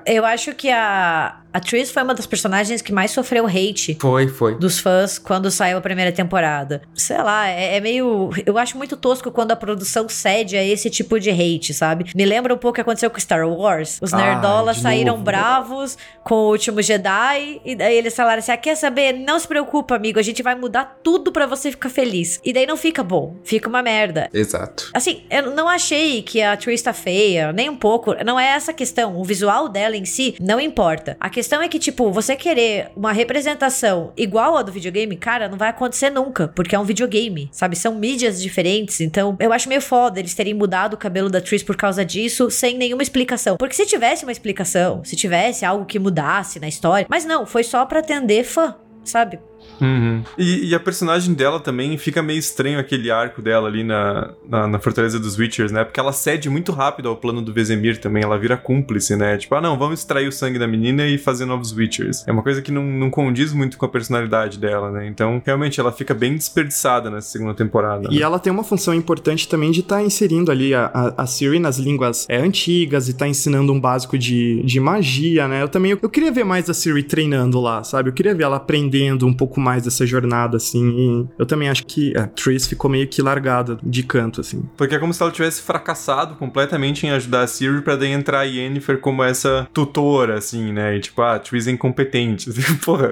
Eu 0.06 0.26
acho 0.26 0.56
que 0.56 0.70
a, 0.70 1.40
a 1.52 1.60
Triss 1.60 1.92
foi 1.92 2.04
uma 2.04 2.14
das 2.14 2.28
personagens 2.28 2.82
que 2.82 2.94
mais 2.94 3.12
sofreu 3.12 3.48
hate. 3.48 3.98
Foi, 4.00 4.28
foi. 4.28 4.58
Dos 4.58 4.80
fãs 4.80 5.18
quando 5.18 5.50
saiu 5.50 5.80
a 5.80 5.82
primeira 5.82 6.12
temporada. 6.12 6.82
Sei 6.94 7.18
lá, 7.18 7.48
é, 7.48 7.78
é, 7.78 7.80
meio. 7.82 8.30
Eu 8.46 8.58
acho 8.58 8.78
muito 8.78 8.96
tosco 8.96 9.32
quando 9.32 9.52
a 9.52 9.56
produção 9.56 10.08
cede 10.08 10.56
a 10.56 10.64
esse 10.64 10.90
tipo 10.90 11.20
de 11.20 11.32
hate, 11.32 11.74
sabe? 11.74 12.12
Me 12.16 12.26
lembra 12.26 12.54
um 12.54 12.58
pouco 12.58 12.70
o 12.70 12.74
que 12.76 12.82
aconteceu 12.82 13.10
com 13.10 13.20
Star 13.20 13.48
Wars. 13.50 14.00
Os 14.02 14.14
ah, 14.14 14.18
nerdolas 14.18 14.78
saíram 14.78 15.14
novo. 15.14 15.24
bravos 15.24 15.98
com 16.24 16.36
o 16.36 16.50
último 16.52 16.82
Jedi. 16.82 17.60
E 17.66 17.76
daí 17.76 17.98
eles 17.98 18.16
falaram 18.16 18.40
assim: 18.40 18.52
ah, 18.52 18.58
quer 18.58 18.76
saber? 18.76 19.14
Não 19.14 19.40
se 19.40 19.48
preocupa, 19.48 19.96
amigo. 19.96 20.20
A 20.20 20.24
gente 20.24 20.44
vai 20.44 20.54
mudar 20.54 21.00
tudo 21.04 21.32
para 21.32 21.48
você 21.48 21.72
ficar 21.72 21.90
feliz. 21.90 22.40
E 22.46 22.54
daí 22.54 22.68
não 22.68 22.78
fica 22.78 23.04
bom. 23.04 23.36
Fica 23.44 23.68
uma 23.68 23.82
merda. 23.82 24.30
Exato. 24.32 24.92
Assim, 24.94 25.24
eu 25.32 25.52
não 25.56 25.68
achei 25.68 26.22
que 26.22 26.44
a 26.44 26.56
Triss 26.56 26.84
tá 26.84 26.94
feia, 26.94 27.09
nem 27.54 27.70
um 27.70 27.76
pouco. 27.76 28.16
Não 28.24 28.40
é 28.40 28.48
essa 28.48 28.72
a 28.72 28.74
questão. 28.74 29.18
O 29.18 29.24
visual 29.24 29.70
dela 29.70 29.96
em 29.96 30.06
si 30.06 30.36
não 30.40 30.60
importa. 30.60 31.18
A 31.20 31.30
questão 31.30 31.62
é 31.62 31.68
que, 31.68 31.80
tipo, 31.80 32.12
você 32.12 32.36
querer 32.36 32.92
uma 32.96 33.12
representação 33.12 34.12
igual 34.16 34.58
a 34.58 34.62
do 34.62 34.72
videogame, 34.72 35.16
cara, 35.16 35.48
não 35.48 35.58
vai 35.58 35.70
acontecer 35.70 36.10
nunca, 36.10 36.48
porque 36.50 36.76
é 36.76 36.80
um 36.80 36.84
videogame, 36.84 37.50
sabe? 37.52 37.76
São 37.76 37.96
mídias 37.96 38.42
diferentes, 38.42 39.02
então 39.02 39.36
eu 39.40 39.54
acho 39.54 39.70
meio 39.70 39.82
foda 39.82 40.20
eles 40.20 40.34
terem 40.34 40.54
mudado 40.54 40.94
o 40.94 40.98
cabelo 40.98 41.30
da 41.30 41.42
Triss 41.42 41.64
por 41.64 41.76
causa 41.76 42.06
disso, 42.06 42.50
sem 42.50 42.78
nenhuma 42.78 43.04
explicação. 43.04 43.58
Porque 43.58 43.76
se 43.76 43.86
tivesse 43.86 44.24
uma 44.24 44.32
explicação, 44.32 45.04
se 45.04 45.16
tivesse 45.16 45.66
algo 45.66 45.86
que 45.86 46.00
mudasse 46.00 46.60
na 46.60 46.68
história, 46.68 47.08
mas 47.10 47.26
não, 47.26 47.46
foi 47.46 47.64
só 47.64 47.86
para 47.86 48.00
atender 48.00 48.44
fã, 48.44 48.76
sabe? 49.04 49.40
Uhum. 49.82 50.24
E, 50.38 50.70
e, 50.70 50.76
a 50.76 50.80
personagem 50.80 51.34
dela 51.34 51.60
também 51.60 51.98
fica 51.98 52.22
meio 52.22 52.40
estranho 52.40 52.80
aquele 52.80 53.10
arco 53.12 53.42
dela 53.42 53.68
ali 53.68 53.84
na, 53.84 54.32
na, 54.48 54.68
na, 54.68 54.80
Fortaleza 54.80 55.20
dos 55.20 55.38
Witchers, 55.38 55.72
né? 55.72 55.84
Porque 55.84 56.00
ela 56.00 56.12
cede 56.12 56.50
muito 56.50 56.72
rápido 56.72 57.10
ao 57.10 57.16
plano 57.16 57.42
do 57.42 57.54
Vesemir 57.54 58.00
também, 58.00 58.24
ela 58.24 58.38
vira 58.38 58.58
cúmplice, 58.58 59.16
né? 59.16 59.38
Tipo, 59.38 59.56
ah 59.56 59.62
não, 59.62 59.78
vamos 59.78 60.00
extrair 60.00 60.28
o 60.28 60.32
sangue 60.32 60.60
da 60.60 60.68
menina 60.68 61.06
e 61.06 61.18
fazer 61.18 61.46
novos 61.46 61.72
Witchers. 61.72 62.28
É 62.28 62.32
uma 62.32 62.44
coisa 62.44 62.62
que 62.62 62.72
não, 62.72 62.84
não 62.84 63.10
condiz 63.10 63.54
muito 63.54 63.78
com 63.78 63.86
a 63.86 63.90
personalidade 63.90 64.58
dela, 64.58 64.92
né? 64.92 65.08
Então, 65.08 65.42
realmente, 65.46 65.80
ela 65.80 65.92
fica 65.92 66.14
bem 66.14 66.36
desperdiçada 66.36 67.10
nessa 67.10 67.30
segunda 67.30 67.54
temporada. 67.54 68.08
E 68.12 68.16
né? 68.16 68.22
ela 68.22 68.40
tem 68.40 68.52
uma 68.52 68.64
função 68.64 68.94
importante 68.94 69.48
também 69.48 69.72
de 69.72 69.82
estar 69.82 69.98
tá 69.98 70.04
inserindo 70.04 70.52
ali 70.52 70.74
a, 70.74 70.86
a, 70.86 71.24
a 71.24 71.26
Siri 71.26 71.60
nas 71.60 71.78
línguas 71.78 72.26
é, 72.30 72.38
antigas 72.38 73.10
e 73.10 73.14
tá 73.14 73.28
ensinando 73.28 73.72
um 73.72 73.80
básico 73.80 74.18
de, 74.18 74.62
de 74.64 74.80
magia, 74.80 75.48
né? 75.48 75.62
Eu 75.62 75.70
também, 75.70 75.92
eu, 75.92 76.00
eu 76.02 76.10
queria 76.10 76.32
ver 76.32 76.44
mais 76.44 76.70
a 76.70 76.74
Siri 76.74 77.04
treinando 77.04 77.60
lá, 77.60 77.84
sabe? 77.84 78.10
Eu 78.10 78.14
queria 78.14 78.34
ver 78.34 78.44
ela 78.44 78.58
aprendendo 78.58 79.26
um 79.26 79.34
pouco 79.34 79.60
mais 79.60 79.69
dessa 79.78 80.06
jornada, 80.06 80.58
assim. 80.58 81.28
eu 81.38 81.46
também 81.46 81.70
acho 81.70 81.86
que 81.86 82.18
a 82.18 82.28
Triss 82.28 82.68
ficou 82.68 82.90
meio 82.90 83.08
que 83.08 83.22
largada 83.22 83.78
de 83.84 84.04
canto, 84.04 84.42
assim. 84.42 84.64
Porque 84.78 84.96
é 84.96 85.00
como 85.00 85.14
se 85.14 85.22
ela 85.22 85.32
tivesse 85.32 85.62
fracassado 85.62 86.36
completamente 86.36 87.06
em 87.06 87.12
ajudar 87.12 87.44
a 87.44 87.48
Siri 87.48 87.82
pra 87.82 87.96
daí 87.96 88.12
entrar 88.12 88.40
a 88.40 88.44
Yennefer 88.44 89.00
como 89.00 89.24
essa 89.24 89.68
tutora, 89.74 90.38
assim, 90.38 90.72
né? 90.72 90.96
E 90.96 91.00
tipo, 91.00 91.22
ah, 91.22 91.36
a 91.36 91.40
Triss 91.40 91.68
é 91.68 91.72
incompetente. 91.72 92.50
Porra. 92.84 93.12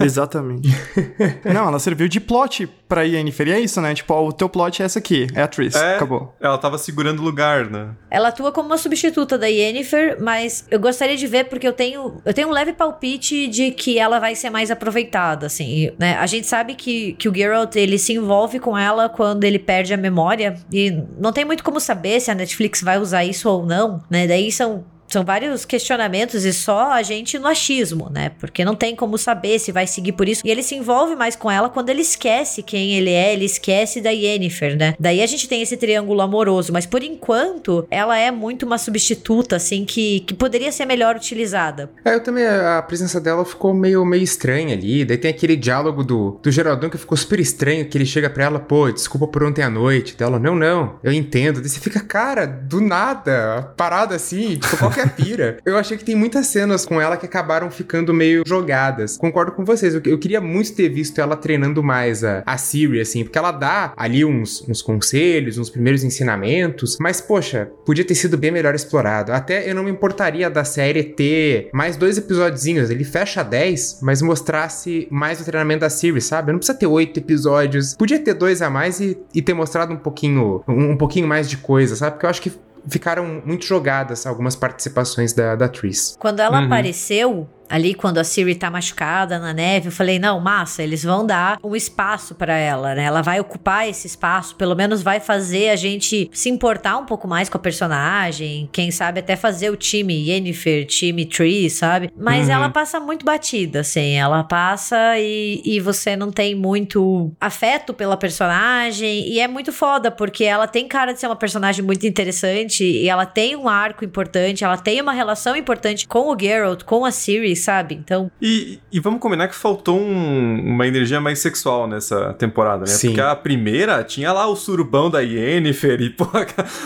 Exatamente. 0.00 0.68
Não, 1.44 1.68
ela 1.68 1.78
serviu 1.78 2.08
de 2.08 2.20
plot 2.20 2.68
pra 2.88 3.02
Yennefer. 3.02 3.48
E 3.48 3.52
é 3.52 3.60
isso, 3.60 3.80
né? 3.80 3.94
Tipo, 3.94 4.14
ó, 4.14 4.26
o 4.26 4.32
teu 4.32 4.48
plot 4.48 4.82
é 4.82 4.84
essa 4.84 4.98
aqui. 4.98 5.26
É 5.34 5.42
a 5.42 5.48
Triss. 5.48 5.74
É, 5.74 5.96
acabou. 5.96 6.34
Ela 6.40 6.58
tava 6.58 6.78
segurando 6.78 7.20
o 7.20 7.22
lugar, 7.22 7.70
né? 7.70 7.90
Ela 8.10 8.28
atua 8.28 8.52
como 8.52 8.68
uma 8.68 8.78
substituta 8.78 9.36
da 9.36 9.46
Yennefer, 9.46 10.18
mas 10.20 10.66
eu 10.70 10.78
gostaria 10.78 11.16
de 11.16 11.26
ver 11.26 11.44
porque 11.44 11.66
eu 11.66 11.72
tenho, 11.72 12.20
eu 12.24 12.34
tenho 12.34 12.48
um 12.48 12.52
leve 12.52 12.72
palpite 12.72 13.46
de 13.48 13.70
que 13.70 13.98
ela 13.98 14.18
vai 14.18 14.34
ser 14.34 14.50
mais 14.50 14.70
aproveitada, 14.70 15.46
assim, 15.46 15.90
né? 15.98 16.16
A 16.16 16.26
gente 16.26 16.46
sabe 16.46 16.74
que, 16.74 17.14
que 17.14 17.28
o 17.28 17.34
Geralt, 17.34 17.74
ele 17.76 17.98
se 17.98 18.12
envolve 18.12 18.58
com 18.58 18.76
ela 18.76 19.08
quando 19.08 19.44
ele 19.44 19.58
perde 19.58 19.92
a 19.94 19.96
memória. 19.96 20.56
E 20.72 20.90
não 21.18 21.32
tem 21.32 21.44
muito 21.44 21.64
como 21.64 21.80
saber 21.80 22.20
se 22.20 22.30
a 22.30 22.34
Netflix 22.34 22.82
vai 22.82 22.98
usar 22.98 23.24
isso 23.24 23.48
ou 23.48 23.64
não, 23.64 24.02
né? 24.10 24.26
Daí 24.26 24.52
são 24.52 24.84
são 25.14 25.24
vários 25.24 25.64
questionamentos 25.64 26.44
e 26.44 26.52
só 26.52 26.90
a 26.90 27.00
gente 27.02 27.38
no 27.38 27.46
achismo, 27.46 28.10
né? 28.10 28.32
Porque 28.40 28.64
não 28.64 28.74
tem 28.74 28.96
como 28.96 29.16
saber 29.16 29.60
se 29.60 29.70
vai 29.70 29.86
seguir 29.86 30.12
por 30.12 30.28
isso. 30.28 30.42
E 30.44 30.50
ele 30.50 30.62
se 30.62 30.74
envolve 30.74 31.14
mais 31.14 31.36
com 31.36 31.48
ela 31.48 31.68
quando 31.68 31.88
ele 31.88 32.02
esquece 32.02 32.64
quem 32.64 32.94
ele 32.94 33.10
é, 33.10 33.32
ele 33.32 33.44
esquece 33.44 34.00
da 34.00 34.10
Yennefer, 34.10 34.76
né? 34.76 34.94
Daí 34.98 35.22
a 35.22 35.26
gente 35.26 35.48
tem 35.48 35.62
esse 35.62 35.76
triângulo 35.76 36.20
amoroso, 36.20 36.72
mas 36.72 36.84
por 36.84 37.02
enquanto 37.04 37.86
ela 37.88 38.18
é 38.18 38.32
muito 38.32 38.66
uma 38.66 38.76
substituta, 38.76 39.54
assim, 39.54 39.84
que, 39.84 40.20
que 40.20 40.34
poderia 40.34 40.72
ser 40.72 40.84
melhor 40.84 41.14
utilizada. 41.14 41.90
É, 42.04 42.14
eu 42.14 42.20
também, 42.20 42.44
a 42.44 42.82
presença 42.82 43.20
dela 43.20 43.44
ficou 43.44 43.72
meio, 43.72 44.04
meio 44.04 44.22
estranha 44.24 44.74
ali. 44.74 45.04
Daí 45.04 45.16
tem 45.16 45.30
aquele 45.30 45.54
diálogo 45.54 46.02
do, 46.02 46.40
do 46.42 46.50
Geraldão 46.50 46.90
que 46.90 46.98
ficou 46.98 47.16
super 47.16 47.38
estranho, 47.38 47.88
que 47.88 47.96
ele 47.96 48.06
chega 48.06 48.28
pra 48.28 48.44
ela, 48.44 48.58
pô, 48.58 48.90
desculpa 48.90 49.28
por 49.28 49.44
ontem 49.44 49.62
à 49.62 49.70
noite. 49.70 50.16
Dela, 50.16 50.40
não, 50.40 50.56
não, 50.56 50.98
eu 51.04 51.12
entendo. 51.12 51.60
Daí 51.60 51.68
você 51.68 51.78
fica, 51.78 52.00
cara, 52.00 52.46
do 52.46 52.80
nada, 52.80 53.72
parada 53.76 54.16
assim, 54.16 54.56
tipo, 54.56 54.76
qual 54.76 54.90
que 54.90 55.03
a 55.04 55.08
pira. 55.08 55.58
Eu 55.64 55.76
achei 55.76 55.96
que 55.96 56.04
tem 56.04 56.14
muitas 56.14 56.46
cenas 56.46 56.84
com 56.84 57.00
ela 57.00 57.16
que 57.16 57.26
acabaram 57.26 57.70
ficando 57.70 58.12
meio 58.12 58.42
jogadas. 58.46 59.16
Concordo 59.16 59.52
com 59.52 59.64
vocês, 59.64 59.94
eu, 59.94 60.02
eu 60.06 60.18
queria 60.18 60.40
muito 60.40 60.74
ter 60.74 60.88
visto 60.88 61.20
ela 61.20 61.36
treinando 61.36 61.82
mais 61.82 62.24
a, 62.24 62.42
a 62.46 62.56
Siri, 62.56 63.00
assim, 63.00 63.24
porque 63.24 63.38
ela 63.38 63.52
dá 63.52 63.92
ali 63.96 64.24
uns, 64.24 64.66
uns 64.68 64.82
conselhos, 64.82 65.58
uns 65.58 65.70
primeiros 65.70 66.02
ensinamentos, 66.02 66.96
mas, 67.00 67.20
poxa, 67.20 67.70
podia 67.84 68.04
ter 68.04 68.14
sido 68.14 68.36
bem 68.36 68.50
melhor 68.50 68.74
explorado. 68.74 69.32
Até 69.32 69.68
eu 69.68 69.74
não 69.74 69.84
me 69.84 69.90
importaria 69.90 70.48
da 70.48 70.64
série 70.64 71.02
ter 71.04 71.68
mais 71.72 71.96
dois 71.96 72.18
episódiozinhos, 72.18 72.90
ele 72.90 73.04
fecha 73.04 73.42
10, 73.42 74.00
mas 74.02 74.22
mostrasse 74.22 75.06
mais 75.10 75.40
o 75.40 75.44
treinamento 75.44 75.80
da 75.80 75.90
Siri, 75.90 76.20
sabe? 76.20 76.52
Não 76.52 76.58
precisa 76.58 76.78
ter 76.78 76.86
oito 76.86 77.18
episódios, 77.18 77.94
podia 77.94 78.18
ter 78.18 78.34
dois 78.34 78.62
a 78.62 78.70
mais 78.70 79.00
e, 79.00 79.18
e 79.34 79.42
ter 79.42 79.54
mostrado 79.54 79.92
um 79.92 79.96
pouquinho, 79.96 80.62
um, 80.66 80.92
um 80.92 80.96
pouquinho 80.96 81.26
mais 81.26 81.48
de 81.48 81.56
coisa, 81.56 81.96
sabe? 81.96 82.12
Porque 82.12 82.26
eu 82.26 82.30
acho 82.30 82.42
que 82.42 82.52
ficaram 82.88 83.42
muito 83.44 83.64
jogadas 83.64 84.26
algumas 84.26 84.56
participações 84.56 85.32
da, 85.32 85.54
da 85.54 85.68
Tris. 85.68 86.16
Quando 86.18 86.40
ela 86.40 86.60
uhum. 86.60 86.66
apareceu, 86.66 87.48
ali 87.68 87.94
quando 87.94 88.18
a 88.18 88.24
Siri 88.24 88.54
tá 88.54 88.70
machucada 88.70 89.38
na 89.38 89.52
neve, 89.52 89.88
eu 89.88 89.92
falei, 89.92 90.18
não, 90.18 90.40
massa, 90.40 90.82
eles 90.82 91.02
vão 91.02 91.26
dar 91.26 91.58
um 91.62 91.74
espaço 91.74 92.34
para 92.34 92.56
ela, 92.56 92.94
né? 92.94 93.04
Ela 93.04 93.22
vai 93.22 93.40
ocupar 93.40 93.88
esse 93.88 94.06
espaço, 94.06 94.54
pelo 94.56 94.74
menos 94.74 95.02
vai 95.02 95.20
fazer 95.20 95.70
a 95.70 95.76
gente 95.76 96.30
se 96.32 96.48
importar 96.48 96.98
um 96.98 97.04
pouco 97.04 97.26
mais 97.26 97.48
com 97.48 97.56
a 97.56 97.60
personagem, 97.60 98.68
quem 98.72 98.90
sabe 98.90 99.20
até 99.20 99.36
fazer 99.36 99.70
o 99.70 99.76
time 99.76 100.30
Yennefer, 100.30 100.86
time 100.86 101.24
Tree, 101.24 101.70
sabe? 101.70 102.10
Mas 102.16 102.46
uhum. 102.46 102.54
ela 102.54 102.68
passa 102.68 103.00
muito 103.00 103.24
batida, 103.24 103.80
assim, 103.80 104.14
ela 104.14 104.44
passa 104.44 105.18
e, 105.18 105.62
e 105.64 105.80
você 105.80 106.16
não 106.16 106.30
tem 106.30 106.54
muito 106.54 107.32
afeto 107.40 107.92
pela 107.92 108.16
personagem 108.16 109.28
e 109.28 109.40
é 109.40 109.48
muito 109.48 109.72
foda, 109.72 110.10
porque 110.10 110.44
ela 110.44 110.66
tem 110.66 110.86
cara 110.86 111.12
de 111.12 111.20
ser 111.20 111.26
uma 111.26 111.36
personagem 111.36 111.84
muito 111.84 112.06
interessante 112.06 112.84
e 112.84 113.08
ela 113.08 113.26
tem 113.26 113.56
um 113.56 113.68
arco 113.68 114.04
importante, 114.04 114.64
ela 114.64 114.76
tem 114.76 115.00
uma 115.00 115.12
relação 115.12 115.56
importante 115.56 116.06
com 116.06 116.32
o 116.32 116.38
Geralt, 116.38 116.84
com 116.84 117.04
a 117.04 117.10
Siri, 117.10 117.54
sabe? 117.64 117.94
Então. 117.94 118.30
E, 118.40 118.78
e 118.92 119.00
vamos 119.00 119.20
combinar 119.20 119.48
que 119.48 119.54
faltou 119.54 119.98
um, 119.98 120.60
uma 120.74 120.86
energia 120.86 121.20
mais 121.20 121.38
sexual 121.38 121.86
nessa 121.88 122.34
temporada, 122.34 122.80
né? 122.80 122.86
Sim. 122.86 123.08
Porque 123.08 123.20
a 123.20 123.34
primeira 123.34 124.02
tinha 124.04 124.32
lá 124.32 124.46
o 124.46 124.54
surubão 124.54 125.10
da 125.10 125.20
Yennefer 125.20 126.00
e, 126.00 126.10
pô, 126.10 126.26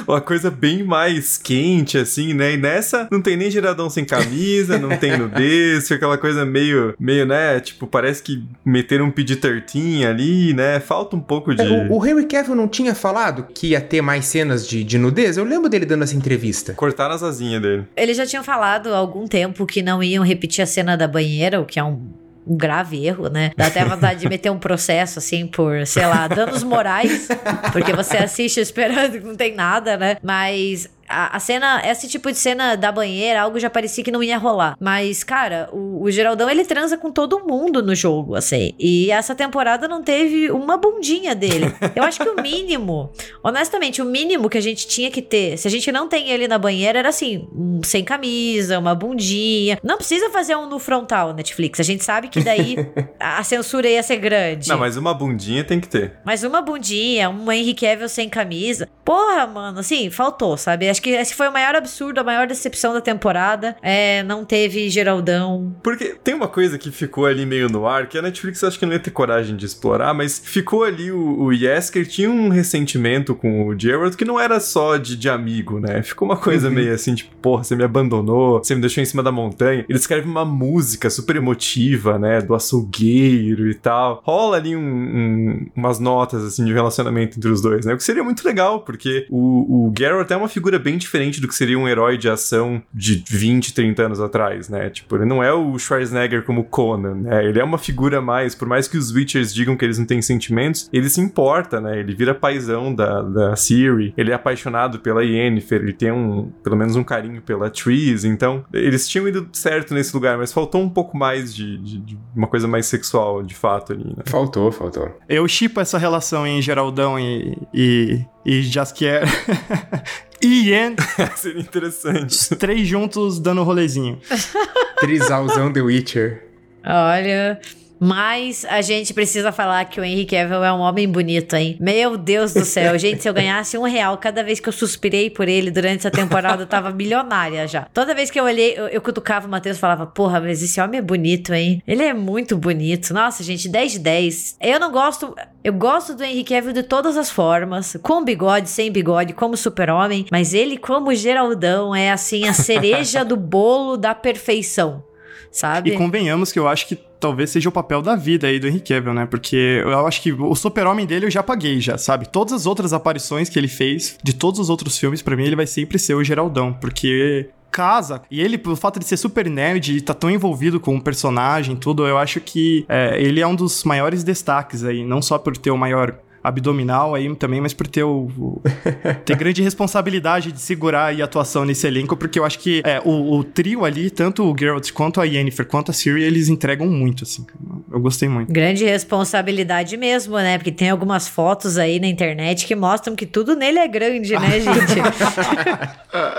uma 0.07 0.21
coisa 0.21 0.51
bem 0.51 0.83
mais 0.83 1.37
quente, 1.37 1.99
assim, 1.99 2.33
né? 2.33 2.55
E 2.55 2.57
nessa 2.57 3.09
não 3.11 3.21
tem 3.21 3.37
nem 3.37 3.51
geradão 3.51 3.91
sem 3.91 4.05
camisa, 4.05 4.79
não 4.79 4.97
tem 4.97 5.17
nudez, 5.19 5.91
aquela 5.91 6.17
coisa 6.17 6.45
meio, 6.45 6.95
meio, 6.99 7.27
né? 7.27 7.61
Tipo, 7.61 7.87
parece 7.87 8.23
que 8.23 8.43
meteram 8.65 9.07
um 9.07 9.11
PG-13 9.11 10.07
ali, 10.07 10.55
né? 10.55 10.81
Falta 10.81 11.17
um 11.17 11.21
pouco 11.21 11.55
de. 11.55 11.63
É, 11.63 11.89
o, 11.89 11.97
o 11.97 12.07
Henry 12.07 12.27
Cavill 12.27 12.55
não 12.55 12.69
tinha 12.69 12.95
falado 12.95 13.47
que 13.55 13.69
ia 13.69 13.81
ter 13.81 14.01
mais 14.01 14.27
cenas 14.27 14.67
de, 14.67 14.85
de 14.85 14.99
nudez? 14.99 15.37
Eu 15.37 15.45
lembro 15.45 15.69
dele 15.69 15.85
dando 15.85 16.05
essa 16.05 16.17
entrevista. 16.17 16.73
Cortaram 16.75 17.15
as 17.15 17.23
asinhas 17.23 17.61
dele. 17.61 17.85
Eles 17.97 18.17
já 18.17 18.27
tinham 18.27 18.45
falado 18.45 18.93
há 18.95 18.97
algum 18.97 19.27
tempo 19.27 19.67
que 19.67 19.83
não 19.83 20.03
iam 20.03 20.25
repetir 20.25 20.58
a 20.63 20.67
cena 20.67 20.97
da 20.97 21.09
banheira, 21.09 21.61
o 21.61 21.65
que 21.65 21.79
é 21.79 21.85
um 21.85 22.09
um 22.49 22.57
grave 22.57 23.05
erro, 23.07 23.29
né? 23.29 23.53
Dá 23.55 23.67
até 23.67 23.85
vontade 23.85 24.21
de 24.21 24.29
meter 24.31 24.51
um 24.51 24.59
processo, 24.59 25.19
assim, 25.19 25.47
por, 25.47 25.87
sei 25.87 26.07
lá, 26.07 26.27
danos 26.27 26.63
morais, 26.63 27.29
porque 27.73 27.93
você 27.93 28.17
assiste 28.17 28.59
esperando 28.59 29.21
que 29.21 29.27
não 29.27 29.37
tem 29.37 29.55
nada, 29.55 29.99
né? 29.99 30.17
Mas 30.23 30.89
a, 31.09 31.37
a, 31.37 31.41
cena, 31.41 31.83
esse 31.85 32.09
tipo 32.09 32.31
de 32.31 32.39
cena 32.39 32.77
da 32.77 32.93
banheira, 32.93 33.43
algo 33.43 33.59
já 33.59 33.71
parecia 33.71 34.05
que 34.05 34.11
não 34.11 34.23
ia 34.23 34.37
rolar. 34.37 34.77
Mas, 34.79 35.25
cara, 35.25 35.69
o, 35.73 36.03
o, 36.03 36.11
Geraldão 36.11 36.49
ele 36.51 36.65
transa 36.65 36.99
com 36.99 37.11
todo 37.11 37.45
mundo 37.47 37.83
no 37.83 37.95
jogo, 37.95 38.35
assim. 38.35 38.73
E 38.79 39.11
essa 39.11 39.35
temporada 39.35 39.89
não 39.89 40.03
teve 40.03 40.51
uma 40.51 40.77
bundinha 40.77 41.35
dele. 41.35 41.73
Eu 41.95 42.03
acho 42.03 42.21
que 42.21 42.29
o 42.29 42.41
mínimo, 42.41 43.11
honestamente, 43.43 44.03
o 44.03 44.05
mínimo 44.05 44.49
que 44.49 44.59
a 44.59 44.61
gente 44.61 44.87
tinha 44.87 45.11
que 45.11 45.23
ter, 45.23 45.57
se 45.57 45.67
a 45.67 45.71
gente 45.71 45.91
não 45.91 46.09
tem 46.09 46.31
ele 46.31 46.47
na 46.47 46.59
banheira, 46.59 46.99
era 46.99 47.09
assim, 47.09 47.49
um, 47.55 47.81
sem 47.83 48.05
camisa, 48.05 48.79
uma 48.79 48.95
bundinha. 48.95 49.79
Não 49.83 49.97
precisa 49.97 50.31
fazer 50.31 50.57
um 50.57 50.69
no 50.69 50.79
frontal, 50.79 51.33
Netflix. 51.33 51.81
A 51.81 51.85
gente 51.85 52.05
sabe 52.05 52.29
que 52.29 52.41
daí 52.41 52.77
a 53.19 53.43
censura 53.43 53.89
ia 53.89 54.03
ser 54.03 54.17
grande. 54.17 54.69
Não, 54.69 54.79
mas 54.79 54.97
uma 54.97 55.15
bundinha 55.15 55.65
tem 55.65 55.81
que 55.81 55.89
ter. 55.89 56.15
Mas 56.25 56.43
uma 56.43 56.61
bundinha, 56.61 57.31
um 57.31 57.51
Henry 57.51 57.75
Cavill 57.75 58.09
sem 58.09 58.29
camisa. 58.29 58.89
Porra, 59.05 59.47
mano, 59.47 59.81
assim, 59.81 60.11
faltou, 60.11 60.57
sabe? 60.57 60.89
Acho 60.99 61.03
que 61.05 61.11
esse 61.11 61.33
foi 61.33 61.47
o 61.47 61.53
maior 61.53 61.77
absurdo, 61.77 62.19
a 62.19 62.25
maior 62.25 62.49
decepção 62.49 62.93
da 62.93 63.01
temporada. 63.01 63.77
É, 63.81 64.25
não 64.25 64.45
teve 64.45 64.91
Geraldão. 64.91 65.77
Porque 65.81 66.17
tem 66.25 66.35
uma 66.35 66.49
coisa 66.49 66.77
que 66.77 66.91
ficou 66.91 67.25
ali 67.25 67.47
meio 67.47 67.69
no 67.69 67.87
ar, 67.87 68.09
que 68.09 68.19
a 68.19 68.23
Netflix 68.23 68.65
acho 68.65 68.77
que 68.81 68.85
não 68.85 68.95
ia 68.95 68.99
ter 68.99 69.13
coragem 69.13 69.55
de 69.55 69.65
explorar, 69.65 70.13
mas 70.13 70.41
ficou 70.45 70.83
ali 70.83 71.13
o, 71.13 71.39
o 71.41 71.53
Yesker 71.53 72.05
tinha 72.05 72.29
um 72.29 72.49
ressentimento 72.49 73.33
com 73.33 73.69
o 73.69 73.79
Gerald 73.79 74.17
que 74.17 74.25
não 74.25 74.41
era 74.41 74.59
só 74.59 74.97
de, 74.97 75.17
de 75.17 75.29
amigo, 75.29 75.79
né? 75.79 76.03
Ficou 76.03 76.27
uma 76.27 76.37
coisa 76.37 76.67
uhum. 76.67 76.75
meio 76.75 76.93
assim, 76.93 77.15
tipo, 77.15 77.37
porra, 77.37 77.63
você 77.63 77.77
me 77.77 77.85
abandonou, 77.85 78.59
você 78.59 78.75
me 78.75 78.81
deixou 78.81 79.01
em 79.01 79.07
cima 79.07 79.23
da 79.23 79.31
montanha. 79.31 79.85
Ele 79.89 79.99
escreve 79.99 80.29
uma 80.29 80.45
música 80.45 81.09
super 81.09 81.37
emotiva, 81.37 82.19
né? 82.19 82.41
Do 82.41 82.57
açougueiro 82.57 83.71
e 83.71 83.75
tal. 83.75 84.21
Rola 84.25 84.57
ali 84.57 84.75
um, 84.75 84.81
um, 84.81 85.67
umas 85.77 86.01
notas, 86.01 86.43
assim, 86.43 86.65
de 86.65 86.73
relacionamento 86.73 87.39
entre 87.39 87.51
os 87.51 87.61
dois, 87.63 87.87
né? 87.87 87.95
O 87.95 87.97
que 87.97 88.03
seria 88.03 88.25
muito 88.25 88.45
legal, 88.45 88.81
porque 88.81 89.29
o, 89.31 89.87
o 89.87 89.93
Geralt 89.97 90.29
é 90.29 90.37
uma 90.37 90.49
figura 90.49 90.77
bem 90.77 90.88
diferente 90.97 91.41
do 91.41 91.49
que 91.49 91.55
seria 91.55 91.79
um 91.79 91.89
herói 91.89 92.17
de 92.17 92.29
ação 92.29 92.83
de 92.93 93.23
20, 93.29 93.75
30 93.75 94.03
anos 94.03 94.21
atrás, 94.21 94.69
né? 94.69 94.89
Tipo, 94.91 95.17
ele 95.17 95.25
não 95.25 95.43
é 95.43 95.53
o 95.53 95.79
Schwarzenegger 95.79 96.45
como 96.45 96.65
Conan, 96.65 97.15
né? 97.15 97.45
Ele 97.45 97.59
é 97.59 97.65
uma 97.65 97.79
figura 97.79 98.21
mais, 98.21 98.55
por 98.55 98.69
mais 98.69 98.89
que 98.89 98.97
os 98.97 99.13
Witchers 99.13 99.53
digam 99.53 99.77
que 99.77 99.85
eles 99.85 99.99
não 99.99 100.07
têm 100.07 100.23
sentimentos, 100.23 100.89
ele 100.93 101.09
se 101.09 101.21
importa, 101.21 101.81
né? 101.81 101.99
Ele 101.99 102.15
vira 102.15 102.35
paizão 102.35 102.95
da, 102.95 103.23
da 103.23 103.57
Siri, 103.57 104.15
ele 104.17 104.31
é 104.31 104.35
apaixonado 104.35 105.01
pela 105.01 105.25
Yennefer, 105.25 105.83
ele 105.83 105.93
tem 105.93 106.13
um, 106.13 106.51
pelo 106.63 106.77
menos 106.77 106.97
um 106.97 107.05
carinho 107.05 107.43
pela 107.43 107.71
Trees, 107.71 108.25
então 108.25 108.65
eles 108.73 109.09
tinham 109.09 109.29
ido 109.29 109.49
certo 109.53 109.95
nesse 109.95 110.15
lugar, 110.15 110.39
mas 110.39 110.53
faltou 110.53 110.81
um 110.83 110.89
pouco 110.89 111.17
mais 111.17 111.55
de, 111.55 111.79
de, 111.79 111.99
de 111.99 112.19
uma 112.35 112.47
coisa 112.47 112.69
mais 112.69 112.87
sexual, 112.87 113.43
de 113.43 113.55
fato, 113.55 113.93
ali, 113.93 114.05
né? 114.05 114.23
Faltou, 114.27 114.71
faltou. 114.71 115.11
Eu 115.29 115.47
chipo 115.49 115.81
essa 115.81 115.99
relação 115.99 116.47
em 116.47 116.61
Geraldão 116.63 117.19
e, 117.19 117.57
e, 117.73 118.25
e 118.45 118.63
Jaskier. 118.63 119.25
Ian. 120.43 120.95
Seria 121.37 121.61
interessante. 121.61 122.31
Os 122.31 122.49
três 122.49 122.87
juntos 122.87 123.39
dando 123.39 123.63
rolezinho. 123.63 124.21
Trisalzão 125.01 125.73
The 125.73 125.81
Witcher. 125.81 126.45
Olha, 126.85 127.61
mas 128.01 128.65
a 128.69 128.81
gente 128.81 129.13
precisa 129.13 129.53
falar 129.53 129.85
que 129.87 130.01
o 130.01 130.05
Henry 130.05 130.25
Cavill 130.25 130.65
é 130.65 130.73
um 130.73 130.81
homem 130.81 131.09
bonito, 131.09 131.55
hein? 131.57 131.77
Meu 131.81 132.17
Deus 132.17 132.55
do 132.55 132.65
céu. 132.65 132.97
Gente, 132.99 133.23
se 133.23 133.29
eu 133.29 133.35
ganhasse 133.35 133.77
um 133.77 133.83
real 133.83 134.17
cada 134.19 134.43
vez 134.43 134.61
que 134.61 134.69
eu 134.69 134.73
suspirei 134.73 135.31
por 135.31 135.49
ele 135.49 135.71
durante 135.71 135.99
essa 135.99 136.11
temporada, 136.11 136.63
eu 136.63 136.67
tava 136.67 136.91
milionária 136.91 137.67
já. 137.67 137.87
Toda 137.93 138.15
vez 138.15 138.31
que 138.31 138.39
eu 138.39 138.45
olhei, 138.45 138.75
eu, 138.77 138.89
eu 138.89 139.01
cutucava 139.01 139.47
o 139.47 139.51
Matheus 139.51 139.77
e 139.77 139.81
falava, 139.81 140.07
porra, 140.07 140.41
mas 140.41 140.63
esse 140.63 140.81
homem 140.81 140.99
é 140.99 141.03
bonito, 141.03 141.53
hein? 141.53 141.83
Ele 141.87 142.03
é 142.03 142.15
muito 142.15 142.57
bonito. 142.57 143.13
Nossa, 143.13 143.43
gente, 143.43 143.69
10 143.69 143.93
de 143.93 143.99
10. 143.99 144.57
Eu 144.61 144.81
não 144.81 144.91
gosto... 144.91 145.35
Eu 145.65 145.73
gosto 145.73 146.15
do 146.15 146.25
Henry 146.25 146.45
Cavill 146.45 146.73
de 146.73 146.83
todas 146.83 147.17
as 147.17 147.29
formas, 147.29 147.95
com 148.01 148.25
bigode, 148.25 148.71
sem 148.71 148.91
bigode, 148.91 149.35
como 149.35 149.55
super-homem, 149.57 150.25
mas 150.31 150.55
ele 150.55 150.79
como 150.79 151.15
Geraldão 151.15 151.95
é 151.95 152.11
assim 152.11 152.49
a 152.49 152.55
cereja 152.55 153.23
do 153.23 153.37
bolo 153.37 153.97
da 153.97 154.15
perfeição 154.15 155.05
sabe? 155.51 155.91
E 155.91 155.97
convenhamos 155.97 156.53
que 156.53 156.59
eu 156.59 156.69
acho 156.69 156.87
que 156.87 156.97
talvez 157.21 157.51
seja 157.51 157.69
o 157.69 157.73
papel 157.73 158.01
da 158.01 158.15
vida 158.15 158.47
aí 158.47 158.59
do 158.59 158.69
Henry 158.69 158.81
Cavill, 158.81 159.15
né? 159.15 159.27
Porque 159.27 159.83
eu 159.83 160.07
acho 160.07 160.23
que 160.23 160.33
o 160.33 160.55
super-homem 160.55 161.07
dele 161.07 161.27
eu 161.27 161.31
já 161.31 161.43
paguei 161.43 161.81
já, 161.81 161.99
sabe? 161.99 162.29
Todas 162.29 162.53
as 162.53 162.67
outras 162.67 162.93
aparições 162.93 163.49
que 163.49 163.59
ele 163.59 163.69
fez, 163.69 164.17
de 164.23 164.33
todos 164.33 164.61
os 164.61 164.71
outros 164.71 164.99
filmes, 164.99 165.23
para 165.23 165.37
mim 165.37 165.45
ele 165.45 165.57
vai 165.57 165.67
sempre 165.67 165.99
ser 165.99 166.15
o 166.15 166.25
Geraldão, 166.25 166.73
porque 166.73 167.51
casa. 167.71 168.23
E 168.31 168.41
ele, 168.41 168.59
pelo 168.59 168.77
fato 168.77 168.99
de 168.99 169.05
ser 169.05 169.17
super 169.17 169.49
nerd 169.49 169.97
e 169.97 170.01
tá 170.01 170.15
tão 170.15 170.31
envolvido 170.31 170.81
com 170.81 170.97
o 170.97 171.01
personagem 171.01 171.77
tudo, 171.77 172.07
eu 172.07 172.19
acho 172.19 172.41
que 172.41 172.85
é, 172.89 173.21
ele 173.21 173.41
é 173.41 173.47
um 173.47 173.55
dos 173.55 173.85
maiores 173.85 174.25
destaques 174.25 174.85
aí. 174.85 175.05
Não 175.05 175.23
só 175.23 175.39
por 175.39 175.57
ter 175.57 175.71
o 175.71 175.77
maior 175.77 176.19
abdominal 176.49 177.15
aí 177.15 177.35
também, 177.37 177.61
mas 177.61 177.73
por 177.73 177.87
ter 177.87 178.03
o, 178.03 178.31
o 178.39 178.63
ter 179.25 179.37
grande 179.37 179.63
responsabilidade 179.63 180.53
de 180.53 180.61
segurar 180.61 181.15
a 181.15 181.25
atuação 181.25 181.65
nesse 181.65 181.87
elenco, 181.87 182.17
porque 182.17 182.39
eu 182.39 182.45
acho 182.45 182.59
que 182.59 182.83
é, 182.85 183.01
o, 183.05 183.39
o, 183.39 183.45
trio 183.45 183.85
ali, 183.85 184.11
tanto 184.11 184.45
o 184.45 184.57
Geralt 184.59 184.91
quanto 184.93 185.21
a 185.21 185.25
Yennefer, 185.25 185.67
quanto 185.67 185.91
a 185.91 185.95
Ciri, 185.95 186.23
eles 186.23 186.49
entregam 186.49 186.87
muito, 186.87 187.25
assim. 187.25 187.47
Eu 187.91 188.01
gostei 188.01 188.29
muito. 188.29 188.53
Grande 188.53 188.85
responsabilidade 188.85 189.97
mesmo, 189.97 190.37
né? 190.37 190.59
Porque 190.59 190.73
tem 190.73 190.91
algumas 190.91 191.29
fotos 191.29 191.79
aí 191.79 192.01
na 192.01 192.07
internet 192.07 192.67
que 192.67 192.75
mostram 192.75 193.15
que 193.15 193.27
tudo 193.27 193.55
nele 193.55 193.79
é 193.79 193.89
grande, 193.89 194.33
né, 194.35 194.61
gente? 194.61 194.99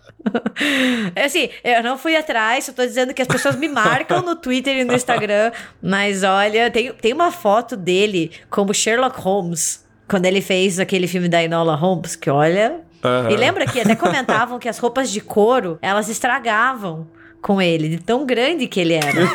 É 1.15 1.25
assim, 1.25 1.49
eu 1.63 1.83
não 1.83 1.97
fui 1.97 2.15
atrás, 2.15 2.65
só 2.65 2.73
tô 2.73 2.85
dizendo 2.85 3.13
que 3.13 3.21
as 3.21 3.27
pessoas 3.27 3.55
me 3.55 3.67
marcam 3.67 4.21
no 4.21 4.35
Twitter 4.35 4.77
e 4.77 4.83
no 4.83 4.93
Instagram, 4.93 5.51
mas 5.81 6.23
olha, 6.23 6.71
tem, 6.71 6.91
tem 6.93 7.13
uma 7.13 7.31
foto 7.31 7.77
dele 7.77 8.31
como 8.49 8.73
Sherlock 8.73 9.19
Holmes, 9.19 9.85
quando 10.07 10.25
ele 10.25 10.41
fez 10.41 10.79
aquele 10.79 11.07
filme 11.07 11.29
da 11.29 11.43
Enola 11.43 11.75
Holmes, 11.75 12.15
que 12.15 12.29
olha... 12.29 12.81
Uhum. 13.03 13.29
E 13.29 13.37
lembra 13.37 13.67
que 13.67 13.79
até 13.79 13.95
comentavam 13.95 14.57
que 14.57 14.67
as 14.67 14.79
roupas 14.79 15.11
de 15.11 15.21
couro, 15.21 15.77
elas 15.79 16.09
estragavam 16.09 17.07
com 17.45 17.61
ele, 17.61 17.89
de 17.89 17.99
tão 17.99 18.25
grande 18.25 18.65
que 18.65 18.79
ele 18.79 18.95
era. 18.95 19.27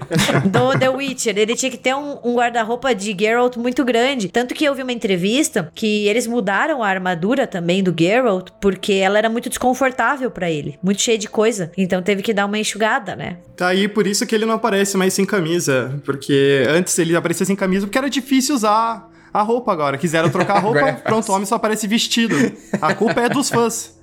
do 0.48 0.78
The 0.78 0.88
Witcher, 0.88 1.36
ele 1.36 1.54
tinha 1.54 1.70
que 1.70 1.76
ter 1.76 1.94
um, 1.94 2.16
um 2.24 2.34
guarda-roupa 2.34 2.94
de 2.94 3.14
Geralt 3.14 3.58
muito 3.58 3.84
grande. 3.84 4.30
Tanto 4.30 4.54
que 4.54 4.64
eu 4.64 4.74
vi 4.74 4.82
uma 4.82 4.92
entrevista 4.92 5.70
que 5.74 6.08
eles 6.08 6.26
mudaram 6.26 6.82
a 6.82 6.88
armadura 6.88 7.46
também 7.46 7.82
do 7.82 7.94
Geralt, 7.94 8.48
porque 8.58 8.94
ela 8.94 9.18
era 9.18 9.28
muito 9.28 9.50
desconfortável 9.50 10.30
para 10.30 10.50
ele, 10.50 10.78
muito 10.82 11.02
cheia 11.02 11.18
de 11.18 11.28
coisa. 11.28 11.70
Então 11.76 12.00
teve 12.00 12.22
que 12.22 12.32
dar 12.32 12.46
uma 12.46 12.58
enxugada, 12.58 13.14
né? 13.14 13.36
Tá 13.54 13.68
aí 13.68 13.86
por 13.86 14.06
isso 14.06 14.26
que 14.26 14.34
ele 14.34 14.46
não 14.46 14.54
aparece 14.54 14.96
mais 14.96 15.12
sem 15.12 15.26
camisa, 15.26 16.00
porque 16.06 16.64
antes 16.70 16.98
ele 16.98 17.14
aparecia 17.14 17.44
sem 17.44 17.54
camisa 17.54 17.86
porque 17.86 17.98
era 17.98 18.08
difícil 18.08 18.54
usar 18.54 19.10
a 19.30 19.42
roupa 19.42 19.70
agora. 19.70 19.98
Quiseram 19.98 20.30
trocar 20.30 20.56
a 20.56 20.60
roupa, 20.60 20.80
é 20.88 20.92
pronto, 20.92 21.30
o 21.30 21.34
homem 21.34 21.44
só 21.44 21.56
aparece 21.56 21.86
vestido. 21.86 22.34
A 22.80 22.94
culpa 22.94 23.20
é 23.20 23.28
dos 23.28 23.50
fãs. 23.50 23.94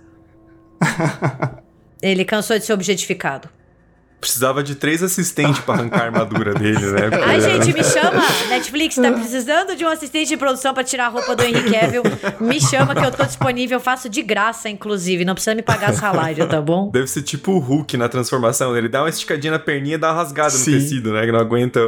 Ele 2.02 2.26
cansou 2.26 2.58
de 2.58 2.66
ser 2.66 2.74
objetificado. 2.74 3.50
Precisava 4.26 4.64
de 4.64 4.74
três 4.74 5.04
assistentes 5.04 5.60
para 5.60 5.76
arrancar 5.76 6.02
a 6.02 6.06
armadura 6.06 6.52
dele, 6.58 6.80
né? 6.80 7.12
Ai, 7.24 7.40
gente, 7.40 7.72
me 7.72 7.84
chama! 7.86 8.24
Netflix 8.50 8.96
tá 8.96 9.12
precisando 9.12 9.76
de 9.76 9.86
um 9.86 9.88
assistente 9.88 10.30
de 10.30 10.36
produção 10.36 10.74
para 10.74 10.84
tirar 10.84 11.06
a 11.06 11.10
roupa 11.10 11.36
do 11.36 11.44
Henry 11.44 11.72
Cavill. 11.72 12.02
Me 12.40 12.60
chama 12.60 12.96
que 12.96 13.06
eu 13.06 13.12
tô 13.12 13.24
disponível, 13.24 13.80
faço 13.80 14.10
de 14.10 14.24
graça, 14.24 14.68
inclusive. 14.68 15.24
Não 15.24 15.36
precisa 15.36 15.54
me 15.54 15.62
pagar 15.62 15.94
salário, 15.94 16.48
tá 16.50 16.60
bom? 16.60 16.90
Deve 16.90 17.06
ser 17.06 17.22
tipo 17.22 17.52
o 17.52 17.60
Hulk 17.60 17.98
na 17.98 18.10
transformação. 18.10 18.76
Ele 18.76 18.90
dá 18.90 19.04
uma 19.04 19.10
esticadinha 19.10 19.52
na 19.52 19.60
perninha 19.60 19.94
e 19.94 20.00
dá 20.00 20.08
uma 20.08 20.16
rasgada 20.16 20.50
Sim. 20.50 20.72
no 20.72 20.80
tecido, 20.80 21.14
né? 21.14 21.24
Que 21.24 21.32
não 21.32 21.40
aguenta. 21.40 21.80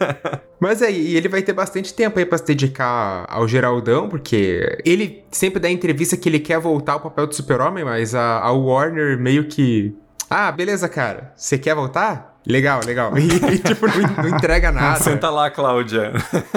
Mas 0.60 0.82
aí, 0.82 1.16
ele 1.16 1.28
vai 1.28 1.40
ter 1.40 1.54
bastante 1.54 1.94
tempo 1.94 2.18
aí 2.18 2.26
pra 2.26 2.36
se 2.36 2.44
dedicar 2.44 3.24
ao 3.30 3.48
Geraldão, 3.48 4.10
porque 4.10 4.78
ele 4.84 5.24
sempre 5.30 5.58
dá 5.58 5.70
entrevista 5.70 6.18
que 6.18 6.28
ele 6.28 6.40
quer 6.40 6.58
voltar 6.58 6.94
ao 6.94 7.00
papel 7.00 7.28
do 7.28 7.34
super-homem, 7.34 7.84
mas 7.84 8.12
a, 8.12 8.40
a 8.40 8.50
Warner 8.50 9.16
meio 9.16 9.44
que 9.44 9.94
ah, 10.30 10.50
beleza, 10.52 10.88
cara. 10.88 11.32
Você 11.36 11.58
quer 11.58 11.74
voltar? 11.74 12.37
Legal, 12.48 12.80
legal. 12.84 13.12
E, 13.18 13.58
tipo, 13.58 13.86
não, 13.86 14.24
não, 14.24 14.36
entrega 14.36 14.72
nada. 14.72 15.00
Senta 15.04 15.28
lá, 15.28 15.50
Cláudia. 15.50 16.12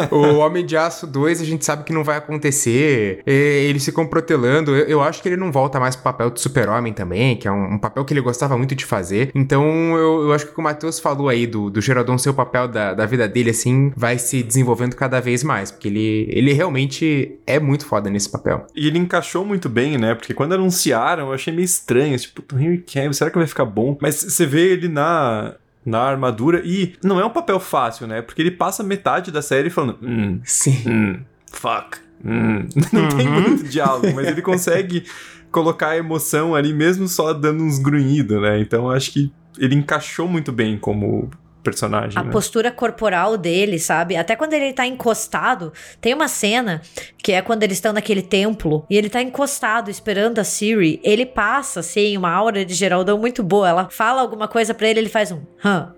o 0.10 0.38
Homem 0.38 0.66
de 0.66 0.78
Aço 0.78 1.06
2 1.06 1.42
a 1.42 1.46
gente 1.46 1.66
sabe 1.66 1.84
que 1.84 1.92
não 1.92 2.04
vai 2.04 2.18
acontecer. 2.18 3.22
Eles 3.26 3.84
ficam 3.84 4.06
protelando. 4.06 4.76
Eu, 4.76 4.86
eu, 4.86 5.02
acho 5.02 5.22
que 5.22 5.28
ele 5.28 5.38
não 5.38 5.52
volta 5.52 5.80
mais 5.80 5.96
pro 5.96 6.04
papel 6.04 6.30
de 6.30 6.40
super-homem 6.40 6.94
também, 6.94 7.36
que 7.36 7.48
é 7.48 7.52
um, 7.52 7.74
um, 7.74 7.78
papel 7.78 8.06
que 8.06 8.14
ele 8.14 8.22
gostava 8.22 8.58
muito 8.58 8.74
de 8.74 8.86
fazer. 8.86 9.32
Então 9.36 9.66
eu, 9.98 10.24
eu 10.24 10.34
acho 10.34 10.46
que 10.46 10.52
o 10.52 10.54
que 10.54 10.60
o 10.60 10.64
Matheus 10.64 11.00
falou 11.00 11.28
aí 11.28 11.46
do, 11.46 11.70
do 11.70 11.82
Geraldão 11.82 12.18
ser 12.18 12.30
o 12.30 12.34
papel 12.34 12.68
da, 12.68 12.94
da 12.94 13.06
vida 13.06 13.28
dele, 13.28 13.50
assim, 13.50 13.92
vai 13.96 14.18
se 14.18 14.42
desenvolvendo 14.44 14.96
cada 14.96 15.20
vez 15.20 15.44
mais. 15.44 15.72
Porque 15.72 15.88
ele, 15.88 16.28
ele 16.30 16.54
realmente 16.54 17.38
é 17.46 17.60
muito 17.60 17.86
foda 17.86 18.10
nesse 18.10 18.30
papel. 18.30 18.66
E 18.76 18.88
ele 18.88 19.00
encaixou 19.00 19.46
muito 19.46 19.68
bem, 19.68 19.98
né? 19.98 20.16
Porque 20.16 20.34
quando 20.34 20.54
anunciaram, 20.54 21.28
eu 21.28 21.34
achei 21.34 21.54
meio 21.54 21.66
estranho. 21.66 22.18
Tipo, 22.18 22.56
o 22.56 22.60
Henry 22.60 22.80
Cavill, 22.80 23.14
será 23.14 23.30
que 23.30 23.38
vai 23.38 23.48
ficar 23.48 23.66
bom? 23.66 23.98
Mas 24.02 24.16
você 24.16 24.46
vê 24.46 24.72
ele 24.72 24.88
na 24.88 25.56
na 25.86 26.00
armadura. 26.00 26.62
E 26.64 26.96
não 27.04 27.20
é 27.20 27.26
um 27.26 27.30
papel 27.30 27.60
fácil, 27.60 28.08
né? 28.08 28.22
Porque 28.22 28.42
ele 28.42 28.52
passa 28.52 28.84
metade 28.84 29.32
da 29.32 29.42
série 29.42 29.70
falando. 29.70 30.00
Hum, 30.02 30.40
Sim. 30.44 30.84
Hum, 30.88 31.20
fuck. 31.52 31.98
Hum. 32.24 32.68
Não 32.94 33.04
uhum. 33.04 33.18
tem 33.18 33.28
muito 33.28 33.64
diálogo, 33.64 34.14
mas 34.14 34.28
ele 34.28 34.42
consegue 34.44 35.06
colocar 35.52 35.90
a 35.90 35.98
emoção 35.98 36.56
ali 36.56 36.74
mesmo 36.74 37.08
só 37.08 37.34
dando 37.34 37.64
uns 37.64 37.80
grunhidos, 37.80 38.42
né? 38.42 38.60
Então 38.60 38.90
acho 38.90 39.12
que 39.12 39.32
ele 39.58 39.76
encaixou 39.76 40.28
muito 40.28 40.52
bem 40.52 40.78
como 40.78 41.30
personagem. 41.64 42.20
A 42.20 42.24
né? 42.24 42.32
postura 42.32 42.72
corporal 42.72 43.38
dele, 43.38 43.80
sabe? 43.80 44.16
Até 44.16 44.36
quando 44.36 44.54
ele 44.54 44.74
tá 44.74 44.86
encostado, 44.86 45.72
tem 46.00 46.14
uma 46.14 46.28
cena 46.28 46.82
que 47.18 47.32
é 47.32 47.42
quando 47.42 47.64
eles 47.64 47.78
estão 47.78 47.94
naquele 47.94 48.22
templo 48.22 48.86
e 48.90 48.98
ele 48.98 49.10
tá 49.10 49.22
encostado 49.22 49.90
esperando 49.90 50.40
a 50.40 50.44
Siri. 50.44 51.00
Ele 51.04 51.26
passa, 51.26 51.82
assim, 51.82 52.18
uma 52.18 52.32
aura 52.32 52.66
de 52.66 52.74
Geraldão 52.74 53.18
muito 53.18 53.44
boa. 53.44 53.70
Ela 53.70 53.90
fala 53.90 54.22
alguma 54.22 54.48
coisa 54.48 54.74
para 54.74 54.88
ele, 54.88 55.02
ele 55.02 55.10
faz 55.10 55.32
um 55.32 55.42
hã. 55.64 55.94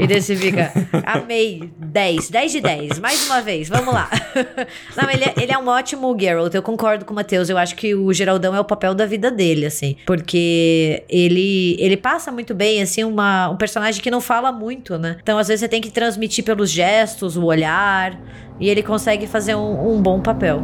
e 0.00 0.06
daí 0.06 0.20
você 0.20 0.34
fica, 0.34 0.72
amei, 1.04 1.70
10, 1.76 2.30
10 2.30 2.52
de 2.52 2.60
10, 2.60 2.98
mais 2.98 3.26
uma 3.26 3.40
vez, 3.40 3.68
vamos 3.68 3.92
lá. 3.92 4.08
Não, 4.96 5.10
ele 5.10 5.24
é, 5.24 5.34
ele 5.40 5.52
é 5.52 5.58
um 5.58 5.68
ótimo 5.68 6.16
Geralt, 6.18 6.54
eu 6.54 6.62
concordo 6.62 7.04
com 7.04 7.12
o 7.12 7.16
Matheus. 7.16 7.48
Eu 7.48 7.58
acho 7.58 7.76
que 7.76 7.94
o 7.94 8.12
Geraldão 8.12 8.54
é 8.54 8.60
o 8.60 8.64
papel 8.64 8.94
da 8.94 9.06
vida 9.06 9.30
dele, 9.30 9.66
assim, 9.66 9.96
porque 10.06 11.04
ele, 11.08 11.76
ele 11.78 11.96
passa 11.96 12.32
muito 12.32 12.54
bem, 12.54 12.82
assim, 12.82 13.04
uma, 13.04 13.48
um 13.50 13.56
personagem 13.56 14.02
que 14.02 14.10
não 14.10 14.20
fala 14.20 14.50
muito, 14.50 14.98
né? 15.02 15.16
Então, 15.22 15.36
às 15.36 15.48
vezes, 15.48 15.60
você 15.60 15.68
tem 15.68 15.80
que 15.80 15.90
transmitir 15.90 16.44
pelos 16.44 16.70
gestos, 16.70 17.36
o 17.36 17.44
olhar, 17.44 18.18
e 18.58 18.70
ele 18.70 18.82
consegue 18.82 19.26
fazer 19.26 19.54
um, 19.54 19.94
um 19.94 20.00
bom 20.00 20.20
papel. 20.20 20.62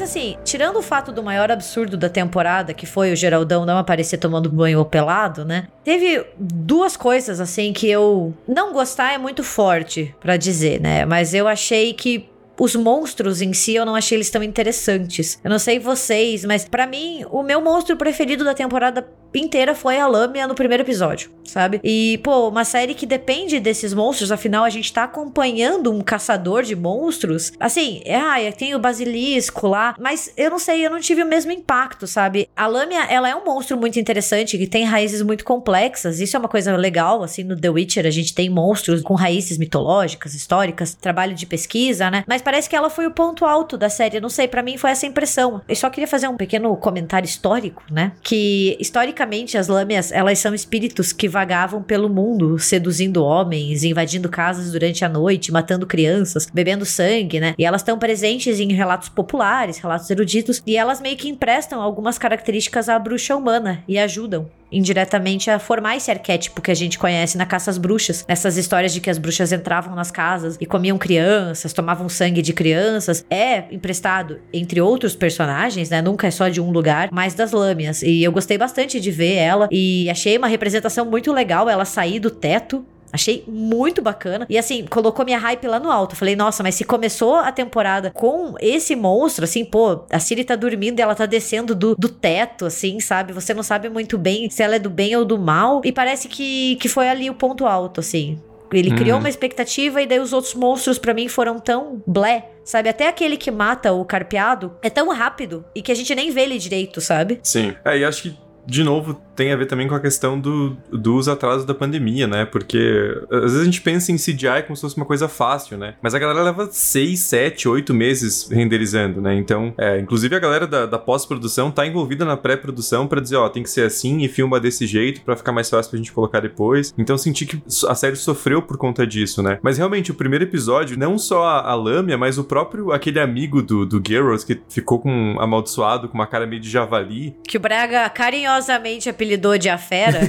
Mas 0.00 0.08
assim, 0.08 0.38
tirando 0.42 0.78
o 0.78 0.82
fato 0.82 1.12
do 1.12 1.22
maior 1.22 1.50
absurdo 1.50 1.94
da 1.94 2.08
temporada, 2.08 2.72
que 2.72 2.86
foi 2.86 3.12
o 3.12 3.16
Geraldão 3.16 3.66
não 3.66 3.76
aparecer 3.76 4.16
tomando 4.16 4.48
banho 4.48 4.82
pelado, 4.82 5.44
né? 5.44 5.68
Teve 5.84 6.24
duas 6.38 6.96
coisas 6.96 7.38
assim 7.38 7.70
que 7.74 7.86
eu 7.86 8.32
não 8.48 8.72
gostar 8.72 9.12
é 9.12 9.18
muito 9.18 9.44
forte 9.44 10.14
para 10.18 10.38
dizer, 10.38 10.80
né? 10.80 11.04
Mas 11.04 11.34
eu 11.34 11.46
achei 11.46 11.92
que 11.92 12.30
os 12.58 12.74
monstros 12.74 13.42
em 13.42 13.52
si 13.52 13.74
eu 13.74 13.84
não 13.84 13.94
achei 13.94 14.16
eles 14.16 14.30
tão 14.30 14.42
interessantes. 14.42 15.38
Eu 15.44 15.50
não 15.50 15.58
sei 15.58 15.78
vocês, 15.78 16.46
mas 16.46 16.66
para 16.66 16.86
mim 16.86 17.26
o 17.30 17.42
meu 17.42 17.60
monstro 17.60 17.94
preferido 17.94 18.42
da 18.42 18.54
temporada 18.54 19.06
inteira 19.38 19.74
foi 19.74 19.98
a 19.98 20.06
Lâmina 20.06 20.46
no 20.46 20.54
primeiro 20.54 20.82
episódio, 20.82 21.30
sabe? 21.44 21.80
E, 21.82 22.18
pô, 22.22 22.48
uma 22.48 22.64
série 22.64 22.94
que 22.94 23.06
depende 23.06 23.60
desses 23.60 23.94
monstros, 23.94 24.32
afinal 24.32 24.64
a 24.64 24.70
gente 24.70 24.92
tá 24.92 25.04
acompanhando 25.04 25.92
um 25.92 26.00
caçador 26.00 26.62
de 26.62 26.74
monstros. 26.74 27.52
Assim, 27.58 28.02
é, 28.04 28.16
ah, 28.16 28.36
tem 28.56 28.74
o 28.74 28.78
basilisco 28.78 29.66
lá, 29.66 29.94
mas 29.98 30.32
eu 30.36 30.50
não 30.50 30.58
sei, 30.58 30.84
eu 30.84 30.90
não 30.90 31.00
tive 31.00 31.22
o 31.22 31.26
mesmo 31.26 31.52
impacto, 31.52 32.06
sabe? 32.06 32.48
A 32.56 32.66
Lâmina, 32.66 33.04
ela 33.04 33.28
é 33.28 33.34
um 33.34 33.44
monstro 33.44 33.76
muito 33.76 33.98
interessante, 33.98 34.58
que 34.58 34.66
tem 34.66 34.84
raízes 34.84 35.22
muito 35.22 35.44
complexas, 35.44 36.20
isso 36.20 36.36
é 36.36 36.38
uma 36.40 36.48
coisa 36.48 36.76
legal, 36.76 37.22
assim, 37.22 37.44
no 37.44 37.58
The 37.58 37.70
Witcher 37.70 38.06
a 38.06 38.10
gente 38.10 38.34
tem 38.34 38.50
monstros 38.50 39.02
com 39.02 39.14
raízes 39.14 39.58
mitológicas, 39.58 40.34
históricas, 40.34 40.94
trabalho 40.94 41.34
de 41.34 41.46
pesquisa, 41.46 42.10
né? 42.10 42.24
Mas 42.26 42.42
parece 42.42 42.68
que 42.68 42.76
ela 42.76 42.90
foi 42.90 43.06
o 43.06 43.10
ponto 43.10 43.44
alto 43.44 43.76
da 43.76 43.88
série, 43.88 44.16
eu 44.16 44.22
não 44.22 44.28
sei, 44.28 44.48
para 44.48 44.62
mim 44.62 44.76
foi 44.76 44.90
essa 44.90 45.06
impressão. 45.06 45.60
Eu 45.68 45.76
só 45.76 45.88
queria 45.90 46.08
fazer 46.08 46.28
um 46.28 46.36
pequeno 46.36 46.74
comentário 46.76 47.26
histórico, 47.26 47.82
né? 47.90 48.12
Que, 48.22 48.76
historicamente, 48.80 49.19
Historicamente, 49.20 49.58
as 49.58 49.68
lâmias, 49.68 50.10
elas 50.12 50.38
são 50.38 50.54
espíritos 50.54 51.12
que 51.12 51.28
vagavam 51.28 51.82
pelo 51.82 52.08
mundo, 52.08 52.58
seduzindo 52.58 53.22
homens, 53.22 53.84
invadindo 53.84 54.30
casas 54.30 54.72
durante 54.72 55.04
a 55.04 55.10
noite, 55.10 55.52
matando 55.52 55.86
crianças, 55.86 56.48
bebendo 56.50 56.86
sangue, 56.86 57.38
né? 57.38 57.54
E 57.58 57.66
elas 57.66 57.82
estão 57.82 57.98
presentes 57.98 58.58
em 58.58 58.72
relatos 58.72 59.10
populares, 59.10 59.76
relatos 59.76 60.08
eruditos, 60.08 60.62
e 60.66 60.74
elas 60.74 61.02
meio 61.02 61.18
que 61.18 61.28
emprestam 61.28 61.82
algumas 61.82 62.16
características 62.16 62.88
à 62.88 62.98
bruxa 62.98 63.36
humana 63.36 63.84
e 63.86 63.98
ajudam 63.98 64.48
indiretamente 64.70 65.50
a 65.50 65.58
formar 65.58 65.96
esse 65.96 66.10
arquétipo 66.10 66.60
que 66.60 66.70
a 66.70 66.74
gente 66.74 66.98
conhece 66.98 67.36
na 67.36 67.46
caça 67.46 67.70
às 67.70 67.78
bruxas. 67.78 68.24
Nessas 68.28 68.56
histórias 68.56 68.92
de 68.92 69.00
que 69.00 69.10
as 69.10 69.18
bruxas 69.18 69.52
entravam 69.52 69.94
nas 69.94 70.10
casas 70.10 70.56
e 70.60 70.66
comiam 70.66 70.98
crianças, 70.98 71.72
tomavam 71.72 72.08
sangue 72.08 72.42
de 72.42 72.52
crianças. 72.52 73.24
É 73.30 73.64
emprestado, 73.70 74.40
entre 74.52 74.80
outros 74.80 75.14
personagens, 75.14 75.90
né? 75.90 76.00
Nunca 76.02 76.26
é 76.26 76.30
só 76.30 76.48
de 76.48 76.60
um 76.60 76.70
lugar, 76.70 77.08
mas 77.12 77.34
das 77.34 77.52
lâminas. 77.52 78.02
E 78.02 78.22
eu 78.22 78.32
gostei 78.32 78.58
bastante 78.58 79.00
de 79.00 79.10
ver 79.10 79.34
ela 79.34 79.68
e 79.70 80.08
achei 80.10 80.36
uma 80.36 80.48
representação 80.48 81.04
muito 81.04 81.32
legal 81.32 81.68
ela 81.68 81.84
sair 81.84 82.20
do 82.20 82.30
teto 82.30 82.84
Achei 83.12 83.44
muito 83.46 84.00
bacana. 84.00 84.46
E 84.48 84.56
assim, 84.56 84.86
colocou 84.86 85.24
minha 85.24 85.38
hype 85.38 85.66
lá 85.66 85.78
no 85.78 85.90
alto. 85.90 86.16
Falei, 86.16 86.36
nossa, 86.36 86.62
mas 86.62 86.74
se 86.74 86.84
começou 86.84 87.36
a 87.36 87.50
temporada 87.52 88.10
com 88.10 88.54
esse 88.60 88.94
monstro, 88.94 89.44
assim, 89.44 89.64
pô, 89.64 90.04
a 90.10 90.18
Siri 90.18 90.44
tá 90.44 90.56
dormindo 90.56 90.98
e 90.98 91.02
ela 91.02 91.14
tá 91.14 91.26
descendo 91.26 91.74
do, 91.74 91.94
do 91.94 92.08
teto, 92.08 92.66
assim, 92.66 93.00
sabe? 93.00 93.32
Você 93.32 93.52
não 93.54 93.62
sabe 93.62 93.88
muito 93.88 94.16
bem 94.16 94.48
se 94.50 94.62
ela 94.62 94.76
é 94.76 94.78
do 94.78 94.90
bem 94.90 95.16
ou 95.16 95.24
do 95.24 95.38
mal. 95.38 95.80
E 95.84 95.92
parece 95.92 96.28
que, 96.28 96.76
que 96.76 96.88
foi 96.88 97.08
ali 97.08 97.28
o 97.28 97.34
ponto 97.34 97.66
alto, 97.66 98.00
assim. 98.00 98.38
Ele 98.72 98.94
criou 98.94 99.16
uhum. 99.16 99.24
uma 99.24 99.28
expectativa 99.28 100.00
e 100.00 100.06
daí 100.06 100.20
os 100.20 100.32
outros 100.32 100.54
monstros 100.54 100.98
para 100.98 101.12
mim 101.12 101.28
foram 101.28 101.58
tão 101.58 102.02
blé, 102.06 102.50
sabe? 102.64 102.88
Até 102.88 103.08
aquele 103.08 103.36
que 103.36 103.50
mata 103.50 103.92
o 103.92 104.04
carpeado 104.04 104.76
é 104.80 104.88
tão 104.88 105.08
rápido 105.08 105.64
e 105.74 105.82
que 105.82 105.90
a 105.90 105.94
gente 105.94 106.14
nem 106.14 106.30
vê 106.30 106.42
ele 106.42 106.58
direito, 106.58 107.00
sabe? 107.00 107.40
Sim. 107.42 107.74
É, 107.84 107.98
e 107.98 108.04
acho 108.04 108.22
que 108.22 108.38
de 108.66 108.84
novo, 108.84 109.20
tem 109.40 109.52
a 109.52 109.56
ver 109.56 109.66
também 109.66 109.88
com 109.88 109.94
a 109.94 110.00
questão 110.00 110.38
do, 110.38 110.76
dos 110.92 111.26
atrasos 111.26 111.64
da 111.64 111.72
pandemia, 111.72 112.26
né? 112.26 112.44
Porque 112.44 113.18
às 113.30 113.52
vezes 113.52 113.60
a 113.62 113.64
gente 113.64 113.80
pensa 113.80 114.12
em 114.12 114.16
CGI 114.16 114.64
como 114.66 114.76
se 114.76 114.82
fosse 114.82 114.96
uma 114.98 115.06
coisa 115.06 115.28
fácil, 115.28 115.78
né? 115.78 115.94
Mas 116.02 116.14
a 116.14 116.18
galera 116.18 116.42
leva 116.42 116.68
6, 116.70 117.18
7, 117.18 117.66
8 117.66 117.94
meses 117.94 118.48
renderizando, 118.50 119.18
né? 119.20 119.34
Então, 119.34 119.72
é, 119.78 119.98
inclusive 119.98 120.36
a 120.36 120.38
galera 120.38 120.66
da, 120.66 120.84
da 120.84 120.98
pós-produção 120.98 121.70
tá 121.70 121.86
envolvida 121.86 122.24
na 122.24 122.36
pré-produção 122.36 123.06
para 123.06 123.18
dizer, 123.18 123.36
ó, 123.36 123.48
tem 123.48 123.62
que 123.62 123.70
ser 123.70 123.86
assim 123.86 124.22
e 124.22 124.28
filma 124.28 124.60
desse 124.60 124.86
jeito 124.86 125.22
para 125.22 125.36
ficar 125.36 125.52
mais 125.52 125.70
fácil 125.70 125.90
pra 125.90 125.96
gente 125.96 126.12
colocar 126.12 126.40
depois. 126.40 126.92
Então, 126.98 127.16
senti 127.16 127.46
que 127.46 127.62
a 127.88 127.94
série 127.94 128.16
sofreu 128.16 128.60
por 128.60 128.76
conta 128.76 129.06
disso, 129.06 129.42
né? 129.42 129.58
Mas 129.62 129.78
realmente, 129.78 130.10
o 130.10 130.14
primeiro 130.14 130.44
episódio, 130.44 130.98
não 130.98 131.16
só 131.16 131.44
a, 131.44 131.70
a 131.70 131.74
Lâmia, 131.74 132.18
mas 132.18 132.36
o 132.36 132.44
próprio, 132.44 132.92
aquele 132.92 133.18
amigo 133.18 133.62
do, 133.62 133.86
do 133.86 134.02
Geralt 134.06 134.44
que 134.44 134.60
ficou 134.68 134.98
com 134.98 135.36
amaldiçoado, 135.40 136.08
com 136.08 136.14
uma 136.14 136.26
cara 136.26 136.46
meio 136.46 136.60
de 136.60 136.68
javali. 136.68 137.34
Que 137.48 137.56
o 137.56 137.60
Braga 137.60 138.08
carinhosamente 138.10 138.49
carinhosamente 138.50 139.08
apelidou 139.08 139.56
de 139.56 139.68
A 139.68 139.78
Fera. 139.78 140.20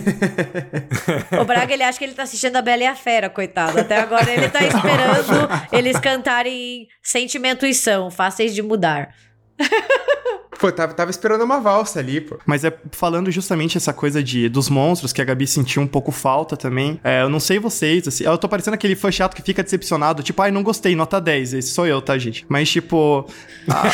o 1.42 1.46
Braga, 1.46 1.74
ele 1.74 1.84
acha 1.84 1.98
que 1.98 2.06
ele 2.06 2.14
tá 2.14 2.24
assistindo 2.24 2.56
a 2.56 2.62
Bela 2.62 2.84
e 2.84 2.86
a 2.86 2.96
Fera, 2.96 3.30
coitado. 3.30 3.80
Até 3.80 4.00
agora 4.00 4.30
ele 4.30 4.48
tá 4.50 4.60
esperando 4.64 5.50
eles 5.74 6.00
cantarem 6.00 6.88
Sentimento 7.02 7.66
e 7.66 7.74
São, 7.74 8.12
fáceis 8.12 8.54
de 8.54 8.62
mudar. 8.62 9.14
Pô, 10.60 10.72
tava, 10.72 10.94
tava 10.94 11.10
esperando 11.10 11.44
uma 11.44 11.60
valsa 11.60 12.00
ali, 12.00 12.22
pô. 12.22 12.38
Mas 12.46 12.64
é 12.64 12.74
falando 12.92 13.32
justamente 13.32 13.78
essa 13.78 13.94
coisa 13.94 14.22
de 14.22 14.50
dos 14.50 14.70
monstros 14.70 15.14
que 15.14 15.22
a 15.22 15.26
Gabi 15.26 15.48
sentiu 15.48 15.82
um 15.82 15.88
pouco 15.88 16.12
falta 16.12 16.58
também. 16.58 17.00
É, 17.04 17.22
eu 17.22 17.30
não 17.30 17.40
sei 17.40 17.58
vocês, 17.58 18.08
assim, 18.08 18.24
eu 18.24 18.38
tô 18.38 18.48
parecendo 18.48 18.76
aquele 18.76 18.96
fã 18.96 19.12
chato 19.12 19.36
que 19.36 19.42
fica 19.42 19.64
decepcionado, 19.64 20.22
tipo, 20.22 20.42
ai, 20.42 20.52
não 20.52 20.62
gostei, 20.62 20.96
nota 20.96 21.20
10. 21.20 21.54
Esse 21.54 21.70
sou 21.70 21.88
eu, 21.88 22.02
tá, 22.02 22.18
gente? 22.18 22.46
Mas, 22.48 22.70
tipo, 22.70 23.26
a, 23.68 23.88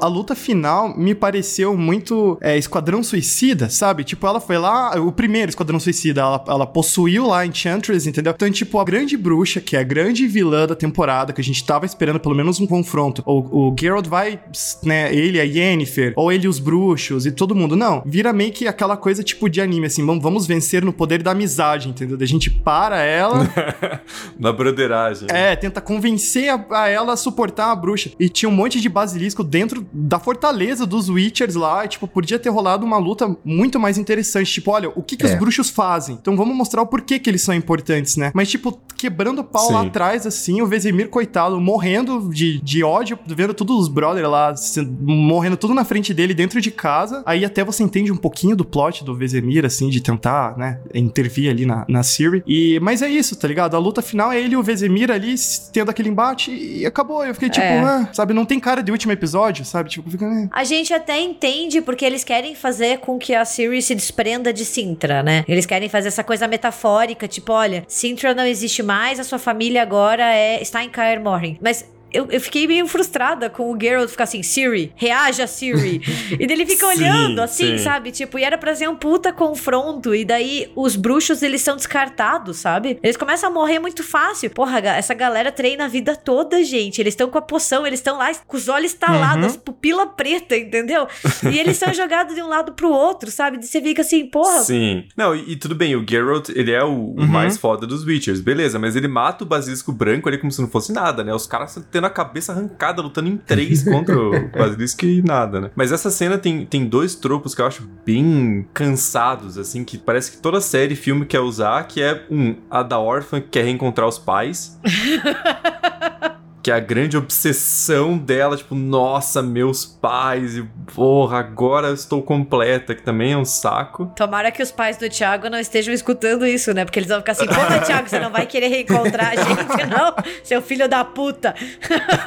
a, 0.00 0.04
a 0.04 0.08
luta 0.08 0.34
final 0.34 0.96
me 0.96 1.14
pareceu 1.14 1.76
muito 1.76 2.38
é, 2.40 2.58
Esquadrão 2.58 3.02
Suicida, 3.02 3.70
sabe? 3.70 4.04
Tipo, 4.04 4.26
ela 4.26 4.40
foi 4.40 4.58
lá, 4.58 4.98
o 5.00 5.12
primeiro 5.12 5.50
Esquadrão 5.50 5.78
Suicida, 5.78 6.20
ela, 6.20 6.44
ela 6.48 6.66
possuiu 6.66 7.26
lá 7.26 7.46
Enchantress, 7.46 8.08
entendeu? 8.08 8.32
Então, 8.34 8.50
tipo, 8.50 8.78
a 8.78 8.84
grande 8.84 9.16
bruxa, 9.16 9.60
que 9.60 9.76
é 9.76 9.80
a 9.80 9.84
grande 9.84 10.26
vilã 10.26 10.66
da 10.66 10.74
temporada, 10.74 11.32
que 11.32 11.40
a 11.40 11.44
gente 11.44 11.64
tava 11.64 11.86
esperando 11.86 12.20
pelo 12.20 12.34
menos 12.34 12.60
um 12.60 12.66
confronto. 12.66 13.22
O, 13.24 13.68
o 13.70 13.76
Geralt 13.78 14.06
vai, 14.06 14.40
né, 14.82 15.14
ele, 15.14 15.40
a 15.40 15.52
Yennefer, 15.62 16.12
ou 16.16 16.32
ele 16.32 16.48
os 16.48 16.58
bruxos 16.58 17.26
e 17.26 17.30
todo 17.30 17.54
mundo. 17.54 17.76
Não, 17.76 18.02
vira 18.04 18.32
meio 18.32 18.52
que 18.52 18.66
aquela 18.66 18.96
coisa 18.96 19.22
tipo 19.22 19.48
de 19.48 19.60
anime, 19.60 19.86
assim, 19.86 20.04
vamos, 20.04 20.22
vamos 20.22 20.46
vencer 20.46 20.84
no 20.84 20.92
poder 20.92 21.22
da 21.22 21.30
amizade, 21.30 21.88
entendeu? 21.88 22.16
Da 22.16 22.26
gente 22.26 22.50
para 22.50 23.00
ela. 23.02 23.48
Na 24.38 24.52
broderagem. 24.52 25.28
É, 25.30 25.54
tenta 25.56 25.80
convencer 25.80 26.48
a, 26.50 26.64
a, 26.70 26.88
ela 26.88 27.12
a 27.12 27.16
suportar 27.16 27.70
a 27.70 27.76
bruxa. 27.76 28.10
E 28.18 28.28
tinha 28.28 28.48
um 28.48 28.52
monte 28.52 28.80
de 28.80 28.88
basilisco 28.88 29.44
dentro 29.44 29.86
da 29.92 30.18
fortaleza 30.18 30.86
dos 30.86 31.08
Witchers 31.08 31.54
lá. 31.54 31.84
E, 31.84 31.88
tipo, 31.88 32.06
podia 32.06 32.38
ter 32.38 32.48
rolado 32.48 32.84
uma 32.84 32.98
luta 32.98 33.36
muito 33.44 33.78
mais 33.78 33.98
interessante. 33.98 34.52
Tipo, 34.52 34.72
olha, 34.72 34.90
o 34.90 35.02
que, 35.02 35.16
que 35.16 35.26
é. 35.26 35.32
os 35.32 35.38
bruxos 35.38 35.70
fazem? 35.70 36.18
Então 36.20 36.36
vamos 36.36 36.56
mostrar 36.56 36.82
o 36.82 36.86
porquê 36.86 37.18
que 37.18 37.30
eles 37.30 37.42
são 37.42 37.54
importantes, 37.54 38.16
né? 38.16 38.30
Mas, 38.34 38.50
tipo, 38.50 38.80
quebrando 38.96 39.40
o 39.40 39.44
pau 39.44 39.68
Sim. 39.68 39.74
lá 39.74 39.82
atrás, 39.82 40.26
assim, 40.26 40.60
o 40.62 40.66
Vesemir, 40.66 41.08
coitado, 41.08 41.60
morrendo 41.60 42.30
de, 42.32 42.60
de 42.60 42.82
ódio, 42.82 43.18
vendo 43.26 43.54
todos 43.54 43.76
os 43.76 43.88
brothers 43.88 44.28
lá 44.28 44.54
morrendo 45.00 45.41
tudo 45.56 45.74
na 45.74 45.84
frente 45.84 46.12
dele 46.12 46.34
dentro 46.34 46.60
de 46.60 46.70
casa. 46.70 47.22
Aí 47.26 47.44
até 47.44 47.64
você 47.64 47.82
entende 47.82 48.12
um 48.12 48.16
pouquinho 48.16 48.56
do 48.56 48.64
plot 48.64 49.04
do 49.04 49.14
Vesemir, 49.14 49.64
assim, 49.64 49.88
de 49.88 50.00
tentar, 50.00 50.56
né, 50.56 50.80
intervir 50.94 51.50
ali 51.50 51.66
na, 51.66 51.84
na 51.88 52.02
Siri. 52.02 52.42
E, 52.46 52.78
mas 52.80 53.02
é 53.02 53.08
isso, 53.08 53.36
tá 53.36 53.46
ligado? 53.48 53.76
A 53.76 53.78
luta 53.78 54.02
final 54.02 54.32
é 54.32 54.40
ele 54.40 54.54
e 54.54 54.56
o 54.56 54.62
Vesemir 54.62 55.10
ali 55.10 55.34
tendo 55.72 55.90
aquele 55.90 56.08
embate 56.08 56.50
e 56.50 56.86
acabou. 56.86 57.24
Eu 57.24 57.34
fiquei 57.34 57.50
tipo, 57.50 57.64
é. 57.64 57.80
ah, 57.80 58.08
sabe, 58.12 58.34
não 58.34 58.44
tem 58.44 58.58
cara 58.58 58.82
de 58.82 58.92
último 58.92 59.12
episódio, 59.12 59.64
sabe? 59.64 59.90
Tipo, 59.90 60.10
fica. 60.10 60.24
Eh. 60.24 60.48
A 60.50 60.64
gente 60.64 60.92
até 60.92 61.20
entende 61.20 61.80
porque 61.80 62.04
eles 62.04 62.24
querem 62.24 62.54
fazer 62.54 62.98
com 62.98 63.18
que 63.18 63.34
a 63.34 63.44
Siri 63.44 63.82
se 63.82 63.94
desprenda 63.94 64.52
de 64.52 64.64
Sintra, 64.64 65.22
né? 65.22 65.44
Eles 65.48 65.66
querem 65.66 65.88
fazer 65.88 66.08
essa 66.08 66.24
coisa 66.24 66.46
metafórica, 66.46 67.26
tipo, 67.28 67.52
olha, 67.52 67.84
Sintra 67.86 68.34
não 68.34 68.44
existe 68.44 68.82
mais, 68.82 69.18
a 69.18 69.24
sua 69.24 69.38
família 69.38 69.82
agora 69.82 70.24
é 70.24 70.60
está 70.62 70.82
em 70.82 70.88
Kaer 70.88 71.20
Morhen. 71.20 71.58
Mas 71.60 71.84
eu, 72.12 72.28
eu 72.30 72.40
fiquei 72.40 72.66
meio 72.66 72.86
frustrada 72.86 73.48
com 73.48 73.72
o 73.72 73.78
Geralt 73.80 74.10
ficar 74.10 74.24
assim, 74.24 74.42
Siri, 74.42 74.92
reaja 74.96 75.46
Siri. 75.46 76.00
e 76.38 76.46
daí 76.46 76.56
ele 76.56 76.66
fica 76.66 76.86
sim, 76.86 77.02
olhando 77.02 77.40
assim, 77.40 77.78
sim. 77.78 77.84
sabe? 77.84 78.10
Tipo, 78.10 78.38
e 78.38 78.44
era 78.44 78.58
pra 78.58 78.74
ser 78.74 78.88
um 78.88 78.96
puta 78.96 79.32
confronto. 79.32 80.14
E 80.14 80.24
daí 80.24 80.70
os 80.76 80.96
bruxos, 80.96 81.42
eles 81.42 81.62
são 81.62 81.76
descartados, 81.76 82.58
sabe? 82.58 82.98
Eles 83.02 83.16
começam 83.16 83.50
a 83.50 83.52
morrer 83.52 83.78
muito 83.78 84.02
fácil. 84.02 84.50
Porra, 84.50 84.78
essa 84.78 85.14
galera 85.14 85.50
treina 85.50 85.84
a 85.84 85.88
vida 85.88 86.14
toda, 86.16 86.62
gente. 86.62 87.00
Eles 87.00 87.12
estão 87.12 87.28
com 87.28 87.38
a 87.38 87.42
poção, 87.42 87.86
eles 87.86 88.00
estão 88.00 88.18
lá 88.18 88.32
com 88.46 88.56
os 88.56 88.68
olhos 88.68 88.94
talados, 88.94 89.54
uhum. 89.54 89.60
pupila 89.60 90.06
preta, 90.06 90.56
entendeu? 90.56 91.06
E 91.50 91.58
eles 91.58 91.76
são 91.76 91.92
jogados 91.94 92.34
de 92.34 92.42
um 92.42 92.48
lado 92.48 92.72
pro 92.72 92.90
outro, 92.90 93.30
sabe? 93.30 93.58
E 93.58 93.66
você 93.66 93.80
fica 93.80 94.02
assim, 94.02 94.26
porra. 94.26 94.60
Sim. 94.60 95.04
Não, 95.16 95.34
e, 95.34 95.52
e 95.52 95.56
tudo 95.56 95.74
bem, 95.74 95.96
o 95.96 96.04
Geralt, 96.08 96.48
ele 96.50 96.70
é 96.70 96.82
o, 96.82 96.88
uhum. 96.88 97.14
o, 97.18 97.28
mais 97.28 97.56
foda 97.56 97.86
dos 97.86 98.04
Witchers, 98.04 98.40
beleza, 98.40 98.78
mas 98.78 98.96
ele 98.96 99.08
mata 99.08 99.44
o 99.44 99.46
basilisco 99.46 99.92
branco 99.92 100.28
ali 100.28 100.38
como 100.38 100.50
se 100.50 100.60
não 100.60 100.68
fosse 100.68 100.92
nada, 100.92 101.22
né? 101.24 101.34
Os 101.34 101.46
caras 101.46 101.82
tendo 101.90 102.01
tendo 102.02 102.06
a 102.06 102.10
cabeça 102.10 102.52
arrancada, 102.52 103.00
lutando 103.00 103.28
em 103.28 103.36
três 103.36 103.82
contra 103.88 104.18
o 104.18 104.48
Basilisco 104.48 105.06
e 105.06 105.22
nada, 105.22 105.60
né? 105.60 105.70
Mas 105.76 105.92
essa 105.92 106.10
cena 106.10 106.36
tem, 106.36 106.66
tem 106.66 106.84
dois 106.84 107.14
tropos 107.14 107.54
que 107.54 107.62
eu 107.62 107.66
acho 107.66 107.88
bem 108.04 108.66
cansados, 108.74 109.56
assim, 109.56 109.84
que 109.84 109.96
parece 109.96 110.32
que 110.32 110.38
toda 110.38 110.60
série, 110.60 110.96
filme 110.96 111.24
quer 111.24 111.40
usar, 111.40 111.86
que 111.86 112.02
é, 112.02 112.26
um, 112.30 112.56
a 112.70 112.82
da 112.82 112.98
órfã 112.98 113.40
que 113.40 113.48
quer 113.48 113.64
reencontrar 113.64 114.08
os 114.08 114.18
pais. 114.18 114.78
que 116.62 116.70
é 116.70 116.74
a 116.74 116.80
grande 116.80 117.16
obsessão 117.16 118.16
dela, 118.16 118.56
tipo, 118.56 118.74
nossa, 118.74 119.42
meus 119.42 119.84
pais, 119.84 120.56
e 120.56 120.62
porra, 120.94 121.38
agora 121.38 121.88
eu 121.88 121.94
estou 121.94 122.22
completa, 122.22 122.94
que 122.94 123.02
também 123.02 123.32
é 123.32 123.36
um 123.36 123.44
saco. 123.44 124.12
Tomara 124.14 124.52
que 124.52 124.62
os 124.62 124.70
pais 124.70 124.96
do 124.96 125.08
Thiago 125.08 125.50
não 125.50 125.58
estejam 125.58 125.92
escutando 125.92 126.46
isso, 126.46 126.72
né? 126.72 126.84
Porque 126.84 127.00
eles 127.00 127.08
vão 127.08 127.18
ficar 127.18 127.32
assim, 127.32 127.46
porra, 127.46 127.80
Thiago, 127.80 128.08
você 128.08 128.20
não 128.20 128.30
vai 128.30 128.46
querer 128.46 128.68
reencontrar 128.68 129.32
a 129.32 129.36
gente, 129.36 129.86
não? 129.90 130.14
Seu 130.44 130.62
filho 130.62 130.88
da 130.88 131.04
puta. 131.04 131.54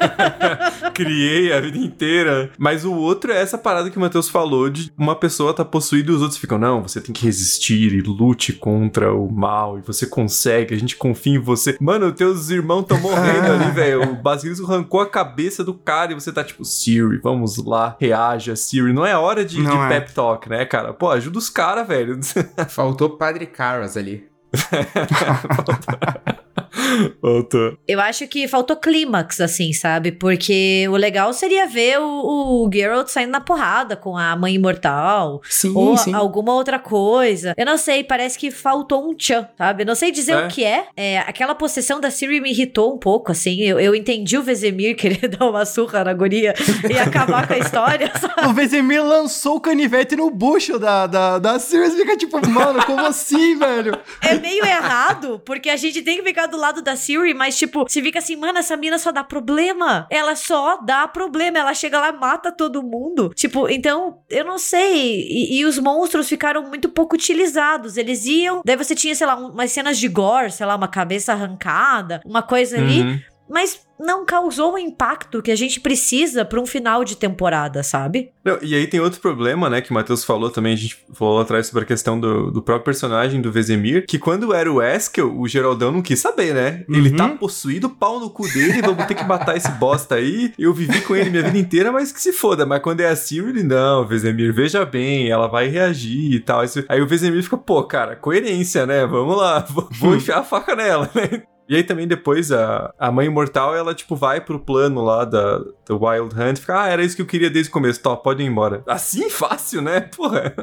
Criei 0.94 1.54
a 1.54 1.62
vida 1.62 1.78
inteira. 1.78 2.52
Mas 2.58 2.84
o 2.84 2.94
outro 2.94 3.32
é 3.32 3.42
essa 3.42 3.58
parada 3.58 3.90
que 3.90 3.98
o 3.98 4.02
Matheus 4.02 4.28
falou 4.28 4.70
de 4.70 4.92
uma 4.98 5.16
pessoa 5.16 5.54
tá 5.54 5.64
possuída 5.64 6.12
e 6.12 6.16
os 6.16 6.22
outros 6.22 6.40
ficam, 6.40 6.58
não, 6.58 6.82
você 6.82 7.00
tem 7.00 7.14
que 7.14 7.24
resistir 7.24 7.94
e 7.94 8.02
lute 8.02 8.52
contra 8.52 9.14
o 9.14 9.32
mal, 9.32 9.80
e 9.80 9.82
você 9.82 10.06
consegue, 10.06 10.74
a 10.74 10.78
gente 10.78 10.98
confia 10.98 11.36
em 11.36 11.40
você. 11.40 11.78
Mano, 11.80 12.12
teus 12.12 12.50
irmãos 12.50 12.82
estão 12.82 13.00
morrendo 13.00 13.52
ali, 13.54 13.72
velho 13.72 14.25
basilisco 14.26 14.66
arrancou 14.66 15.02
a 15.02 15.08
cabeça 15.08 15.64
do 15.64 15.76
cara 15.76 16.12
e 16.12 16.16
você 16.16 16.34
tá 16.34 16.44
tipo, 16.44 16.66
Siri, 16.66 17.20
vamos 17.20 17.64
lá, 17.64 17.96
reaja, 18.02 18.56
Siri. 18.56 18.92
Não 18.92 19.06
é 19.06 19.16
hora 19.16 19.46
de, 19.46 19.64
de 19.64 19.72
é. 19.72 19.88
pep 19.88 20.14
talk, 20.14 20.50
né, 20.50 20.66
cara? 20.66 20.96
Pô, 20.96 21.12
ajuda 21.12 21.38
os 21.38 21.48
caras, 21.48 21.88
velho. 21.88 22.20
Faltou 22.68 23.12
Padre 23.12 23.46
Caras 23.46 23.96
ali. 23.96 24.28
Voltou. 27.22 27.78
Eu 27.88 28.00
acho 28.00 28.28
que 28.28 28.48
faltou 28.48 28.76
clímax, 28.76 29.42
assim, 29.42 29.74
sabe? 29.74 30.12
Porque 30.12 30.88
o 30.90 30.96
legal 30.96 31.34
seria 31.34 31.68
ver 31.68 32.00
o, 32.00 32.66
o 32.66 32.70
Geralt 32.72 33.08
saindo 33.08 33.32
na 33.32 33.42
porrada 33.42 33.96
com 33.96 34.18
a 34.18 34.36
mãe 34.36 34.56
imortal. 34.56 35.42
Sim, 35.50 35.74
ou 35.76 35.98
sim. 35.98 36.14
alguma 36.14 36.54
outra 36.54 36.80
coisa. 36.80 37.54
Eu 37.58 37.66
não 37.66 37.78
sei, 37.78 38.04
parece 38.04 38.38
que 38.38 38.52
faltou 38.52 39.10
um 39.10 39.14
tchan, 39.14 39.48
sabe? 39.58 39.84
Eu 39.84 39.88
não 39.88 39.96
sei 39.96 40.12
dizer 40.12 40.34
é. 40.34 40.46
o 40.46 40.48
que 40.48 40.64
é. 40.64 40.88
é. 40.96 41.20
Aquela 41.20 41.56
possessão 41.56 42.00
da 42.00 42.10
Siri 42.10 42.40
me 42.40 42.52
irritou 42.52 42.94
um 42.94 42.98
pouco, 42.98 43.32
assim. 43.32 43.62
Eu, 43.62 43.80
eu 43.80 43.96
entendi 43.96 44.38
o 44.38 44.44
Vezemir 44.44 44.96
querer 44.98 45.28
dar 45.28 45.50
uma 45.50 45.66
surra 45.66 46.04
na 46.04 46.14
guria 46.14 46.54
e 46.90 46.98
acabar 46.98 47.48
com 47.48 47.54
a 47.54 47.58
história, 47.58 48.12
sabe? 48.20 48.48
O 48.48 48.54
Vezemir 48.54 49.04
lançou 49.04 49.58
o 49.58 49.62
canivete 49.62 50.16
no 50.16 50.30
bucho 50.30 50.80
da, 50.80 51.08
da, 51.08 51.40
da 51.40 51.60
Siri. 51.60 51.86
Fica 51.92 52.18
tipo, 52.18 52.46
mano, 52.50 52.84
como 52.86 53.06
assim, 53.06 53.58
velho? 53.58 53.98
É 54.22 54.36
meio 54.36 54.66
errado, 54.66 55.42
porque 55.46 55.70
a 55.70 55.76
gente 55.76 56.02
tem 56.02 56.18
que 56.18 56.24
ficar 56.24 56.45
do 56.48 56.58
lado 56.58 56.82
da 56.82 56.96
Siri, 56.96 57.34
mas 57.34 57.58
tipo, 57.58 57.84
você 57.84 58.02
fica 58.02 58.20
assim, 58.20 58.36
mano, 58.36 58.60
essa 58.60 58.76
mina 58.78 58.98
só 58.98 59.12
dá 59.12 59.24
problema. 59.24 60.08
Ela 60.10 60.36
só 60.36 60.78
dá 60.78 61.08
problema. 61.08 61.60
Ela 61.60 61.74
chega 61.74 62.00
lá, 62.00 62.12
mata 62.12 62.52
todo 62.52 62.84
mundo. 62.84 63.32
Tipo, 63.36 63.70
então, 63.70 64.20
eu 64.30 64.46
não 64.46 64.58
sei. 64.58 65.22
E, 65.30 65.60
e 65.60 65.66
os 65.66 65.78
monstros 65.80 66.28
ficaram 66.28 66.64
muito 66.64 66.90
pouco 66.90 67.16
utilizados. 67.16 67.98
Eles 67.98 68.26
iam. 68.26 68.62
Daí 68.66 68.76
você 68.76 68.96
tinha, 68.96 69.16
sei 69.16 69.28
lá, 69.28 69.36
umas 69.36 69.72
cenas 69.72 69.98
de 69.98 70.08
gore, 70.08 70.52
sei 70.52 70.66
lá, 70.66 70.76
uma 70.76 70.88
cabeça 70.88 71.34
arrancada, 71.34 72.22
uma 72.26 72.42
coisa 72.42 72.78
ali. 72.78 73.02
Uhum. 73.02 73.20
Mas 73.50 73.86
não 74.00 74.26
causou 74.26 74.74
o 74.74 74.78
impacto 74.78 75.42
que 75.42 75.52
a 75.52 75.56
gente 75.56 75.80
precisa 75.80 76.44
para 76.44 76.60
um 76.60 76.66
final 76.66 77.04
de 77.04 77.16
temporada, 77.16 77.82
sabe? 77.84 78.32
Não, 78.44 78.58
e 78.62 78.76
aí 78.76 78.88
tem 78.88 79.00
outro 79.00 79.22
problema, 79.22 79.70
né, 79.70 79.82
que 79.82 79.92
o 79.92 79.94
Matheus 79.94 80.24
falou 80.24 80.50
também, 80.50 80.74
a 80.74 80.78
gente 80.78 81.04
falou 81.14 81.40
atrás 81.40 81.68
sobre 81.68 81.84
a 81.84 81.88
questão 81.88 82.20
do, 82.20 82.52
do 82.52 82.62
próprio 82.62 82.86
personagem 82.86 83.42
do 83.42 83.52
Vezemir, 83.52 84.06
que 84.06 84.20
quando 84.20 84.54
era 84.54 84.72
o 84.72 84.82
Eskel, 84.82 85.40
o 85.40 85.48
Geraldão 85.48 85.92
não 85.92 86.02
quis 86.02 86.20
saber, 86.20 86.54
né? 86.54 86.84
Uhum. 86.90 86.96
Ele 86.96 87.16
tá 87.16 87.30
possuído, 87.30 87.90
pau 87.90 88.20
no 88.20 88.30
cu 88.30 88.48
dele, 88.52 88.82
vamos 88.82 89.06
ter 89.06 89.16
que 89.16 89.24
matar 89.24 89.56
esse 89.56 89.72
bosta 89.72 90.16
aí. 90.16 90.54
Eu 90.58 90.74
vivi 90.74 91.02
com 91.02 91.16
ele 91.16 91.30
minha 91.30 91.44
vida 91.44 91.58
inteira, 91.58 91.92
mas 91.92 92.12
que 92.12 92.22
se 92.22 92.34
foda. 92.34 92.66
Mas 92.66 92.82
quando 92.82 93.02
é 93.02 93.08
assim, 93.08 93.40
ele, 93.40 93.64
não, 93.64 94.06
Vezemir, 94.06 94.54
veja 94.54 94.86
bem, 94.86 95.30
ela 95.30 95.48
vai 95.48 95.68
reagir 95.68 96.34
e 96.34 96.40
tal. 96.40 96.62
Aí 96.90 97.02
o 97.02 97.08
Vezemir 97.08 97.44
fica, 97.44 97.58
pô, 97.58 97.84
cara, 97.84 98.16
coerência, 98.16 98.86
né? 98.86 99.06
Vamos 99.06 99.38
lá, 99.38 99.66
vou 100.00 100.16
enfiar 100.16 100.40
a 100.40 100.44
faca 100.44 100.76
nela, 100.76 101.10
né? 101.14 101.44
E 101.68 101.76
aí 101.76 101.84
também 101.84 102.08
depois 102.08 102.52
a, 102.52 102.94
a 102.98 103.12
mãe 103.12 103.28
imortal, 103.28 103.76
ela 103.76 103.94
tipo 103.94 104.16
vai 104.16 104.40
pro 104.40 104.60
plano 104.60 105.04
lá 105.04 105.26
da, 105.26 105.60
Wild 105.90 106.36
Hunt, 106.36 106.60
fica, 106.60 106.84
ah, 106.84 106.88
era 106.88 107.04
isso 107.04 107.16
que 107.16 107.22
eu 107.22 107.26
queria 107.26 107.50
desde 107.50 107.70
o 107.70 107.74
começo, 107.74 108.02
top, 108.02 108.24
pode 108.24 108.44
ir 108.44 108.46
embora. 108.46 108.84
Assim, 108.88 109.30
fácil, 109.30 109.82
né? 109.82 110.02
Porra. 110.16 110.54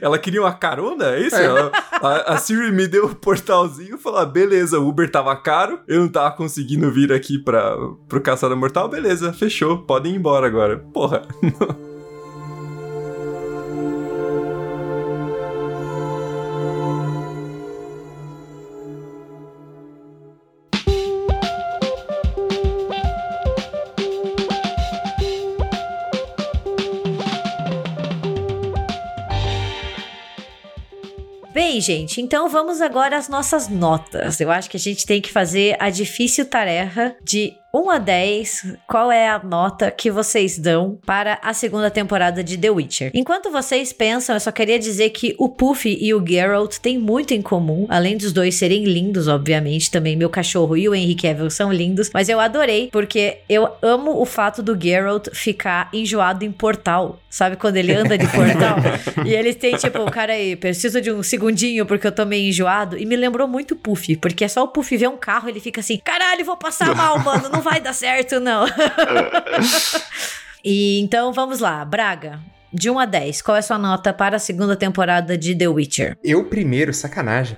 ela 0.00 0.18
queria 0.18 0.40
uma 0.40 0.52
carona, 0.52 1.14
é 1.14 1.20
isso? 1.20 1.36
Ela, 1.36 1.70
a, 1.92 2.34
a, 2.34 2.38
Siri 2.38 2.72
me 2.72 2.86
deu 2.86 3.06
o 3.06 3.14
portalzinho 3.14 3.94
e 3.94 3.98
falou, 3.98 4.18
ah, 4.18 4.26
beleza, 4.26 4.78
o 4.78 4.88
Uber 4.88 5.10
tava 5.10 5.34
caro, 5.36 5.80
eu 5.86 6.00
não 6.00 6.08
tava 6.08 6.34
conseguindo 6.36 6.90
vir 6.90 7.12
aqui 7.12 7.38
pra, 7.38 7.76
pro 8.08 8.20
Caçada 8.20 8.56
Mortal, 8.56 8.88
beleza, 8.88 9.32
fechou, 9.32 9.78
podem 9.78 10.14
ir 10.14 10.16
embora 10.16 10.46
agora. 10.46 10.78
Porra. 10.92 11.22
Bem, 31.74 31.80
gente, 31.80 32.20
então 32.20 32.48
vamos 32.48 32.80
agora 32.80 33.16
às 33.16 33.28
nossas 33.28 33.66
notas. 33.68 34.40
Eu 34.40 34.48
acho 34.48 34.70
que 34.70 34.76
a 34.76 34.80
gente 34.80 35.04
tem 35.04 35.20
que 35.20 35.32
fazer 35.32 35.76
a 35.80 35.90
difícil 35.90 36.46
tarefa 36.46 37.16
de 37.20 37.52
1 37.74 37.90
a 37.90 37.98
10, 37.98 38.76
qual 38.86 39.10
é 39.10 39.28
a 39.28 39.42
nota 39.42 39.90
que 39.90 40.08
vocês 40.08 40.56
dão 40.56 40.96
para 41.04 41.40
a 41.42 41.52
segunda 41.52 41.90
temporada 41.90 42.44
de 42.44 42.56
The 42.56 42.70
Witcher? 42.70 43.10
Enquanto 43.12 43.50
vocês 43.50 43.92
pensam, 43.92 44.36
eu 44.36 44.40
só 44.40 44.52
queria 44.52 44.78
dizer 44.78 45.10
que 45.10 45.34
o 45.40 45.48
Puff 45.48 45.88
e 45.88 46.14
o 46.14 46.24
Geralt 46.24 46.76
têm 46.76 46.96
muito 46.96 47.34
em 47.34 47.42
comum, 47.42 47.88
além 47.88 48.16
dos 48.16 48.32
dois 48.32 48.54
serem 48.54 48.84
lindos, 48.84 49.26
obviamente, 49.26 49.90
também 49.90 50.14
meu 50.14 50.30
cachorro 50.30 50.76
e 50.76 50.88
o 50.88 50.94
Henry 50.94 51.16
Cavill 51.16 51.50
são 51.50 51.72
lindos, 51.72 52.12
mas 52.14 52.28
eu 52.28 52.38
adorei 52.38 52.90
porque 52.92 53.38
eu 53.48 53.68
amo 53.82 54.20
o 54.20 54.24
fato 54.24 54.62
do 54.62 54.80
Geralt 54.80 55.26
ficar 55.32 55.88
enjoado 55.92 56.44
em 56.44 56.52
portal. 56.52 57.18
Sabe 57.28 57.56
quando 57.56 57.76
ele 57.76 57.92
anda 57.92 58.16
de 58.16 58.28
portal? 58.28 58.76
e 59.26 59.34
eles 59.34 59.56
têm 59.56 59.74
tipo, 59.74 60.08
cara 60.12 60.34
aí, 60.34 60.54
preciso 60.54 61.00
de 61.00 61.10
um 61.10 61.20
segundinho 61.20 61.84
porque 61.84 62.06
eu 62.06 62.12
tô 62.12 62.24
meio 62.24 62.48
enjoado. 62.48 62.96
E 62.96 63.04
me 63.04 63.16
lembrou 63.16 63.48
muito 63.48 63.74
o 63.74 63.76
Puff, 63.76 64.14
porque 64.18 64.44
é 64.44 64.48
só 64.48 64.62
o 64.62 64.68
Puff 64.68 64.96
ver 64.96 65.08
um 65.08 65.16
carro, 65.16 65.48
ele 65.48 65.58
fica 65.58 65.80
assim, 65.80 65.98
caralho, 65.98 66.44
vou 66.44 66.56
passar 66.56 66.94
mal, 66.94 67.18
mano, 67.18 67.48
não 67.48 67.63
vai 67.64 67.80
dar 67.80 67.92
certo, 67.92 68.38
não. 68.38 68.66
e 70.62 71.00
então 71.00 71.32
vamos 71.32 71.58
lá, 71.58 71.84
Braga. 71.84 72.38
De 72.72 72.90
1 72.90 72.98
a 72.98 73.06
10, 73.06 73.42
qual 73.42 73.56
é 73.56 73.60
a 73.60 73.62
sua 73.62 73.78
nota 73.78 74.12
para 74.12 74.36
a 74.36 74.40
segunda 74.40 74.74
temporada 74.74 75.38
de 75.38 75.56
The 75.56 75.68
Witcher? 75.68 76.18
Eu 76.24 76.44
primeiro, 76.44 76.92
sacanagem. 76.92 77.56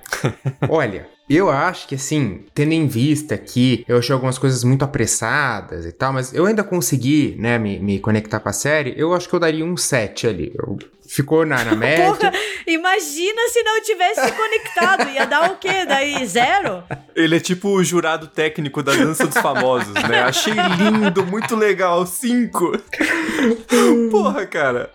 Olha, 0.69 1.09
eu 1.29 1.51
acho 1.51 1.89
que, 1.89 1.95
assim, 1.95 2.45
tendo 2.55 2.73
em 2.73 2.87
vista 2.87 3.37
que 3.39 3.83
eu 3.89 3.99
achei 3.99 4.13
algumas 4.13 4.39
coisas 4.39 4.63
muito 4.63 4.85
apressadas 4.85 5.87
e 5.87 5.93
tal, 5.93 6.13
mas 6.13 6.35
eu 6.35 6.45
ainda 6.45 6.63
consegui, 6.63 7.35
né, 7.39 7.59
me, 7.59 7.79
me 7.79 7.99
conectar 7.99 8.39
com 8.41 8.49
a 8.51 8.53
série, 8.53 8.95
eu 8.97 9.15
acho 9.15 9.27
que 9.27 9.35
eu 9.35 9.41
daria 9.41 9.65
um 9.65 9.77
7 9.77 10.27
ali. 10.27 10.53
Eu, 10.55 10.79
ficou 11.09 11.45
na, 11.47 11.65
na 11.65 11.75
média. 11.77 12.07
Porra, 12.07 12.33
imagina 12.67 13.41
se 13.51 13.63
não 13.63 13.81
tivesse 13.83 14.21
se 14.25 14.33
conectado. 14.33 15.09
Ia 15.11 15.27
dar 15.27 15.51
o 15.51 15.57
quê? 15.57 15.85
Daí, 15.87 16.25
zero? 16.27 16.85
Ele 17.15 17.37
é 17.37 17.41
tipo 17.41 17.69
o 17.69 17.85
jurado 17.85 18.27
técnico 18.27 18.83
da 18.83 18.93
Dança 18.93 19.27
dos 19.27 19.39
Famosos, 19.39 19.95
né? 19.95 20.23
Achei 20.23 20.53
lindo, 20.53 21.25
muito 21.27 21.57
legal, 21.57 22.07
cinco. 22.07 22.73
Porra, 24.11 24.47
cara. 24.47 24.91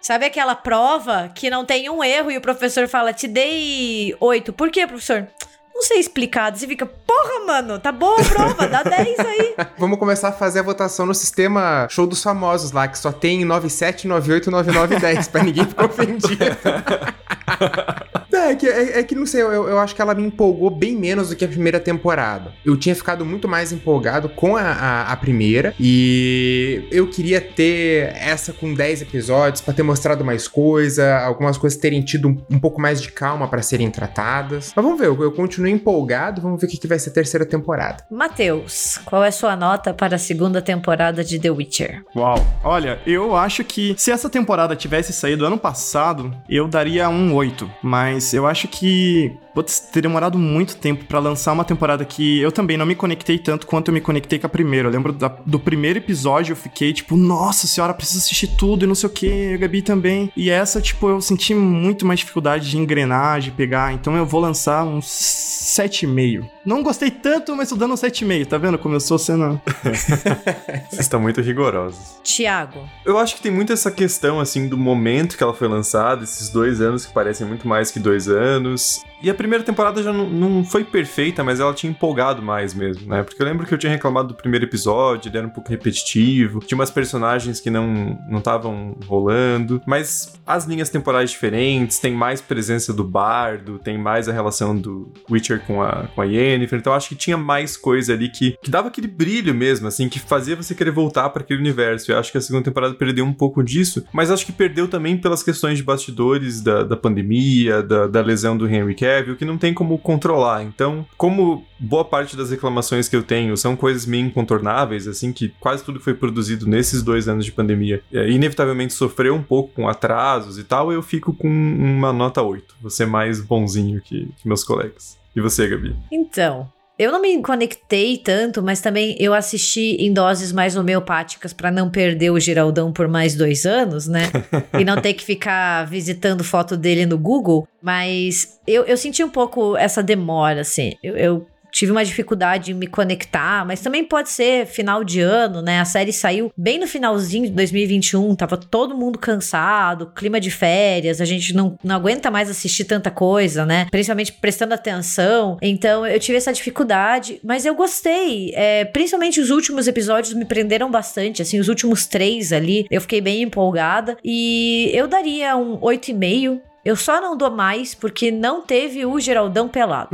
Sabe 0.00 0.26
aquela 0.26 0.54
prova 0.54 1.30
que 1.34 1.50
não 1.50 1.64
tem 1.64 1.88
um 1.90 2.02
erro 2.02 2.30
e 2.30 2.36
o 2.36 2.40
professor 2.40 2.88
fala, 2.88 3.12
te 3.12 3.28
dei 3.28 4.14
oito. 4.20 4.52
Por 4.52 4.70
quê, 4.70 4.86
professor? 4.86 5.26
Não 5.74 5.82
sei 5.82 5.98
explicar. 5.98 6.56
Você 6.56 6.66
fica, 6.66 6.86
porra, 6.86 7.44
mano, 7.46 7.78
tá 7.78 7.90
boa 7.90 8.20
a 8.20 8.24
prova, 8.24 8.66
dá 8.68 8.82
10 8.82 9.18
aí. 9.18 9.54
Vamos 9.76 9.98
começar 9.98 10.28
a 10.28 10.32
fazer 10.32 10.60
a 10.60 10.62
votação 10.62 11.04
no 11.04 11.14
sistema 11.14 11.88
show 11.90 12.06
dos 12.06 12.22
famosos 12.22 12.70
lá, 12.72 12.86
que 12.86 12.98
só 12.98 13.10
tem 13.10 13.44
97, 13.44 14.06
98, 14.06 14.50
99 14.50 14.96
e 14.96 15.00
10, 15.00 15.28
pra 15.28 15.42
ninguém 15.42 15.66
ficar 15.66 15.86
ofendido. 15.86 16.44
É, 18.44 18.54
que, 18.54 18.66
é, 18.66 18.98
é, 19.00 19.02
que 19.02 19.14
não 19.14 19.26
sei, 19.26 19.42
eu, 19.42 19.68
eu 19.68 19.78
acho 19.78 19.94
que 19.94 20.02
ela 20.02 20.14
me 20.14 20.22
empolgou 20.22 20.70
bem 20.70 20.96
menos 20.96 21.28
do 21.28 21.36
que 21.36 21.44
a 21.44 21.48
primeira 21.48 21.78
temporada. 21.78 22.52
Eu 22.64 22.76
tinha 22.76 22.94
ficado 22.94 23.24
muito 23.24 23.48
mais 23.48 23.72
empolgado 23.72 24.28
com 24.28 24.56
a, 24.56 24.62
a, 24.62 25.12
a 25.12 25.16
primeira 25.16 25.74
e 25.78 26.86
eu 26.90 27.08
queria 27.08 27.40
ter 27.40 28.14
essa 28.16 28.52
com 28.52 28.74
10 28.74 29.02
episódios 29.02 29.60
para 29.60 29.74
ter 29.74 29.82
mostrado 29.82 30.24
mais 30.24 30.48
coisa, 30.48 31.18
algumas 31.20 31.56
coisas 31.56 31.78
terem 31.78 32.02
tido 32.02 32.28
um, 32.28 32.36
um 32.50 32.58
pouco 32.58 32.80
mais 32.80 33.00
de 33.00 33.10
calma 33.10 33.48
para 33.48 33.62
serem 33.62 33.90
tratadas. 33.90 34.72
Mas 34.74 34.84
vamos 34.84 34.98
ver, 34.98 35.06
eu, 35.06 35.22
eu 35.22 35.32
continuo 35.32 35.68
empolgado, 35.68 36.42
vamos 36.42 36.60
ver 36.60 36.66
o 36.66 36.70
que, 36.70 36.76
que 36.76 36.86
vai 36.86 36.98
ser 36.98 37.10
a 37.10 37.12
terceira 37.14 37.46
temporada. 37.46 38.04
Matheus, 38.10 38.98
qual 39.04 39.24
é 39.24 39.28
a 39.28 39.32
sua 39.32 39.56
nota 39.56 39.94
para 39.94 40.16
a 40.16 40.18
segunda 40.18 40.60
temporada 40.60 41.24
de 41.24 41.38
The 41.38 41.50
Witcher? 41.50 42.02
Uau, 42.14 42.36
olha, 42.62 43.00
eu 43.06 43.34
acho 43.34 43.64
que 43.64 43.94
se 43.96 44.10
essa 44.10 44.28
temporada 44.28 44.76
tivesse 44.76 45.12
saído 45.12 45.46
ano 45.46 45.58
passado, 45.58 46.34
eu 46.48 46.68
daria 46.68 47.08
um 47.08 47.34
8, 47.34 47.70
mas 47.82 48.04
mas 48.04 48.33
eu 48.34 48.46
acho 48.46 48.68
que 48.68 49.36
putz, 49.54 49.78
ter 49.80 50.00
demorado 50.00 50.38
muito 50.38 50.76
tempo 50.76 51.04
para 51.04 51.18
lançar 51.18 51.52
uma 51.52 51.64
temporada 51.64 52.04
que 52.04 52.40
eu 52.40 52.50
também 52.50 52.76
não 52.76 52.84
me 52.84 52.94
conectei 52.94 53.38
tanto 53.38 53.66
quanto 53.66 53.88
eu 53.88 53.94
me 53.94 54.00
conectei 54.00 54.38
com 54.38 54.46
a 54.46 54.50
primeira. 54.50 54.88
Eu 54.88 54.92
lembro 54.92 55.12
da, 55.12 55.28
do 55.46 55.58
primeiro 55.58 55.98
episódio, 55.98 56.52
eu 56.52 56.56
fiquei 56.56 56.92
tipo, 56.92 57.16
nossa 57.16 57.66
senhora, 57.66 57.94
preciso 57.94 58.18
assistir 58.18 58.48
tudo 58.48 58.84
e 58.84 58.88
não 58.88 58.94
sei 58.94 59.08
o 59.08 59.12
que, 59.12 59.54
a 59.54 59.56
Gabi 59.56 59.82
também. 59.82 60.32
E 60.36 60.50
essa, 60.50 60.80
tipo, 60.80 61.08
eu 61.08 61.20
senti 61.20 61.54
muito 61.54 62.04
mais 62.04 62.20
dificuldade 62.20 62.68
de 62.68 62.76
engrenar, 62.76 63.40
de 63.40 63.50
pegar. 63.50 63.92
Então 63.92 64.16
eu 64.16 64.26
vou 64.26 64.40
lançar 64.40 64.84
uns 64.84 65.06
7,5. 65.06 66.48
Não 66.64 66.82
gostei 66.82 67.10
tanto, 67.10 67.54
mas 67.54 67.68
tô 67.68 67.76
dando 67.76 67.92
um 67.92 67.96
7,5. 67.96 68.46
Tá 68.46 68.58
vendo 68.58 68.78
como 68.78 68.94
eu 68.94 69.00
sou 69.00 69.18
sendo. 69.18 69.60
Vocês 70.90 71.00
estão 71.00 71.20
muito 71.20 71.40
rigorosos. 71.40 72.18
Tiago. 72.22 72.88
Eu 73.04 73.18
acho 73.18 73.36
que 73.36 73.42
tem 73.42 73.52
muito 73.52 73.72
essa 73.72 73.90
questão, 73.90 74.40
assim, 74.40 74.68
do 74.68 74.76
momento 74.76 75.36
que 75.36 75.42
ela 75.42 75.54
foi 75.54 75.68
lançada, 75.68 76.24
esses 76.24 76.48
dois 76.48 76.80
anos 76.80 77.06
que 77.06 77.12
parecem 77.12 77.46
muito 77.46 77.68
mais 77.68 77.90
que 77.90 77.98
dois 77.98 78.28
anos. 78.28 79.02
E 79.24 79.30
a 79.30 79.34
primeira 79.34 79.64
temporada 79.64 80.02
já 80.02 80.12
não, 80.12 80.28
não, 80.28 80.62
foi 80.62 80.84
perfeita, 80.84 81.42
mas 81.42 81.58
ela 81.58 81.72
tinha 81.72 81.90
empolgado 81.90 82.42
mais 82.42 82.74
mesmo, 82.74 83.08
né? 83.08 83.22
Porque 83.22 83.40
eu 83.40 83.46
lembro 83.46 83.66
que 83.66 83.72
eu 83.72 83.78
tinha 83.78 83.90
reclamado 83.90 84.28
do 84.28 84.34
primeiro 84.34 84.66
episódio, 84.66 85.30
ele 85.30 85.38
era 85.38 85.46
um 85.46 85.50
pouco 85.50 85.70
repetitivo, 85.70 86.60
tinha 86.60 86.76
umas 86.76 86.90
personagens 86.90 87.58
que 87.58 87.70
não 87.70 88.18
estavam 88.36 88.94
rolando, 89.06 89.80
mas 89.86 90.38
as 90.46 90.66
linhas 90.66 90.90
temporais 90.90 91.30
diferentes, 91.30 91.98
tem 91.98 92.12
mais 92.12 92.42
presença 92.42 92.92
do 92.92 93.02
bardo, 93.02 93.78
tem 93.78 93.96
mais 93.96 94.28
a 94.28 94.32
relação 94.32 94.76
do 94.76 95.10
Witcher 95.30 95.60
com 95.66 95.80
a, 95.80 96.06
com 96.14 96.20
a 96.20 96.26
Yennefer, 96.26 96.78
então 96.78 96.92
acho 96.92 97.08
que 97.08 97.16
tinha 97.16 97.38
mais 97.38 97.78
coisa 97.78 98.12
ali 98.12 98.28
que, 98.28 98.58
que 98.62 98.70
dava 98.70 98.88
aquele 98.88 99.08
brilho 99.08 99.54
mesmo, 99.54 99.88
assim, 99.88 100.06
que 100.06 100.20
fazia 100.20 100.54
você 100.54 100.74
querer 100.74 100.90
voltar 100.90 101.30
para 101.30 101.42
aquele 101.42 101.60
universo. 101.60 102.12
Eu 102.12 102.18
acho 102.18 102.30
que 102.30 102.36
a 102.36 102.42
segunda 102.42 102.64
temporada 102.64 102.92
perdeu 102.94 103.24
um 103.24 103.32
pouco 103.32 103.62
disso, 103.62 104.04
mas 104.12 104.30
acho 104.30 104.44
que 104.44 104.52
perdeu 104.52 104.86
também 104.86 105.16
pelas 105.16 105.42
questões 105.42 105.78
de 105.78 105.82
bastidores 105.82 106.60
da, 106.60 106.82
da 106.82 106.96
pandemia, 106.96 107.82
da, 107.82 108.06
da 108.06 108.20
lesão 108.20 108.54
do 108.54 108.68
Henry 108.68 108.94
Cavill, 108.94 109.13
prévio 109.14 109.36
que 109.36 109.44
não 109.44 109.56
tem 109.56 109.72
como 109.72 109.96
controlar. 109.98 110.62
Então, 110.62 111.06
como 111.16 111.64
boa 111.78 112.04
parte 112.04 112.36
das 112.36 112.50
reclamações 112.50 113.08
que 113.08 113.14
eu 113.14 113.22
tenho 113.22 113.56
são 113.56 113.76
coisas 113.76 114.06
meio 114.06 114.26
incontornáveis, 114.26 115.06
assim, 115.06 115.32
que 115.32 115.50
quase 115.60 115.84
tudo 115.84 115.98
que 115.98 116.04
foi 116.04 116.14
produzido 116.14 116.66
nesses 116.66 117.02
dois 117.02 117.28
anos 117.28 117.44
de 117.44 117.52
pandemia 117.52 118.02
é, 118.12 118.28
inevitavelmente 118.28 118.92
sofreu 118.92 119.34
um 119.34 119.42
pouco 119.42 119.72
com 119.74 119.88
atrasos 119.88 120.58
e 120.58 120.64
tal, 120.64 120.92
eu 120.92 121.02
fico 121.02 121.32
com 121.32 121.48
uma 121.48 122.12
nota 122.12 122.42
8. 122.42 122.76
Você 122.82 123.06
mais 123.06 123.40
bonzinho 123.40 124.00
que, 124.00 124.28
que 124.36 124.48
meus 124.48 124.64
colegas. 124.64 125.18
E 125.36 125.40
você, 125.40 125.68
Gabi? 125.68 125.96
Então, 126.12 126.70
eu 126.98 127.10
não 127.10 127.20
me 127.20 127.42
conectei 127.42 128.16
tanto, 128.18 128.62
mas 128.62 128.80
também 128.80 129.16
eu 129.18 129.34
assisti 129.34 129.96
em 129.98 130.12
doses 130.12 130.52
mais 130.52 130.76
homeopáticas 130.76 131.52
para 131.52 131.70
não 131.70 131.90
perder 131.90 132.30
o 132.30 132.38
Geraldão 132.38 132.92
por 132.92 133.08
mais 133.08 133.34
dois 133.34 133.66
anos, 133.66 134.06
né? 134.06 134.30
e 134.78 134.84
não 134.84 135.00
ter 135.00 135.14
que 135.14 135.24
ficar 135.24 135.86
visitando 135.86 136.44
foto 136.44 136.76
dele 136.76 137.04
no 137.04 137.18
Google. 137.18 137.66
Mas 137.82 138.60
eu, 138.66 138.84
eu 138.84 138.96
senti 138.96 139.24
um 139.24 139.30
pouco 139.30 139.76
essa 139.76 140.02
demora, 140.02 140.60
assim. 140.60 140.94
Eu, 141.02 141.16
eu 141.16 141.46
tive 141.74 141.90
uma 141.90 142.04
dificuldade 142.04 142.70
em 142.70 142.74
me 142.74 142.86
conectar, 142.86 143.66
mas 143.66 143.80
também 143.80 144.04
pode 144.04 144.30
ser 144.30 144.64
final 144.64 145.02
de 145.02 145.20
ano, 145.20 145.60
né? 145.60 145.80
A 145.80 145.84
série 145.84 146.12
saiu 146.12 146.52
bem 146.56 146.78
no 146.78 146.86
finalzinho 146.86 147.46
de 147.46 147.50
2021, 147.50 148.36
tava 148.36 148.56
todo 148.56 148.96
mundo 148.96 149.18
cansado, 149.18 150.12
clima 150.14 150.38
de 150.40 150.52
férias, 150.52 151.20
a 151.20 151.24
gente 151.24 151.52
não, 151.52 151.76
não 151.82 151.96
aguenta 151.96 152.30
mais 152.30 152.48
assistir 152.48 152.84
tanta 152.84 153.10
coisa, 153.10 153.66
né? 153.66 153.88
Principalmente 153.90 154.32
prestando 154.32 154.72
atenção. 154.72 155.58
Então 155.60 156.06
eu 156.06 156.20
tive 156.20 156.38
essa 156.38 156.52
dificuldade, 156.52 157.40
mas 157.42 157.66
eu 157.66 157.74
gostei. 157.74 158.52
É, 158.54 158.84
principalmente 158.84 159.40
os 159.40 159.50
últimos 159.50 159.88
episódios 159.88 160.32
me 160.32 160.44
prenderam 160.44 160.88
bastante, 160.88 161.42
assim, 161.42 161.58
os 161.58 161.68
últimos 161.68 162.06
três 162.06 162.52
ali, 162.52 162.86
eu 162.88 163.00
fiquei 163.00 163.20
bem 163.20 163.42
empolgada. 163.42 164.16
E 164.24 164.92
eu 164.94 165.08
daria 165.08 165.56
um 165.56 165.76
8,5 165.78 166.60
eu 166.84 166.96
só 166.96 167.18
não 167.18 167.36
dou 167.36 167.50
mais 167.50 167.94
porque 167.94 168.30
não 168.30 168.60
teve 168.60 169.06
o 169.06 169.18
Geraldão 169.18 169.68
pelado. 169.68 170.10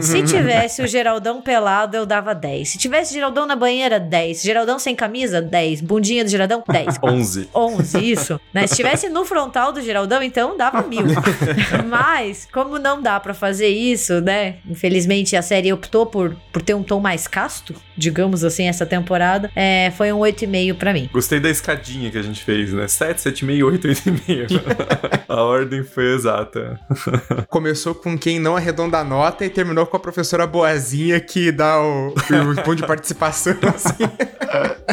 Se 0.00 0.22
tivesse 0.24 0.80
o 0.80 0.86
Geraldão 0.86 1.42
pelado, 1.42 1.94
eu 1.94 2.06
dava 2.06 2.34
10. 2.34 2.70
Se 2.70 2.78
tivesse 2.78 3.12
Geraldão 3.12 3.44
na 3.44 3.54
banheira, 3.54 4.00
10. 4.00 4.42
Geraldão 4.42 4.78
sem 4.78 4.96
camisa, 4.96 5.42
10. 5.42 5.82
Bundinha 5.82 6.24
do 6.24 6.30
Geraldão, 6.30 6.64
10. 6.66 6.98
11. 7.02 7.50
11, 7.54 8.10
isso. 8.10 8.40
Né? 8.54 8.66
Se 8.66 8.76
tivesse 8.76 9.10
no 9.10 9.26
frontal 9.26 9.72
do 9.72 9.82
Geraldão, 9.82 10.22
então 10.22 10.56
dava 10.56 10.82
mil. 10.82 11.04
Mas, 11.86 12.48
como 12.50 12.78
não 12.78 13.02
dá 13.02 13.20
para 13.20 13.34
fazer 13.34 13.68
isso, 13.68 14.20
né? 14.22 14.56
Infelizmente 14.66 15.36
a 15.36 15.42
série 15.42 15.70
optou 15.70 16.06
por, 16.06 16.34
por 16.50 16.62
ter 16.62 16.72
um 16.72 16.82
tom 16.82 16.98
mais 16.98 17.28
casto, 17.28 17.74
digamos 17.94 18.42
assim, 18.42 18.68
essa 18.68 18.86
temporada. 18.86 19.50
É, 19.54 19.92
foi 19.96 20.10
um 20.12 20.20
8,5 20.20 20.74
para 20.74 20.94
mim. 20.94 21.10
Gostei 21.12 21.40
da 21.40 21.50
escadinha 21.50 22.10
que 22.10 22.16
a 22.16 22.22
gente 22.22 22.42
fez, 22.42 22.72
né? 22.72 22.88
7, 22.88 23.20
7,5, 23.20 23.66
8, 23.66 23.88
8,5. 23.88 25.20
a 25.28 25.42
ordem 25.42 25.82
foi 25.82 26.05
exata. 26.14 26.78
Começou 27.48 27.94
com 27.94 28.18
quem 28.18 28.38
não 28.38 28.56
arredonda 28.56 28.98
a 28.98 29.04
nota 29.04 29.44
e 29.44 29.50
terminou 29.50 29.86
com 29.86 29.96
a 29.96 30.00
professora 30.00 30.46
boazinha 30.46 31.20
que 31.20 31.52
dá 31.52 31.80
o, 31.80 32.08
o 32.08 32.14
ponto 32.62 32.76
de 32.76 32.86
participação, 32.86 33.56
assim. 33.74 34.04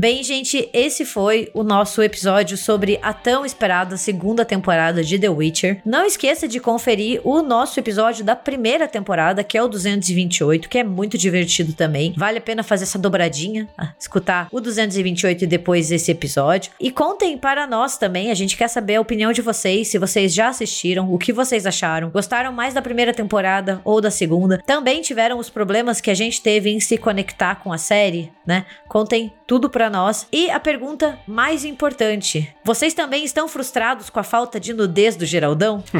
Bem, 0.00 0.22
gente, 0.22 0.66
esse 0.72 1.04
foi 1.04 1.50
o 1.52 1.62
nosso 1.62 2.02
episódio 2.02 2.56
sobre 2.56 2.98
a 3.02 3.12
tão 3.12 3.44
esperada 3.44 3.98
segunda 3.98 4.46
temporada 4.46 5.04
de 5.04 5.18
The 5.18 5.28
Witcher. 5.28 5.82
Não 5.84 6.06
esqueça 6.06 6.48
de 6.48 6.58
conferir 6.58 7.20
o 7.22 7.42
nosso 7.42 7.78
episódio 7.78 8.24
da 8.24 8.34
primeira 8.34 8.88
temporada, 8.88 9.44
que 9.44 9.58
é 9.58 9.62
o 9.62 9.68
228, 9.68 10.70
que 10.70 10.78
é 10.78 10.84
muito 10.84 11.18
divertido 11.18 11.74
também. 11.74 12.14
Vale 12.16 12.38
a 12.38 12.40
pena 12.40 12.62
fazer 12.62 12.84
essa 12.84 12.98
dobradinha, 12.98 13.68
ah, 13.76 13.92
escutar 13.98 14.48
o 14.50 14.58
228 14.58 15.44
e 15.44 15.46
depois 15.46 15.92
esse 15.92 16.10
episódio. 16.10 16.72
E 16.80 16.90
contem 16.90 17.36
para 17.36 17.66
nós 17.66 17.98
também, 17.98 18.30
a 18.30 18.34
gente 18.34 18.56
quer 18.56 18.68
saber 18.68 18.94
a 18.94 19.02
opinião 19.02 19.32
de 19.32 19.42
vocês, 19.42 19.88
se 19.88 19.98
vocês 19.98 20.32
já 20.32 20.48
assistiram, 20.48 21.12
o 21.12 21.18
que 21.18 21.30
vocês 21.30 21.66
acharam. 21.66 22.08
Gostaram 22.08 22.54
mais 22.54 22.72
da 22.72 22.80
primeira 22.80 23.12
temporada 23.12 23.82
ou 23.84 24.00
da 24.00 24.10
segunda? 24.10 24.62
Também 24.64 25.02
tiveram 25.02 25.38
os 25.38 25.50
problemas 25.50 26.00
que 26.00 26.10
a 26.10 26.14
gente 26.14 26.40
teve 26.40 26.70
em 26.70 26.80
se 26.80 26.96
conectar 26.96 27.56
com 27.56 27.70
a 27.70 27.76
série, 27.76 28.32
né? 28.46 28.64
Contem 28.88 29.30
tudo 29.46 29.68
para 29.68 29.89
nós. 29.90 30.26
E 30.32 30.50
a 30.50 30.58
pergunta 30.58 31.18
mais 31.26 31.64
importante: 31.64 32.48
vocês 32.64 32.94
também 32.94 33.24
estão 33.24 33.46
frustrados 33.46 34.08
com 34.08 34.18
a 34.18 34.24
falta 34.24 34.58
de 34.58 34.72
nudez 34.72 35.16
do 35.16 35.26
Geraldão? 35.26 35.84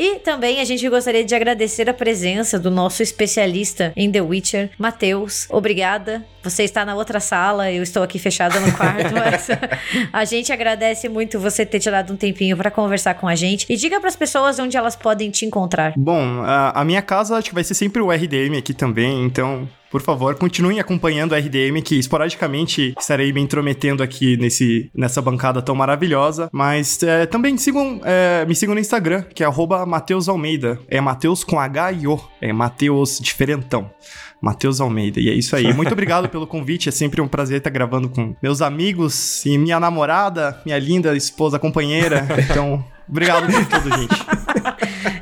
E 0.00 0.20
também 0.20 0.60
a 0.60 0.64
gente 0.64 0.88
gostaria 0.88 1.24
de 1.24 1.34
agradecer 1.34 1.90
a 1.90 1.92
presença 1.92 2.56
do 2.56 2.70
nosso 2.70 3.02
especialista 3.02 3.92
em 3.96 4.08
The 4.12 4.22
Witcher, 4.22 4.70
Matheus. 4.78 5.48
Obrigada. 5.50 6.24
Você 6.44 6.62
está 6.62 6.84
na 6.84 6.94
outra 6.94 7.18
sala, 7.18 7.72
eu 7.72 7.82
estou 7.82 8.04
aqui 8.04 8.16
fechada 8.16 8.60
no 8.60 8.70
quarto, 8.76 9.10
mas 9.12 9.48
a 10.12 10.24
gente 10.24 10.52
agradece 10.52 11.08
muito 11.08 11.40
você 11.40 11.66
ter 11.66 11.80
tirado 11.80 12.12
um 12.12 12.16
tempinho 12.16 12.56
para 12.56 12.70
conversar 12.70 13.14
com 13.14 13.26
a 13.26 13.34
gente. 13.34 13.66
E 13.68 13.74
diga 13.74 13.98
para 13.98 14.08
as 14.08 14.14
pessoas 14.14 14.60
onde 14.60 14.76
elas 14.76 14.94
podem 14.94 15.32
te 15.32 15.44
encontrar. 15.44 15.94
Bom, 15.96 16.42
a, 16.44 16.80
a 16.80 16.84
minha 16.84 17.02
casa 17.02 17.36
acho 17.36 17.48
que 17.48 17.54
vai 17.54 17.64
ser 17.64 17.74
sempre 17.74 18.00
o 18.00 18.12
RDM 18.12 18.56
aqui 18.56 18.72
também, 18.72 19.24
então 19.24 19.68
por 19.90 20.02
favor, 20.02 20.34
continuem 20.34 20.80
acompanhando 20.80 21.32
o 21.32 21.34
RDM, 21.34 21.80
que 21.82 21.98
esporadicamente 21.98 22.94
estarei 22.98 23.32
me 23.32 23.40
intrometendo 23.40 24.02
aqui 24.02 24.36
nesse, 24.36 24.90
nessa 24.94 25.22
bancada 25.22 25.62
tão 25.62 25.74
maravilhosa. 25.74 26.48
Mas 26.52 27.02
é, 27.02 27.26
também 27.26 27.56
sigam, 27.56 28.00
é, 28.04 28.44
me 28.46 28.54
sigam 28.54 28.74
no 28.74 28.80
Instagram, 28.80 29.22
que 29.34 29.42
é 29.42 29.48
Mateus 29.86 30.28
Almeida. 30.28 30.78
É 30.88 31.00
Mateus 31.00 31.42
com 31.42 31.58
H 31.58 31.92
e 31.92 32.06
O. 32.06 32.20
É 32.40 32.52
Mateus 32.52 33.18
diferentão. 33.18 33.90
Matheus 34.40 34.80
Almeida. 34.80 35.20
E 35.20 35.28
é 35.28 35.34
isso 35.34 35.56
aí. 35.56 35.72
Muito 35.74 35.92
obrigado 35.92 36.28
pelo 36.28 36.46
convite. 36.46 36.88
É 36.88 36.92
sempre 36.92 37.20
um 37.20 37.28
prazer 37.28 37.58
estar 37.58 37.70
gravando 37.70 38.08
com 38.08 38.34
meus 38.42 38.62
amigos 38.62 39.44
e 39.44 39.58
minha 39.58 39.80
namorada, 39.80 40.60
minha 40.64 40.78
linda 40.78 41.16
esposa 41.16 41.58
companheira. 41.58 42.26
Então, 42.38 42.84
obrigado 43.08 43.50
por 43.50 43.66
tudo, 43.66 43.96
gente. 43.96 44.14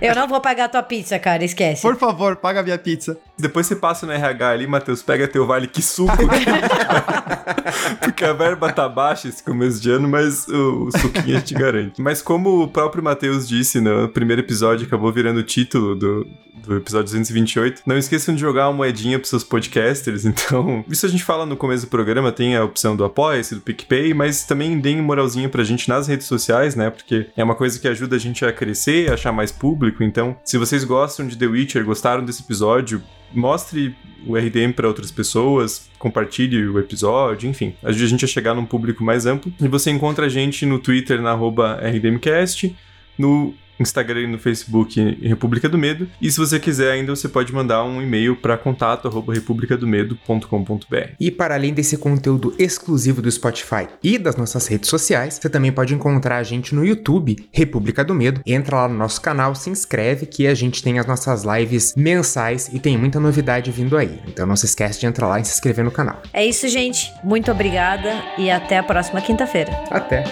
Eu 0.00 0.14
não 0.14 0.28
vou 0.28 0.40
pagar 0.40 0.64
a 0.64 0.68
tua 0.68 0.82
pizza, 0.82 1.18
cara, 1.18 1.44
esquece. 1.44 1.82
Por 1.82 1.96
favor, 1.96 2.36
paga 2.36 2.60
a 2.60 2.62
minha 2.62 2.78
pizza. 2.78 3.18
Depois 3.38 3.66
você 3.66 3.76
passa 3.76 4.06
no 4.06 4.12
RH 4.12 4.48
ali, 4.48 4.66
Matheus, 4.66 5.02
pega 5.02 5.28
teu 5.28 5.46
vale 5.46 5.66
que 5.66 5.82
suco. 5.82 6.16
Porque 8.00 8.24
a 8.24 8.32
verba 8.32 8.72
tá 8.72 8.88
baixa 8.88 9.28
esse 9.28 9.42
começo 9.42 9.80
de 9.80 9.90
ano, 9.90 10.08
mas 10.08 10.46
o, 10.48 10.84
o 10.84 10.98
suquinho 10.98 11.36
a 11.36 11.40
gente 11.40 11.54
garante. 11.54 12.00
Mas 12.00 12.22
como 12.22 12.62
o 12.62 12.68
próprio 12.68 13.02
Matheus 13.02 13.46
disse 13.48 13.80
no 13.80 14.08
primeiro 14.08 14.42
episódio, 14.42 14.86
acabou 14.86 15.12
virando 15.12 15.40
o 15.40 15.42
título 15.42 15.94
do, 15.94 16.26
do 16.66 16.76
episódio 16.76 17.04
228, 17.04 17.82
não 17.86 17.96
esqueçam 17.96 18.34
de 18.34 18.40
jogar 18.40 18.68
uma 18.68 18.78
moedinha 18.78 19.18
pros 19.18 19.30
seus 19.30 19.44
podcasters. 19.44 20.24
Então, 20.26 20.84
isso 20.88 21.06
a 21.06 21.08
gente 21.08 21.24
fala 21.24 21.46
no 21.46 21.56
começo 21.56 21.86
do 21.86 21.90
programa, 21.90 22.30
tem 22.30 22.56
a 22.56 22.64
opção 22.64 22.94
do 22.96 23.04
Apoia-se, 23.04 23.54
do 23.54 23.60
PicPay, 23.60 24.12
mas 24.12 24.44
também 24.44 24.78
deem 24.78 25.00
moralzinha 25.00 25.48
pra 25.48 25.64
gente 25.64 25.88
nas 25.88 26.06
redes 26.06 26.26
sociais, 26.26 26.74
né? 26.74 26.90
Porque 26.90 27.28
é 27.36 27.42
uma 27.42 27.54
coisa 27.54 27.78
que 27.78 27.88
ajuda 27.88 28.16
a 28.16 28.18
gente 28.18 28.44
a 28.44 28.52
crescer, 28.52 29.10
a 29.10 29.14
achar 29.14 29.32
mais 29.32 29.50
público. 29.76 30.02
Então, 30.02 30.36
se 30.42 30.56
vocês 30.56 30.84
gostam 30.84 31.26
de 31.26 31.36
The 31.36 31.46
Witcher, 31.46 31.84
gostaram 31.84 32.24
desse 32.24 32.42
episódio, 32.42 33.02
mostre 33.32 33.94
o 34.26 34.36
RDM 34.36 34.72
para 34.74 34.88
outras 34.88 35.10
pessoas, 35.10 35.90
compartilhe 35.98 36.66
o 36.66 36.78
episódio, 36.78 37.48
enfim, 37.48 37.74
ajude 37.82 38.04
a 38.04 38.08
gente 38.08 38.24
a 38.24 38.28
chegar 38.28 38.54
num 38.54 38.64
público 38.64 39.04
mais 39.04 39.26
amplo. 39.26 39.52
E 39.60 39.68
você 39.68 39.90
encontra 39.90 40.26
a 40.26 40.28
gente 40.28 40.64
no 40.64 40.78
Twitter 40.78 41.20
na 41.20 41.34
RDMcast, 41.34 42.74
no 43.18 43.54
Instagram 43.78 44.22
e 44.22 44.26
no 44.26 44.38
Facebook 44.38 44.98
República 45.22 45.68
do 45.68 45.76
Medo. 45.78 46.08
E 46.20 46.28
se 46.30 46.38
você 46.38 46.58
quiser 46.58 46.90
ainda, 46.92 47.14
você 47.14 47.28
pode 47.28 47.52
mandar 47.52 47.84
um 47.84 48.02
e-mail 48.02 48.34
para 48.36 48.56
contato@republicadomedo.com.br. 48.56 51.10
E 51.20 51.30
para 51.30 51.54
além 51.54 51.74
desse 51.74 51.98
conteúdo 51.98 52.52
exclusivo 52.58 53.22
do 53.22 53.30
Spotify 53.30 53.86
e 54.02 54.18
das 54.18 54.34
nossas 54.36 54.66
redes 54.66 54.90
sociais, 54.90 55.38
você 55.40 55.48
também 55.48 55.70
pode 55.72 55.94
encontrar 55.94 56.38
a 56.38 56.42
gente 56.42 56.74
no 56.74 56.84
YouTube, 56.84 57.48
República 57.52 58.04
do 58.04 58.12
Medo. 58.14 58.40
Entra 58.46 58.76
lá 58.76 58.88
no 58.88 58.96
nosso 58.96 59.20
canal, 59.20 59.54
se 59.54 59.68
inscreve 59.70 60.26
que 60.26 60.46
a 60.46 60.54
gente 60.54 60.82
tem 60.82 60.98
as 60.98 61.06
nossas 61.06 61.44
lives 61.44 61.94
mensais 61.96 62.68
e 62.72 62.78
tem 62.78 62.98
muita 62.98 63.20
novidade 63.20 63.70
vindo 63.70 63.96
aí. 63.96 64.18
Então 64.26 64.46
não 64.46 64.56
se 64.56 64.66
esquece 64.66 65.00
de 65.00 65.06
entrar 65.06 65.28
lá 65.28 65.40
e 65.40 65.44
se 65.44 65.52
inscrever 65.52 65.84
no 65.84 65.90
canal. 65.90 66.20
É 66.32 66.46
isso, 66.46 66.68
gente. 66.68 67.12
Muito 67.22 67.50
obrigada 67.50 68.10
e 68.38 68.50
até 68.50 68.78
a 68.78 68.82
próxima 68.82 69.20
quinta-feira. 69.20 69.70
Até. 69.90 70.24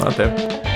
Até. 0.00 0.73